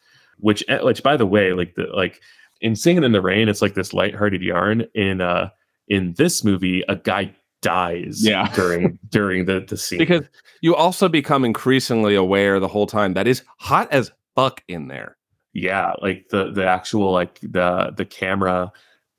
which 0.43 0.63
eh, 0.69 0.81
which 0.83 1.03
by 1.03 1.17
the 1.17 1.27
way 1.27 1.53
like 1.55 1.75
the 1.75 1.87
like 1.95 2.21
in 2.61 2.77
singing 2.77 3.03
in 3.05 3.13
the 3.13 3.21
rain 3.23 3.49
it's 3.49 3.63
like 3.63 3.75
this 3.75 3.93
lighthearted 3.93 4.43
yarn 4.43 4.85
in 4.95 5.21
uh 5.21 5.49
in 5.89 6.15
this 6.19 6.45
movie 6.45 6.85
a 6.89 6.95
guy 6.97 7.35
dies 7.63 8.25
Yeah. 8.25 8.53
during 8.55 8.99
during 9.09 9.47
the 9.47 9.65
the 9.67 9.77
scene 9.77 9.99
Because 9.99 10.27
you 10.61 10.75
also 10.77 11.09
become 11.09 11.45
increasingly 11.45 12.15
aware 12.15 12.61
the 12.61 12.69
whole 12.69 12.87
time 12.87 13.15
that 13.15 13.27
is 13.27 13.43
hot 13.59 13.91
as 13.93 14.13
fuck 14.37 14.63
in 14.69 14.89
there. 14.89 15.17
yeah 15.55 15.93
like 16.03 16.27
the 16.31 16.51
the 16.53 16.67
actual 16.67 17.13
like 17.13 17.39
the 17.41 17.93
the 17.97 18.05
camera 18.05 18.71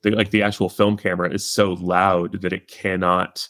the 0.02 0.10
like 0.10 0.30
the 0.30 0.42
actual 0.42 0.68
film 0.68 0.96
camera 0.96 1.32
is 1.32 1.44
so 1.50 1.72
loud 1.74 2.40
that 2.42 2.52
it 2.52 2.68
cannot 2.68 3.48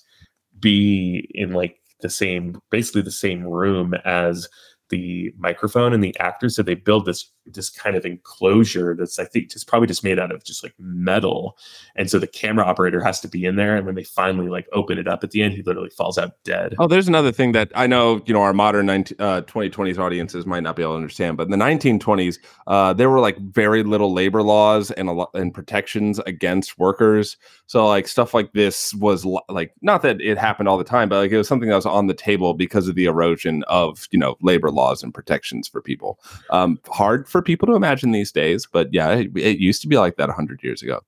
be 0.61 1.29
in 1.35 1.53
like 1.53 1.79
the 2.01 2.11
same 2.11 2.61
basically 2.70 3.03
the 3.03 3.11
same 3.11 3.43
room 3.45 3.95
as 4.05 4.49
the 4.91 5.33
microphone 5.39 5.93
and 5.93 6.05
the 6.05 6.16
actors 6.20 6.55
so 6.57 6.62
they 6.62 6.75
build 6.75 7.07
this 7.07 7.31
this 7.47 7.70
kind 7.70 7.97
of 7.97 8.05
enclosure 8.05 8.95
that's 8.95 9.18
i 9.18 9.24
think 9.24 9.51
just 9.51 9.66
probably 9.66 9.88
just 9.88 10.05
made 10.05 10.18
out 10.18 10.32
of 10.32 10.45
just 10.45 10.62
like 10.62 10.74
metal 10.78 11.57
and 11.97 12.11
so 12.11 12.18
the 12.18 12.26
camera 12.26 12.64
operator 12.64 13.03
has 13.03 13.20
to 13.20 13.28
be 13.28 13.45
in 13.45 13.57
there 13.57 13.76
and 13.76 13.86
when 13.86 13.95
they 13.95 14.05
finally 14.05 14.49
like 14.49 14.66
open 14.72 14.99
it 14.99 15.09
up 15.09 15.24
at 15.24 15.30
the 15.30 15.42
end 15.42 15.55
he 15.55 15.62
literally 15.62 15.90
falls 15.90 16.18
out 16.18 16.32
dead 16.45 16.74
Oh, 16.78 16.86
there's 16.86 17.09
another 17.09 17.32
thing 17.32 17.53
that 17.53 17.70
I 17.74 17.86
know, 17.86 18.22
you 18.26 18.34
know, 18.34 18.42
our 18.42 18.53
modern 18.53 18.86
19, 18.86 19.16
uh, 19.18 19.42
2020s 19.42 19.99
audiences 19.99 20.47
might 20.47 20.62
not 20.62 20.76
be 20.76 20.82
able 20.82 20.92
to 20.92 20.97
understand, 20.97 21.36
but 21.36 21.45
in 21.45 21.51
the 21.51 21.57
1920s, 21.57 22.38
uh, 22.66 22.92
there 22.92 23.11
were 23.11 23.20
like 23.20 23.38
very 23.38 23.82
little 23.82 24.12
labor 24.12 24.42
laws 24.42 24.90
and 24.90 25.09
a 25.09 25.12
lot 25.12 25.30
and 25.34 25.55
protections 25.55 26.18
against 26.20 26.78
workers. 26.78 27.36
So 27.66 27.86
like 27.86 28.09
stuff 28.09 28.34
like 28.34 28.53
this 28.53 28.92
was 28.95 29.24
like 29.49 29.72
not 29.82 30.03
that 30.03 30.20
it 30.20 30.38
happened 30.38 30.68
all 30.68 30.78
the 30.78 30.84
time, 30.84 31.09
but 31.09 31.16
like 31.16 31.30
it 31.30 31.38
was 31.38 31.49
something 31.49 31.68
that 31.68 31.76
was 31.76 31.86
on 31.86 32.07
the 32.07 32.14
table 32.14 32.55
because 32.55 32.88
of 32.88 32.95
the 32.95 33.07
erosion 33.07 33.62
of 33.64 34.07
you 34.11 34.18
know 34.18 34.36
labor 34.40 34.70
laws 34.70 35.03
and 35.03 35.14
protections 35.14 35.68
for 35.68 35.80
people. 35.80 36.20
Um, 36.51 36.78
hard 36.88 37.28
for 37.35 37.43
people 37.43 37.66
to 37.66 37.74
imagine 37.74 38.12
these 38.12 38.30
days, 38.30 38.68
but 38.70 38.95
yeah, 38.95 39.11
it, 39.11 39.37
it 39.37 39.59
used 39.59 39.82
to 39.82 39.89
be 39.89 39.99
like 39.99 40.14
that 40.18 40.28
100 40.28 40.62
years 40.62 40.82
ago. 40.82 41.01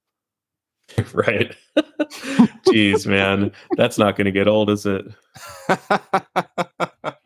right 1.15 1.53
jeez 2.69 3.09
man 3.09 3.51
that's 3.77 3.99
not 3.99 4.15
going 4.15 4.25
to 4.25 4.31
get 4.31 4.47
old 4.47 4.71
is 4.71 4.87
it 4.87 5.05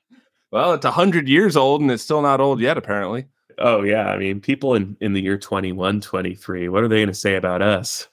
well, 0.50 0.72
it's 0.72 0.84
100 0.84 1.28
years 1.28 1.56
old 1.56 1.80
and 1.80 1.90
it's 1.90 2.02
still 2.02 2.22
not 2.22 2.40
old 2.40 2.60
yet, 2.60 2.78
apparently. 2.78 3.26
Oh 3.58 3.82
yeah, 3.82 4.08
I 4.08 4.16
mean, 4.18 4.40
people 4.40 4.74
in 4.74 4.96
in 5.00 5.12
the 5.12 5.20
year 5.20 5.38
21, 5.38 6.00
23, 6.00 6.68
what 6.68 6.82
are 6.82 6.88
they 6.88 6.98
going 6.98 7.08
to 7.08 7.14
say 7.14 7.36
about 7.36 7.62
us? 7.62 8.08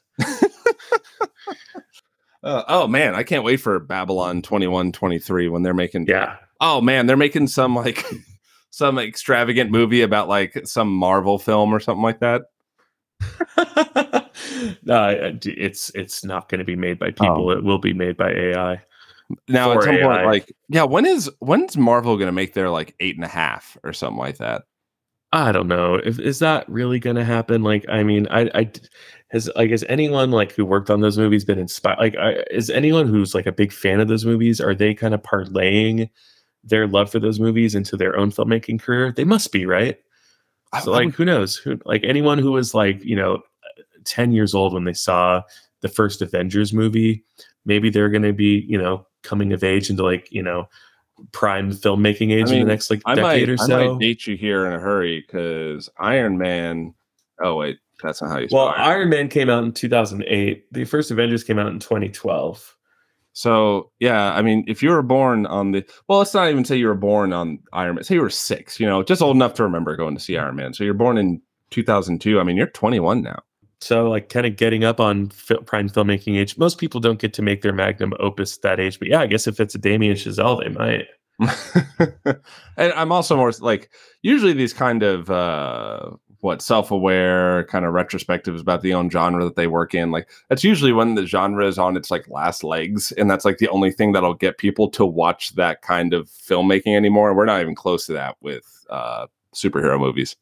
Uh, 2.44 2.64
oh 2.68 2.88
man, 2.88 3.16
I 3.16 3.24
can't 3.24 3.44
wait 3.44 3.58
for 3.58 3.80
Babylon 3.80 4.42
21 4.42 4.92
23 4.94 5.50
when 5.50 5.64
they're 5.64 5.74
making 5.74 6.08
Yeah. 6.08 6.38
Oh 6.62 6.80
man, 6.80 7.06
they're 7.06 7.18
making 7.18 7.48
some 7.48 7.76
like 7.76 8.06
some 8.78 9.00
extravagant 9.00 9.72
movie 9.72 10.04
about 10.04 10.28
like 10.28 10.56
some 10.66 10.94
Marvel 10.94 11.40
film 11.40 11.74
or 11.74 11.80
something 11.80 12.04
like 12.04 12.20
that. 12.20 12.44
no, 14.84 15.34
it's 15.44 15.90
it's 15.96 16.24
not 16.24 16.48
going 16.48 16.60
to 16.60 16.66
be 16.66 16.76
made 16.76 17.00
by 17.00 17.08
people. 17.08 17.50
Oh. 17.50 17.52
It 17.52 17.64
will 17.64 17.80
be 17.80 17.94
made 17.94 18.18
by 18.18 18.32
AI. 18.32 18.80
Now 19.48 19.72
at 19.72 19.82
some 19.82 19.98
point, 19.98 20.26
like 20.26 20.54
yeah, 20.70 20.84
when 20.84 21.08
is 21.08 21.30
when's 21.40 21.76
Marvel 21.76 22.18
gonna 22.18 22.32
make 22.32 22.54
their 22.54 22.70
like 22.70 22.94
eight 23.00 23.16
and 23.16 23.26
a 23.26 23.30
half 23.30 23.78
or 23.84 23.94
something 23.94 24.20
like 24.20 24.38
that? 24.38 24.66
I 25.34 25.52
don't 25.52 25.68
know. 25.68 25.96
If 25.96 26.20
is 26.20 26.38
that 26.40 26.70
really 26.70 27.00
going 27.00 27.18
to 27.18 27.26
happen? 27.26 27.62
Like, 27.62 27.86
I 27.90 28.02
mean, 28.04 28.28
I, 28.30 28.50
I 28.54 28.72
has 29.32 29.50
like 29.56 29.72
has 29.72 29.84
anyone 29.90 30.32
like 30.32 30.54
who 30.54 30.66
worked 30.66 30.90
on 30.90 31.02
those 31.02 31.18
movies 31.18 31.44
been 31.44 31.60
inspired? 31.60 31.98
Like, 32.00 32.16
I, 32.16 32.44
is 32.52 32.70
anyone 32.70 33.08
who's 33.08 33.36
like 33.36 33.48
a 33.48 33.52
big 33.52 33.74
fan 33.74 34.00
of 34.00 34.08
those 34.08 34.24
movies? 34.24 34.62
Are 34.62 34.74
they 34.74 34.94
kind 34.94 35.14
of 35.14 35.24
parlaying 35.24 36.10
their 36.68 36.88
love 36.88 37.10
for 37.12 37.20
those 37.20 37.40
movies 37.40 37.76
into 37.76 37.98
their 37.98 38.18
own 38.18 38.32
filmmaking 38.32 38.80
career? 38.82 39.12
They 39.12 39.24
must 39.24 39.52
be, 39.52 39.66
right? 39.66 39.98
I- 40.74 40.82
So 40.82 40.92
I 40.94 40.98
like 40.98 41.06
would- 41.08 41.16
who 41.16 41.26
knows? 41.26 41.56
Who 41.58 41.80
like 41.86 42.04
anyone 42.04 42.38
who 42.38 42.52
was 42.52 42.74
like, 42.74 43.04
you 43.04 43.16
know, 43.16 43.42
10 44.06 44.32
years 44.32 44.54
old 44.54 44.74
when 44.74 44.84
they 44.86 44.94
saw 44.94 45.42
the 45.82 45.88
first 45.90 46.22
Avengers 46.22 46.74
movie, 46.74 47.24
maybe 47.66 47.90
they're 47.90 48.10
gonna 48.10 48.34
be, 48.34 48.66
you 48.68 48.78
know, 48.78 49.06
coming 49.24 49.54
of 49.54 49.64
age 49.64 49.90
into 49.90 50.04
like, 50.04 50.32
you 50.32 50.42
know, 50.44 50.68
prime 51.32 51.72
filmmaking 51.72 52.32
age 52.32 52.50
in 52.50 52.58
mean, 52.58 52.60
the 52.66 52.72
next 52.72 52.90
like 52.90 53.02
I 53.06 53.16
decade 53.16 53.48
might, 53.48 53.54
or 53.54 53.58
so. 53.58 53.80
I 53.80 53.88
might 53.90 54.00
date 54.00 54.28
you 54.28 54.38
here 54.38 54.66
in 54.68 54.74
a 54.74 54.80
hurry 54.80 55.22
because 55.26 55.90
Iron 56.00 56.38
Man. 56.38 56.94
Oh 57.42 57.56
wait, 57.56 57.80
that's 58.04 58.22
not 58.22 58.30
how 58.32 58.38
you. 58.40 58.48
well, 58.52 58.68
Iron. 58.70 58.82
Iron 58.82 59.10
Man 59.10 59.28
came 59.30 59.50
out 59.50 59.64
in 59.64 59.72
2008. 59.72 60.66
The 60.72 60.86
first 60.86 61.12
Avengers 61.12 61.44
came 61.44 61.58
out 61.60 61.68
in 61.68 61.80
2012. 61.80 62.77
So 63.38 63.92
yeah, 64.00 64.34
I 64.34 64.42
mean, 64.42 64.64
if 64.68 64.82
you 64.82 64.90
were 64.90 65.04
born 65.04 65.46
on 65.46 65.72
the 65.72 65.86
well, 66.08 66.18
let's 66.18 66.34
not 66.34 66.50
even 66.50 66.66
say 66.66 66.76
you 66.76 66.88
were 66.88 66.96
born 66.96 67.34
on 67.34 67.60
Iron 67.72 67.94
Man. 67.94 68.04
Say 68.04 68.16
you 68.16 68.22
were 68.22 68.32
six, 68.32 68.80
you 68.80 68.88
know, 68.88 69.04
just 69.04 69.22
old 69.22 69.36
enough 69.36 69.54
to 69.56 69.64
remember 69.64 69.96
going 69.96 70.16
to 70.16 70.20
see 70.20 70.36
Iron 70.36 70.56
Man. 70.56 70.74
So 70.74 70.84
you're 70.84 70.96
born 70.96 71.20
in 71.20 71.40
2002. 71.70 72.40
I 72.40 72.44
mean, 72.44 72.58
you're 72.58 72.66
21 72.66 73.22
now. 73.22 73.40
So 73.80 74.10
like 74.10 74.30
kind 74.30 74.48
of 74.48 74.56
getting 74.56 74.84
up 74.84 75.00
on 75.00 75.30
fi- 75.30 75.58
prime 75.58 75.88
filmmaking 75.88 76.36
age. 76.36 76.58
Most 76.58 76.80
people 76.80 77.00
don't 77.00 77.20
get 77.20 77.32
to 77.36 77.44
make 77.44 77.62
their 77.62 77.74
magnum 77.74 78.14
opus 78.20 78.58
that 78.58 78.80
age, 78.80 78.98
but 78.98 79.08
yeah, 79.08 79.20
I 79.22 79.28
guess 79.28 79.46
if 79.46 79.60
it's 79.60 79.76
a 79.76 79.78
Damien 79.78 80.16
Chazelle, 80.16 80.60
they 80.60 80.70
might. 80.70 81.06
and 82.78 82.92
I'm 82.94 83.12
also 83.12 83.38
more 83.38 83.52
like 83.60 83.92
usually 84.24 84.54
these 84.54 84.74
kind 84.74 85.04
of 85.04 85.30
uh 85.30 86.10
what 86.42 86.62
self-aware 86.62 87.64
kind 87.66 87.86
of 87.86 87.94
retrospectives 87.94 88.62
about 88.62 88.82
the 88.82 88.94
own 88.94 89.10
genre 89.10 89.44
that 89.44 89.56
they 89.56 89.68
work 89.68 89.94
in 89.96 90.12
like 90.12 90.30
that's 90.50 90.64
usually 90.64 90.92
when 90.94 91.16
the 91.16 91.26
genre 91.26 91.66
is 91.68 91.78
on 91.80 91.98
its 91.98 92.12
like 92.12 92.28
last 92.30 92.64
legs 92.64 93.12
and 93.14 93.30
that's 93.30 93.44
like 93.46 93.58
the 93.58 93.68
only 93.70 93.92
thing 93.92 94.12
that'll 94.12 94.34
get 94.34 94.58
people 94.58 94.90
to 94.90 95.06
watch 95.06 95.56
that 95.56 95.82
kind 95.82 96.14
of 96.14 96.28
filmmaking 96.30 96.96
anymore 96.96 97.34
we're 97.34 97.46
not 97.46 97.62
even 97.62 97.76
close 97.76 98.06
to 98.06 98.14
that 98.14 98.36
with 98.42 98.86
uh 98.90 99.26
superhero 99.56 100.00
movies 100.00 100.36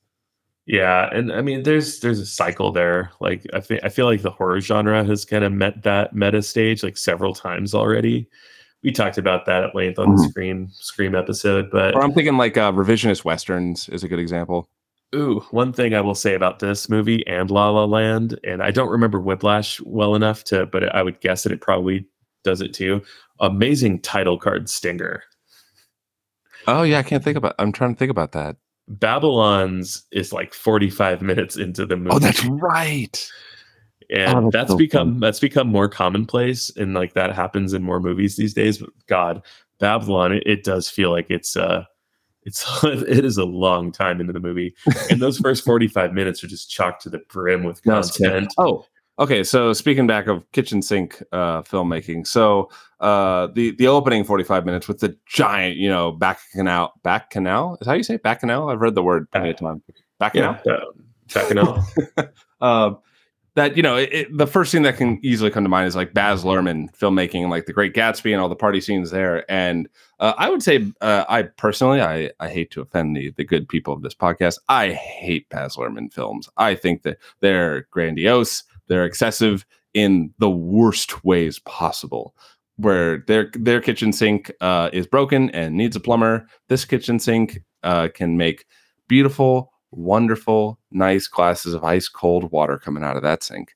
Yeah, 0.68 1.10
and 1.14 1.32
I 1.32 1.42
mean, 1.42 1.62
there's 1.64 2.00
there's 2.00 2.20
a 2.20 2.26
cycle 2.26 2.72
there. 2.72 3.12
Like 3.20 3.46
I 3.54 3.60
think 3.62 3.84
I 3.84 3.90
feel 3.90 4.08
like 4.08 4.24
the 4.24 4.32
horror 4.32 4.60
genre 4.60 5.04
has 5.04 5.24
kind 5.24 5.44
of 5.44 5.54
met 5.54 5.84
that 5.84 6.14
meta 6.16 6.42
stage 6.42 6.82
like 6.82 6.98
several 6.98 7.34
times 7.36 7.76
already. 7.76 8.28
We 8.84 8.92
talked 8.92 9.20
about 9.20 9.46
that 9.46 9.64
at 9.64 9.76
length 9.76 10.00
on 10.00 10.16
the 10.16 10.22
Mhm. 10.24 10.30
Scream 10.30 10.68
Scream 10.72 11.14
episode, 11.16 11.70
but 11.72 11.94
or 11.96 12.04
i'm 12.04 12.14
thinking 12.14 12.38
like 12.38 12.58
uh 12.58 12.72
revisionist 12.72 13.24
westerns 13.24 13.88
is 13.90 14.04
a 14.04 14.08
good 14.08 14.20
example 14.20 14.68
ooh, 15.14 15.40
one 15.52 15.74
thing 15.74 15.94
I 15.94 16.02
will 16.02 16.16
say 16.16 16.34
about 16.36 16.60
this 16.60 16.90
movie 16.90 17.26
and 17.28 17.52
La 17.52 17.70
La 17.70 17.86
Land, 17.86 18.40
and 18.44 18.64
I 18.64 18.72
don't 18.72 18.90
remember 18.90 19.20
Whiplash 19.20 19.80
well 19.82 20.16
enough 20.16 20.44
to, 20.46 20.66
but 20.66 20.94
I 20.96 21.04
would 21.04 21.20
guess 21.22 21.44
that 21.44 21.52
it 21.52 21.62
probably 21.62 22.08
does 22.44 22.62
it 22.62 22.74
too. 22.74 23.02
Amazing 23.40 24.02
title 24.02 24.38
card 24.38 24.70
stinger. 24.70 25.24
oh 26.68 26.82
yeah 26.84 26.98
i 27.00 27.04
can't 27.04 27.24
think 27.24 27.38
about 27.38 27.54
i'm 27.60 27.72
trying 27.72 27.94
to 27.94 27.98
think 28.00 28.10
about 28.10 28.32
that 28.32 28.56
Babylon's 28.88 30.04
is 30.12 30.32
like 30.34 30.54
45 30.54 31.22
minutes 31.22 31.58
into 31.58 31.86
the 31.86 31.96
movie. 31.98 32.10
oh 32.16 32.20
that's 32.20 32.44
right 32.46 33.30
and 34.10 34.36
Oh, 34.38 34.42
that's 34.52 34.54
that's 34.54 34.72
so 34.72 34.78
become 34.78 35.20
that's 35.20 35.40
become 35.40 35.68
more 35.68 35.88
commonplace 35.90 36.72
and 36.78 36.94
like 36.94 37.14
that 37.14 37.34
happens 37.36 37.74
in 37.74 37.84
more 37.84 38.00
movies 38.00 38.36
these 38.36 38.54
days 38.54 38.78
but 38.80 38.90
god 39.08 39.42
babylon 39.80 40.32
it, 40.34 40.44
it 40.46 40.64
does 40.64 40.90
feel 40.90 41.12
like 41.12 41.28
it's 41.30 41.56
uh 41.58 41.84
It's 42.46 42.66
it 42.84 43.26
is 43.26 43.38
a 43.38 43.46
long 43.46 43.92
time 43.92 44.22
into 44.22 44.34
the 44.34 44.40
movie, 44.40 44.76
and 45.10 45.22
those 45.22 45.38
first 45.38 45.66
forty 45.66 45.88
five 45.88 46.14
minutes 46.14 46.44
are 46.44 46.48
just 46.48 46.70
chocked 46.70 47.02
to 47.04 47.10
the 47.10 47.20
brim 47.30 47.64
with 47.64 47.84
content. 47.84 48.54
Oh, 48.58 48.86
okay. 49.20 49.44
So 49.44 49.74
speaking 49.74 50.08
back 50.08 50.28
of 50.28 50.50
kitchen 50.52 50.82
sink 50.82 51.22
uh, 51.32 51.64
filmmaking, 51.64 52.28
so 52.28 52.70
uh, 53.00 53.48
the 53.48 53.72
the 53.72 53.88
opening 53.88 54.24
forty 54.24 54.44
five 54.44 54.66
minutes 54.66 54.88
with 54.88 55.00
the 55.00 55.18
giant, 55.28 55.78
you 55.78 55.90
know, 55.90 56.12
back 56.12 56.40
canal, 56.54 56.94
bacchanal 57.04 57.78
is 57.82 57.88
how 57.88 57.94
you 57.94 58.04
say 58.04 58.16
it? 58.16 58.24
bacchanal. 58.24 58.70
I've 58.70 58.82
read 58.82 58.96
the 58.96 59.04
word. 59.04 59.28
Bacchanal, 60.20 60.58
Yeah, 60.66 60.74
uh, 60.74 60.86
bacchanal. 61.34 61.84
That 63.56 63.76
you 63.78 63.84
know 63.84 63.96
it- 63.98 64.28
the 64.38 64.48
first 64.48 64.72
thing 64.72 64.84
that 64.84 64.98
can 64.98 65.20
easily 65.24 65.50
come 65.50 65.64
to 65.64 65.70
mind 65.70 65.88
is 65.88 65.96
like 65.96 66.14
Baz 66.14 66.44
Luhrmann 66.44 66.96
filmmaking 66.96 67.50
like 67.50 67.66
The 67.66 67.74
Great 67.74 67.94
Gatsby 67.94 68.32
and 68.32 68.42
all 68.42 68.50
the 68.50 68.56
party 68.56 68.82
scenes 68.82 69.12
there. 69.12 69.50
And 69.52 69.90
uh, 70.20 70.34
I 70.38 70.50
would 70.50 70.62
say 70.64 70.86
uh, 71.02 71.26
I 71.28 71.44
personally 71.44 72.02
I, 72.02 72.32
I 72.40 72.50
hate 72.50 72.72
to 72.72 72.82
offend 72.82 73.16
the 73.16 73.32
the 73.32 73.44
good 73.44 73.68
people 73.68 73.94
of 73.94 74.02
this 74.02 74.16
podcast 74.16 74.60
I 74.70 74.92
hate 74.92 75.50
Baz 75.50 75.76
Luhrmann 75.76 76.12
films. 76.14 76.50
I 76.58 76.76
think 76.76 77.04
that 77.04 77.18
they're 77.42 77.88
grandiose 77.92 78.64
they're 78.88 79.06
excessive 79.06 79.66
in 79.94 80.34
the 80.40 80.50
worst 80.50 81.24
ways 81.26 81.58
possible 81.60 82.36
where 82.78 83.20
their 83.28 83.50
their 83.54 83.80
kitchen 83.80 84.12
sink 84.12 84.52
uh, 84.62 84.90
is 84.92 85.08
broken 85.08 85.50
and 85.52 85.76
needs 85.76 85.96
a 85.96 86.00
plumber. 86.00 86.46
This 86.68 86.84
kitchen 86.84 87.20
sink 87.20 87.64
uh, 87.84 88.10
can 88.14 88.36
make 88.36 88.66
beautiful 89.08 89.72
wonderful, 89.96 90.78
nice 90.92 91.28
glasses 91.28 91.74
of 91.74 91.84
ice 91.84 92.08
cold 92.08 92.52
water 92.52 92.78
coming 92.78 93.04
out 93.04 93.16
of 93.18 93.24
that 93.24 93.44
sink. 93.44 93.76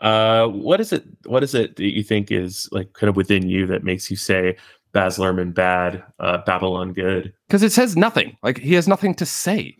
Uh, 0.00 0.46
what 0.48 0.80
is 0.80 0.92
it? 0.92 1.04
What 1.24 1.42
is 1.42 1.54
it 1.54 1.76
that 1.76 1.84
you 1.94 2.02
think 2.02 2.30
is 2.30 2.68
like 2.72 2.92
kind 2.92 3.08
of 3.08 3.16
within 3.16 3.48
you 3.48 3.66
that 3.66 3.82
makes 3.84 4.10
you 4.10 4.16
say 4.16 4.56
Baz 4.92 5.16
Luhrmann 5.18 5.54
bad, 5.54 6.02
uh, 6.20 6.38
Babylon 6.44 6.92
good? 6.92 7.32
Because 7.48 7.62
it 7.62 7.72
says 7.72 7.96
nothing. 7.96 8.36
Like 8.42 8.58
he 8.58 8.74
has 8.74 8.86
nothing 8.86 9.14
to 9.14 9.26
say. 9.26 9.76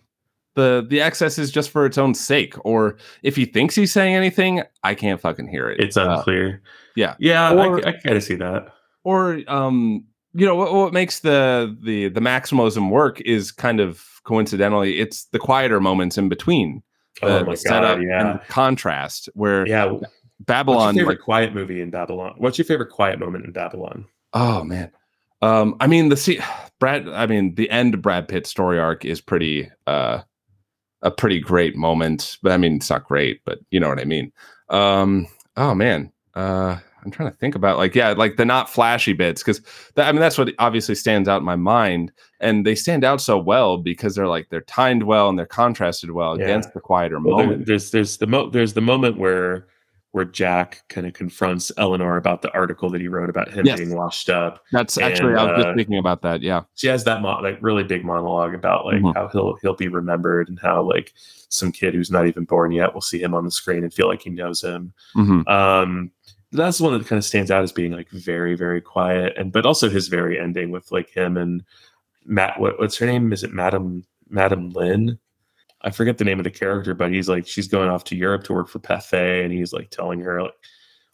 The 0.54 0.86
the 0.88 1.02
excess 1.02 1.38
is 1.38 1.50
just 1.50 1.68
for 1.70 1.84
its 1.84 1.98
own 1.98 2.14
sake. 2.14 2.54
Or 2.64 2.96
if 3.22 3.36
he 3.36 3.44
thinks 3.44 3.74
he's 3.74 3.92
saying 3.92 4.14
anything, 4.14 4.62
I 4.82 4.94
can't 4.94 5.20
fucking 5.20 5.48
hear 5.48 5.68
it. 5.68 5.80
It's 5.80 5.98
Uh, 5.98 6.16
unclear. 6.16 6.62
yeah. 6.94 7.14
yeah, 7.18 7.52
Or- 7.52 7.84
I, 7.86 7.90
I 7.90 7.92
kind 7.92 8.16
of 8.16 8.24
see 8.24 8.36
that. 8.36 8.72
or 9.04 9.40
um 9.48 10.04
you 10.32 10.44
know 10.46 10.54
what, 10.54 10.72
what 10.72 10.92
makes 10.94 11.20
the 11.20 11.76
the 11.82 12.08
the 12.08 12.20
maximalism 12.20 12.90
work 12.90 13.20
is 13.20 13.52
kind 13.52 13.80
of 13.80 14.02
coincidentally 14.26 14.98
it's 14.98 15.24
the 15.26 15.38
quieter 15.38 15.80
moments 15.80 16.18
in 16.18 16.28
between 16.28 16.82
the, 17.22 17.28
oh 17.28 17.44
my 17.44 17.52
the 17.52 17.56
setup 17.56 17.98
god, 17.98 18.06
yeah, 18.06 18.32
and 18.32 18.40
contrast 18.48 19.28
where 19.34 19.66
yeah. 19.66 19.86
What's 19.86 20.06
babylon 20.40 20.94
your 20.94 21.04
favorite 21.04 21.18
like 21.18 21.24
quiet 21.24 21.54
movie 21.54 21.80
in 21.80 21.90
Babylon? 21.90 22.34
What's 22.36 22.58
your 22.58 22.66
favorite 22.66 22.90
quiet 22.90 23.18
moment 23.18 23.46
in 23.46 23.52
Babylon? 23.52 24.04
Oh 24.34 24.62
man. 24.64 24.92
Um, 25.40 25.76
I 25.80 25.86
mean 25.86 26.10
the 26.10 26.16
see 26.16 26.40
Brad 26.78 27.08
I 27.08 27.26
mean 27.26 27.54
the 27.54 27.70
end 27.70 28.02
Brad 28.02 28.28
Pitt 28.28 28.46
story 28.46 28.78
arc 28.78 29.04
is 29.04 29.20
pretty 29.20 29.70
uh 29.86 30.20
a 31.02 31.10
pretty 31.10 31.40
great 31.40 31.76
moment, 31.76 32.36
but 32.42 32.52
I 32.52 32.56
mean 32.58 32.76
it's 32.76 32.90
not 32.90 33.04
great, 33.04 33.40
but 33.44 33.60
you 33.70 33.80
know 33.80 33.88
what 33.88 34.00
I 34.00 34.04
mean. 34.04 34.32
Um 34.68 35.26
oh 35.56 35.74
man. 35.74 36.12
Uh 36.34 36.78
I'm 37.06 37.12
trying 37.12 37.30
to 37.30 37.36
think 37.36 37.54
about 37.54 37.78
like 37.78 37.94
yeah, 37.94 38.10
like 38.10 38.36
the 38.36 38.44
not 38.44 38.68
flashy 38.68 39.12
bits 39.12 39.42
because 39.42 39.60
I 39.96 40.10
mean 40.10 40.20
that's 40.20 40.36
what 40.36 40.52
obviously 40.58 40.96
stands 40.96 41.28
out 41.28 41.38
in 41.38 41.44
my 41.44 41.54
mind, 41.56 42.10
and 42.40 42.66
they 42.66 42.74
stand 42.74 43.04
out 43.04 43.20
so 43.20 43.38
well 43.38 43.78
because 43.78 44.16
they're 44.16 44.26
like 44.26 44.48
they're 44.50 44.60
timed 44.62 45.04
well 45.04 45.28
and 45.28 45.38
they're 45.38 45.46
contrasted 45.46 46.10
well 46.10 46.36
Yeah. 46.36 46.44
against 46.46 46.74
the 46.74 46.80
quieter 46.80 47.20
Well, 47.20 47.38
there- 47.46 47.56
there's 47.58 47.92
there's 47.92 48.16
the 48.18 48.26
mo- 48.26 48.50
there's 48.50 48.72
the 48.74 48.80
moment 48.80 49.18
where 49.18 49.68
where 50.12 50.24
Jack 50.24 50.82
kind 50.88 51.06
of 51.06 51.12
confronts 51.12 51.70
Elinor 51.76 52.16
about 52.16 52.40
the 52.40 52.50
article 52.54 52.88
that 52.88 53.02
he 53.02 53.06
wrote 53.08 53.28
about 53.28 53.50
him 53.52 53.66
Yes. 53.66 53.78
being 53.78 53.94
washed 53.94 54.30
up. 54.30 54.64
That's 54.72 54.96
actually 54.96 55.34
I 55.34 55.42
was 55.42 55.48
and, 55.50 55.56
just 55.58 55.68
uh, 55.68 55.74
thinking 55.74 55.98
about 55.98 56.22
that. 56.22 56.40
Yeah, 56.42 56.62
she 56.74 56.86
has 56.88 57.04
that 57.04 57.20
mo- 57.22 57.38
like 57.42 57.58
really 57.60 57.84
big 57.84 58.02
monologue 58.04 58.54
about 58.54 58.86
like 58.86 59.02
Mhm. 59.02 59.14
how 59.14 59.28
he'll 59.28 59.56
he'll 59.62 59.74
be 59.74 59.88
remembered 59.88 60.48
and 60.48 60.58
how 60.58 60.82
like 60.82 61.12
some 61.50 61.70
kid 61.70 61.94
who's 61.94 62.10
not 62.10 62.26
even 62.26 62.44
born 62.44 62.72
yet 62.72 62.92
will 62.94 63.00
see 63.02 63.22
him 63.22 63.32
on 63.34 63.44
the 63.44 63.50
screen 63.52 63.84
and 63.84 63.92
feel 63.94 64.08
like 64.08 64.22
he 64.22 64.30
knows 64.30 64.62
him. 64.62 64.92
Mhm. 65.16 65.46
Um, 65.48 66.10
that's 66.56 66.80
one 66.80 66.96
that 66.98 67.06
kind 67.06 67.18
of 67.18 67.24
stands 67.24 67.50
out 67.50 67.62
as 67.62 67.72
being 67.72 67.92
like 67.92 68.10
very 68.10 68.54
very 68.54 68.80
quiet 68.80 69.36
and 69.36 69.52
but 69.52 69.66
also 69.66 69.88
his 69.88 70.08
very 70.08 70.38
ending 70.38 70.70
with 70.70 70.90
like 70.90 71.10
him 71.10 71.36
and 71.36 71.62
Matt. 72.26 72.60
What, 72.60 72.78
what's 72.78 72.96
her 72.98 73.06
name? 73.06 73.32
Is 73.32 73.44
it 73.44 73.52
Madam 73.52 74.04
Madam 74.28 74.70
Lynn? 74.70 75.18
I 75.82 75.90
forget 75.90 76.18
the 76.18 76.24
name 76.24 76.40
of 76.40 76.44
the 76.44 76.50
character, 76.50 76.94
but 76.94 77.12
he's 77.12 77.28
like 77.28 77.46
she's 77.46 77.68
going 77.68 77.88
off 77.88 78.04
to 78.04 78.16
Europe 78.16 78.44
to 78.44 78.52
work 78.52 78.68
for 78.68 78.80
Pathé, 78.80 79.44
and 79.44 79.52
he's 79.52 79.72
like 79.72 79.90
telling 79.90 80.20
her 80.20 80.42
like 80.42 80.54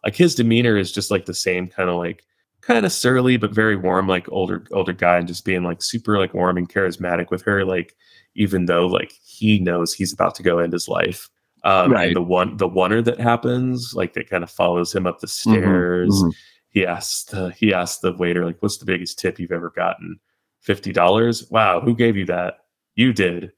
like 0.04 0.16
his 0.16 0.34
demeanor 0.34 0.76
is 0.76 0.90
just 0.90 1.10
like 1.10 1.26
the 1.26 1.34
same 1.34 1.68
kind 1.68 1.88
of 1.88 1.96
like 1.96 2.24
kind 2.60 2.86
of 2.86 2.92
surly 2.92 3.36
but 3.36 3.52
very 3.52 3.76
warm 3.76 4.06
like 4.06 4.30
older 4.30 4.64
older 4.72 4.92
guy 4.92 5.18
and 5.18 5.28
just 5.28 5.44
being 5.44 5.64
like 5.64 5.82
super 5.82 6.18
like 6.18 6.32
warm 6.32 6.56
and 6.56 6.68
charismatic 6.68 7.30
with 7.30 7.42
her 7.42 7.64
like 7.64 7.94
even 8.36 8.66
though 8.66 8.86
like 8.86 9.12
he 9.24 9.58
knows 9.58 9.92
he's 9.92 10.12
about 10.12 10.34
to 10.34 10.44
go 10.44 10.58
end 10.58 10.72
his 10.72 10.88
life 10.88 11.28
um 11.64 11.92
Right. 11.92 12.08
and 12.08 12.16
the 12.16 12.22
one 12.22 12.56
the 12.56 12.68
oneer 12.68 13.04
that 13.04 13.20
happens 13.20 13.94
like 13.94 14.12
that 14.14 14.28
kind 14.30 14.42
of 14.42 14.50
follows 14.50 14.94
him 14.94 15.06
up 15.06 15.20
the 15.20 15.26
Mhm, 15.26 15.30
stairs. 15.30 16.22
mhm. 16.24 16.32
he 16.70 16.86
asks 16.86 17.24
the 17.24 17.50
he 17.52 17.72
asks 17.74 18.00
the 18.00 18.12
waiter 18.14 18.44
like 18.44 18.56
what's 18.60 18.78
the 18.78 18.84
biggest 18.86 19.18
tip 19.18 19.38
you've 19.38 19.52
ever 19.52 19.70
gotten? 19.70 20.18
$50 20.66 21.50
wow 21.50 21.80
who 21.80 21.94
gave 21.94 22.16
you 22.16 22.24
that? 22.26 22.58
You 22.94 23.12
did. 23.12 23.52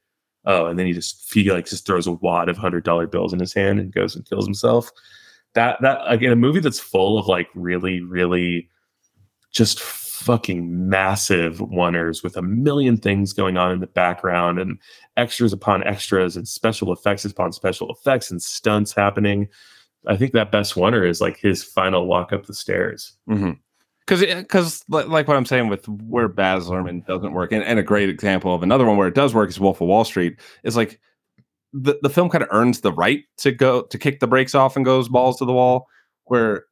Oh 0.47 0.67
and 0.67 0.79
then 0.79 0.87
he 0.87 0.93
just 0.93 1.33
he 1.33 1.51
like 1.51 1.67
just 1.67 1.87
throws 1.87 2.07
a 2.07 2.13
wad 2.13 2.49
of 2.49 2.57
hundred 2.57 2.85
dollar 2.85 3.07
bills 3.07 3.33
in 3.33 3.41
his 3.41 3.55
hand 3.55 3.79
and 3.81 3.93
goes 3.93 4.15
and 4.17 4.29
kills 4.29 4.45
himself. 4.45 4.91
That 5.55 5.81
that 5.83 6.01
again 6.07 6.33
a 6.33 6.37
movie 6.37 6.61
that's 6.61 6.81
full 6.81 7.19
of 7.19 7.27
like 7.27 7.49
really 7.55 8.01
really 8.01 8.69
just 9.53 9.81
fucking 10.15 10.89
massive 10.89 11.59
oneers 11.59 12.23
with 12.23 12.37
a 12.37 12.43
million 12.43 12.97
things 12.97 13.33
going 13.33 13.57
on 13.57 13.73
in 13.73 13.81
the 13.81 13.87
background 13.87 14.61
and 14.61 14.79
extras 15.17 15.53
upon 15.53 15.83
extras 15.85 16.37
and 16.37 16.47
special 16.47 16.93
effects 16.93 17.25
upon 17.25 17.53
special 17.53 17.91
effects 17.91 18.31
and 18.31 18.41
stunts 18.41 18.93
happening 18.93 19.49
i 20.07 20.17
think 20.17 20.33
that 20.33 20.53
best 20.53 20.77
oneer 20.77 21.09
is 21.09 21.21
like 21.21 21.37
his 21.39 21.65
final 21.65 22.07
walk 22.07 22.33
up 22.33 22.47
the 22.47 22.55
stairs 22.55 23.17
mm-hmm. 23.29 23.51
because 24.07 24.21
because 24.21 24.85
like 24.89 25.27
what 25.27 25.37
I'm 25.37 25.47
saying 25.47 25.69
with 25.69 25.89
where 25.89 26.29
Baz 26.29 26.69
Luhrmann 26.69 27.05
doesn't 27.07 27.33
work, 27.33 27.51
and, 27.53 27.65
and 27.65 27.79
a 27.79 27.83
great 27.83 28.09
example 28.09 28.55
of 28.55 28.63
another 28.63 28.87
one 28.87 28.97
where 28.97 29.09
it 29.09 29.15
does 29.15 29.35
work 29.35 29.49
is 29.49 29.59
Wolf 29.59 29.81
of 29.81 29.89
Wall 29.89 30.05
Street. 30.05 30.39
Is 30.63 30.77
like 30.77 31.01
the 31.73 31.99
the 32.03 32.11
film 32.11 32.29
kind 32.29 32.45
of 32.45 32.51
earns 32.53 32.83
the 32.83 32.93
right 32.93 33.25
to 33.39 33.51
go 33.51 33.83
to 33.83 33.99
kick 33.99 34.21
the 34.21 34.27
brakes 34.27 34.55
off 34.55 34.77
and 34.77 34.85
goes 34.85 35.09
balls 35.09 35.39
to 35.39 35.45
the 35.45 35.53
wall, 35.53 35.87
where 36.25 36.67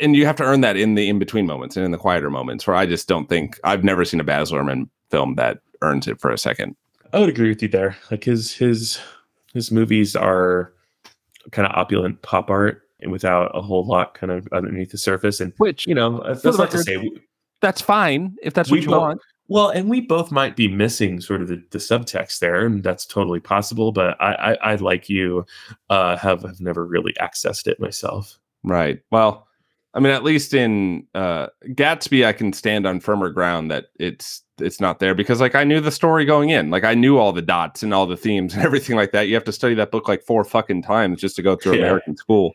and 0.00 0.14
you 0.16 0.26
have 0.26 0.36
to 0.36 0.44
earn 0.44 0.60
that 0.62 0.76
in 0.76 0.94
the 0.94 1.08
in 1.08 1.18
between 1.18 1.46
moments 1.46 1.76
and 1.76 1.84
in 1.84 1.90
the 1.92 1.98
quieter 1.98 2.30
moments. 2.30 2.66
Where 2.66 2.76
I 2.76 2.86
just 2.86 3.08
don't 3.08 3.28
think 3.28 3.58
I've 3.64 3.84
never 3.84 4.04
seen 4.04 4.20
a 4.20 4.24
Baz 4.24 4.50
Luhrmann 4.52 4.88
film 5.10 5.34
that 5.36 5.58
earns 5.82 6.06
it 6.08 6.20
for 6.20 6.30
a 6.30 6.38
second. 6.38 6.76
I 7.12 7.20
would 7.20 7.28
agree 7.28 7.48
with 7.48 7.62
you 7.62 7.68
there. 7.68 7.96
Like 8.10 8.24
his 8.24 8.52
his 8.52 8.98
his 9.54 9.70
movies 9.70 10.14
are 10.16 10.72
kind 11.52 11.66
of 11.66 11.74
opulent 11.76 12.20
pop 12.22 12.50
art 12.50 12.82
and 13.00 13.12
without 13.12 13.50
a 13.54 13.62
whole 13.62 13.86
lot 13.86 14.14
kind 14.14 14.32
of 14.32 14.48
underneath 14.52 14.90
the 14.90 14.98
surface. 14.98 15.40
And 15.40 15.52
Which 15.58 15.86
you 15.86 15.94
know, 15.94 16.22
that's 16.26 16.42
For 16.42 16.52
the 16.52 16.58
not 16.58 16.70
to 16.72 16.78
say. 16.82 17.10
that's 17.60 17.80
fine 17.80 18.36
if 18.42 18.54
that's 18.54 18.70
We 18.70 18.78
what 18.78 18.82
you 18.84 18.90
both- 18.90 19.00
want. 19.00 19.20
Well, 19.48 19.68
and 19.68 19.88
we 19.88 20.00
both 20.00 20.32
might 20.32 20.56
be 20.56 20.66
missing 20.66 21.20
sort 21.20 21.40
of 21.40 21.46
the, 21.46 21.62
the 21.70 21.78
subtext 21.78 22.40
there, 22.40 22.66
and 22.66 22.82
that's 22.82 23.06
totally 23.06 23.38
possible. 23.38 23.92
But 23.92 24.20
I, 24.20 24.32
I, 24.34 24.72
I 24.72 24.74
like 24.74 25.08
you, 25.08 25.46
uh, 25.88 26.16
have 26.16 26.42
have 26.42 26.60
never 26.60 26.84
really 26.84 27.12
accessed 27.20 27.68
it 27.68 27.78
myself. 27.78 28.40
Right. 28.64 29.00
Well, 29.12 29.45
I 29.96 29.98
mean, 29.98 30.12
at 30.12 30.22
least 30.22 30.52
in 30.52 31.06
uh, 31.14 31.46
Gatsby, 31.68 32.26
I 32.26 32.34
can 32.34 32.52
stand 32.52 32.86
on 32.86 33.00
firmer 33.00 33.30
ground 33.30 33.70
that 33.70 33.86
it's 33.98 34.42
it's 34.60 34.78
not 34.78 34.98
there 34.98 35.14
because, 35.14 35.40
like, 35.40 35.54
I 35.54 35.64
knew 35.64 35.80
the 35.80 35.90
story 35.90 36.26
going 36.26 36.50
in. 36.50 36.70
Like, 36.70 36.84
I 36.84 36.92
knew 36.94 37.16
all 37.16 37.32
the 37.32 37.40
dots 37.40 37.82
and 37.82 37.94
all 37.94 38.06
the 38.06 38.16
themes 38.16 38.52
and 38.54 38.62
everything 38.62 38.94
like 38.94 39.12
that. 39.12 39.22
You 39.22 39.34
have 39.34 39.44
to 39.44 39.52
study 39.52 39.74
that 39.76 39.90
book 39.90 40.06
like 40.06 40.22
four 40.22 40.44
fucking 40.44 40.82
times 40.82 41.18
just 41.18 41.34
to 41.36 41.42
go 41.42 41.56
through 41.56 41.72
Yeah. 41.76 41.86
American 41.86 42.14
school. 42.14 42.52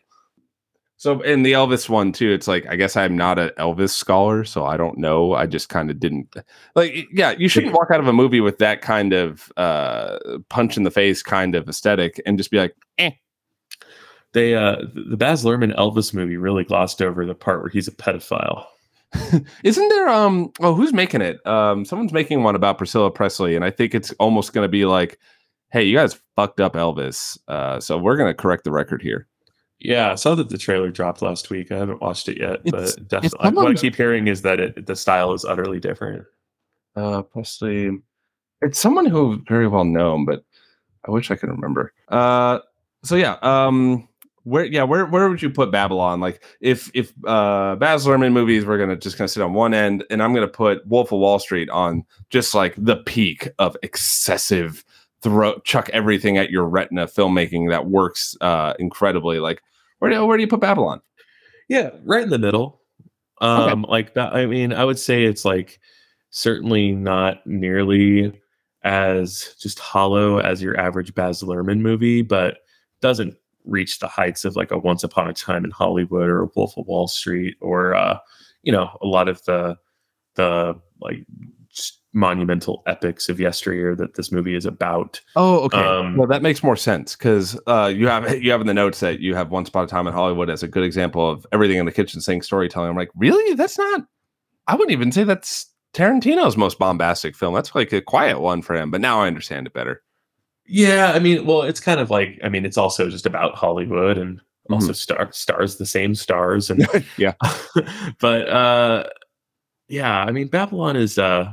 So, 0.98 1.20
in 1.22 1.42
the 1.42 1.50
Elvis 1.52 1.88
one 1.88 2.12
too, 2.12 2.30
it's 2.30 2.46
like 2.46 2.64
I 2.68 2.76
guess 2.76 2.96
I'm 2.96 3.16
not 3.16 3.40
an 3.40 3.50
Elvis 3.58 3.90
scholar, 3.90 4.44
so 4.44 4.64
I 4.64 4.76
don't 4.76 4.98
know. 4.98 5.34
I 5.34 5.46
just 5.46 5.68
kind 5.68 5.90
of 5.90 5.98
didn't 5.98 6.36
like. 6.76 7.08
Yeah, 7.12 7.32
you 7.32 7.48
shouldn't 7.48 7.74
walk 7.74 7.88
out 7.90 7.98
of 7.98 8.06
a 8.06 8.12
movie 8.12 8.40
with 8.40 8.58
that 8.58 8.82
kind 8.82 9.12
of 9.12 9.52
uh, 9.56 10.16
punch 10.48 10.76
in 10.76 10.84
the 10.84 10.92
face 10.92 11.24
kind 11.24 11.56
of 11.56 11.68
aesthetic 11.68 12.22
and 12.24 12.38
just 12.38 12.52
be 12.52 12.58
like, 12.58 12.76
eh. 12.98 13.10
They 14.32 14.54
uh, 14.54 14.76
the 14.94 15.16
Baz 15.16 15.44
Luhrmann 15.44 15.76
Elvis 15.76 16.14
movie 16.14 16.36
really 16.36 16.64
glossed 16.64 17.02
over 17.02 17.26
the 17.26 17.34
part 17.34 17.60
where 17.60 17.68
he's 17.70 17.88
a 17.88 17.92
pedophile. 17.92 18.64
Isn't 19.62 19.88
there 19.90 20.08
um 20.08 20.52
oh 20.60 20.74
who's 20.74 20.94
making 20.94 21.20
it? 21.20 21.46
Um 21.46 21.84
someone's 21.84 22.14
making 22.14 22.42
one 22.42 22.54
about 22.56 22.78
Priscilla 22.78 23.10
Presley 23.10 23.54
and 23.54 23.62
I 23.64 23.70
think 23.70 23.94
it's 23.94 24.10
almost 24.12 24.54
going 24.54 24.64
to 24.64 24.70
be 24.70 24.86
like 24.86 25.18
hey, 25.70 25.82
you 25.82 25.94
guys 25.96 26.18
fucked 26.34 26.60
up 26.60 26.72
Elvis. 26.74 27.36
Uh 27.46 27.78
so 27.78 27.98
we're 27.98 28.16
going 28.16 28.30
to 28.30 28.34
correct 28.34 28.64
the 28.64 28.70
record 28.72 29.02
here. 29.02 29.26
Yeah, 29.80 30.12
I 30.12 30.14
saw 30.14 30.34
that 30.36 30.48
the 30.48 30.56
trailer 30.56 30.90
dropped 30.90 31.20
last 31.20 31.50
week. 31.50 31.70
I 31.72 31.76
haven't 31.76 32.00
watched 32.00 32.28
it 32.30 32.38
yet, 32.38 32.60
It's- 32.64 32.94
but 32.94 33.08
definitely, 33.08 33.50
what 33.50 33.66
I 33.66 33.74
keep 33.74 33.96
hearing 33.96 34.28
is 34.28 34.40
that 34.42 34.60
it, 34.60 34.86
the 34.86 34.96
style 34.96 35.34
is 35.34 35.44
utterly 35.44 35.78
different. 35.78 36.24
Uh 36.96 37.20
Presley 37.20 37.90
it's 38.62 38.78
someone 38.78 39.04
who 39.06 39.42
very 39.46 39.68
well 39.68 39.84
known 39.84 40.24
but 40.24 40.42
I 41.06 41.10
wish 41.10 41.30
I 41.30 41.36
could 41.36 41.50
remember. 41.50 41.92
Uh 42.08 42.60
so 43.04 43.16
yeah, 43.16 43.36
um 43.42 44.08
where 44.44 44.64
yeah 44.64 44.82
where 44.82 45.06
where 45.06 45.28
would 45.28 45.42
you 45.42 45.50
put 45.50 45.70
babylon? 45.70 46.20
Like 46.20 46.44
if 46.60 46.90
if 46.94 47.12
uh 47.24 47.76
baz 47.76 48.06
luhrmann 48.06 48.32
movies 48.32 48.64
were 48.64 48.78
gonna 48.78 48.96
just 48.96 49.16
gonna 49.16 49.28
sit 49.28 49.42
on 49.42 49.52
one 49.54 49.74
end 49.74 50.04
and 50.10 50.22
i'm 50.22 50.34
gonna 50.34 50.48
put 50.48 50.86
wolf 50.86 51.12
of 51.12 51.20
wall 51.20 51.38
street 51.38 51.70
on 51.70 52.04
just 52.30 52.54
like 52.54 52.74
the 52.76 52.96
peak 52.96 53.48
of 53.58 53.76
excessive 53.82 54.84
throw 55.22 55.58
chuck 55.60 55.88
everything 55.92 56.38
at 56.38 56.50
your 56.50 56.64
retina 56.64 57.06
filmmaking 57.06 57.70
that 57.70 57.86
works 57.86 58.36
uh 58.40 58.74
incredibly. 58.78 59.38
Like 59.38 59.62
where 60.00 60.10
do, 60.10 60.24
where 60.26 60.36
do 60.36 60.42
you 60.42 60.48
put 60.48 60.60
babylon? 60.60 61.00
Yeah 61.68 61.90
right 62.04 62.22
in 62.22 62.30
the 62.30 62.38
middle. 62.38 62.80
Um 63.40 63.84
okay. 63.84 63.90
like 63.90 64.14
that 64.14 64.34
i 64.34 64.46
mean 64.46 64.72
i 64.72 64.84
would 64.84 64.98
say 64.98 65.24
it's 65.24 65.44
like 65.44 65.78
certainly 66.30 66.92
not 66.92 67.46
nearly 67.46 68.32
as 68.84 69.54
just 69.60 69.78
hollow 69.78 70.38
as 70.38 70.60
your 70.60 70.78
average 70.78 71.14
baz 71.14 71.42
luhrmann 71.42 71.78
movie 71.78 72.22
but 72.22 72.58
doesn't 73.00 73.36
reach 73.64 73.98
the 73.98 74.08
heights 74.08 74.44
of 74.44 74.56
like 74.56 74.70
a 74.70 74.78
Once 74.78 75.04
Upon 75.04 75.28
a 75.28 75.32
Time 75.32 75.64
in 75.64 75.70
Hollywood 75.70 76.28
or 76.28 76.42
a 76.42 76.48
Wolf 76.54 76.76
of 76.76 76.86
Wall 76.86 77.08
Street 77.08 77.56
or 77.60 77.94
uh, 77.94 78.18
you 78.62 78.72
know 78.72 78.90
a 79.00 79.06
lot 79.06 79.28
of 79.28 79.44
the 79.44 79.76
the 80.34 80.74
like 81.00 81.24
monumental 82.14 82.82
epics 82.86 83.28
of 83.28 83.40
yesteryear 83.40 83.94
that 83.96 84.14
this 84.14 84.30
movie 84.30 84.54
is 84.54 84.66
about. 84.66 85.20
Oh, 85.36 85.60
okay. 85.60 85.78
Um, 85.78 86.16
well, 86.16 86.26
that 86.28 86.42
makes 86.42 86.62
more 86.62 86.76
sense 86.76 87.16
because 87.16 87.58
uh, 87.66 87.92
you 87.94 88.08
have 88.08 88.42
you 88.42 88.50
have 88.50 88.60
in 88.60 88.66
the 88.66 88.74
notes 88.74 89.00
that 89.00 89.20
you 89.20 89.34
have 89.34 89.50
Once 89.50 89.68
Upon 89.68 89.84
a 89.84 89.88
Time 89.88 90.06
in 90.06 90.12
Hollywood 90.12 90.50
as 90.50 90.62
a 90.62 90.68
good 90.68 90.84
example 90.84 91.28
of 91.28 91.46
everything 91.52 91.78
in 91.78 91.86
the 91.86 91.92
kitchen 91.92 92.20
sink 92.20 92.44
storytelling. 92.44 92.90
I'm 92.90 92.96
like, 92.96 93.10
really? 93.16 93.54
That's 93.54 93.78
not. 93.78 94.02
I 94.66 94.74
wouldn't 94.74 94.92
even 94.92 95.12
say 95.12 95.24
that's 95.24 95.72
Tarantino's 95.94 96.56
most 96.56 96.78
bombastic 96.78 97.36
film. 97.36 97.54
That's 97.54 97.74
like 97.74 97.92
a 97.92 98.00
quiet 98.00 98.40
one 98.40 98.62
for 98.62 98.74
him. 98.76 98.90
But 98.90 99.00
now 99.00 99.20
I 99.20 99.26
understand 99.26 99.66
it 99.66 99.72
better. 99.72 100.02
Yeah, 100.66 101.12
I 101.12 101.18
mean, 101.18 101.44
well, 101.44 101.62
it's 101.62 101.80
kind 101.80 102.00
of 102.00 102.10
like 102.10 102.38
I 102.42 102.48
mean, 102.48 102.64
it's 102.64 102.78
also 102.78 103.10
just 103.10 103.26
about 103.26 103.54
Hollywood 103.54 104.18
and 104.18 104.40
also 104.70 104.88
mm-hmm. 104.88 104.94
star 104.94 105.32
stars 105.32 105.76
the 105.76 105.86
same 105.86 106.14
stars 106.14 106.70
and 106.70 106.86
yeah. 107.16 107.34
but 108.20 108.48
uh 108.48 109.04
yeah, 109.88 110.22
I 110.22 110.30
mean, 110.30 110.48
Babylon 110.48 110.96
is 110.96 111.18
uh 111.18 111.52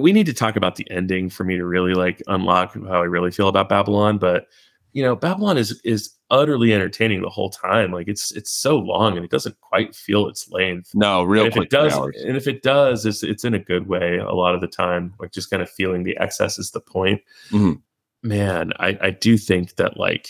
we 0.00 0.12
need 0.12 0.26
to 0.26 0.34
talk 0.34 0.56
about 0.56 0.76
the 0.76 0.88
ending 0.90 1.30
for 1.30 1.44
me 1.44 1.56
to 1.56 1.64
really 1.64 1.94
like 1.94 2.22
unlock 2.26 2.74
how 2.74 3.02
I 3.02 3.06
really 3.06 3.30
feel 3.30 3.48
about 3.48 3.68
Babylon, 3.68 4.18
but 4.18 4.46
you 4.92 5.02
know, 5.02 5.16
Babylon 5.16 5.58
is 5.58 5.80
is 5.84 6.10
utterly 6.30 6.72
entertaining 6.72 7.22
the 7.22 7.28
whole 7.28 7.50
time. 7.50 7.92
Like 7.92 8.08
it's 8.08 8.30
it's 8.32 8.50
so 8.50 8.78
long 8.78 9.16
and 9.16 9.24
it 9.24 9.30
doesn't 9.30 9.60
quite 9.60 9.94
feel 9.94 10.28
its 10.28 10.50
length. 10.50 10.92
No, 10.94 11.24
real 11.24 11.44
and 11.44 11.56
if 11.56 11.62
it 11.62 11.70
does, 11.70 11.94
and 11.94 12.36
if 12.36 12.46
it 12.46 12.62
does, 12.62 13.04
it's 13.06 13.22
it's 13.22 13.44
in 13.44 13.54
a 13.54 13.58
good 13.58 13.88
way 13.88 14.18
a 14.18 14.32
lot 14.32 14.54
of 14.54 14.60
the 14.60 14.68
time. 14.68 15.14
Like 15.18 15.32
just 15.32 15.50
kind 15.50 15.62
of 15.62 15.70
feeling 15.70 16.04
the 16.04 16.16
excess 16.18 16.58
is 16.58 16.70
the 16.70 16.80
point. 16.80 17.20
Mm-hmm 17.50 17.80
man, 18.22 18.72
I, 18.78 18.98
I 19.00 19.10
do 19.10 19.36
think 19.36 19.76
that 19.76 19.96
like 19.96 20.28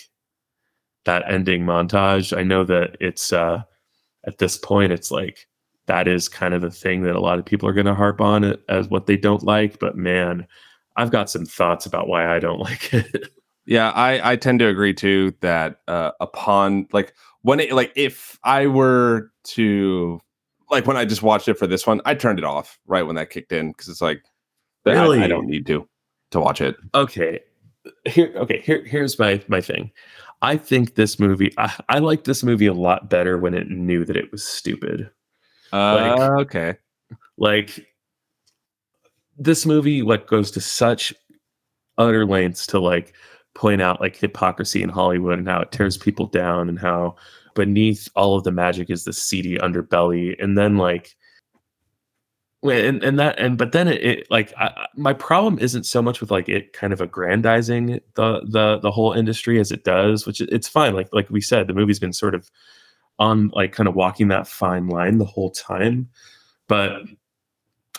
that 1.04 1.24
ending 1.26 1.64
montage, 1.64 2.36
I 2.36 2.42
know 2.42 2.64
that 2.64 2.96
it's 3.00 3.32
uh 3.32 3.62
at 4.26 4.38
this 4.38 4.58
point 4.58 4.92
it's 4.92 5.10
like 5.10 5.46
that 5.86 6.06
is 6.06 6.28
kind 6.28 6.54
of 6.54 6.60
the 6.60 6.70
thing 6.70 7.02
that 7.02 7.16
a 7.16 7.20
lot 7.20 7.38
of 7.38 7.44
people 7.46 7.68
are 7.68 7.72
going 7.72 7.86
to 7.86 7.94
harp 7.94 8.20
on 8.20 8.56
as 8.68 8.88
what 8.88 9.06
they 9.06 9.16
don't 9.16 9.42
like, 9.42 9.78
but 9.78 9.96
man, 9.96 10.46
I've 10.96 11.10
got 11.10 11.30
some 11.30 11.46
thoughts 11.46 11.86
about 11.86 12.08
why 12.08 12.34
I 12.34 12.38
don't 12.38 12.58
like 12.58 12.92
it. 12.92 13.32
yeah, 13.66 13.90
I 13.90 14.32
I 14.32 14.36
tend 14.36 14.58
to 14.60 14.68
agree 14.68 14.94
too 14.94 15.34
that 15.40 15.80
uh 15.88 16.12
upon 16.20 16.86
like 16.92 17.14
when 17.42 17.60
it 17.60 17.72
like 17.72 17.92
if 17.96 18.38
I 18.44 18.66
were 18.66 19.30
to 19.44 20.20
like 20.70 20.86
when 20.86 20.96
I 20.96 21.04
just 21.04 21.22
watched 21.22 21.48
it 21.48 21.58
for 21.58 21.66
this 21.66 21.86
one, 21.86 22.00
I 22.04 22.14
turned 22.14 22.38
it 22.38 22.44
off 22.44 22.78
right 22.86 23.04
when 23.04 23.16
that 23.16 23.30
kicked 23.30 23.52
in 23.52 23.72
because 23.72 23.88
it's 23.88 24.02
like 24.02 24.22
really? 24.84 25.20
I, 25.20 25.24
I 25.24 25.28
don't 25.28 25.46
need 25.46 25.66
to 25.66 25.88
to 26.32 26.40
watch 26.40 26.60
it. 26.60 26.76
Okay, 26.94 27.40
here 28.06 28.32
okay 28.36 28.60
here 28.60 28.84
here's 28.84 29.18
my 29.18 29.42
my 29.48 29.60
thing. 29.60 29.90
I 30.40 30.56
think 30.56 30.94
this 30.94 31.18
movie 31.18 31.52
I, 31.58 31.74
I 31.88 31.98
like 31.98 32.24
this 32.24 32.42
movie 32.42 32.66
a 32.66 32.74
lot 32.74 33.10
better 33.10 33.38
when 33.38 33.54
it 33.54 33.68
knew 33.68 34.04
that 34.04 34.16
it 34.16 34.30
was 34.30 34.46
stupid. 34.46 35.10
Uh 35.72 35.94
like, 35.94 36.30
okay. 36.40 36.76
like 37.36 37.86
this 39.36 39.66
movie 39.66 40.02
like 40.02 40.26
goes 40.26 40.50
to 40.52 40.60
such 40.60 41.12
utter 41.98 42.24
lengths 42.24 42.66
to 42.68 42.78
like 42.78 43.14
point 43.54 43.82
out 43.82 44.00
like 44.00 44.16
hypocrisy 44.16 44.82
in 44.82 44.88
hollywood 44.88 45.38
and 45.38 45.48
how 45.48 45.60
it 45.60 45.72
tears 45.72 45.96
people 45.96 46.26
down 46.26 46.68
and 46.68 46.78
how 46.78 47.16
beneath 47.58 48.08
all 48.14 48.36
of 48.36 48.44
the 48.44 48.52
magic 48.52 48.88
is 48.88 49.02
the 49.02 49.12
seedy 49.12 49.58
underbelly. 49.58 50.40
And 50.40 50.56
then 50.56 50.76
like 50.76 51.16
and 52.64 53.04
and 53.04 53.18
that 53.18 53.38
and 53.38 53.56
but 53.56 53.72
then 53.72 53.86
it, 53.86 54.02
it 54.04 54.26
like 54.30 54.52
I, 54.58 54.86
my 54.96 55.12
problem 55.12 55.58
isn't 55.60 55.84
so 55.84 56.02
much 56.02 56.20
with 56.20 56.30
like 56.30 56.48
it 56.48 56.72
kind 56.72 56.92
of 56.92 57.00
aggrandizing 57.00 58.00
the 58.14 58.40
the 58.48 58.78
the 58.80 58.90
whole 58.90 59.12
industry 59.12 59.60
as 59.60 59.70
it 59.70 59.84
does 59.84 60.26
which 60.26 60.40
it's 60.40 60.66
fine 60.66 60.94
like 60.94 61.08
like 61.12 61.30
we 61.30 61.40
said 61.40 61.68
the 61.68 61.74
movie's 61.74 62.00
been 62.00 62.12
sort 62.12 62.34
of 62.34 62.50
on 63.18 63.50
like 63.54 63.72
kind 63.72 63.88
of 63.88 63.94
walking 63.94 64.28
that 64.28 64.46
fine 64.46 64.88
line 64.88 65.18
the 65.18 65.24
whole 65.24 65.50
time. 65.50 66.08
But 66.68 67.02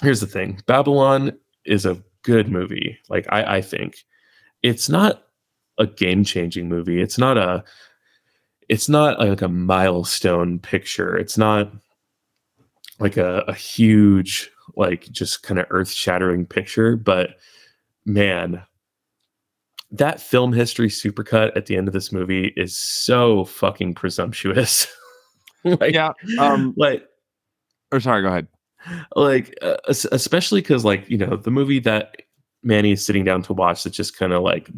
here's 0.01 0.21
the 0.21 0.27
thing 0.27 0.61
babylon 0.65 1.31
is 1.65 1.85
a 1.85 2.01
good 2.21 2.49
movie 2.49 2.97
like 3.09 3.25
i 3.29 3.57
i 3.57 3.61
think. 3.61 4.05
It's 4.61 4.89
not 4.89 5.23
a 5.77 5.87
game 5.87 6.25
changing 6.25 6.67
movie 6.67 7.01
it's 7.01 7.17
not 7.17 7.37
a 7.37 7.63
it's 8.67 8.89
not 8.89 9.19
like 9.19 9.41
a 9.41 9.47
milestone 9.47 10.59
picture 10.59 11.17
it's 11.17 11.37
not 11.37 11.71
like 12.99 13.17
a, 13.17 13.39
a 13.47 13.53
huge, 13.53 14.51
like 14.75 15.09
just 15.11 15.43
kind 15.43 15.59
of 15.59 15.65
earth 15.69 15.91
shattering 15.91 16.45
picture. 16.45 16.95
But 16.95 17.31
man, 18.05 18.61
that 19.91 20.21
film 20.21 20.53
history 20.53 20.89
supercut 20.89 21.55
at 21.55 21.65
the 21.65 21.75
end 21.77 21.87
of 21.87 21.93
this 21.93 22.11
movie 22.11 22.53
is 22.55 22.75
so 22.75 23.45
fucking 23.45 23.95
presumptuous. 23.95 24.87
like, 25.63 25.93
yeah. 25.93 26.11
Um, 26.37 26.73
like, 26.77 27.05
or 27.91 27.99
sorry, 27.99 28.21
go 28.21 28.27
ahead. 28.27 28.47
Like, 29.15 29.57
uh, 29.61 29.77
especially 29.87 30.61
because, 30.61 30.85
like, 30.85 31.09
you 31.09 31.17
know, 31.17 31.35
the 31.35 31.51
movie 31.51 31.79
that 31.79 32.17
Manny 32.63 32.91
is 32.91 33.05
sitting 33.05 33.23
down 33.23 33.41
to 33.43 33.53
watch 33.53 33.83
that 33.83 33.91
just 33.91 34.17
kind 34.17 34.31
of 34.31 34.43
like 34.43 34.69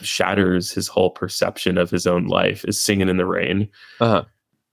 shatters 0.00 0.70
his 0.70 0.88
whole 0.88 1.10
perception 1.10 1.76
of 1.76 1.90
his 1.90 2.06
own 2.06 2.26
life 2.26 2.64
is 2.64 2.80
Singing 2.80 3.08
in 3.08 3.16
the 3.16 3.26
Rain. 3.26 3.68
Uh-huh 4.00 4.24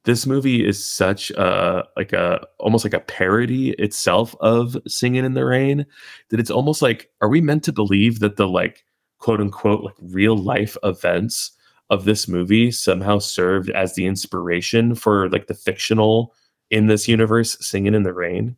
this 0.08 0.26
movie 0.26 0.66
is 0.66 0.84
such 0.84 1.32
a 1.32 1.84
like 1.98 2.14
a 2.14 2.40
almost 2.60 2.86
like 2.86 2.94
a 2.94 3.02
parody 3.02 3.72
itself 3.72 4.34
of 4.40 4.78
singing 4.88 5.26
in 5.26 5.34
the 5.34 5.44
rain 5.44 5.86
that 6.30 6.40
it's 6.40 6.50
almost 6.50 6.82
like 6.82 7.12
are 7.20 7.28
we 7.28 7.42
meant 7.42 7.62
to 7.62 7.74
believe 7.74 8.20
that 8.20 8.38
the 8.38 8.48
like 8.48 8.86
quote 9.20 9.42
unquote 9.42 9.84
like 9.84 9.96
real 10.00 10.38
life 10.38 10.78
events 10.84 11.52
of 11.90 12.06
this 12.06 12.26
movie 12.26 12.72
somehow 12.72 13.20
served 13.20 13.70
as 13.72 13.96
the 13.96 14.06
inspiration 14.06 14.96
for 14.96 15.30
like 15.30 15.48
the 15.48 15.54
fictional 15.54 16.34
in 16.70 16.88
this 16.88 17.10
universe 17.10 17.58
singing 17.60 17.94
in 17.94 18.04
the 18.04 18.14
rain? 18.14 18.56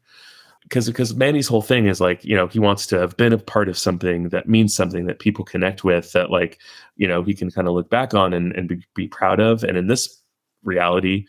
Because 0.62 0.86
because 0.86 1.16
Manny's 1.16 1.48
whole 1.48 1.64
thing 1.64 1.88
is 1.88 2.00
like 2.00 2.24
you 2.24 2.36
know 2.36 2.46
he 2.46 2.60
wants 2.60 2.86
to 2.88 3.00
have 3.00 3.18
been 3.18 3.34
a 3.34 3.40
part 3.40 3.70
of 3.70 3.78
something 3.78 4.30
that 4.30 4.48
means 4.48 4.76
something 4.76 5.08
that 5.08 5.18
people 5.18 5.44
connect 5.44 5.84
with 5.84 6.12
that 6.12 6.30
like 6.30 6.60
you 6.96 7.08
know 7.08 7.24
he 7.24 7.34
can 7.34 7.50
kind 7.50 7.68
of 7.68 7.74
look 7.74 7.90
back 7.90 8.14
on 8.14 8.34
and, 8.36 8.56
and 8.56 8.70
be, 8.70 8.86
be 8.94 9.08
proud 9.08 9.40
of. 9.40 9.64
And 9.64 9.76
in 9.76 9.88
this 9.88 10.22
reality 10.64 11.26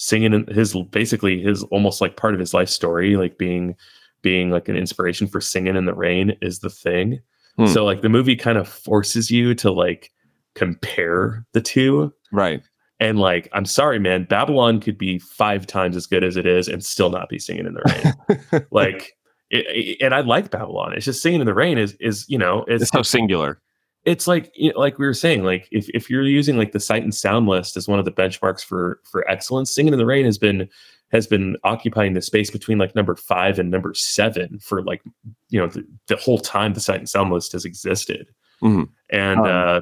singing 0.00 0.32
in 0.32 0.46
his 0.46 0.74
basically 0.90 1.42
his 1.42 1.62
almost 1.64 2.00
like 2.00 2.16
part 2.16 2.32
of 2.32 2.40
his 2.40 2.54
life 2.54 2.70
story, 2.70 3.16
like 3.16 3.36
being 3.36 3.76
being 4.22 4.50
like 4.50 4.66
an 4.66 4.76
inspiration 4.76 5.26
for 5.26 5.42
singing 5.42 5.76
in 5.76 5.84
the 5.84 5.94
rain 5.94 6.34
is 6.40 6.60
the 6.60 6.70
thing. 6.70 7.20
Hmm. 7.56 7.66
So 7.66 7.84
like 7.84 8.00
the 8.00 8.08
movie 8.08 8.34
kind 8.34 8.56
of 8.56 8.66
forces 8.66 9.30
you 9.30 9.54
to 9.56 9.70
like 9.70 10.10
compare 10.54 11.44
the 11.52 11.60
two. 11.60 12.14
Right. 12.32 12.62
And 12.98 13.18
like, 13.18 13.50
I'm 13.52 13.66
sorry, 13.66 13.98
man, 13.98 14.24
Babylon 14.24 14.80
could 14.80 14.96
be 14.96 15.18
five 15.18 15.66
times 15.66 15.96
as 15.96 16.06
good 16.06 16.24
as 16.24 16.38
it 16.38 16.46
is 16.46 16.66
and 16.66 16.82
still 16.82 17.10
not 17.10 17.28
be 17.28 17.38
singing 17.38 17.66
in 17.66 17.74
the 17.74 18.14
rain. 18.50 18.66
like, 18.70 19.16
it, 19.50 19.66
it, 19.68 20.02
and 20.02 20.14
I 20.14 20.20
like 20.20 20.50
Babylon. 20.50 20.94
It's 20.94 21.04
just 21.04 21.22
singing 21.22 21.40
in 21.40 21.46
the 21.46 21.54
rain 21.54 21.76
is 21.76 21.94
is 22.00 22.24
you 22.26 22.38
know 22.38 22.64
it's, 22.68 22.84
it's 22.84 22.92
so 22.92 23.02
singular 23.02 23.60
it's 24.04 24.26
like 24.26 24.50
you 24.54 24.72
know, 24.72 24.78
like 24.78 24.98
we 24.98 25.06
were 25.06 25.14
saying 25.14 25.44
like 25.44 25.68
if, 25.70 25.88
if 25.90 26.08
you're 26.08 26.22
using 26.22 26.56
like 26.56 26.72
the 26.72 26.80
sight 26.80 27.02
and 27.02 27.14
sound 27.14 27.46
list 27.46 27.76
as 27.76 27.88
one 27.88 27.98
of 27.98 28.04
the 28.04 28.12
benchmarks 28.12 28.64
for 28.64 29.00
for 29.10 29.28
excellence 29.30 29.74
singing 29.74 29.92
in 29.92 29.98
the 29.98 30.06
rain 30.06 30.24
has 30.24 30.38
been 30.38 30.68
has 31.12 31.26
been 31.26 31.56
occupying 31.64 32.14
the 32.14 32.22
space 32.22 32.50
between 32.50 32.78
like 32.78 32.94
number 32.94 33.16
five 33.16 33.58
and 33.58 33.70
number 33.70 33.92
seven 33.94 34.58
for 34.60 34.82
like 34.82 35.02
you 35.48 35.60
know 35.60 35.66
the, 35.66 35.84
the 36.06 36.16
whole 36.16 36.38
time 36.38 36.72
the 36.72 36.80
sight 36.80 36.98
and 36.98 37.08
sound 37.08 37.30
list 37.30 37.52
has 37.52 37.64
existed. 37.64 38.28
Mm-hmm. 38.62 38.82
and 39.08 39.40
um, 39.40 39.46
uh 39.46 39.80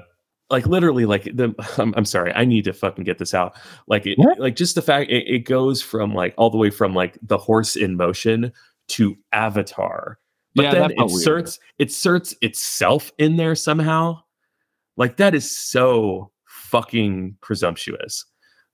like 0.50 0.66
literally 0.66 1.04
like 1.04 1.24
the 1.24 1.52
I'm, 1.78 1.92
I'm, 1.96 2.04
sorry 2.04 2.32
i 2.32 2.44
need 2.44 2.64
to 2.64 2.72
fucking 2.72 3.04
get 3.04 3.18
this 3.18 3.34
out. 3.34 3.56
Like 3.86 4.06
it, 4.06 4.18
like 4.38 4.56
just 4.56 4.74
the 4.74 4.82
fact 4.82 5.10
it, 5.10 5.26
it 5.26 5.40
goes 5.40 5.82
from 5.82 6.14
like 6.14 6.34
all 6.36 6.50
the 6.50 6.56
way 6.56 6.70
from 6.70 6.94
like 6.94 7.18
the 7.22 7.38
horse 7.38 7.76
in 7.76 7.96
motion 7.96 8.52
to 8.88 9.16
avatar 9.32 10.18
but 10.58 10.64
yeah, 10.64 10.74
then 10.74 10.90
it 10.90 10.98
inserts 10.98 11.58
it 11.78 11.88
inserts 11.88 12.34
itself 12.42 13.10
in 13.18 13.36
there 13.36 13.54
somehow. 13.54 14.20
Like 14.96 15.16
that 15.16 15.34
is 15.34 15.50
so 15.50 16.30
fucking 16.46 17.36
presumptuous. 17.40 18.24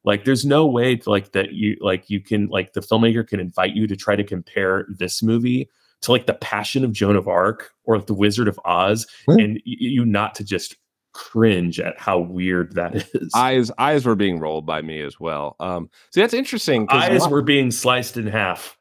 Like 0.04 0.24
there's 0.24 0.44
no 0.44 0.66
way 0.66 0.96
to 0.96 1.10
like 1.10 1.32
that 1.32 1.52
you 1.52 1.76
like 1.80 2.10
you 2.10 2.20
can 2.20 2.48
like 2.48 2.72
the 2.72 2.80
filmmaker 2.80 3.26
can 3.26 3.40
invite 3.40 3.74
you 3.74 3.86
to 3.86 3.96
try 3.96 4.16
to 4.16 4.24
compare 4.24 4.86
this 4.88 5.22
movie 5.22 5.68
to 6.02 6.12
like 6.12 6.26
the 6.26 6.34
Passion 6.34 6.84
of 6.84 6.92
Joan 6.92 7.16
of 7.16 7.26
Arc 7.28 7.70
or 7.84 7.96
like 7.96 8.06
the 8.06 8.14
Wizard 8.14 8.48
of 8.48 8.60
Oz, 8.64 9.06
and 9.26 9.60
you, 9.64 9.90
you 9.90 10.04
not 10.04 10.34
to 10.36 10.44
just 10.44 10.76
cringe 11.14 11.78
at 11.80 11.98
how 11.98 12.18
weird 12.18 12.74
that 12.74 12.96
is. 13.14 13.30
eyes 13.34 13.70
eyes 13.78 14.04
were 14.04 14.16
being 14.16 14.38
rolled 14.38 14.66
by 14.66 14.82
me 14.82 15.00
as 15.00 15.18
well. 15.18 15.56
Um, 15.60 15.88
see, 16.12 16.20
that's 16.20 16.34
interesting. 16.34 16.86
Eyes 16.90 17.22
my- 17.22 17.28
were 17.28 17.42
being 17.42 17.70
sliced 17.70 18.16
in 18.16 18.26
half. 18.26 18.76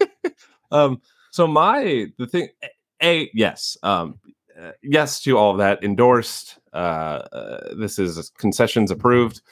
um, 0.70 1.02
so 1.30 1.46
my 1.46 2.06
the 2.18 2.26
thing, 2.26 2.48
a 3.02 3.30
yes, 3.34 3.76
um, 3.82 4.18
uh, 4.60 4.72
yes 4.82 5.20
to 5.22 5.38
all 5.38 5.52
of 5.52 5.58
that. 5.58 5.82
Endorsed. 5.82 6.58
Uh, 6.72 6.76
uh, 7.32 7.74
this 7.74 7.98
is 7.98 8.30
concessions 8.38 8.90
approved. 8.90 9.42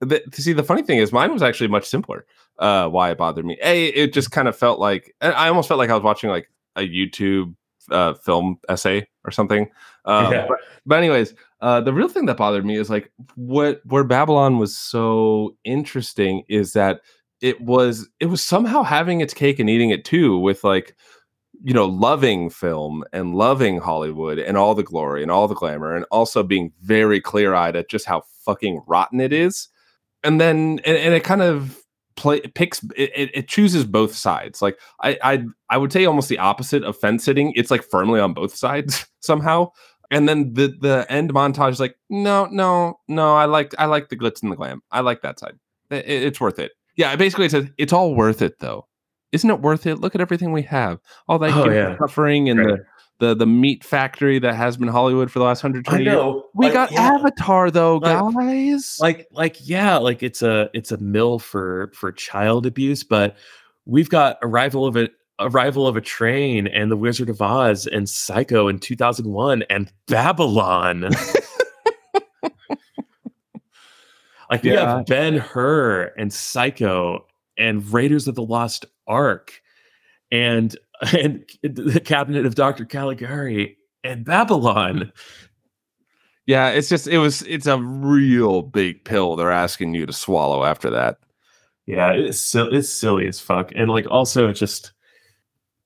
The, 0.00 0.22
see, 0.32 0.52
the 0.52 0.62
funny 0.62 0.82
thing 0.82 0.98
is, 0.98 1.12
mine 1.12 1.32
was 1.32 1.42
actually 1.42 1.68
much 1.68 1.84
simpler. 1.84 2.26
Uh, 2.58 2.88
why 2.88 3.10
it 3.10 3.18
bothered 3.18 3.44
me? 3.44 3.58
A, 3.62 3.86
it 3.86 4.12
just 4.12 4.30
kind 4.30 4.48
of 4.48 4.56
felt 4.56 4.78
like 4.78 5.14
I 5.20 5.48
almost 5.48 5.68
felt 5.68 5.78
like 5.78 5.90
I 5.90 5.94
was 5.94 6.02
watching 6.02 6.30
like 6.30 6.48
a 6.76 6.80
YouTube 6.80 7.54
uh, 7.90 8.14
film 8.14 8.58
essay 8.68 9.06
or 9.24 9.30
something. 9.30 9.70
Um, 10.04 10.32
Yeah. 10.32 10.46
but, 10.48 10.58
but 10.86 10.98
anyways, 10.98 11.34
uh, 11.60 11.80
the 11.80 11.92
real 11.92 12.08
thing 12.08 12.26
that 12.26 12.36
bothered 12.36 12.64
me 12.64 12.76
is 12.76 12.90
like 12.90 13.10
what 13.36 13.80
where 13.86 14.04
Babylon 14.04 14.58
was 14.58 14.76
so 14.76 15.56
interesting 15.64 16.42
is 16.48 16.72
that 16.74 17.00
it 17.40 17.60
was 17.60 18.08
it 18.20 18.26
was 18.26 18.42
somehow 18.42 18.82
having 18.82 19.20
its 19.20 19.34
cake 19.34 19.58
and 19.58 19.70
eating 19.70 19.90
it 19.90 20.04
too 20.04 20.38
with 20.38 20.64
like 20.64 20.96
you 21.62 21.72
know 21.72 21.86
loving 21.86 22.50
film 22.50 23.04
and 23.12 23.34
loving 23.34 23.78
hollywood 23.78 24.38
and 24.38 24.56
all 24.56 24.74
the 24.74 24.82
glory 24.82 25.22
and 25.22 25.30
all 25.30 25.46
the 25.48 25.54
glamour 25.54 25.94
and 25.94 26.04
also 26.10 26.42
being 26.42 26.72
very 26.82 27.20
clear-eyed 27.20 27.76
at 27.76 27.88
just 27.88 28.06
how 28.06 28.22
fucking 28.44 28.82
rotten 28.86 29.20
it 29.20 29.32
is. 29.32 29.68
And 30.22 30.40
then 30.40 30.80
and, 30.84 30.96
and 30.96 31.14
it 31.14 31.24
kind 31.24 31.42
of 31.42 31.80
play 32.16 32.38
it 32.38 32.54
picks 32.54 32.82
it, 32.96 33.30
it, 33.34 33.48
chooses 33.48 33.84
both 33.84 34.14
sides. 34.14 34.62
Like 34.62 34.78
I, 35.02 35.18
I 35.22 35.44
i 35.70 35.76
would 35.76 35.92
say 35.92 36.04
almost 36.04 36.28
the 36.28 36.38
opposite 36.38 36.84
of 36.84 36.96
fence 36.96 37.24
sitting. 37.24 37.52
It's 37.56 37.70
like 37.70 37.82
firmly 37.82 38.20
on 38.20 38.32
both 38.34 38.54
sides 38.54 39.06
somehow. 39.20 39.70
And 40.10 40.28
then 40.28 40.52
the 40.54 40.74
the 40.80 41.06
end 41.08 41.32
montage 41.32 41.72
is 41.72 41.80
like 41.80 41.96
no 42.08 42.46
no 42.46 42.98
no 43.08 43.34
i 43.34 43.46
like 43.46 43.74
i 43.78 43.86
like 43.86 44.08
the 44.08 44.16
glitz 44.16 44.42
and 44.42 44.52
the 44.52 44.56
glam. 44.56 44.82
I 44.90 45.00
like 45.00 45.22
that 45.22 45.38
side. 45.38 45.58
It- 45.90 46.04
it's 46.08 46.40
worth 46.40 46.58
it. 46.58 46.72
Yeah 46.96 47.16
basically 47.16 47.46
it 47.46 47.50
says 47.50 47.68
it's 47.78 47.92
all 47.92 48.14
worth 48.14 48.40
it 48.42 48.58
though 48.60 48.86
isn't 49.34 49.50
it 49.50 49.60
worth 49.60 49.86
it? 49.86 49.96
Look 49.96 50.14
at 50.14 50.20
everything 50.20 50.52
we 50.52 50.62
have. 50.62 51.00
All 51.28 51.38
that 51.40 51.50
Oh, 51.50 51.64
human 51.64 51.74
yeah. 51.74 51.96
suffering 51.98 52.48
and 52.48 52.60
Right. 52.64 52.78
the, 53.20 53.26
the 53.28 53.34
the 53.36 53.46
meat 53.46 53.84
factory 53.84 54.38
that 54.40 54.54
has 54.54 54.76
been 54.76 54.88
hollywood 54.88 55.30
for 55.30 55.38
the 55.38 55.44
last 55.44 55.62
120 55.62 56.04
years. 56.04 56.42
we 56.54 56.66
Like, 56.66 56.72
got 56.74 56.90
yeah. 56.92 57.12
avatar 57.14 57.70
though 57.70 57.98
Like- 57.98 58.34
guys. 58.34 58.96
like 59.00 59.28
like 59.30 59.56
yeah 59.68 59.96
like 59.98 60.22
it's 60.22 60.42
a 60.42 60.68
it's 60.74 60.90
a 60.92 60.96
mill 60.98 61.38
for 61.38 61.92
for 61.94 62.10
child 62.10 62.66
abuse 62.66 63.04
but 63.04 63.36
we've 63.86 64.08
got 64.08 64.38
arrival 64.42 64.84
of 64.86 64.96
a 64.96 65.08
arrival 65.40 65.86
of 65.86 65.96
a 65.96 66.00
train 66.00 66.66
and 66.66 66.90
the 66.90 66.96
wizard 66.96 67.28
of 67.28 67.40
oz 67.42 67.86
and 67.86 68.08
psycho 68.08 68.66
in 68.68 68.78
2001 68.78 69.62
and 69.70 69.92
babylon. 70.08 71.08
Like 74.50 74.62
we 74.62 74.70
have 74.70 75.06
ben 75.06 75.38
hur 75.38 76.12
and 76.18 76.32
psycho 76.32 77.24
and 77.58 77.92
raiders 77.92 78.28
of 78.28 78.34
the 78.34 78.42
lost 78.42 78.84
ark 79.06 79.60
and 80.32 80.76
and 81.12 81.44
the 81.62 82.00
cabinet 82.00 82.46
of 82.46 82.54
dr 82.54 82.84
caligari 82.86 83.76
and 84.02 84.24
babylon 84.24 85.12
yeah 86.46 86.68
it's 86.68 86.88
just 86.88 87.06
it 87.06 87.18
was 87.18 87.42
it's 87.42 87.66
a 87.66 87.78
real 87.78 88.62
big 88.62 89.04
pill 89.04 89.36
they're 89.36 89.50
asking 89.52 89.94
you 89.94 90.06
to 90.06 90.12
swallow 90.12 90.64
after 90.64 90.90
that 90.90 91.18
Yeah, 91.86 92.12
it's 92.12 92.40
sil- 92.40 92.72
it's 92.74 92.88
silly 92.88 93.26
as 93.28 93.40
fuck, 93.40 93.70
and 93.76 93.90
like 93.90 94.06
also 94.10 94.48
it 94.48 94.54
just 94.54 94.92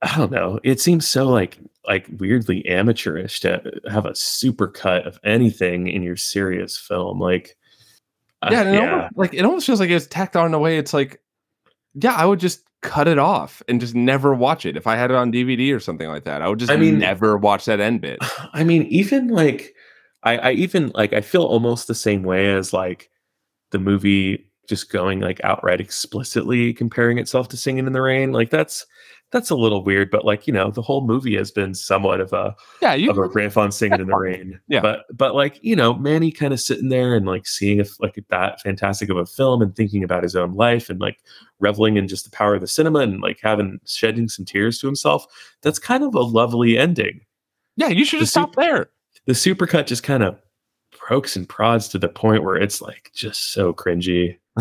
I 0.03 0.17
don't 0.17 0.31
know. 0.31 0.61
It 0.63 0.81
seems 0.81 1.09
so 1.09 1.27
like 1.27 1.59
like 1.87 2.07
weirdly 2.19 2.65
amateurish 2.69 3.41
to 3.41 3.61
have 3.91 4.07
a 4.07 4.15
super 4.15 4.69
cut 4.69 5.07
of 5.09 5.19
anything 5.25 5.89
in 5.89 6.03
your 6.05 6.17
serious 6.17 6.77
film. 6.77 7.19
Like, 7.19 7.57
uh, 8.43 8.51
yeah, 8.53 8.63
it 8.63 8.79
almost, 8.81 9.17
like 9.17 9.35
it 9.35 9.45
almost 9.45 9.67
feels 9.67 9.81
like 9.81 9.91
it's 9.91 10.07
tacked 10.07 10.37
on 10.37 10.47
in 10.47 10.55
a 10.55 10.59
way. 10.61 10.79
It's 10.79 10.95
like, 10.95 11.21
yeah, 12.01 12.15
I 12.15 12.25
would 12.25 12.41
just 12.41 12.63
cut 12.83 13.09
it 13.09 13.19
off 13.19 13.63
and 13.69 13.81
just 13.81 13.95
never 13.95 14.33
watch 14.35 14.65
it 14.65 14.77
if 14.77 14.87
I 14.87 14.97
had 14.97 15.11
it 15.11 15.17
on 15.17 15.33
DVD 15.33 15.75
or 15.75 15.81
something 15.81 16.09
like 16.09 16.25
that. 16.25 16.43
I 16.43 16.49
would 16.49 16.59
just 16.59 16.71
I 16.71 16.77
mean- 16.77 16.99
never 16.99 17.37
watch 17.37 17.65
that 17.65 17.81
end 17.81 18.01
bit. 18.01 18.19
I 18.53 18.65
mean, 18.65 18.85
even 18.85 19.29
like 19.29 19.75
I, 20.23 20.39
I 20.39 20.51
even 20.53 20.93
like 20.95 21.13
I 21.13 21.21
feel 21.21 21.43
almost 21.43 21.87
the 21.87 21.95
same 21.95 22.23
way 22.23 22.53
as 22.53 22.73
like 22.73 23.11
the 23.71 23.79
movie 23.79 24.45
just 24.69 24.93
going 24.93 25.21
like 25.21 25.41
outright 25.45 25.81
explicitly 25.81 26.75
comparing 26.75 27.19
itself 27.19 27.49
to 27.49 27.57
Singing 27.57 27.87
in 27.87 27.93
the 27.93 28.03
Rain. 28.03 28.33
Like 28.33 28.51
that's 28.51 28.87
that's 29.31 29.51
a 29.51 29.57
little 29.57 29.85
weird, 29.85 30.11
but 30.11 30.25
like 30.25 30.47
you 30.47 30.53
know, 30.53 30.71
the 30.71 30.83
whole 30.83 31.07
movie 31.07 31.37
has 31.37 31.51
been 31.51 31.75
somewhat 31.75 32.21
of 32.21 32.33
a 32.33 32.55
Yeah, 32.81 32.95
you 32.95 33.11
of 33.11 33.19
a 33.19 33.29
riff 33.29 33.57
on 33.57 33.71
Singing 33.71 34.01
in 34.01 34.07
the 34.07 34.17
Rain. 34.17 34.59
Yeah. 34.69 34.81
But 34.81 35.05
but 35.13 35.35
like, 35.35 35.59
you 35.63 35.77
know, 35.77 35.95
Manny 35.95 36.33
kind 36.33 36.53
of 36.55 36.61
sitting 36.61 36.89
there 36.89 37.15
and 37.15 37.27
like 37.27 37.47
seeing 37.47 37.79
if 37.79 38.01
like 38.01 38.23
that 38.31 38.61
fantastic 38.63 39.11
of 39.11 39.17
a 39.17 39.27
film 39.27 39.61
and 39.61 39.75
thinking 39.77 40.03
about 40.03 40.23
his 40.23 40.35
own 40.35 40.55
life 40.55 40.89
and 40.89 41.01
like 41.01 41.19
reveling 41.61 41.97
in 41.97 42.09
just 42.09 42.25
the 42.25 42.31
power 42.31 42.55
of 42.55 42.61
the 42.61 42.67
cinema 42.67 43.01
and 43.01 43.21
like 43.21 43.39
having 43.43 43.79
shedding 43.85 44.29
some 44.29 44.45
tears 44.45 44.79
to 44.79 44.87
himself. 44.87 45.27
That's 45.63 45.79
kind 45.79 46.05
of 46.05 46.15
a 46.15 46.21
lovely 46.23 46.79
ending. 46.79 47.21
yeah, 47.77 47.89
you 47.89 48.05
should 48.05 48.21
The 48.21 48.23
just 48.23 48.33
stop 48.33 48.55
there. 48.55 48.91
The 49.27 49.35
supercut 49.35 49.87
just 49.87 50.03
kind 50.03 50.23
of 50.23 50.41
pokes 51.07 51.37
and 51.37 51.49
prods 51.49 51.89
to 51.89 51.99
the 51.99 52.09
point 52.09 52.45
where 52.45 52.57
it's 52.57 52.81
like 52.81 53.11
just 53.15 53.53
so 53.53 53.73
cringy. 53.75 54.39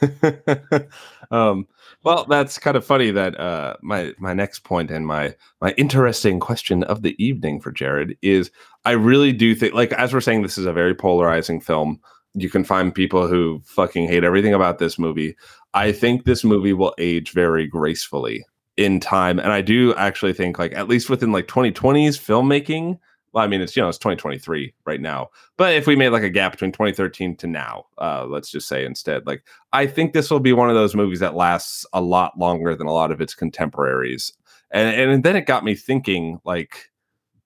um, 1.30 1.66
well, 2.04 2.24
that's 2.24 2.58
kind 2.58 2.76
of 2.76 2.84
funny 2.84 3.10
that 3.10 3.38
uh, 3.38 3.76
my 3.82 4.14
my 4.18 4.32
next 4.32 4.60
point 4.60 4.90
and 4.90 5.06
my 5.06 5.34
my 5.60 5.72
interesting 5.72 6.40
question 6.40 6.84
of 6.84 7.02
the 7.02 7.22
evening 7.22 7.60
for 7.60 7.72
Jared 7.72 8.16
is 8.22 8.50
I 8.84 8.92
really 8.92 9.32
do 9.32 9.54
think 9.54 9.74
like 9.74 9.92
as 9.92 10.12
we're 10.12 10.20
saying 10.20 10.42
this 10.42 10.58
is 10.58 10.66
a 10.66 10.72
very 10.72 10.94
polarizing 10.94 11.60
film. 11.60 12.00
You 12.34 12.50
can 12.50 12.62
find 12.62 12.94
people 12.94 13.26
who 13.26 13.60
fucking 13.64 14.06
hate 14.06 14.22
everything 14.22 14.54
about 14.54 14.78
this 14.78 14.98
movie. 14.98 15.34
I 15.74 15.92
think 15.92 16.24
this 16.24 16.44
movie 16.44 16.72
will 16.72 16.94
age 16.98 17.32
very 17.32 17.66
gracefully 17.66 18.44
in 18.76 19.00
time, 19.00 19.38
and 19.38 19.50
I 19.50 19.60
do 19.60 19.94
actually 19.94 20.34
think 20.34 20.58
like 20.58 20.72
at 20.74 20.88
least 20.88 21.10
within 21.10 21.32
like 21.32 21.48
2020s 21.48 22.16
filmmaking. 22.18 22.98
Well, 23.38 23.44
I 23.44 23.48
mean, 23.48 23.60
it's 23.60 23.76
you 23.76 23.82
know 23.82 23.88
it's 23.88 23.98
2023 23.98 24.74
right 24.84 25.00
now, 25.00 25.28
but 25.56 25.72
if 25.72 25.86
we 25.86 25.94
made 25.94 26.08
like 26.08 26.24
a 26.24 26.28
gap 26.28 26.50
between 26.50 26.72
2013 26.72 27.36
to 27.36 27.46
now, 27.46 27.84
uh, 27.98 28.26
let's 28.28 28.50
just 28.50 28.66
say 28.66 28.84
instead, 28.84 29.28
like 29.28 29.44
I 29.72 29.86
think 29.86 30.12
this 30.12 30.28
will 30.28 30.40
be 30.40 30.52
one 30.52 30.68
of 30.68 30.74
those 30.74 30.96
movies 30.96 31.20
that 31.20 31.36
lasts 31.36 31.86
a 31.92 32.00
lot 32.00 32.36
longer 32.36 32.74
than 32.74 32.88
a 32.88 32.92
lot 32.92 33.12
of 33.12 33.20
its 33.20 33.36
contemporaries. 33.36 34.32
And 34.72 35.12
and 35.12 35.22
then 35.22 35.36
it 35.36 35.46
got 35.46 35.62
me 35.64 35.76
thinking 35.76 36.40
like 36.44 36.90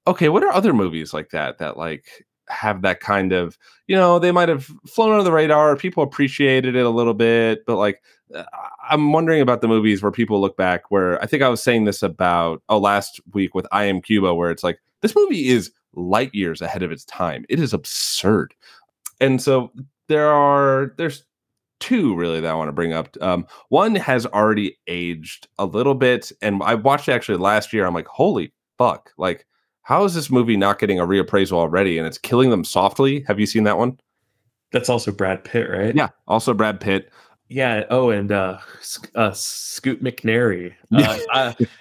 okay, 0.07 0.31
what 0.31 0.43
are 0.43 0.51
other 0.51 0.73
movies 0.73 1.13
like 1.13 1.29
that 1.29 1.59
that 1.59 1.77
like 1.77 2.25
have 2.49 2.81
that 2.83 3.01
kind 3.01 3.33
of, 3.33 3.59
you 3.87 3.95
know, 3.95 4.19
they 4.19 4.33
might 4.33 4.49
have 4.49 4.65
flown 4.87 5.13
under 5.13 5.25
the 5.25 5.31
radar, 5.31 5.77
people 5.77 6.03
appreciated 6.03 6.75
it 6.75 6.87
a 6.87 6.91
little 6.91 7.13
bit, 7.13 7.67
but 7.67 7.77
like 7.77 8.03
uh, 8.35 8.45
I'm 8.89 9.13
wondering 9.13 9.43
about 9.43 9.61
the 9.61 9.69
movies 9.69 10.03
where 10.03 10.11
people 10.11 10.41
look 10.41 10.57
back 10.57 10.91
where 10.91 11.23
I 11.23 11.27
think 11.27 11.43
I 11.43 11.51
was 11.51 11.63
saying 11.63 11.85
this 11.85 12.03
about 12.03 12.63
oh 12.71 12.79
last 12.79 13.21
week 13.35 13.55
with 13.55 13.67
I 13.73 13.85
Am 13.85 14.01
Cuba 14.01 14.35
where 14.35 14.51
it's 14.51 14.65
like 14.65 14.79
this 15.03 15.15
movie 15.15 15.49
is 15.49 15.71
light 15.95 16.35
years 16.35 16.61
ahead 16.61 16.83
of 16.83 16.93
its 16.93 17.05
time. 17.05 17.45
It 17.49 17.61
is 17.61 17.73
absurd. 17.73 18.55
And 19.21 19.41
so 19.41 19.71
there 20.09 20.29
are 20.29 20.95
there's 20.97 21.25
two 21.81 22.15
really 22.15 22.41
that 22.41 22.51
I 22.51 22.55
want 22.55 22.69
to 22.69 22.73
bring 22.73 22.93
up. 22.93 23.17
Um, 23.21 23.47
one 23.69 23.95
has 23.97 24.25
already 24.27 24.79
aged 24.87 25.49
a 25.59 25.67
little 25.67 25.95
bit, 25.95 26.31
and 26.41 26.63
I 26.63 26.75
watched 26.75 27.09
it 27.09 27.13
actually 27.13 27.39
last 27.39 27.73
year. 27.73 27.87
I'm 27.87 27.95
like, 27.95 28.07
holy 28.07 28.53
fuck! 28.79 29.11
Like, 29.19 29.47
how 29.83 30.05
is 30.05 30.15
this 30.15 30.31
movie 30.31 30.57
not 30.57 30.79
getting 30.79 31.01
a 31.01 31.07
reappraisal 31.07 31.53
already? 31.53 31.99
And 31.99 32.07
it's 32.07 32.19
killing 32.19 32.51
them 32.51 32.65
softly. 32.65 33.25
Have 33.27 33.41
you 33.41 33.47
seen 33.47 33.65
that 33.65 33.79
one? 33.79 33.99
That's 34.73 34.89
also 34.89 35.13
Brad 35.13 35.45
Pitt, 35.45 35.69
right? 35.69 35.95
Yeah. 35.95 36.09
Also, 36.27 36.55
Brad 36.55 36.81
Pitt. 36.81 37.11
Yeah. 37.53 37.85
Oh, 37.91 38.11
and 38.11 38.33
uh, 38.33 38.59
uh 39.15 39.33
Scoot 39.33 40.03
McNairy. 40.03 40.75
Uh, 40.93 41.19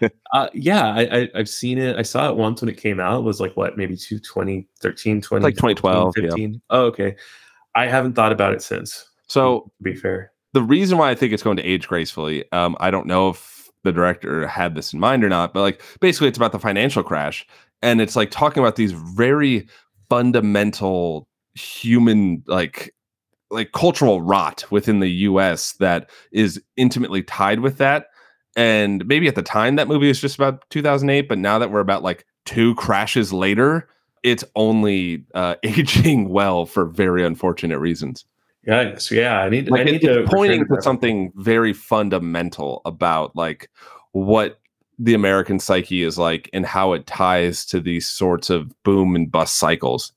uh, 0.01 0.09
uh, 0.33 0.47
yeah, 0.53 0.93
I, 0.93 1.01
I 1.01 1.29
I've 1.35 1.49
seen 1.49 1.77
it. 1.77 1.97
I 1.97 2.01
saw 2.01 2.29
it 2.29 2.37
once 2.37 2.61
when 2.61 2.69
it 2.69 2.77
came 2.77 2.99
out. 2.99 3.19
It 3.19 3.23
was 3.23 3.41
like 3.41 3.55
what, 3.57 3.77
maybe 3.77 3.97
two, 3.97 4.19
2013, 4.19 5.21
20, 5.21 5.43
Like 5.43 5.55
2012, 5.55 6.13
yeah. 6.17 6.21
15. 6.23 6.61
Oh, 6.69 6.85
okay. 6.85 7.15
I 7.75 7.87
haven't 7.87 8.13
thought 8.13 8.31
about 8.31 8.53
it 8.53 8.61
since. 8.61 9.05
So 9.27 9.59
To 9.59 9.83
be 9.83 9.95
fair. 9.95 10.31
the 10.53 10.61
reason 10.61 10.97
why 10.97 11.09
I 11.09 11.15
think 11.15 11.33
it's 11.33 11.43
going 11.43 11.57
to 11.57 11.63
age 11.63 11.87
gracefully, 11.87 12.49
um, 12.51 12.77
I 12.79 12.89
don't 12.91 13.05
know 13.07 13.29
if 13.29 13.69
the 13.83 13.91
director 13.91 14.47
had 14.47 14.75
this 14.75 14.93
in 14.93 14.99
mind 14.99 15.23
or 15.23 15.29
not, 15.29 15.53
but 15.53 15.61
like 15.61 15.81
basically 15.99 16.27
it's 16.27 16.37
about 16.37 16.51
the 16.51 16.59
financial 16.59 17.03
crash. 17.03 17.45
And 17.81 17.99
it's 17.99 18.15
like 18.15 18.31
talking 18.31 18.61
about 18.61 18.75
these 18.75 18.91
very 18.91 19.67
fundamental 20.09 21.27
human 21.53 22.43
like 22.47 22.93
like 23.51 23.71
cultural 23.73 24.21
rot 24.21 24.65
within 24.71 24.99
the 24.99 25.09
US 25.09 25.73
that 25.73 26.09
is 26.31 26.61
intimately 26.77 27.21
tied 27.23 27.59
with 27.59 27.77
that. 27.77 28.07
And 28.55 29.05
maybe 29.05 29.27
at 29.27 29.35
the 29.35 29.43
time 29.43 29.75
that 29.75 29.87
movie 29.87 30.07
was 30.07 30.19
just 30.19 30.35
about 30.35 30.69
2008, 30.69 31.29
but 31.29 31.37
now 31.37 31.59
that 31.59 31.71
we're 31.71 31.79
about 31.79 32.03
like 32.03 32.25
two 32.45 32.75
crashes 32.75 33.31
later, 33.31 33.87
it's 34.23 34.43
only 34.55 35.25
uh, 35.33 35.55
aging 35.63 36.29
well 36.29 36.65
for 36.65 36.85
very 36.85 37.25
unfortunate 37.25 37.79
reasons 37.79 38.25
Yeah. 38.65 38.97
So 38.97 39.15
yeah, 39.15 39.39
I 39.39 39.49
need, 39.49 39.71
I 39.73 39.83
need 39.83 40.01
to 40.01 40.25
pointing 40.27 40.65
to 40.67 40.81
something 40.81 41.31
very 41.35 41.73
fundamental 41.73 42.81
about 42.85 43.35
like 43.35 43.69
what 44.11 44.59
the 44.99 45.13
American 45.15 45.59
psyche 45.59 46.03
is 46.03 46.17
like 46.17 46.49
and 46.53 46.65
how 46.65 46.93
it 46.93 47.07
ties 47.07 47.65
to 47.67 47.79
these 47.79 48.07
sorts 48.07 48.49
of 48.49 48.71
boom 48.83 49.15
and 49.15 49.31
bust 49.31 49.55
cycles. 49.55 50.13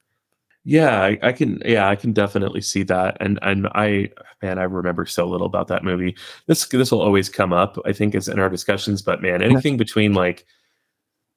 Yeah, 0.65 1.03
I, 1.03 1.19
I 1.23 1.32
can. 1.32 1.61
Yeah, 1.65 1.89
I 1.89 1.95
can 1.95 2.12
definitely 2.12 2.62
see 2.62 2.82
that. 2.85 3.19
And 3.20 3.39
and 3.43 3.66
I, 3.69 4.11
man, 4.43 4.59
I 4.59 4.62
remember 4.62 5.05
so 5.05 5.28
little 5.28 5.47
about 5.47 5.69
that 5.69 5.85
movie. 5.85 6.16
This 6.47 6.66
this 6.66 6.91
will 6.91 7.03
always 7.03 7.28
come 7.28 7.53
up, 7.53 7.77
I 7.85 7.93
think, 7.93 8.15
as 8.15 8.28
in 8.28 8.39
our 8.39 8.49
discussions. 8.49 9.03
But 9.03 9.20
man, 9.20 9.43
anything 9.43 9.77
between 9.77 10.15
like 10.15 10.47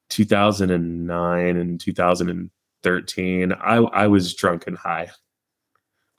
2009 0.10 1.58
and 1.58 1.80
2013, 1.80 3.54
I 3.54 3.76
I 3.76 4.08
was 4.08 4.34
drunk 4.34 4.66
and 4.66 4.78
high 4.78 5.10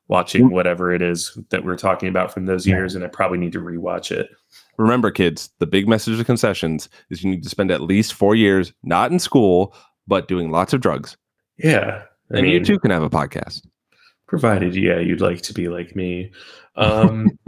watching 0.09 0.51
whatever 0.51 0.93
it 0.93 1.03
is 1.03 1.39
that 1.51 1.65
we're 1.65 1.77
talking 1.77 2.09
about 2.09 2.33
from 2.33 2.47
those 2.47 2.67
years, 2.67 2.95
and 2.95 3.05
I 3.05 3.09
probably 3.09 3.39
need 3.39 3.53
to 3.53 3.61
rewatch 3.61 4.11
it. 4.11 4.31
Remember, 4.79 5.11
kids, 5.11 5.51
the 5.59 5.67
big 5.67 5.89
message 5.89 6.19
of 6.19 6.27
concessions 6.27 6.89
is 7.11 7.23
you 7.23 7.31
need 7.31 7.43
to 7.43 7.49
spend 7.49 7.71
at 7.71 7.83
least 7.83 8.15
four 8.15 8.35
years 8.35 8.73
not 8.83 9.13
in 9.13 9.19
school, 9.19 9.75
but 10.07 10.29
doing 10.29 10.51
lots 10.51 10.73
of 10.73 10.81
drugs. 10.81 11.17
Yeah, 11.59 12.03
I 12.33 12.39
and 12.39 12.47
mean, 12.47 12.55
you 12.55 12.65
too 12.65 12.79
can 12.79 12.91
have 12.91 13.03
a 13.03 13.11
podcast, 13.11 13.67
provided 14.27 14.77
yeah 14.77 14.99
you'd 14.99 15.21
like 15.21 15.43
to 15.43 15.55
be 15.55 15.69
like 15.69 15.97
me. 15.97 16.31
Um, 16.77 17.39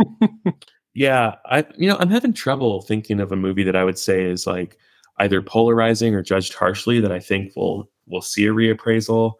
yeah, 0.94 1.36
I 1.46 1.64
you 1.76 1.88
know 1.88 1.96
I'm 1.98 2.10
having 2.10 2.32
trouble 2.32 2.82
thinking 2.82 3.20
of 3.20 3.32
a 3.32 3.36
movie 3.36 3.64
that 3.64 3.76
I 3.76 3.84
would 3.84 3.98
say 3.98 4.24
is 4.24 4.46
like 4.46 4.78
either 5.18 5.42
polarizing 5.42 6.14
or 6.14 6.22
judged 6.22 6.54
harshly 6.54 7.00
that 7.00 7.12
I 7.12 7.20
think 7.20 7.54
will 7.56 7.90
will 8.06 8.22
see 8.22 8.46
a 8.46 8.50
reappraisal. 8.50 9.34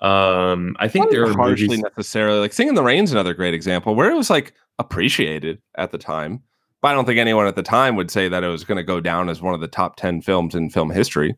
Um, 0.00 0.76
I 0.78 0.88
think 0.88 1.10
there 1.10 1.24
are 1.24 1.32
harshly 1.32 1.68
movies... 1.68 1.82
necessarily 1.82 2.38
like 2.38 2.52
Singing 2.52 2.70
in 2.70 2.74
the 2.74 2.82
Rain's 2.82 3.12
another 3.12 3.34
great 3.34 3.54
example 3.54 3.94
where 3.94 4.10
it 4.10 4.16
was 4.16 4.28
like 4.28 4.52
appreciated 4.78 5.60
at 5.76 5.90
the 5.90 5.98
time, 5.98 6.42
but 6.82 6.88
I 6.88 6.94
don't 6.94 7.06
think 7.06 7.18
anyone 7.18 7.46
at 7.46 7.56
the 7.56 7.62
time 7.62 7.96
would 7.96 8.10
say 8.10 8.28
that 8.28 8.44
it 8.44 8.48
was 8.48 8.62
going 8.62 8.76
to 8.76 8.84
go 8.84 9.00
down 9.00 9.30
as 9.30 9.40
one 9.40 9.54
of 9.54 9.60
the 9.60 9.68
top 9.68 9.96
ten 9.96 10.20
films 10.20 10.54
in 10.54 10.68
film 10.68 10.90
history. 10.90 11.34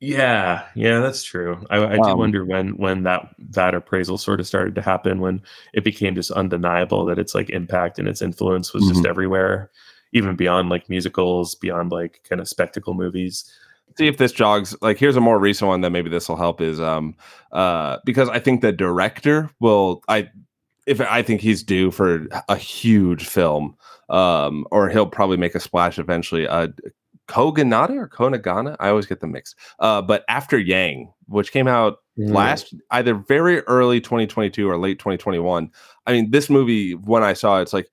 Yeah, 0.00 0.66
yeah, 0.74 1.00
that's 1.00 1.22
true. 1.22 1.64
I, 1.70 1.76
I 1.76 1.96
um, 1.96 2.02
do 2.02 2.16
wonder 2.16 2.44
when 2.44 2.76
when 2.76 3.04
that 3.04 3.34
that 3.50 3.74
appraisal 3.74 4.18
sort 4.18 4.40
of 4.40 4.46
started 4.46 4.74
to 4.74 4.82
happen 4.82 5.20
when 5.20 5.40
it 5.72 5.84
became 5.84 6.14
just 6.14 6.30
undeniable 6.32 7.06
that 7.06 7.18
its 7.18 7.34
like 7.34 7.48
impact 7.50 7.98
and 7.98 8.08
its 8.08 8.20
influence 8.20 8.74
was 8.74 8.84
mm-hmm. 8.84 8.94
just 8.94 9.06
everywhere, 9.06 9.70
even 10.12 10.36
beyond 10.36 10.68
like 10.68 10.90
musicals, 10.90 11.54
beyond 11.54 11.90
like 11.90 12.20
kind 12.28 12.40
of 12.40 12.48
spectacle 12.48 12.94
movies 12.94 13.50
see 13.96 14.06
if 14.06 14.16
this 14.16 14.32
jogs 14.32 14.76
like 14.82 14.98
here's 14.98 15.16
a 15.16 15.20
more 15.20 15.38
recent 15.38 15.68
one 15.68 15.80
that 15.80 15.90
maybe 15.90 16.10
this 16.10 16.28
will 16.28 16.36
help 16.36 16.60
is 16.60 16.80
um 16.80 17.14
uh 17.52 17.98
because 18.04 18.28
i 18.28 18.38
think 18.38 18.60
the 18.60 18.72
director 18.72 19.50
will 19.60 20.02
i 20.08 20.28
if 20.86 21.00
i 21.00 21.22
think 21.22 21.40
he's 21.40 21.62
due 21.62 21.90
for 21.90 22.26
a 22.48 22.56
huge 22.56 23.26
film 23.26 23.76
um 24.08 24.66
or 24.70 24.88
he'll 24.88 25.06
probably 25.06 25.36
make 25.36 25.54
a 25.54 25.60
splash 25.60 25.98
eventually 25.98 26.46
uh 26.48 26.68
Kogonada 27.26 27.96
or 27.96 28.08
konagana 28.08 28.76
i 28.80 28.88
always 28.90 29.06
get 29.06 29.20
them 29.20 29.32
mixed 29.32 29.56
uh 29.78 30.02
but 30.02 30.24
after 30.28 30.58
yang 30.58 31.10
which 31.26 31.52
came 31.52 31.66
out 31.66 31.98
mm. 32.18 32.30
last 32.30 32.74
either 32.90 33.14
very 33.14 33.60
early 33.60 34.00
2022 34.00 34.68
or 34.68 34.76
late 34.76 34.98
2021 34.98 35.70
i 36.06 36.12
mean 36.12 36.30
this 36.30 36.50
movie 36.50 36.94
when 36.94 37.22
i 37.22 37.32
saw 37.32 37.58
it, 37.58 37.62
it's 37.62 37.72
like 37.72 37.88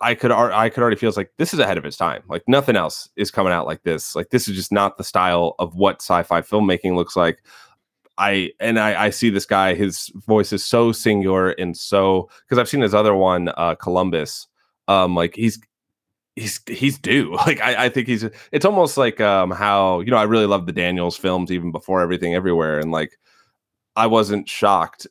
I 0.00 0.14
could 0.14 0.30
I 0.30 0.68
could 0.68 0.82
already 0.82 0.96
feel 0.96 1.08
it's 1.08 1.16
like 1.16 1.32
this 1.38 1.54
is 1.54 1.60
ahead 1.60 1.78
of 1.78 1.84
its 1.84 1.96
time. 1.96 2.22
Like 2.28 2.42
nothing 2.46 2.76
else 2.76 3.08
is 3.16 3.30
coming 3.30 3.52
out 3.52 3.66
like 3.66 3.82
this. 3.82 4.14
Like 4.14 4.30
this 4.30 4.48
is 4.48 4.56
just 4.56 4.72
not 4.72 4.98
the 4.98 5.04
style 5.04 5.54
of 5.58 5.74
what 5.74 6.02
sci-fi 6.02 6.42
filmmaking 6.42 6.94
looks 6.94 7.16
like. 7.16 7.42
I 8.18 8.50
and 8.58 8.78
I, 8.78 9.04
I 9.04 9.10
see 9.10 9.30
this 9.30 9.46
guy. 9.46 9.74
His 9.74 10.10
voice 10.26 10.52
is 10.52 10.64
so 10.64 10.92
singular 10.92 11.50
and 11.50 11.76
so 11.76 12.28
because 12.42 12.58
I've 12.58 12.68
seen 12.68 12.80
his 12.80 12.94
other 12.94 13.14
one, 13.14 13.50
uh, 13.56 13.76
Columbus. 13.76 14.46
Um, 14.88 15.14
like 15.14 15.34
he's 15.34 15.60
he's 16.38 16.60
he's 16.66 16.98
due. 16.98 17.36
Like 17.46 17.60
I, 17.60 17.86
I 17.86 17.88
think 17.88 18.08
he's. 18.08 18.24
It's 18.52 18.64
almost 18.64 18.96
like 18.96 19.20
um 19.20 19.50
how 19.50 20.00
you 20.00 20.10
know 20.10 20.16
I 20.16 20.24
really 20.24 20.46
love 20.46 20.66
the 20.66 20.72
Daniels 20.72 21.16
films 21.16 21.50
even 21.50 21.72
before 21.72 22.00
everything 22.00 22.34
everywhere 22.34 22.78
and 22.78 22.90
like 22.90 23.18
I 23.96 24.06
wasn't 24.06 24.48
shocked 24.48 25.06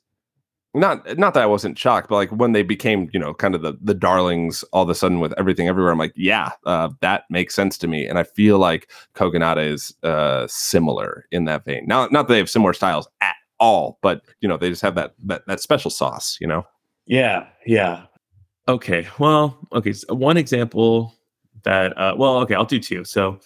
not 0.77 1.17
not 1.17 1.33
that 1.33 1.43
I 1.43 1.47
wasn't 1.47 1.77
shocked, 1.77 2.09
but 2.09 2.15
like 2.15 2.31
when 2.31 2.51
they 2.51 2.63
became, 2.63 3.09
you 3.13 3.19
know, 3.19 3.33
kind 3.33 3.55
of 3.55 3.61
the 3.61 3.77
the 3.81 3.93
darlings 3.93 4.63
all 4.73 4.83
of 4.83 4.89
a 4.89 4.95
sudden 4.95 5.19
with 5.19 5.33
everything 5.37 5.67
everywhere, 5.67 5.91
I'm 5.91 5.97
like, 5.97 6.13
yeah, 6.15 6.51
uh, 6.65 6.89
that 7.01 7.23
makes 7.29 7.55
sense 7.55 7.77
to 7.79 7.87
me. 7.87 8.05
And 8.05 8.19
I 8.19 8.23
feel 8.23 8.59
like 8.59 8.91
Kogonada 9.15 9.65
is 9.65 9.93
uh, 10.03 10.45
similar 10.47 11.25
in 11.31 11.45
that 11.45 11.65
vein. 11.65 11.85
Now, 11.87 12.07
not 12.07 12.27
that 12.27 12.33
they 12.33 12.37
have 12.37 12.49
similar 12.49 12.73
styles 12.73 13.07
at 13.21 13.35
all, 13.59 13.97
but 14.01 14.21
you 14.41 14.47
know, 14.47 14.57
they 14.57 14.69
just 14.69 14.81
have 14.81 14.95
that 14.95 15.13
that 15.25 15.43
that 15.47 15.59
special 15.59 15.91
sauce, 15.91 16.37
you 16.39 16.47
know. 16.47 16.65
Yeah, 17.05 17.47
yeah. 17.65 18.03
Okay, 18.67 19.07
well, 19.17 19.57
okay. 19.71 19.93
So 19.93 20.13
one 20.13 20.37
example 20.37 21.15
that, 21.63 21.97
uh, 21.97 22.15
well, 22.17 22.37
okay, 22.39 22.55
I'll 22.55 22.65
do 22.65 22.79
two. 22.79 23.03
So 23.03 23.39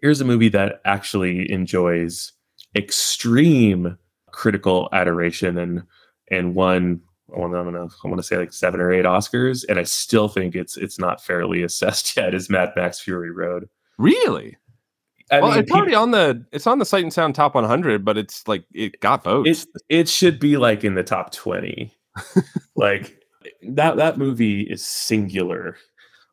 here's 0.00 0.20
a 0.20 0.24
movie 0.24 0.48
that 0.50 0.80
actually 0.84 1.50
enjoys 1.50 2.32
extreme 2.74 3.98
critical 4.30 4.88
adoration 4.92 5.58
and 5.58 5.82
and 6.30 6.54
won 6.54 7.00
I 7.34 7.38
want 7.38 7.52
to 7.52 7.96
I 8.04 8.08
want 8.08 8.18
to 8.18 8.22
say 8.22 8.36
like 8.36 8.52
seven 8.52 8.80
or 8.80 8.92
eight 8.92 9.04
Oscars, 9.04 9.64
and 9.68 9.78
I 9.78 9.84
still 9.84 10.28
think 10.28 10.54
it's 10.54 10.76
it's 10.76 10.98
not 10.98 11.22
fairly 11.22 11.62
assessed 11.62 12.16
yet 12.16 12.34
Is 12.34 12.50
Mad 12.50 12.72
Max 12.76 13.00
Fury 13.00 13.30
Road. 13.30 13.68
Really? 13.98 14.56
I 15.30 15.40
well, 15.40 15.52
mean, 15.52 15.60
it's 15.60 15.72
already 15.72 15.94
on 15.94 16.10
the 16.10 16.44
it's 16.52 16.66
on 16.66 16.78
the 16.78 16.84
Sight 16.84 17.04
and 17.04 17.12
Sound 17.12 17.34
Top 17.34 17.54
100, 17.54 18.04
but 18.04 18.18
it's 18.18 18.46
like 18.46 18.64
it 18.74 19.00
got 19.00 19.24
votes. 19.24 19.48
It, 19.62 19.82
it 19.88 20.08
should 20.08 20.38
be 20.38 20.58
like 20.58 20.84
in 20.84 20.94
the 20.94 21.02
top 21.02 21.32
20. 21.32 21.92
like 22.76 23.18
that 23.62 23.96
that 23.96 24.18
movie 24.18 24.62
is 24.62 24.84
singular. 24.84 25.76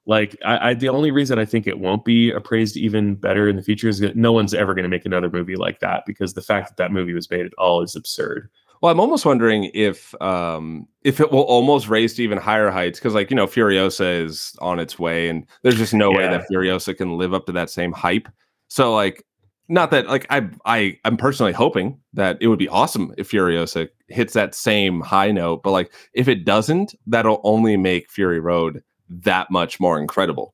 Like 0.10 0.36
I, 0.44 0.72
I, 0.72 0.74
the 0.74 0.90
only 0.90 1.12
reason 1.12 1.38
I 1.38 1.46
think 1.46 1.68
it 1.68 1.78
won't 1.78 2.04
be 2.04 2.32
appraised 2.32 2.76
even 2.76 3.14
better 3.14 3.48
in 3.48 3.56
the 3.56 3.62
future 3.62 3.88
is 3.88 4.00
that 4.00 4.16
no 4.16 4.32
one's 4.32 4.56
ever 4.56 4.74
going 4.74 4.82
to 4.82 4.90
make 4.90 5.06
another 5.06 5.30
movie 5.30 5.56
like 5.56 5.82
that 5.82 6.04
because 6.08 6.34
the 6.34 6.42
fact 6.42 6.70
that 6.70 6.78
that 6.78 6.92
movie 6.92 7.14
was 7.14 7.30
made 7.30 7.46
at 7.46 7.54
all 7.60 7.84
is 7.84 7.96
absurd. 7.96 8.50
Well, 8.82 8.92
I'm 8.92 9.00
almost 9.00 9.24
wondering 9.24 9.70
if 9.76 10.20
um 10.20 10.88
if 11.04 11.20
it 11.20 11.32
will 11.32 11.42
almost 11.42 11.90
raise 11.90 12.16
to 12.16 12.24
even 12.24 12.40
higher 12.40 12.72
heights 12.72 12.98
because 12.98 13.14
like 13.14 13.30
you 13.30 13.36
know 13.36 13.46
Furiosa 13.46 14.24
is 14.26 14.56
on 14.62 14.80
its 14.80 14.98
way 14.98 15.30
and 15.30 15.46
there's 15.62 15.78
just 15.78 15.94
no 15.94 16.12
yeah. 16.12 16.18
way 16.18 16.28
that 16.30 16.48
Furiosa 16.52 16.98
can 16.98 17.16
live 17.16 17.36
up 17.36 17.46
to 17.46 17.52
that 17.52 17.70
same 17.70 17.92
hype. 17.92 18.28
So 18.68 18.96
like 18.96 19.24
not 19.68 19.92
that 19.92 20.08
like 20.08 20.26
I 20.32 20.50
I 20.66 20.98
I'm 21.06 21.18
personally 21.18 21.54
hoping 21.54 22.00
that 22.14 22.40
it 22.42 22.48
would 22.48 22.58
be 22.58 22.68
awesome 22.68 23.14
if 23.20 23.30
Furiosa 23.30 23.88
hits 24.08 24.34
that 24.34 24.56
same 24.56 25.02
high 25.02 25.32
note, 25.32 25.62
but 25.62 25.70
like 25.70 25.94
if 26.16 26.28
it 26.28 26.46
doesn't, 26.46 26.96
that'll 27.06 27.42
only 27.44 27.78
make 27.78 28.10
Fury 28.10 28.40
Road 28.40 28.82
that 29.10 29.52
much 29.52 29.80
more 29.80 30.00
incredible. 30.00 30.54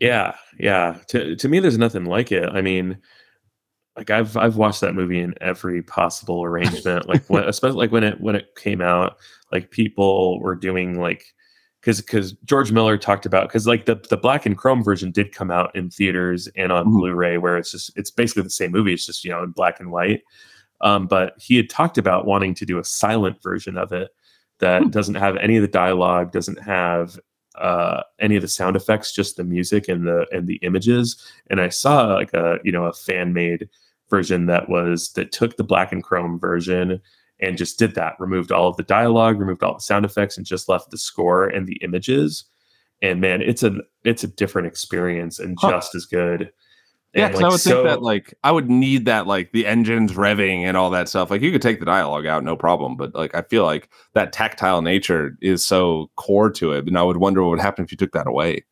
Yeah, 0.00 0.36
yeah. 0.58 0.98
To 1.08 1.36
to 1.36 1.48
me, 1.48 1.60
there's 1.60 1.78
nothing 1.78 2.04
like 2.04 2.30
it. 2.30 2.48
I 2.50 2.62
mean, 2.62 2.98
like 3.96 4.10
I've 4.10 4.36
I've 4.36 4.56
watched 4.56 4.80
that 4.80 4.94
movie 4.94 5.18
in 5.18 5.34
every 5.40 5.82
possible 5.82 6.44
arrangement. 6.44 7.08
like 7.08 7.28
when, 7.28 7.44
especially 7.48 7.78
like 7.78 7.92
when 7.92 8.04
it 8.04 8.20
when 8.20 8.36
it 8.36 8.54
came 8.56 8.80
out, 8.80 9.16
like 9.52 9.70
people 9.70 10.40
were 10.40 10.54
doing 10.54 11.00
like 11.00 11.24
because 11.80 12.00
because 12.00 12.32
George 12.44 12.70
Miller 12.70 12.96
talked 12.96 13.26
about 13.26 13.48
because 13.48 13.66
like 13.66 13.86
the 13.86 13.96
the 14.08 14.16
black 14.16 14.46
and 14.46 14.56
chrome 14.56 14.84
version 14.84 15.10
did 15.10 15.34
come 15.34 15.50
out 15.50 15.74
in 15.74 15.90
theaters 15.90 16.48
and 16.54 16.70
on 16.70 16.86
mm-hmm. 16.86 16.98
Blu-ray 16.98 17.38
where 17.38 17.56
it's 17.56 17.72
just 17.72 17.90
it's 17.96 18.10
basically 18.10 18.44
the 18.44 18.50
same 18.50 18.70
movie. 18.70 18.94
It's 18.94 19.06
just 19.06 19.24
you 19.24 19.30
know 19.30 19.42
in 19.42 19.50
black 19.50 19.80
and 19.80 19.90
white. 19.90 20.22
Um, 20.80 21.08
but 21.08 21.34
he 21.38 21.56
had 21.56 21.68
talked 21.68 21.98
about 21.98 22.24
wanting 22.24 22.54
to 22.54 22.64
do 22.64 22.78
a 22.78 22.84
silent 22.84 23.42
version 23.42 23.76
of 23.76 23.90
it 23.90 24.10
that 24.60 24.82
mm-hmm. 24.82 24.90
doesn't 24.90 25.16
have 25.16 25.36
any 25.38 25.56
of 25.56 25.62
the 25.62 25.68
dialogue, 25.68 26.30
doesn't 26.30 26.62
have 26.62 27.18
uh, 27.60 28.02
any 28.20 28.36
of 28.36 28.42
the 28.42 28.48
sound 28.48 28.76
effects, 28.76 29.12
just 29.12 29.36
the 29.36 29.44
music 29.44 29.88
and 29.88 30.06
the 30.06 30.26
and 30.32 30.46
the 30.46 30.56
images. 30.56 31.16
And 31.50 31.60
I 31.60 31.68
saw 31.68 32.14
like 32.14 32.32
a 32.34 32.58
you 32.64 32.72
know 32.72 32.84
a 32.84 32.92
fan 32.92 33.32
made 33.32 33.68
version 34.10 34.46
that 34.46 34.68
was 34.68 35.12
that 35.12 35.32
took 35.32 35.56
the 35.56 35.64
black 35.64 35.92
and 35.92 36.02
chrome 36.02 36.38
version 36.38 37.00
and 37.40 37.58
just 37.58 37.78
did 37.78 37.94
that 37.94 38.18
removed 38.18 38.50
all 38.50 38.68
of 38.68 38.76
the 38.76 38.82
dialogue 38.82 39.38
removed 39.38 39.62
all 39.62 39.74
the 39.74 39.80
sound 39.80 40.04
effects 40.04 40.36
and 40.36 40.46
just 40.46 40.68
left 40.68 40.90
the 40.90 40.98
score 40.98 41.46
and 41.46 41.66
the 41.66 41.76
images 41.82 42.44
and 43.02 43.20
man 43.20 43.42
it's 43.42 43.62
a 43.62 43.76
it's 44.04 44.24
a 44.24 44.28
different 44.28 44.66
experience 44.66 45.38
and 45.38 45.56
huh. 45.60 45.70
just 45.70 45.94
as 45.94 46.06
good 46.06 46.50
yeah, 47.14 47.28
because 47.28 47.40
like, 47.40 47.48
I 47.48 47.52
would 47.52 47.60
so, 47.60 47.70
think 47.70 47.84
that 47.84 48.02
like 48.02 48.34
I 48.44 48.52
would 48.52 48.70
need 48.70 49.06
that 49.06 49.26
like 49.26 49.52
the 49.52 49.66
engines 49.66 50.12
revving 50.12 50.60
and 50.60 50.76
all 50.76 50.90
that 50.90 51.08
stuff. 51.08 51.30
Like 51.30 51.42
you 51.42 51.50
could 51.52 51.62
take 51.62 51.80
the 51.80 51.86
dialogue 51.86 52.26
out, 52.26 52.44
no 52.44 52.56
problem. 52.56 52.96
But 52.96 53.14
like 53.14 53.34
I 53.34 53.42
feel 53.42 53.64
like 53.64 53.88
that 54.14 54.32
tactile 54.32 54.82
nature 54.82 55.36
is 55.40 55.64
so 55.64 56.10
core 56.16 56.50
to 56.52 56.72
it, 56.72 56.86
and 56.86 56.98
I 56.98 57.02
would 57.02 57.16
wonder 57.16 57.42
what 57.42 57.50
would 57.50 57.60
happen 57.60 57.84
if 57.84 57.90
you 57.90 57.96
took 57.96 58.12
that 58.12 58.26
away. 58.26 58.64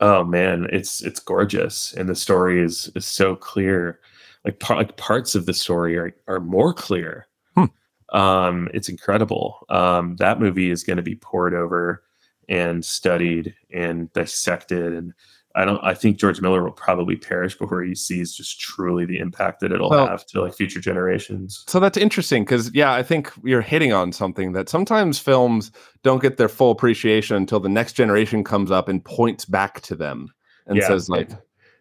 Oh 0.00 0.24
man, 0.24 0.68
it's 0.72 1.02
it's 1.02 1.20
gorgeous, 1.20 1.92
and 1.94 2.08
the 2.08 2.14
story 2.14 2.62
is 2.62 2.90
is 2.94 3.06
so 3.06 3.36
clear 3.36 4.00
like, 4.44 4.58
par- 4.58 4.76
like 4.76 4.96
parts 4.96 5.34
of 5.34 5.46
the 5.46 5.54
story 5.54 5.96
are, 5.96 6.14
are 6.26 6.40
more 6.40 6.74
clear. 6.74 7.26
Hmm. 7.54 7.64
Um, 8.12 8.68
it's 8.74 8.88
incredible. 8.88 9.66
Um, 9.68 10.16
that 10.16 10.40
movie 10.40 10.70
is 10.70 10.84
going 10.84 10.96
to 10.96 11.02
be 11.02 11.14
poured 11.14 11.54
over 11.54 12.02
and 12.48 12.84
studied 12.84 13.54
and 13.72 14.12
dissected. 14.12 14.92
And 14.92 15.12
I 15.54 15.64
don't, 15.64 15.82
I 15.82 15.94
think 15.94 16.18
George 16.18 16.40
Miller 16.40 16.62
will 16.62 16.72
probably 16.72 17.16
perish 17.16 17.56
before 17.58 17.82
he 17.82 17.94
sees 17.94 18.34
just 18.34 18.58
truly 18.60 19.04
the 19.04 19.18
impact 19.18 19.60
that 19.60 19.72
it'll 19.72 19.90
well, 19.90 20.06
have 20.06 20.24
to 20.26 20.42
like 20.42 20.54
future 20.54 20.80
generations. 20.80 21.64
So 21.68 21.78
that's 21.80 21.98
interesting 21.98 22.44
because, 22.44 22.74
yeah, 22.74 22.92
I 22.92 23.02
think 23.02 23.30
you're 23.44 23.60
hitting 23.60 23.92
on 23.92 24.12
something 24.12 24.52
that 24.52 24.68
sometimes 24.68 25.18
films 25.18 25.70
don't 26.02 26.22
get 26.22 26.36
their 26.36 26.48
full 26.48 26.70
appreciation 26.70 27.36
until 27.36 27.60
the 27.60 27.68
next 27.68 27.92
generation 27.92 28.44
comes 28.44 28.70
up 28.70 28.88
and 28.88 29.04
points 29.04 29.44
back 29.44 29.80
to 29.82 29.94
them 29.94 30.28
and 30.66 30.78
yeah, 30.78 30.86
says, 30.86 31.08
like, 31.08 31.30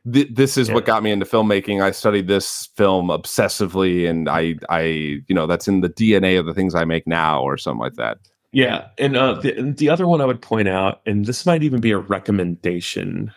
this 0.04 0.58
is 0.58 0.68
Yeah. 0.68 0.74
what 0.74 0.86
got 0.86 1.04
me 1.04 1.12
into 1.12 1.26
filmmaking. 1.26 1.82
I 1.84 1.92
studied 1.92 2.28
this 2.28 2.70
film 2.76 3.08
obsessively, 3.10 4.10
and 4.10 4.28
I, 4.28 4.56
I, 4.70 4.82
you 4.82 5.36
know, 5.36 5.46
that's 5.46 5.68
in 5.68 5.82
the 5.82 5.90
DNA 5.90 6.40
of 6.40 6.46
the 6.46 6.54
things 6.54 6.74
I 6.74 6.86
make 6.86 7.06
now, 7.06 7.42
or 7.44 7.58
something 7.58 7.80
like 7.80 7.94
that. 7.94 8.18
Yeah, 8.52 8.88
and 8.98 9.16
uh, 9.16 9.36
the 9.36 9.74
the 9.78 9.90
other 9.90 10.08
one 10.08 10.20
I 10.20 10.26
would 10.26 10.42
point 10.42 10.68
out, 10.68 11.02
and 11.06 11.26
this 11.26 11.46
might 11.46 11.64
even 11.64 11.80
be 11.80 11.92
a 11.92 12.00
recommendation, 12.00 13.32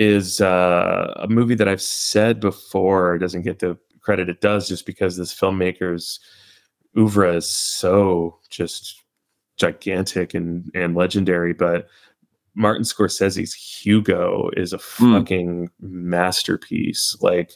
is 0.00 0.40
uh, 0.40 1.12
a 1.16 1.28
movie 1.28 1.54
that 1.54 1.68
I've 1.68 1.82
said 1.82 2.40
before 2.40 3.18
doesn't 3.18 3.42
get 3.42 3.58
the 3.58 3.78
credit 4.00 4.30
it 4.30 4.40
does 4.40 4.66
just 4.66 4.86
because 4.86 5.16
this 5.18 5.34
filmmaker's 5.34 6.18
oeuvre 6.96 7.36
is 7.36 7.48
so 7.48 8.38
just 8.48 8.96
gigantic 9.58 10.32
and 10.34 10.70
and 10.74 10.94
legendary. 10.96 11.52
But 11.52 11.86
Martin 12.54 12.82
Scorsese's 12.84 13.52
Hugo 13.54 14.50
is 14.56 14.72
a 14.72 14.78
Hmm. 14.78 15.12
fucking 15.18 15.70
masterpiece. 15.80 17.16
Like 17.20 17.52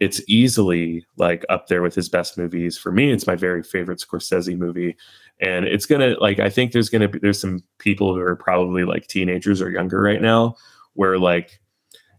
it's 0.00 0.20
easily 0.28 1.04
like 1.16 1.44
up 1.48 1.66
there 1.66 1.82
with 1.82 1.94
his 1.96 2.08
best 2.08 2.38
movies. 2.38 2.78
For 2.78 2.92
me, 2.92 3.12
it's 3.12 3.26
my 3.26 3.34
very 3.36 3.62
favorite 3.62 3.98
Scorsese 4.00 4.56
movie. 4.56 4.96
And 5.40 5.64
it's 5.64 5.86
gonna 5.86 6.14
like 6.20 6.38
I 6.38 6.48
think 6.48 6.70
there's 6.72 6.88
gonna 6.88 7.08
be 7.08 7.18
there's 7.18 7.40
some 7.40 7.64
people 7.78 8.14
who 8.14 8.20
are 8.20 8.36
probably 8.36 8.84
like 8.84 9.08
teenagers 9.08 9.60
or 9.60 9.70
younger 9.70 10.00
right 10.00 10.22
now 10.22 10.54
where 10.94 11.18
like 11.18 11.58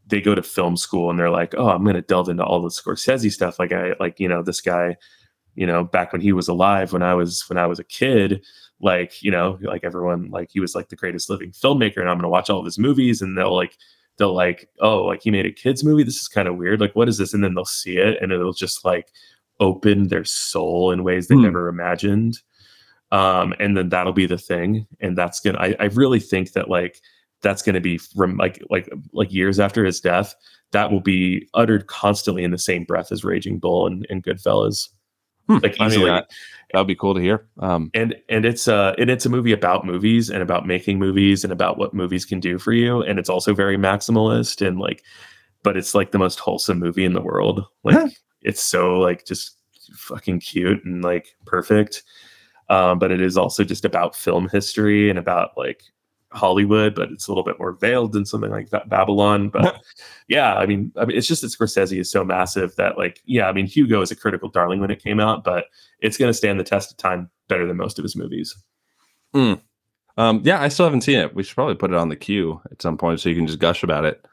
they 0.07 0.21
go 0.21 0.35
to 0.35 0.43
film 0.43 0.75
school 0.77 1.09
and 1.09 1.17
they're 1.19 1.30
like, 1.30 1.53
oh, 1.57 1.69
I'm 1.69 1.84
gonna 1.85 2.01
delve 2.01 2.30
into 2.30 2.43
all 2.43 2.61
the 2.61 2.69
Scorsese 2.69 3.31
stuff. 3.31 3.59
Like 3.59 3.71
I 3.71 3.93
like, 3.99 4.19
you 4.19 4.27
know, 4.27 4.43
this 4.43 4.61
guy, 4.61 4.97
you 5.55 5.65
know, 5.65 5.84
back 5.84 6.11
when 6.11 6.21
he 6.21 6.34
was 6.34 6.47
alive, 6.47 6.93
when 6.93 7.03
I 7.03 7.13
was 7.13 7.43
when 7.47 7.57
I 7.57 7.67
was 7.67 7.80
a 7.80 7.84
kid, 7.84 8.43
like, 8.81 9.21
you 9.23 9.31
know, 9.31 9.57
like 9.61 9.84
everyone, 9.84 10.30
like 10.30 10.49
he 10.51 10.59
was 10.59 10.75
like 10.75 10.89
the 10.89 10.95
greatest 10.95 11.30
living 11.30 11.51
filmmaker, 11.51 11.97
and 11.99 12.09
I'm 12.09 12.17
gonna 12.17 12.30
watch 12.30 12.49
all 12.49 12.59
of 12.59 12.65
his 12.65 12.77
movies, 12.80 13.21
and 13.21 13.38
they'll 13.38 13.55
like 13.55 13.77
they'll 14.17 14.34
like, 14.34 14.69
oh, 14.81 15.03
like 15.05 15.23
he 15.23 15.31
made 15.31 15.45
a 15.45 15.51
kids 15.51 15.84
movie. 15.84 16.03
This 16.03 16.21
is 16.21 16.27
kind 16.27 16.47
of 16.47 16.57
weird. 16.57 16.81
Like, 16.81 16.95
what 16.95 17.07
is 17.09 17.17
this? 17.17 17.34
And 17.34 17.43
then 17.43 17.53
they'll 17.55 17.65
see 17.65 17.97
it, 17.97 18.21
and 18.21 18.31
it'll 18.31 18.53
just 18.53 18.84
like 18.84 19.09
open 19.59 20.09
their 20.09 20.25
soul 20.25 20.91
in 20.91 21.03
ways 21.03 21.27
they 21.27 21.35
Hmm. 21.35 21.43
never 21.43 21.69
imagined. 21.69 22.39
Um, 23.11 23.53
and 23.59 23.77
then 23.77 23.89
that'll 23.89 24.11
be 24.13 24.25
the 24.25 24.38
thing, 24.39 24.88
and 24.99 25.15
that's 25.17 25.39
gonna. 25.39 25.59
I, 25.59 25.75
I 25.80 25.85
really 25.85 26.19
think 26.19 26.53
that 26.53 26.67
like 26.69 26.99
that's 27.44 27.61
gonna 27.61 27.82
be 27.82 27.98
from 27.99 28.38
like 28.38 28.61
like 28.70 28.90
like 29.14 29.32
years 29.32 29.60
after 29.60 29.86
his 29.86 29.99
death. 29.99 30.34
That 30.72 30.91
will 30.91 31.02
be 31.02 31.48
uttered 31.53 31.86
constantly 31.86 32.44
in 32.44 32.49
the 32.49 32.57
same 32.57 32.84
breath 32.84 33.11
as 33.11 33.24
Raging 33.24 33.60
Bull 33.60 33.86
and, 33.86 34.07
and 34.10 34.24
Goodfellas. 34.24 34.90
Hmm. 35.48 35.57
Like 35.61 35.76
I 35.80 35.84
mean, 35.84 35.91
easily 35.91 36.10
that 36.10 36.28
would 36.74 36.88
be 36.88 36.95
cool 36.95 37.14
to 37.14 37.20
hear. 37.22 37.45
Um, 37.60 37.91
and 37.94 38.15
and 38.30 38.45
it's 38.45 38.68
uh 38.68 38.95
and 38.98 39.10
it's 39.11 39.26
a 39.26 39.30
movie 39.30 39.52
about 39.52 39.86
movies 39.86 40.30
and 40.32 40.41
about 40.41 40.65
making 40.65 40.98
movies 40.98 41.44
and 41.44 41.53
about 41.53 41.78
what 41.78 41.94
movies 41.94 42.26
can 42.26 42.40
do 42.40 42.57
for 42.57 42.72
you 42.74 43.02
and 43.03 43.20
it's 43.20 43.30
also 43.30 43.53
very 43.53 43.78
maximalist 43.78 44.65
and 44.65 44.80
like 44.80 45.03
but 45.61 45.78
it's 45.78 45.94
like 45.94 46.11
the 46.11 46.18
most 46.18 46.40
wholesome 46.40 46.80
movie 46.80 47.06
in 47.06 47.14
the 47.14 47.22
world 47.22 47.64
like 47.84 47.95
Huh. 47.95 48.07
it's 48.41 48.64
so 48.64 48.95
like 48.99 49.26
just 49.26 49.57
fucking 49.94 50.40
cute 50.40 50.84
and 50.86 51.03
like 51.03 51.36
perfect 51.45 52.03
um 52.70 52.98
but 52.98 53.11
it 53.11 53.22
is 53.22 53.38
also 53.38 53.64
just 53.64 53.86
about 53.86 54.15
film 54.15 54.49
history 54.49 55.10
and 55.10 55.20
about 55.20 55.52
like 55.57 55.84
Hollywood, 56.34 56.95
but 56.95 57.11
it's 57.11 57.27
a 57.27 57.31
little 57.31 57.43
bit 57.43 57.60
more 57.60 57.73
veiled 57.73 58.11
than 58.14 58.26
something 58.26 58.51
like 58.51 58.69
that 58.72 58.89
Babylon. 58.89 59.49
But 59.49 59.80
yeah, 60.27 60.55
I 60.55 60.65
mean, 60.65 60.91
I 60.97 61.05
mean, 61.05 61.18
it's 61.18 61.27
just 61.27 61.41
that 61.41 61.47
Scorsese 61.51 61.99
is 61.99 62.11
so 62.11 62.23
massive 62.23 62.76
that, 62.77 62.97
like, 62.97 63.22
yeah, 63.26 63.47
I 63.47 63.53
mean, 63.53 63.65
Hugo 63.68 64.01
is 64.01 64.11
a 64.11 64.15
critical 64.15 64.49
darling 64.49 64.80
when 64.80 64.91
it 64.91 65.03
came 65.03 65.19
out, 65.19 65.43
but 65.43 65.65
it's 65.99 66.18
going 66.18 66.30
to 66.30 66.34
stand 66.34 66.60
the 66.60 66.64
test 66.64 66.91
of 66.91 66.97
time 66.97 67.30
better 67.47 67.65
than 67.68 67.77
most 67.77 67.99
of 67.99 68.03
his 68.03 68.15
movies. 68.15 68.55
um, 69.34 70.41
yeah, 70.43 70.61
I 70.61 70.68
still 70.69 70.85
haven't 70.85 71.01
seen 71.01 71.19
it. 71.19 71.34
We 71.35 71.43
should 71.43 71.55
probably 71.55 71.76
put 71.76 71.91
it 71.91 71.97
on 71.97 72.10
the 72.10 72.15
queue 72.15 72.61
at 72.72 72.81
some 72.81 72.97
point 72.97 73.19
so 73.19 73.30
you 73.30 73.35
can 73.35 73.47
just 73.47 73.60
gush 73.60 73.84
about 73.84 74.05
it. 74.05 74.26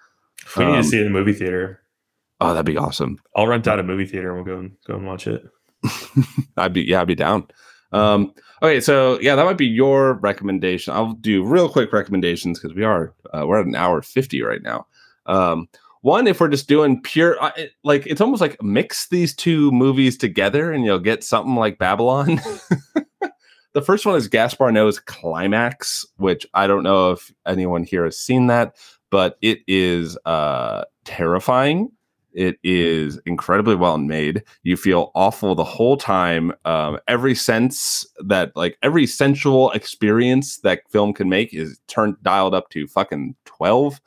We 0.57 0.65
need 0.65 0.77
Um, 0.77 0.83
to 0.83 0.89
see 0.89 0.99
it 0.99 1.03
in 1.03 1.07
a 1.09 1.11
movie 1.11 1.33
theater. 1.33 1.83
Oh, 2.41 2.51
that'd 2.55 2.65
be 2.67 2.77
awesome. 2.77 3.19
I'll 3.37 3.47
rent 3.47 3.69
out 3.69 3.79
a 3.79 3.83
movie 3.83 4.07
theater 4.07 4.35
and 4.35 4.37
we'll 4.45 4.55
go 4.57 4.61
and 4.61 4.73
go 4.87 4.95
and 4.97 5.07
watch 5.07 5.27
it. 5.27 5.43
I'd 6.57 6.73
be 6.73 6.83
yeah, 6.83 7.01
I'd 7.03 7.07
be 7.07 7.15
down. 7.15 7.49
Um, 7.93 8.33
okay, 8.63 8.81
so 8.81 9.19
yeah, 9.21 9.35
that 9.35 9.45
might 9.45 9.59
be 9.59 9.67
your 9.67 10.15
recommendation. 10.15 10.95
I'll 10.95 11.13
do 11.13 11.45
real 11.45 11.69
quick 11.69 11.93
recommendations 11.93 12.59
because 12.59 12.75
we 12.75 12.85
are 12.85 13.15
uh, 13.33 13.45
we're 13.47 13.61
at 13.61 13.67
an 13.67 13.75
hour 13.75 14.03
fifty 14.03 14.43
right 14.43 14.63
now. 14.63 14.87
Um, 15.27 15.69
one, 16.03 16.27
if 16.27 16.41
we're 16.41 16.49
just 16.49 16.69
doing 16.69 17.01
pure, 17.03 17.43
uh, 17.43 17.53
like 17.85 18.07
it's 18.07 18.21
almost 18.21 18.41
like 18.41 18.63
mix 18.63 19.09
these 19.09 19.35
two 19.35 19.71
movies 19.71 20.17
together 20.17 20.73
and 20.73 20.85
you'll 20.85 20.99
get 20.99 21.23
something 21.23 21.57
like 21.57 21.79
Babylon. 21.79 22.41
the 23.75 23.83
first 23.83 24.07
one 24.07 24.17
is 24.17 24.29
Gaspar 24.29 24.71
Noé's 24.71 24.99
Climax, 24.99 26.07
which 26.17 26.47
I 26.55 26.67
don't 26.67 26.83
know 26.83 27.13
if 27.13 27.31
anyone 27.47 27.85
here 27.85 28.05
has 28.05 28.19
seen 28.19 28.47
that, 28.47 28.77
but 29.11 29.37
it 29.43 29.59
is 29.67 30.17
uh, 30.25 30.85
terrifying. 31.05 31.91
It 32.33 32.59
is 32.63 33.21
incredibly 33.27 33.75
well 33.75 33.99
made. 33.99 34.45
You 34.63 34.77
feel 34.77 35.11
awful 35.15 35.55
the 35.55 35.65
whole 35.65 35.97
time. 35.97 36.53
Um, 36.65 36.99
every 37.09 37.35
sense 37.35 38.07
that, 38.25 38.55
like, 38.55 38.79
every 38.83 39.07
sensual 39.07 39.71
experience 39.73 40.59
that 40.59 40.89
film 40.91 41.13
can 41.13 41.29
make 41.29 41.53
is 41.53 41.79
turned 41.89 42.17
dialed 42.23 42.55
up 42.55 42.69
to 42.71 42.87
fucking 42.87 43.35
twelve, 43.45 44.01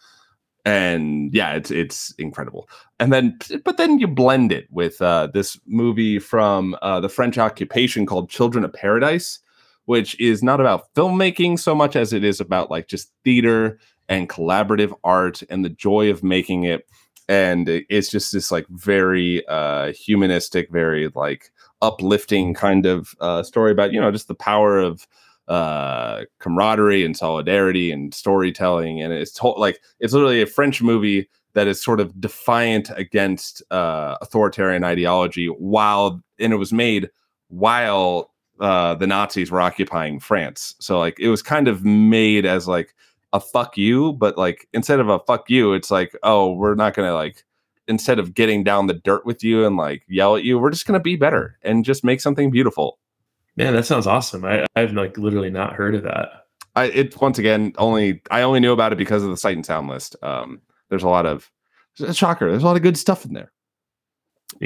and 0.63 1.33
yeah, 1.33 1.53
it's 1.53 1.71
it's 1.71 2.13
incredible. 2.17 2.69
And 2.99 3.11
then, 3.11 3.37
but 3.65 3.77
then 3.77 3.99
you 3.99 4.07
blend 4.07 4.51
it 4.51 4.67
with 4.71 5.01
uh, 5.01 5.27
this 5.33 5.59
movie 5.65 6.19
from 6.19 6.77
uh, 6.81 7.01
the 7.01 7.09
French 7.09 7.37
occupation 7.37 8.05
called 8.05 8.29
Children 8.29 8.63
of 8.63 8.71
Paradise, 8.71 9.39
which 9.85 10.17
is 10.19 10.41
not 10.41 10.61
about 10.61 10.93
filmmaking 10.95 11.59
so 11.59 11.75
much 11.75 11.97
as 11.97 12.13
it 12.13 12.23
is 12.23 12.39
about 12.39 12.71
like 12.71 12.87
just 12.87 13.11
theater 13.25 13.77
and 14.09 14.29
collaborative 14.29 14.93
art 15.03 15.43
and 15.49 15.63
the 15.63 15.69
joy 15.69 16.09
of 16.09 16.23
making 16.23 16.63
it 16.63 16.87
and 17.29 17.69
it's 17.69 18.09
just 18.09 18.33
this 18.33 18.51
like 18.51 18.67
very 18.69 19.45
uh 19.47 19.91
humanistic 19.93 20.69
very 20.71 21.09
like 21.15 21.51
uplifting 21.81 22.53
kind 22.53 22.85
of 22.85 23.15
uh 23.19 23.43
story 23.43 23.71
about 23.71 23.93
you 23.93 23.99
know 23.99 24.11
just 24.11 24.27
the 24.27 24.35
power 24.35 24.77
of 24.77 25.07
uh 25.47 26.23
camaraderie 26.39 27.03
and 27.03 27.17
solidarity 27.17 27.91
and 27.91 28.13
storytelling. 28.13 29.01
And 29.01 29.11
it's 29.11 29.41
like 29.43 29.81
it's 29.99 30.13
literally 30.13 30.41
a 30.41 30.47
french 30.47 30.81
movie 30.81 31.29
that 31.53 31.67
is 31.67 31.83
sort 31.83 31.99
of 31.99 32.19
defiant 32.19 32.89
against 32.95 33.61
uh 33.69 34.17
authoritarian 34.21 34.83
ideology 34.83 35.47
while 35.47 36.21
and 36.39 36.53
it 36.53 36.57
was 36.57 36.71
made 36.71 37.09
while 37.49 38.31
uh 38.61 38.95
the 38.95 39.07
nazis 39.07 39.51
were 39.51 39.59
occupying 39.59 40.19
france. 40.19 40.75
So 40.79 40.97
like 40.97 41.19
it 41.19 41.29
was 41.29 41.41
kind 41.41 41.67
of 41.67 41.83
made 41.83 42.45
as 42.45 42.67
like 42.67 42.95
a 43.33 43.39
fuck 43.39 43.77
you, 43.77 44.13
but 44.13 44.37
like 44.37 44.67
instead 44.73 44.99
of 44.99 45.09
a 45.09 45.19
fuck 45.19 45.49
you, 45.49 45.73
it's 45.73 45.91
like, 45.91 46.15
oh, 46.23 46.53
we're 46.53 46.75
not 46.75 46.93
gonna 46.93 47.13
like 47.13 47.43
instead 47.87 48.19
of 48.19 48.33
getting 48.33 48.63
down 48.63 48.87
the 48.87 48.93
dirt 48.93 49.25
with 49.25 49.43
you 49.43 49.65
and 49.65 49.75
like 49.75 50.03
yell 50.07 50.35
at 50.37 50.43
you, 50.43 50.57
we're 50.57 50.69
just 50.69 50.85
gonna 50.85 50.99
be 50.99 51.15
better 51.15 51.57
and 51.63 51.83
just 51.83 52.03
make 52.03 52.21
something 52.21 52.51
beautiful. 52.51 52.99
Man, 53.55 53.73
that 53.73 53.85
sounds 53.85 54.07
awesome. 54.07 54.45
I, 54.45 54.65
I've 54.75 54.93
like 54.93 55.17
literally 55.17 55.49
not 55.49 55.73
heard 55.73 55.95
of 55.95 56.03
that. 56.03 56.45
I 56.75 56.85
it 56.85 57.19
once 57.19 57.37
again 57.37 57.73
only 57.77 58.21
I 58.31 58.43
only 58.43 58.59
knew 58.59 58.71
about 58.71 58.93
it 58.93 58.97
because 58.97 59.23
of 59.23 59.29
the 59.29 59.37
sight 59.37 59.55
and 59.55 59.65
sound 59.65 59.89
list. 59.89 60.15
Um, 60.21 60.61
there's 60.89 61.03
a 61.03 61.09
lot 61.09 61.25
of 61.25 61.51
a 61.99 62.13
shocker. 62.13 62.49
There's 62.49 62.63
a 62.63 62.65
lot 62.65 62.77
of 62.77 62.83
good 62.83 62.97
stuff 62.97 63.25
in 63.25 63.33
there. 63.33 63.51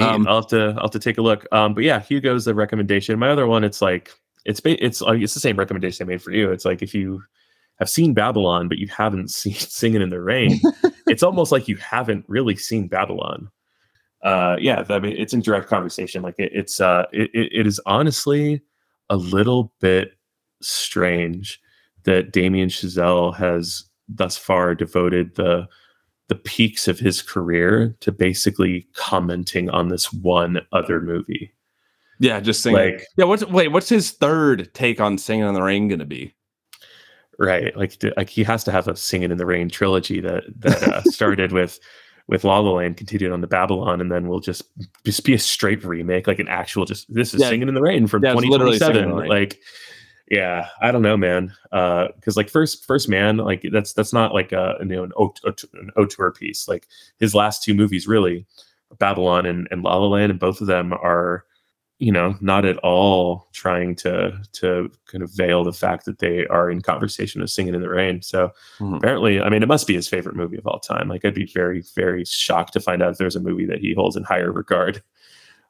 Um, 0.02 0.28
I'll 0.28 0.42
have 0.42 0.48
to 0.48 0.74
I'll 0.78 0.84
have 0.84 0.92
to 0.92 1.00
take 1.00 1.18
a 1.18 1.22
look. 1.22 1.46
Um, 1.52 1.74
but 1.74 1.84
yeah, 1.84 2.00
Hugo's 2.00 2.46
the 2.46 2.54
recommendation. 2.54 3.18
My 3.18 3.30
other 3.30 3.48
one, 3.48 3.64
it's 3.64 3.82
like 3.82 4.12
it's 4.46 4.62
it's 4.66 5.02
like 5.02 5.22
it's 5.22 5.34
the 5.34 5.40
same 5.40 5.58
recommendation 5.58 6.06
I 6.06 6.08
made 6.08 6.22
for 6.22 6.32
you. 6.32 6.52
It's 6.52 6.66
like 6.66 6.82
if 6.82 6.94
you 6.94 7.24
have 7.80 7.90
seen 7.90 8.14
Babylon 8.14 8.68
but 8.68 8.78
you 8.78 8.88
haven't 8.88 9.32
seen 9.32 9.54
Singing 9.56 10.02
in 10.02 10.10
the 10.10 10.22
Rain, 10.22 10.60
it's 11.08 11.24
almost 11.24 11.52
like 11.52 11.68
you 11.68 11.78
haven't 11.78 12.26
really 12.28 12.56
seen 12.56 12.88
Babylon. 12.88 13.50
Uh, 14.24 14.58
yeah, 14.60 14.84
I 14.90 15.00
mean 15.00 15.16
it's 15.18 15.34
in 15.34 15.42
direct 15.42 15.68
conversation. 15.68 16.22
Like 16.24 16.36
it, 16.38 16.52
it's 16.54 16.82
uh, 16.82 17.06
it, 17.12 17.30
it 17.34 17.52
it 17.54 17.68
is 17.68 17.80
honestly 17.86 18.62
a 19.10 19.16
little 19.16 19.72
bit 19.80 20.14
strange 20.62 21.62
that 22.04 22.32
Damien 22.32 22.70
Chazelle 22.70 23.36
has 23.36 23.84
thus 24.10 24.38
far 24.38 24.74
devoted 24.74 25.36
the 25.36 25.68
the 26.30 26.36
peaks 26.36 26.88
of 26.88 27.00
his 27.00 27.22
career 27.22 27.96
to 28.02 28.12
basically 28.12 28.88
commenting 28.94 29.70
on 29.70 29.88
this 29.88 30.12
one 30.12 30.60
other 30.74 31.00
movie. 31.00 31.54
Yeah, 32.20 32.40
just 32.40 32.64
singing. 32.64 32.80
Like 32.80 33.06
yeah, 33.16 33.26
what's 33.26 33.46
wait, 33.46 33.70
what's 33.70 33.90
his 33.90 34.12
third 34.12 34.74
take 34.74 35.00
on 35.00 35.18
Singing 35.18 35.48
in 35.48 35.54
the 35.54 35.62
Rain 35.62 35.88
gonna 35.88 36.06
be? 36.06 36.34
Right, 37.40 37.76
like 37.76 38.02
like 38.16 38.30
he 38.30 38.44
has 38.44 38.64
to 38.66 38.72
have 38.72 38.88
a 38.88 38.96
Singing 38.96 39.32
in 39.32 39.38
the 39.38 39.46
Rain 39.46 39.70
trilogy 39.70 40.20
that 40.22 40.44
that 40.60 40.84
uh, 40.84 41.02
started 41.04 41.52
with 41.52 41.80
with 42.28 42.44
La 42.44 42.60
La 42.60 42.72
Land, 42.72 42.98
continued 42.98 43.32
on 43.32 43.42
the 43.42 43.48
Babylon, 43.48 44.02
and 44.02 44.12
then 44.12 44.28
we'll 44.28 44.40
just 44.40 44.64
just 45.06 45.24
be 45.24 45.34
a 45.34 45.40
straight 45.40 45.84
remake, 45.84 46.28
like 46.28 46.40
an 46.40 46.48
actual 46.48 46.86
just 46.86 47.12
this 47.14 47.34
is 47.34 47.42
Yeah. 47.42 47.50
Singing 47.50 47.68
in 47.68 47.74
the 47.74 47.82
Rain 47.82 48.08
from 48.08 48.24
Yeah, 48.24 48.34
it's 48.34 48.46
literally 48.46 48.78
Singing 48.78 49.04
in 49.04 49.10
the 49.10 49.24
2027. 49.24 49.30
Like 49.30 49.60
yeah, 50.30 50.68
I 50.82 50.92
don't 50.92 51.02
know, 51.02 51.16
man. 51.16 51.54
Uh, 51.72 52.08
because 52.16 52.36
like 52.36 52.50
first 52.50 52.86
first 52.86 53.08
man, 53.08 53.38
like 53.38 53.66
that's 53.72 53.94
that's 53.94 54.12
not 54.12 54.34
like 54.34 54.52
a 54.52 54.76
you 54.80 54.86
know 54.88 55.04
an 55.04 55.14
aut- 55.14 55.40
aut- 55.46 55.64
an 55.74 55.90
auteur 55.98 56.32
piece. 56.32 56.68
Like 56.68 56.88
his 57.20 57.34
last 57.34 57.64
two 57.64 57.74
movies, 57.74 58.08
really, 58.08 58.46
Babylon 59.00 59.46
and, 59.46 59.68
and 59.72 59.84
La 59.84 59.96
La 59.96 60.08
Land, 60.08 60.32
and 60.32 60.40
both 60.40 60.60
of 60.60 60.68
them 60.68 60.92
are 60.92 61.46
you 62.00 62.12
know, 62.12 62.36
not 62.42 62.64
at 62.66 62.78
all 62.80 63.48
trying 63.54 63.96
to 63.96 64.40
to 64.54 64.92
kind 65.08 65.24
of 65.24 65.32
veil 65.32 65.64
the 65.64 65.74
fact 65.74 66.06
that 66.06 66.20
they 66.20 66.46
are 66.48 66.70
in 66.70 66.82
conversation 66.82 67.42
of 67.42 67.50
Singing 67.50 67.74
in 67.74 67.82
the 67.82 67.90
Rain. 67.90 68.22
So 68.22 68.52
Mhm. 68.80 68.98
apparently, 68.98 69.42
I 69.42 69.50
mean, 69.50 69.64
it 69.64 69.68
must 69.68 69.88
be 69.88 69.96
his 69.96 70.08
favorite 70.08 70.36
movie 70.36 70.58
of 70.58 70.68
all 70.68 70.80
time. 70.80 71.08
Like, 71.10 71.26
I'd 71.26 71.34
be 71.34 71.46
very, 71.54 71.84
very 71.96 72.24
shocked 72.26 72.74
to 72.74 72.80
find 72.80 73.02
out 73.02 73.12
if 73.14 73.18
there's 73.18 73.36
a 73.36 73.40
movie 73.40 73.66
that 73.66 73.80
he 73.80 73.94
holds 73.96 74.16
in 74.16 74.24
higher 74.24 74.52
regard. 74.52 75.02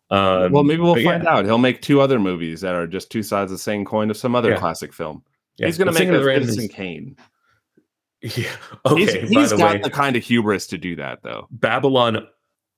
Um, 0.10 0.54
well, 0.54 0.64
maybe 0.64 0.82
we'll 0.82 0.96
find 1.04 1.24
yeah. 1.24 1.30
out. 1.36 1.44
He'll 1.44 1.58
make 1.58 1.82
two 1.82 2.00
other 2.00 2.18
movies 2.18 2.62
that 2.62 2.74
are 2.76 2.88
just 2.88 3.12
two 3.12 3.22
sides 3.22 3.52
of 3.52 3.58
the 3.58 3.62
same 3.62 3.84
coin 3.84 4.10
of 4.10 4.16
some 4.16 4.36
other 4.36 4.52
Yeah. 4.52 4.56
classic 4.58 4.94
film. 4.94 5.22
Yeah, 5.58 5.66
He's 5.66 5.78
going 5.78 5.94
to 5.94 6.00
make 6.00 6.08
a 6.08 6.24
Citizen 6.24 6.64
is- 6.64 6.72
Kane. 6.72 7.18
Yeah. 8.22 8.50
Okay. 8.86 9.02
he's 9.02 9.14
he's 9.30 9.50
the 9.50 9.58
got 9.58 9.74
way, 9.76 9.82
the 9.82 9.90
kind 9.90 10.16
of 10.16 10.24
hubris 10.24 10.66
to 10.68 10.78
do 10.78 10.96
that, 10.96 11.24
though. 11.24 11.50
Babylon 11.52 12.26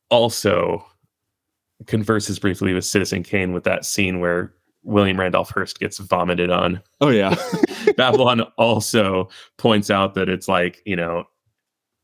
also 0.09 0.83
converses 1.87 2.39
briefly 2.39 2.73
with 2.73 2.85
Citizen 2.85 3.23
Kane 3.23 3.53
with 3.53 3.63
that 3.63 3.85
scene 3.85 4.19
where 4.19 4.53
William 4.83 5.19
Randolph 5.19 5.49
Hearst 5.51 5.79
gets 5.79 5.97
vomited 5.97 6.49
on. 6.49 6.81
Oh 7.01 7.09
yeah, 7.09 7.35
Babylon 7.97 8.41
also 8.57 9.29
points 9.57 9.89
out 9.89 10.13
that 10.15 10.29
it's 10.29 10.47
like, 10.47 10.81
you 10.85 10.95
know, 10.95 11.23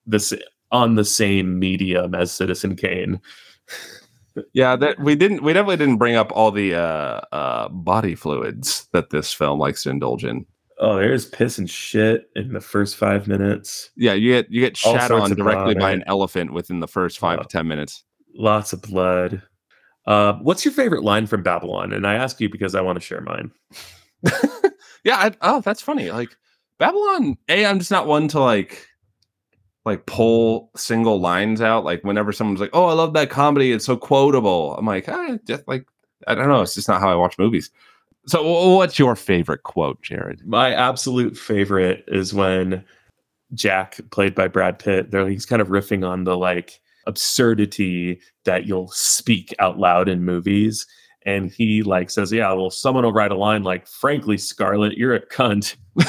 this 0.06 0.34
on 0.72 0.96
the 0.96 1.06
same 1.06 1.58
medium 1.60 2.14
as 2.16 2.32
Citizen 2.32 2.76
Kane. 2.76 3.20
yeah. 4.54 4.76
That 4.76 5.00
we 5.00 5.16
didn't. 5.16 5.42
We 5.44 5.54
definitely 5.54 5.78
didn't 5.78 5.98
bring 5.98 6.16
up 6.16 6.32
all 6.34 6.52
the 6.52 6.76
uh, 6.76 7.22
uh, 7.32 7.70
body 7.70 8.16
fluids 8.16 8.88
that 8.92 9.10
this 9.10 9.32
film 9.34 9.60
likes 9.60 9.84
to 9.84 9.90
indulge 9.90 10.26
in. 10.26 10.46
Oh, 10.78 10.98
there's 10.98 11.26
piss 11.26 11.58
and 11.58 11.70
shit 11.70 12.30
in 12.36 12.52
the 12.52 12.60
first 12.60 12.98
five 12.98 13.28
minutes. 13.28 13.92
Yeah, 13.96 14.14
you 14.14 14.32
get 14.34 14.52
you 14.52 14.60
get 14.60 14.76
shat 14.76 15.10
on 15.12 15.34
directly 15.34 15.76
by 15.76 15.92
an 15.92 16.04
elephant 16.08 16.52
within 16.52 16.82
the 16.82 16.88
first 16.88 17.18
five 17.20 17.40
Oh. 17.40 17.44
to 17.44 17.48
ten 17.48 17.68
minutes. 17.68 18.04
Lots 18.34 18.74
of 18.74 18.82
blood. 18.82 19.42
Uh, 20.06 20.34
what's 20.34 20.64
your 20.64 20.74
favorite 20.74 21.04
line 21.04 21.28
from 21.28 21.44
Babylon? 21.44 21.92
And 21.94 22.06
I 22.06 22.14
ask 22.16 22.40
you 22.40 22.50
because 22.50 22.76
I 22.76 22.82
want 22.82 22.98
to 22.98 23.06
share 23.06 23.22
mine. 23.22 23.52
yeah. 25.04 25.18
I, 25.18 25.32
oh, 25.42 25.62
that's 25.62 25.82
funny. 25.82 26.12
Like 26.12 26.36
Babylon. 26.78 27.38
A, 27.50 27.66
I'm 27.66 27.80
just 27.80 27.92
not 27.92 28.08
one 28.08 28.28
to 28.30 28.40
like 28.40 28.88
like 29.86 30.06
pull 30.06 30.72
single 30.76 31.20
lines 31.20 31.62
out. 31.62 31.86
Like 31.86 32.04
whenever 32.04 32.32
someone's 32.32 32.60
like, 32.60 32.72
"Oh, 32.74 32.86
I 32.86 32.94
love 32.94 33.14
that 33.14 33.30
comedy. 33.30 33.72
It's 33.72 33.86
so 33.86 33.98
quotable." 33.98 34.76
I'm 34.78 34.86
like, 34.86 35.08
ah, 35.08 35.38
just 35.48 35.68
like 35.68 35.86
I 36.28 36.36
don't 36.36 36.48
know. 36.48 36.62
It's 36.62 36.76
just 36.76 36.88
not 36.88 37.02
how 37.02 37.10
I 37.10 37.16
watch 37.16 37.38
movies. 37.38 37.70
So, 38.28 38.76
what's 38.76 38.98
your 38.98 39.16
favorite 39.16 39.64
quote, 39.64 40.02
Jared? 40.02 40.46
My 40.46 40.74
absolute 40.74 41.38
favorite 41.38 42.04
is 42.08 42.34
when 42.34 42.84
Jack, 43.54 44.00
played 44.10 44.34
by 44.34 44.48
Brad 44.48 44.80
Pitt, 44.80 45.12
there 45.12 45.28
he's 45.28 45.46
kind 45.46 45.62
of 45.62 45.68
riffing 45.68 46.08
on 46.08 46.24
the 46.24 46.36
like 46.36 46.80
absurdity 47.06 48.20
that 48.46 48.66
you'll 48.66 48.90
speak 48.90 49.54
out 49.60 49.78
loud 49.78 50.10
in 50.10 50.24
movies. 50.24 50.86
And 51.26 51.52
he 51.52 51.84
like 51.84 52.10
says, 52.10 52.32
Yeah, 52.32 52.54
well, 52.54 52.70
someone 52.70 53.04
will 53.04 53.14
write 53.14 53.32
a 53.32 53.38
line 53.38 53.64
like, 53.64 53.88
frankly, 53.88 54.38
Scarlett, 54.38 54.98
you're 54.98 55.16
a 55.16 55.26
cunt. 55.28 55.76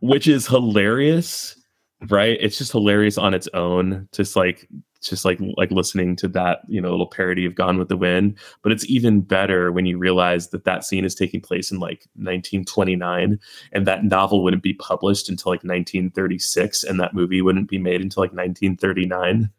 Which 0.00 0.28
is 0.28 0.46
hilarious, 0.46 1.60
right? 2.08 2.38
It's 2.40 2.56
just 2.58 2.72
hilarious 2.72 3.18
on 3.18 3.34
its 3.34 3.48
own. 3.54 4.08
Just 4.12 4.36
like 4.36 4.68
just 5.00 5.24
like 5.24 5.38
like 5.56 5.70
listening 5.70 6.16
to 6.16 6.28
that, 6.28 6.60
you 6.68 6.80
know, 6.80 6.90
little 6.90 7.06
parody 7.06 7.44
of 7.44 7.54
Gone 7.54 7.78
with 7.78 7.88
the 7.88 7.96
Wind 7.96 8.38
but 8.62 8.72
it's 8.72 8.88
even 8.88 9.20
better 9.20 9.72
when 9.72 9.86
you 9.86 9.98
realize 9.98 10.48
that 10.50 10.64
that 10.64 10.84
scene 10.84 11.04
is 11.04 11.14
taking 11.14 11.40
place 11.40 11.70
in 11.70 11.78
like 11.78 12.06
1929 12.14 13.38
and 13.72 13.86
that 13.86 14.04
novel 14.04 14.42
wouldn't 14.42 14.62
be 14.62 14.74
published 14.74 15.28
until 15.28 15.50
like 15.50 15.64
1936 15.64 16.84
and 16.84 17.00
that 17.00 17.14
movie 17.14 17.42
wouldn't 17.42 17.68
be 17.68 17.78
made 17.78 18.00
until 18.00 18.22
like 18.22 18.32
1939 18.32 19.50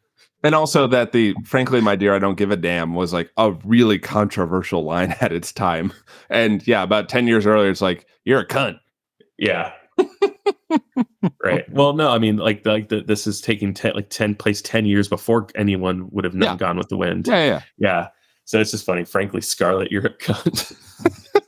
And 0.42 0.54
also 0.54 0.86
that 0.86 1.12
the 1.12 1.34
frankly, 1.44 1.80
my 1.80 1.96
dear, 1.96 2.14
I 2.14 2.18
don't 2.18 2.38
give 2.38 2.50
a 2.50 2.56
damn 2.56 2.94
was 2.94 3.12
like 3.12 3.30
a 3.36 3.52
really 3.64 3.98
controversial 3.98 4.84
line 4.84 5.14
at 5.20 5.32
its 5.32 5.52
time. 5.52 5.92
And 6.28 6.66
yeah, 6.66 6.82
about 6.82 7.08
10 7.08 7.26
years 7.26 7.46
earlier, 7.46 7.70
it's 7.70 7.82
like, 7.82 8.06
you're 8.24 8.40
a 8.40 8.46
cunt. 8.46 8.78
yeah 9.38 9.72
right 11.42 11.68
well 11.72 11.92
no 11.92 12.10
i 12.10 12.18
mean 12.18 12.36
like 12.36 12.64
like 12.66 12.88
the, 12.88 13.00
this 13.02 13.26
is 13.26 13.40
taking 13.40 13.74
10 13.74 13.92
like 13.94 14.10
10 14.10 14.34
place 14.36 14.62
10 14.62 14.86
years 14.86 15.08
before 15.08 15.48
anyone 15.54 16.08
would 16.10 16.24
have 16.24 16.34
known 16.34 16.50
Yeah. 16.50 16.56
gone 16.56 16.76
with 16.76 16.88
the 16.88 16.96
wind 16.96 17.26
Yeah, 17.28 17.44
yeah. 17.44 17.62
yeah 17.78 18.08
so 18.44 18.60
it's 18.60 18.70
just 18.70 18.86
funny 18.86 19.04
frankly 19.04 19.40
scarlett 19.40 19.90
you're 19.90 20.06
a 20.06 20.10
cunt 20.16 20.76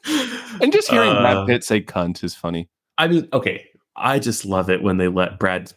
And 0.60 0.70
just 0.72 0.90
hearing 0.90 1.08
Uh, 1.10 1.20
Brad 1.20 1.46
Pitt 1.46 1.64
say 1.64 1.80
cunt 1.80 2.22
is 2.22 2.34
funny. 2.34 2.68
I 2.98 3.08
mean, 3.08 3.26
okay, 3.32 3.66
I 3.96 4.18
just 4.18 4.44
love 4.44 4.68
it 4.70 4.82
when 4.82 4.96
they 4.98 5.08
let 5.08 5.38
Brad 5.38 5.72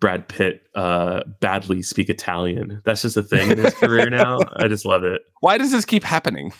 Brad 0.00 0.28
Pitt 0.28 0.62
uh, 0.74 1.22
badly 1.40 1.80
speak 1.82 2.10
Italian. 2.10 2.82
That's 2.84 3.02
just 3.02 3.16
a 3.16 3.22
thing 3.22 3.50
in 3.52 3.58
his 3.58 3.72
career 3.74 4.10
now. 4.10 4.38
I 4.56 4.66
just 4.68 4.84
love 4.84 5.04
it. 5.04 5.22
Why 5.40 5.58
does 5.58 5.70
this 5.70 5.84
keep 5.84 6.02
happening? 6.04 6.52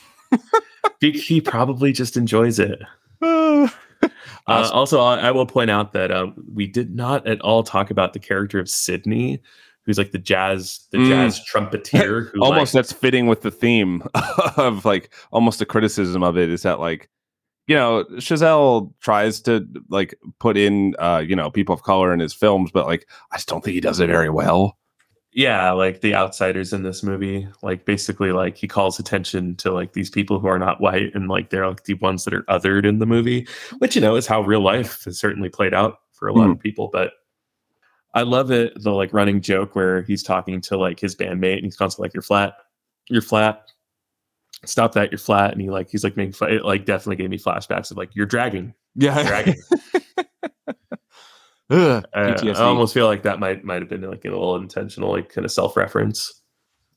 He, 1.01 1.11
he 1.13 1.41
probably 1.41 1.93
just 1.93 2.17
enjoys 2.17 2.59
it. 2.59 2.81
Uh, 4.47 4.69
also, 4.73 5.01
I, 5.01 5.19
I 5.19 5.31
will 5.31 5.47
point 5.47 5.71
out 5.71 5.93
that 5.93 6.11
um, 6.11 6.35
we 6.53 6.67
did 6.67 6.95
not 6.95 7.27
at 7.27 7.41
all 7.41 7.63
talk 7.63 7.91
about 7.91 8.13
the 8.13 8.19
character 8.19 8.59
of 8.59 8.69
Sidney, 8.69 9.41
who's 9.85 9.99
like 9.99 10.13
the 10.13 10.19
jazz 10.19 10.87
the 10.91 10.99
Mm. 10.99 11.09
jazz 11.09 11.45
trumpeter. 11.45 12.23
Who 12.35 12.43
almost 12.43 12.75
like, 12.75 12.85
that's 12.85 12.93
fitting 12.93 13.27
with 13.27 13.43
the 13.43 13.51
theme 13.51 14.03
of 14.57 14.85
like 14.85 15.13
almost 15.33 15.61
a 15.61 15.67
criticism 15.67 16.23
of 16.23 16.37
it 16.37 16.51
is 16.51 16.63
that 16.63 16.81
like 16.81 17.09
you 17.67 17.75
know 17.77 18.05
Chazelle 18.15 18.93
tries 19.01 19.41
to 19.43 19.67
like 19.89 20.15
put 20.39 20.57
in 20.57 20.95
uh 20.99 21.23
you 21.27 21.37
know 21.37 21.51
people 21.51 21.75
of 21.75 21.83
color 21.83 22.13
in 22.13 22.19
his 22.21 22.35
films 22.35 22.71
but 22.73 22.87
like 22.87 23.09
I 23.33 23.37
just 23.37 23.49
don't 23.49 23.63
think 23.63 23.75
he 23.75 23.81
does 23.81 24.01
it 24.01 24.09
very 24.09 24.31
well 24.31 24.77
yeah, 25.33 25.71
like 25.71 26.01
the 26.01 26.15
outsiders 26.15 26.73
in 26.73 26.83
this 26.83 27.03
movie. 27.03 27.47
Like 27.63 27.85
basically, 27.85 28.33
like 28.33 28.57
he 28.57 28.67
calls 28.67 28.99
attention 28.99 29.55
to 29.57 29.71
like 29.71 29.93
these 29.93 30.11
people 30.11 30.41
who 30.41 30.49
are 30.49 30.59
not 30.59 30.81
white, 30.81 31.15
and 31.15 31.29
like 31.29 31.51
they're 31.51 31.69
like 31.69 31.85
the 31.85 31.95
ones 31.95 32.25
that 32.25 32.35
are 32.35 32.43
othered 32.45 32.85
in 32.85 32.99
the 32.99 33.07
movie, 33.07 33.47
which 33.79 33.95
you 33.95 34.01
know 34.01 34.17
is 34.17 34.27
how 34.27 34.41
real 34.41 34.61
life 34.61 35.05
has 35.05 35.19
certainly 35.19 35.49
played 35.49 35.73
out 35.73 35.99
for 36.13 36.27
a 36.27 36.33
lot 36.33 36.47
hmm. 36.47 36.53
of 36.53 36.59
people. 36.59 36.91
But 36.93 37.13
I 38.15 38.23
love 38.23 38.51
it 38.51 38.73
the 38.83 38.91
like 38.91 39.13
running 39.13 39.41
joke 39.41 39.77
where 39.77 40.03
he's 40.03 40.23
talking 40.23 40.61
to 40.63 40.77
like 40.77 40.99
his 40.99 41.15
bandmate, 41.15 41.57
and 41.57 41.65
he's 41.65 41.77
constantly 41.77 42.07
like, 42.07 42.15
"You're 42.15 42.23
flat, 42.23 42.55
you're 43.09 43.23
flat." 43.23 43.63
Stop 44.67 44.93
that! 44.93 45.13
You're 45.13 45.19
flat, 45.19 45.53
and 45.53 45.63
he 45.63 45.71
like 45.71 45.91
he's 45.91 46.03
like 46.03 46.17
making 46.17 46.33
fun. 46.33 46.53
It 46.53 46.65
like 46.65 46.87
definitely 46.87 47.17
gave 47.17 47.31
me 47.31 47.39
flashbacks 47.39 47.93
of 47.93 47.97
like 47.97 48.11
you're 48.15 48.27
dragging, 48.27 48.75
yeah 48.97 49.23
dragging. 49.23 49.57
Ugh, 51.71 52.05
I, 52.15 52.21
I 52.21 52.53
almost 52.63 52.93
feel 52.95 53.07
like 53.07 53.23
that 53.23 53.39
might 53.39 53.65
might 53.65 53.81
have 53.81 53.89
been 53.89 54.03
like 54.03 54.25
a 54.25 54.29
little 54.29 54.57
intentional, 54.57 55.13
like 55.13 55.29
kind 55.33 55.45
of 55.45 55.53
self 55.53 55.77
reference. 55.77 56.43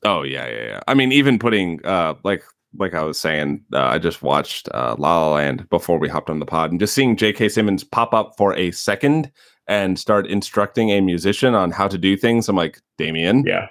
Oh 0.04 0.22
yeah, 0.22 0.48
yeah, 0.48 0.64
yeah. 0.64 0.80
I 0.88 0.94
mean, 0.94 1.12
even 1.12 1.38
putting 1.38 1.84
uh 1.86 2.14
like 2.24 2.42
like 2.76 2.92
I 2.94 3.02
was 3.02 3.18
saying, 3.18 3.64
uh, 3.72 3.84
I 3.84 3.98
just 3.98 4.22
watched 4.22 4.68
uh, 4.74 4.96
La 4.98 5.28
La 5.28 5.34
Land 5.34 5.68
before 5.70 5.98
we 5.98 6.08
hopped 6.08 6.28
on 6.28 6.40
the 6.40 6.46
pod, 6.46 6.70
and 6.72 6.80
just 6.80 6.92
seeing 6.94 7.16
J.K. 7.16 7.48
Simmons 7.50 7.84
pop 7.84 8.12
up 8.12 8.34
for 8.36 8.52
a 8.54 8.72
second 8.72 9.30
and 9.68 9.96
start 9.98 10.26
instructing 10.26 10.90
a 10.90 11.00
musician 11.00 11.54
on 11.54 11.70
how 11.70 11.86
to 11.86 11.96
do 11.96 12.16
things. 12.16 12.48
I'm 12.48 12.56
like, 12.56 12.80
Damien, 12.98 13.44
Yeah. 13.46 13.68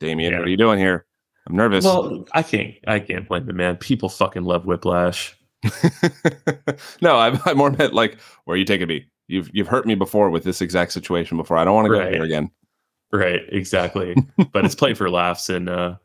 Damien, 0.00 0.32
Yeah. 0.32 0.38
what 0.40 0.48
are 0.48 0.50
you 0.50 0.56
doing 0.56 0.78
here? 0.80 1.06
I'm 1.48 1.56
nervous. 1.56 1.84
Well, 1.84 2.26
I 2.32 2.42
can't. 2.42 2.74
I 2.86 2.98
can't 2.98 3.26
blame 3.28 3.46
the 3.46 3.52
man. 3.52 3.76
People 3.76 4.08
fucking 4.08 4.42
love 4.44 4.66
Whiplash. 4.66 5.34
no, 7.00 7.16
I, 7.16 7.38
I 7.44 7.54
more 7.54 7.70
meant 7.70 7.94
like, 7.94 8.18
where 8.44 8.54
are 8.54 8.58
you 8.58 8.64
taking 8.64 8.88
me? 8.88 9.06
You've 9.30 9.50
you've 9.52 9.68
hurt 9.68 9.86
me 9.86 9.94
before 9.94 10.30
with 10.30 10.44
this 10.44 10.60
exact 10.60 10.92
situation 10.92 11.36
before. 11.36 11.56
I 11.56 11.64
don't 11.64 11.74
want 11.74 11.86
to 11.86 11.94
go 11.94 12.10
here 12.10 12.24
again. 12.24 12.50
Right. 13.12 13.40
Exactly. 13.48 14.14
but 14.52 14.64
it's 14.64 14.74
played 14.74 14.96
for 14.98 15.10
laughs 15.10 15.48
and 15.48 15.68
uh, 15.68 15.96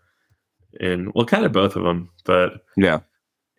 and 0.80 1.12
well, 1.14 1.26
kind 1.26 1.46
of 1.46 1.52
both 1.52 1.76
of 1.76 1.84
them. 1.84 2.10
But 2.24 2.64
Yeah, 2.78 3.00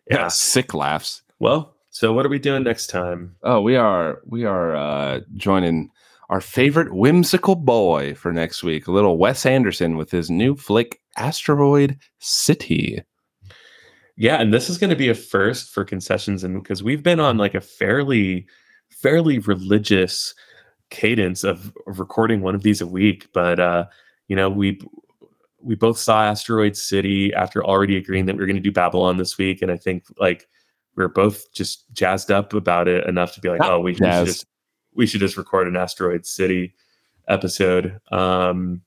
yeah. 0.09 0.27
sick 0.27 0.73
laughs. 0.73 1.21
Well, 1.39 1.75
so 1.89 2.13
what 2.13 2.25
are 2.25 2.29
we 2.29 2.39
doing 2.39 2.63
next 2.63 2.87
time? 2.87 3.35
Oh, 3.43 3.61
we 3.61 3.75
are 3.75 4.21
we 4.25 4.45
are 4.45 4.75
uh 4.75 5.21
joining 5.35 5.89
our 6.29 6.41
favorite 6.41 6.93
whimsical 6.93 7.55
boy 7.55 8.13
for 8.13 8.33
next 8.33 8.61
week, 8.63 8.87
a 8.87 8.91
little 8.91 9.17
Wes 9.17 9.45
Anderson 9.45 9.95
with 9.95 10.11
his 10.11 10.29
new 10.29 10.55
flick 10.55 10.99
Asteroid 11.15 11.97
City. 12.19 13.01
Yeah, 14.17 14.41
and 14.41 14.53
this 14.53 14.69
is 14.69 14.77
going 14.77 14.89
to 14.89 14.95
be 14.95 15.09
a 15.09 15.15
first 15.15 15.71
for 15.71 15.85
concessions, 15.85 16.43
and 16.43 16.61
because 16.61 16.81
we've 16.83 17.03
been 17.03 17.19
on 17.19 17.37
like 17.37 17.53
a 17.55 17.61
fairly, 17.61 18.47
fairly 18.89 19.39
religious 19.39 20.33
cadence 20.89 21.43
of, 21.43 21.73
of 21.87 21.99
recording 21.99 22.41
one 22.41 22.55
of 22.55 22.63
these 22.63 22.81
a 22.81 22.87
week, 22.87 23.27
but 23.33 23.59
uh, 23.59 23.85
you 24.27 24.35
know, 24.35 24.49
we 24.49 24.79
we 25.61 25.75
both 25.75 25.97
saw 25.97 26.23
Asteroid 26.23 26.77
City 26.77 27.33
after 27.33 27.63
already 27.65 27.97
agreeing 27.97 28.25
that 28.25 28.37
we 28.37 28.43
are 28.43 28.47
going 28.47 28.55
to 28.55 28.61
do 28.61 28.71
Babylon 28.71 29.17
this 29.17 29.37
week, 29.37 29.61
and 29.61 29.71
I 29.71 29.77
think 29.77 30.05
like 30.19 30.47
we 30.95 31.03
are 31.03 31.09
both 31.09 31.51
just 31.53 31.85
jazzed 31.93 32.31
up 32.31 32.53
about 32.53 32.87
it 32.87 33.05
enough 33.07 33.33
to 33.33 33.41
be 33.41 33.49
like, 33.49 33.61
oh, 33.63 33.79
we, 33.79 33.91
we 33.91 33.95
should 33.95 34.25
just 34.25 34.45
we 34.93 35.05
should 35.05 35.21
just 35.21 35.37
record 35.37 35.67
an 35.67 35.75
Asteroid 35.75 36.25
City 36.25 36.73
episode. 37.27 37.99
Um, 38.11 38.81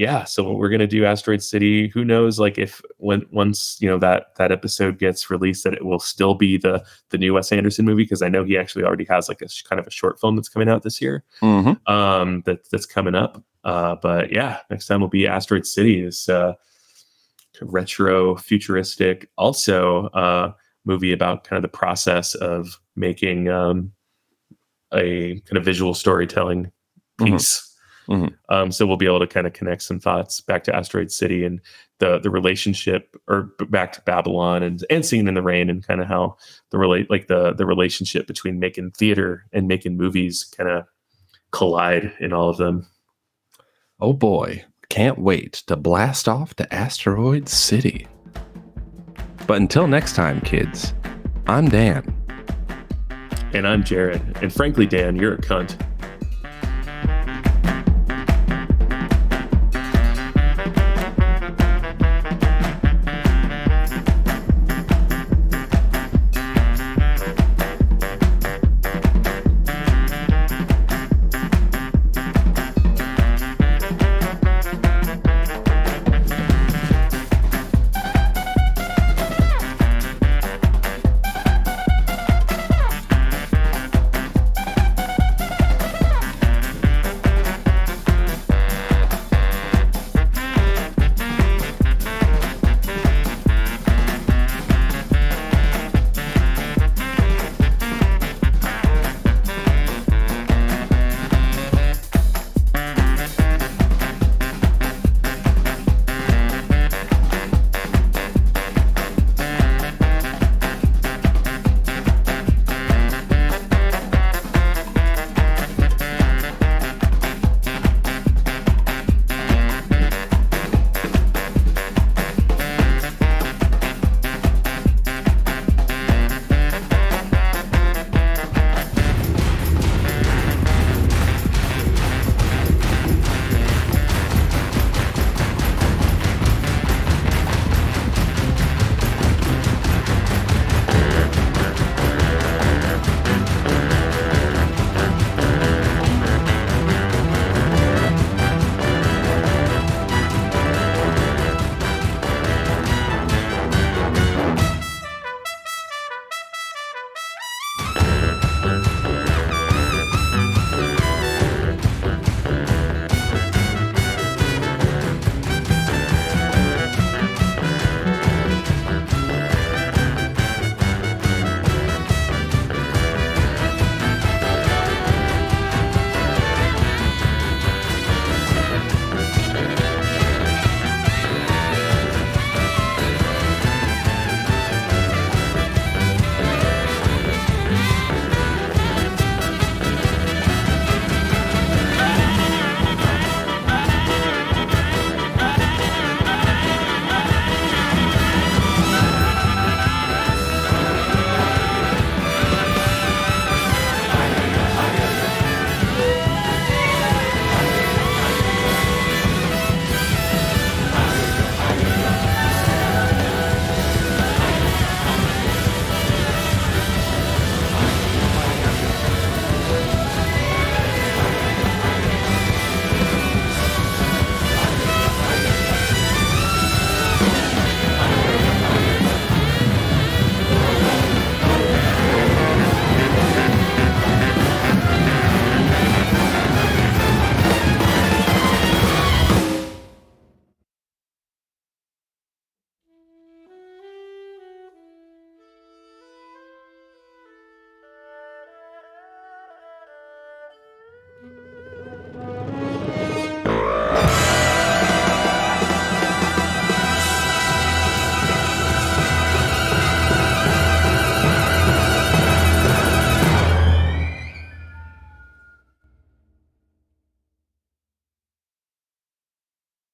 yeah 0.00 0.24
so 0.24 0.52
we're 0.52 0.68
gonna 0.68 0.86
do 0.86 1.04
asteroid 1.04 1.42
city 1.42 1.88
who 1.88 2.04
knows 2.04 2.38
like 2.38 2.56
if 2.58 2.80
when 2.96 3.20
once 3.30 3.76
you 3.80 3.88
know 3.90 3.98
that 3.98 4.34
that 4.36 4.50
episode 4.50 4.98
gets 4.98 5.28
released 5.30 5.62
that 5.64 5.74
it 5.74 5.84
will 5.84 5.98
still 6.00 6.34
be 6.34 6.56
the 6.56 6.82
the 7.10 7.18
new 7.18 7.34
wes 7.34 7.52
anderson 7.52 7.84
movie 7.84 8.02
because 8.04 8.22
i 8.22 8.28
know 8.28 8.42
he 8.44 8.56
actually 8.56 8.82
already 8.84 9.04
has 9.04 9.28
like 9.28 9.42
a 9.42 9.48
sh- 9.48 9.62
kind 9.62 9.78
of 9.78 9.86
a 9.86 9.90
short 9.90 10.18
film 10.20 10.34
that's 10.36 10.48
coming 10.48 10.68
out 10.68 10.82
this 10.82 11.00
year 11.02 11.22
Mm-hmm. 11.42 11.92
um 11.92 12.42
that 12.46 12.68
that's 12.70 12.86
coming 12.86 13.14
up 13.14 13.42
uh 13.64 13.96
but 14.02 14.32
yeah 14.32 14.58
next 14.70 14.86
time 14.86 15.00
will 15.00 15.08
be 15.08 15.26
asteroid 15.26 15.66
city 15.66 16.00
is 16.02 16.28
uh 16.28 16.54
retro, 17.62 18.36
futuristic. 18.36 19.28
Also, 19.36 20.06
uh, 20.08 20.52
movie 20.86 21.12
about 21.12 21.44
kind 21.44 21.58
of 21.62 21.62
the 21.70 21.76
process 21.76 22.34
of 22.36 22.78
making 22.96 23.48
um, 23.50 23.92
a 24.94 25.40
kind 25.40 25.58
of 25.58 25.64
visual 25.64 25.92
storytelling 25.92 26.70
Mhm. 27.20 27.26
piece. 27.32 27.69
Mhm. 28.08 28.34
Um, 28.48 28.72
so 28.72 28.86
we'll 28.86 28.96
be 28.96 29.06
able 29.06 29.20
to 29.20 29.26
kind 29.26 29.46
of 29.46 29.52
connect 29.52 29.82
some 29.82 30.00
thoughts 30.00 30.40
back 30.40 30.64
to 30.64 30.74
Asteroid 30.74 31.12
City 31.12 31.44
and 31.44 31.60
the 31.98 32.18
the 32.18 32.30
relationship, 32.30 33.14
or 33.28 33.52
back 33.68 33.92
to 33.92 34.02
Babylon 34.02 34.62
and 34.62 34.84
and 34.90 35.04
Singing 35.04 35.28
in 35.28 35.34
the 35.34 35.42
Rain, 35.42 35.68
and 35.70 35.86
kind 35.86 36.00
of 36.00 36.08
how 36.08 36.36
the 36.70 36.78
relate 36.78 37.10
like 37.10 37.28
the 37.28 37.52
the 37.52 37.66
relationship 37.66 38.26
between 38.26 38.58
making 38.58 38.92
theater 38.92 39.44
and 39.52 39.68
making 39.68 39.96
movies 39.96 40.44
kind 40.56 40.68
of 40.68 40.84
collide 41.52 42.12
in 42.20 42.32
all 42.32 42.48
of 42.48 42.56
them. 42.56 42.86
Oh 44.00 44.12
boy, 44.12 44.64
can't 44.88 45.18
wait 45.18 45.52
to 45.66 45.76
blast 45.76 46.28
off 46.28 46.54
to 46.56 46.74
Asteroid 46.74 47.48
City. 47.48 48.06
But 49.46 49.58
until 49.58 49.86
next 49.86 50.14
time, 50.14 50.40
kids, 50.40 50.94
I'm 51.46 51.68
Dan. 51.68 52.16
And 53.52 53.66
I'm 53.66 53.84
Jared, 53.84 54.22
and 54.42 54.52
frankly, 54.52 54.86
Dan, 54.86 55.16
you're 55.16 55.34
a 55.34 55.38
cunt. 55.38 55.76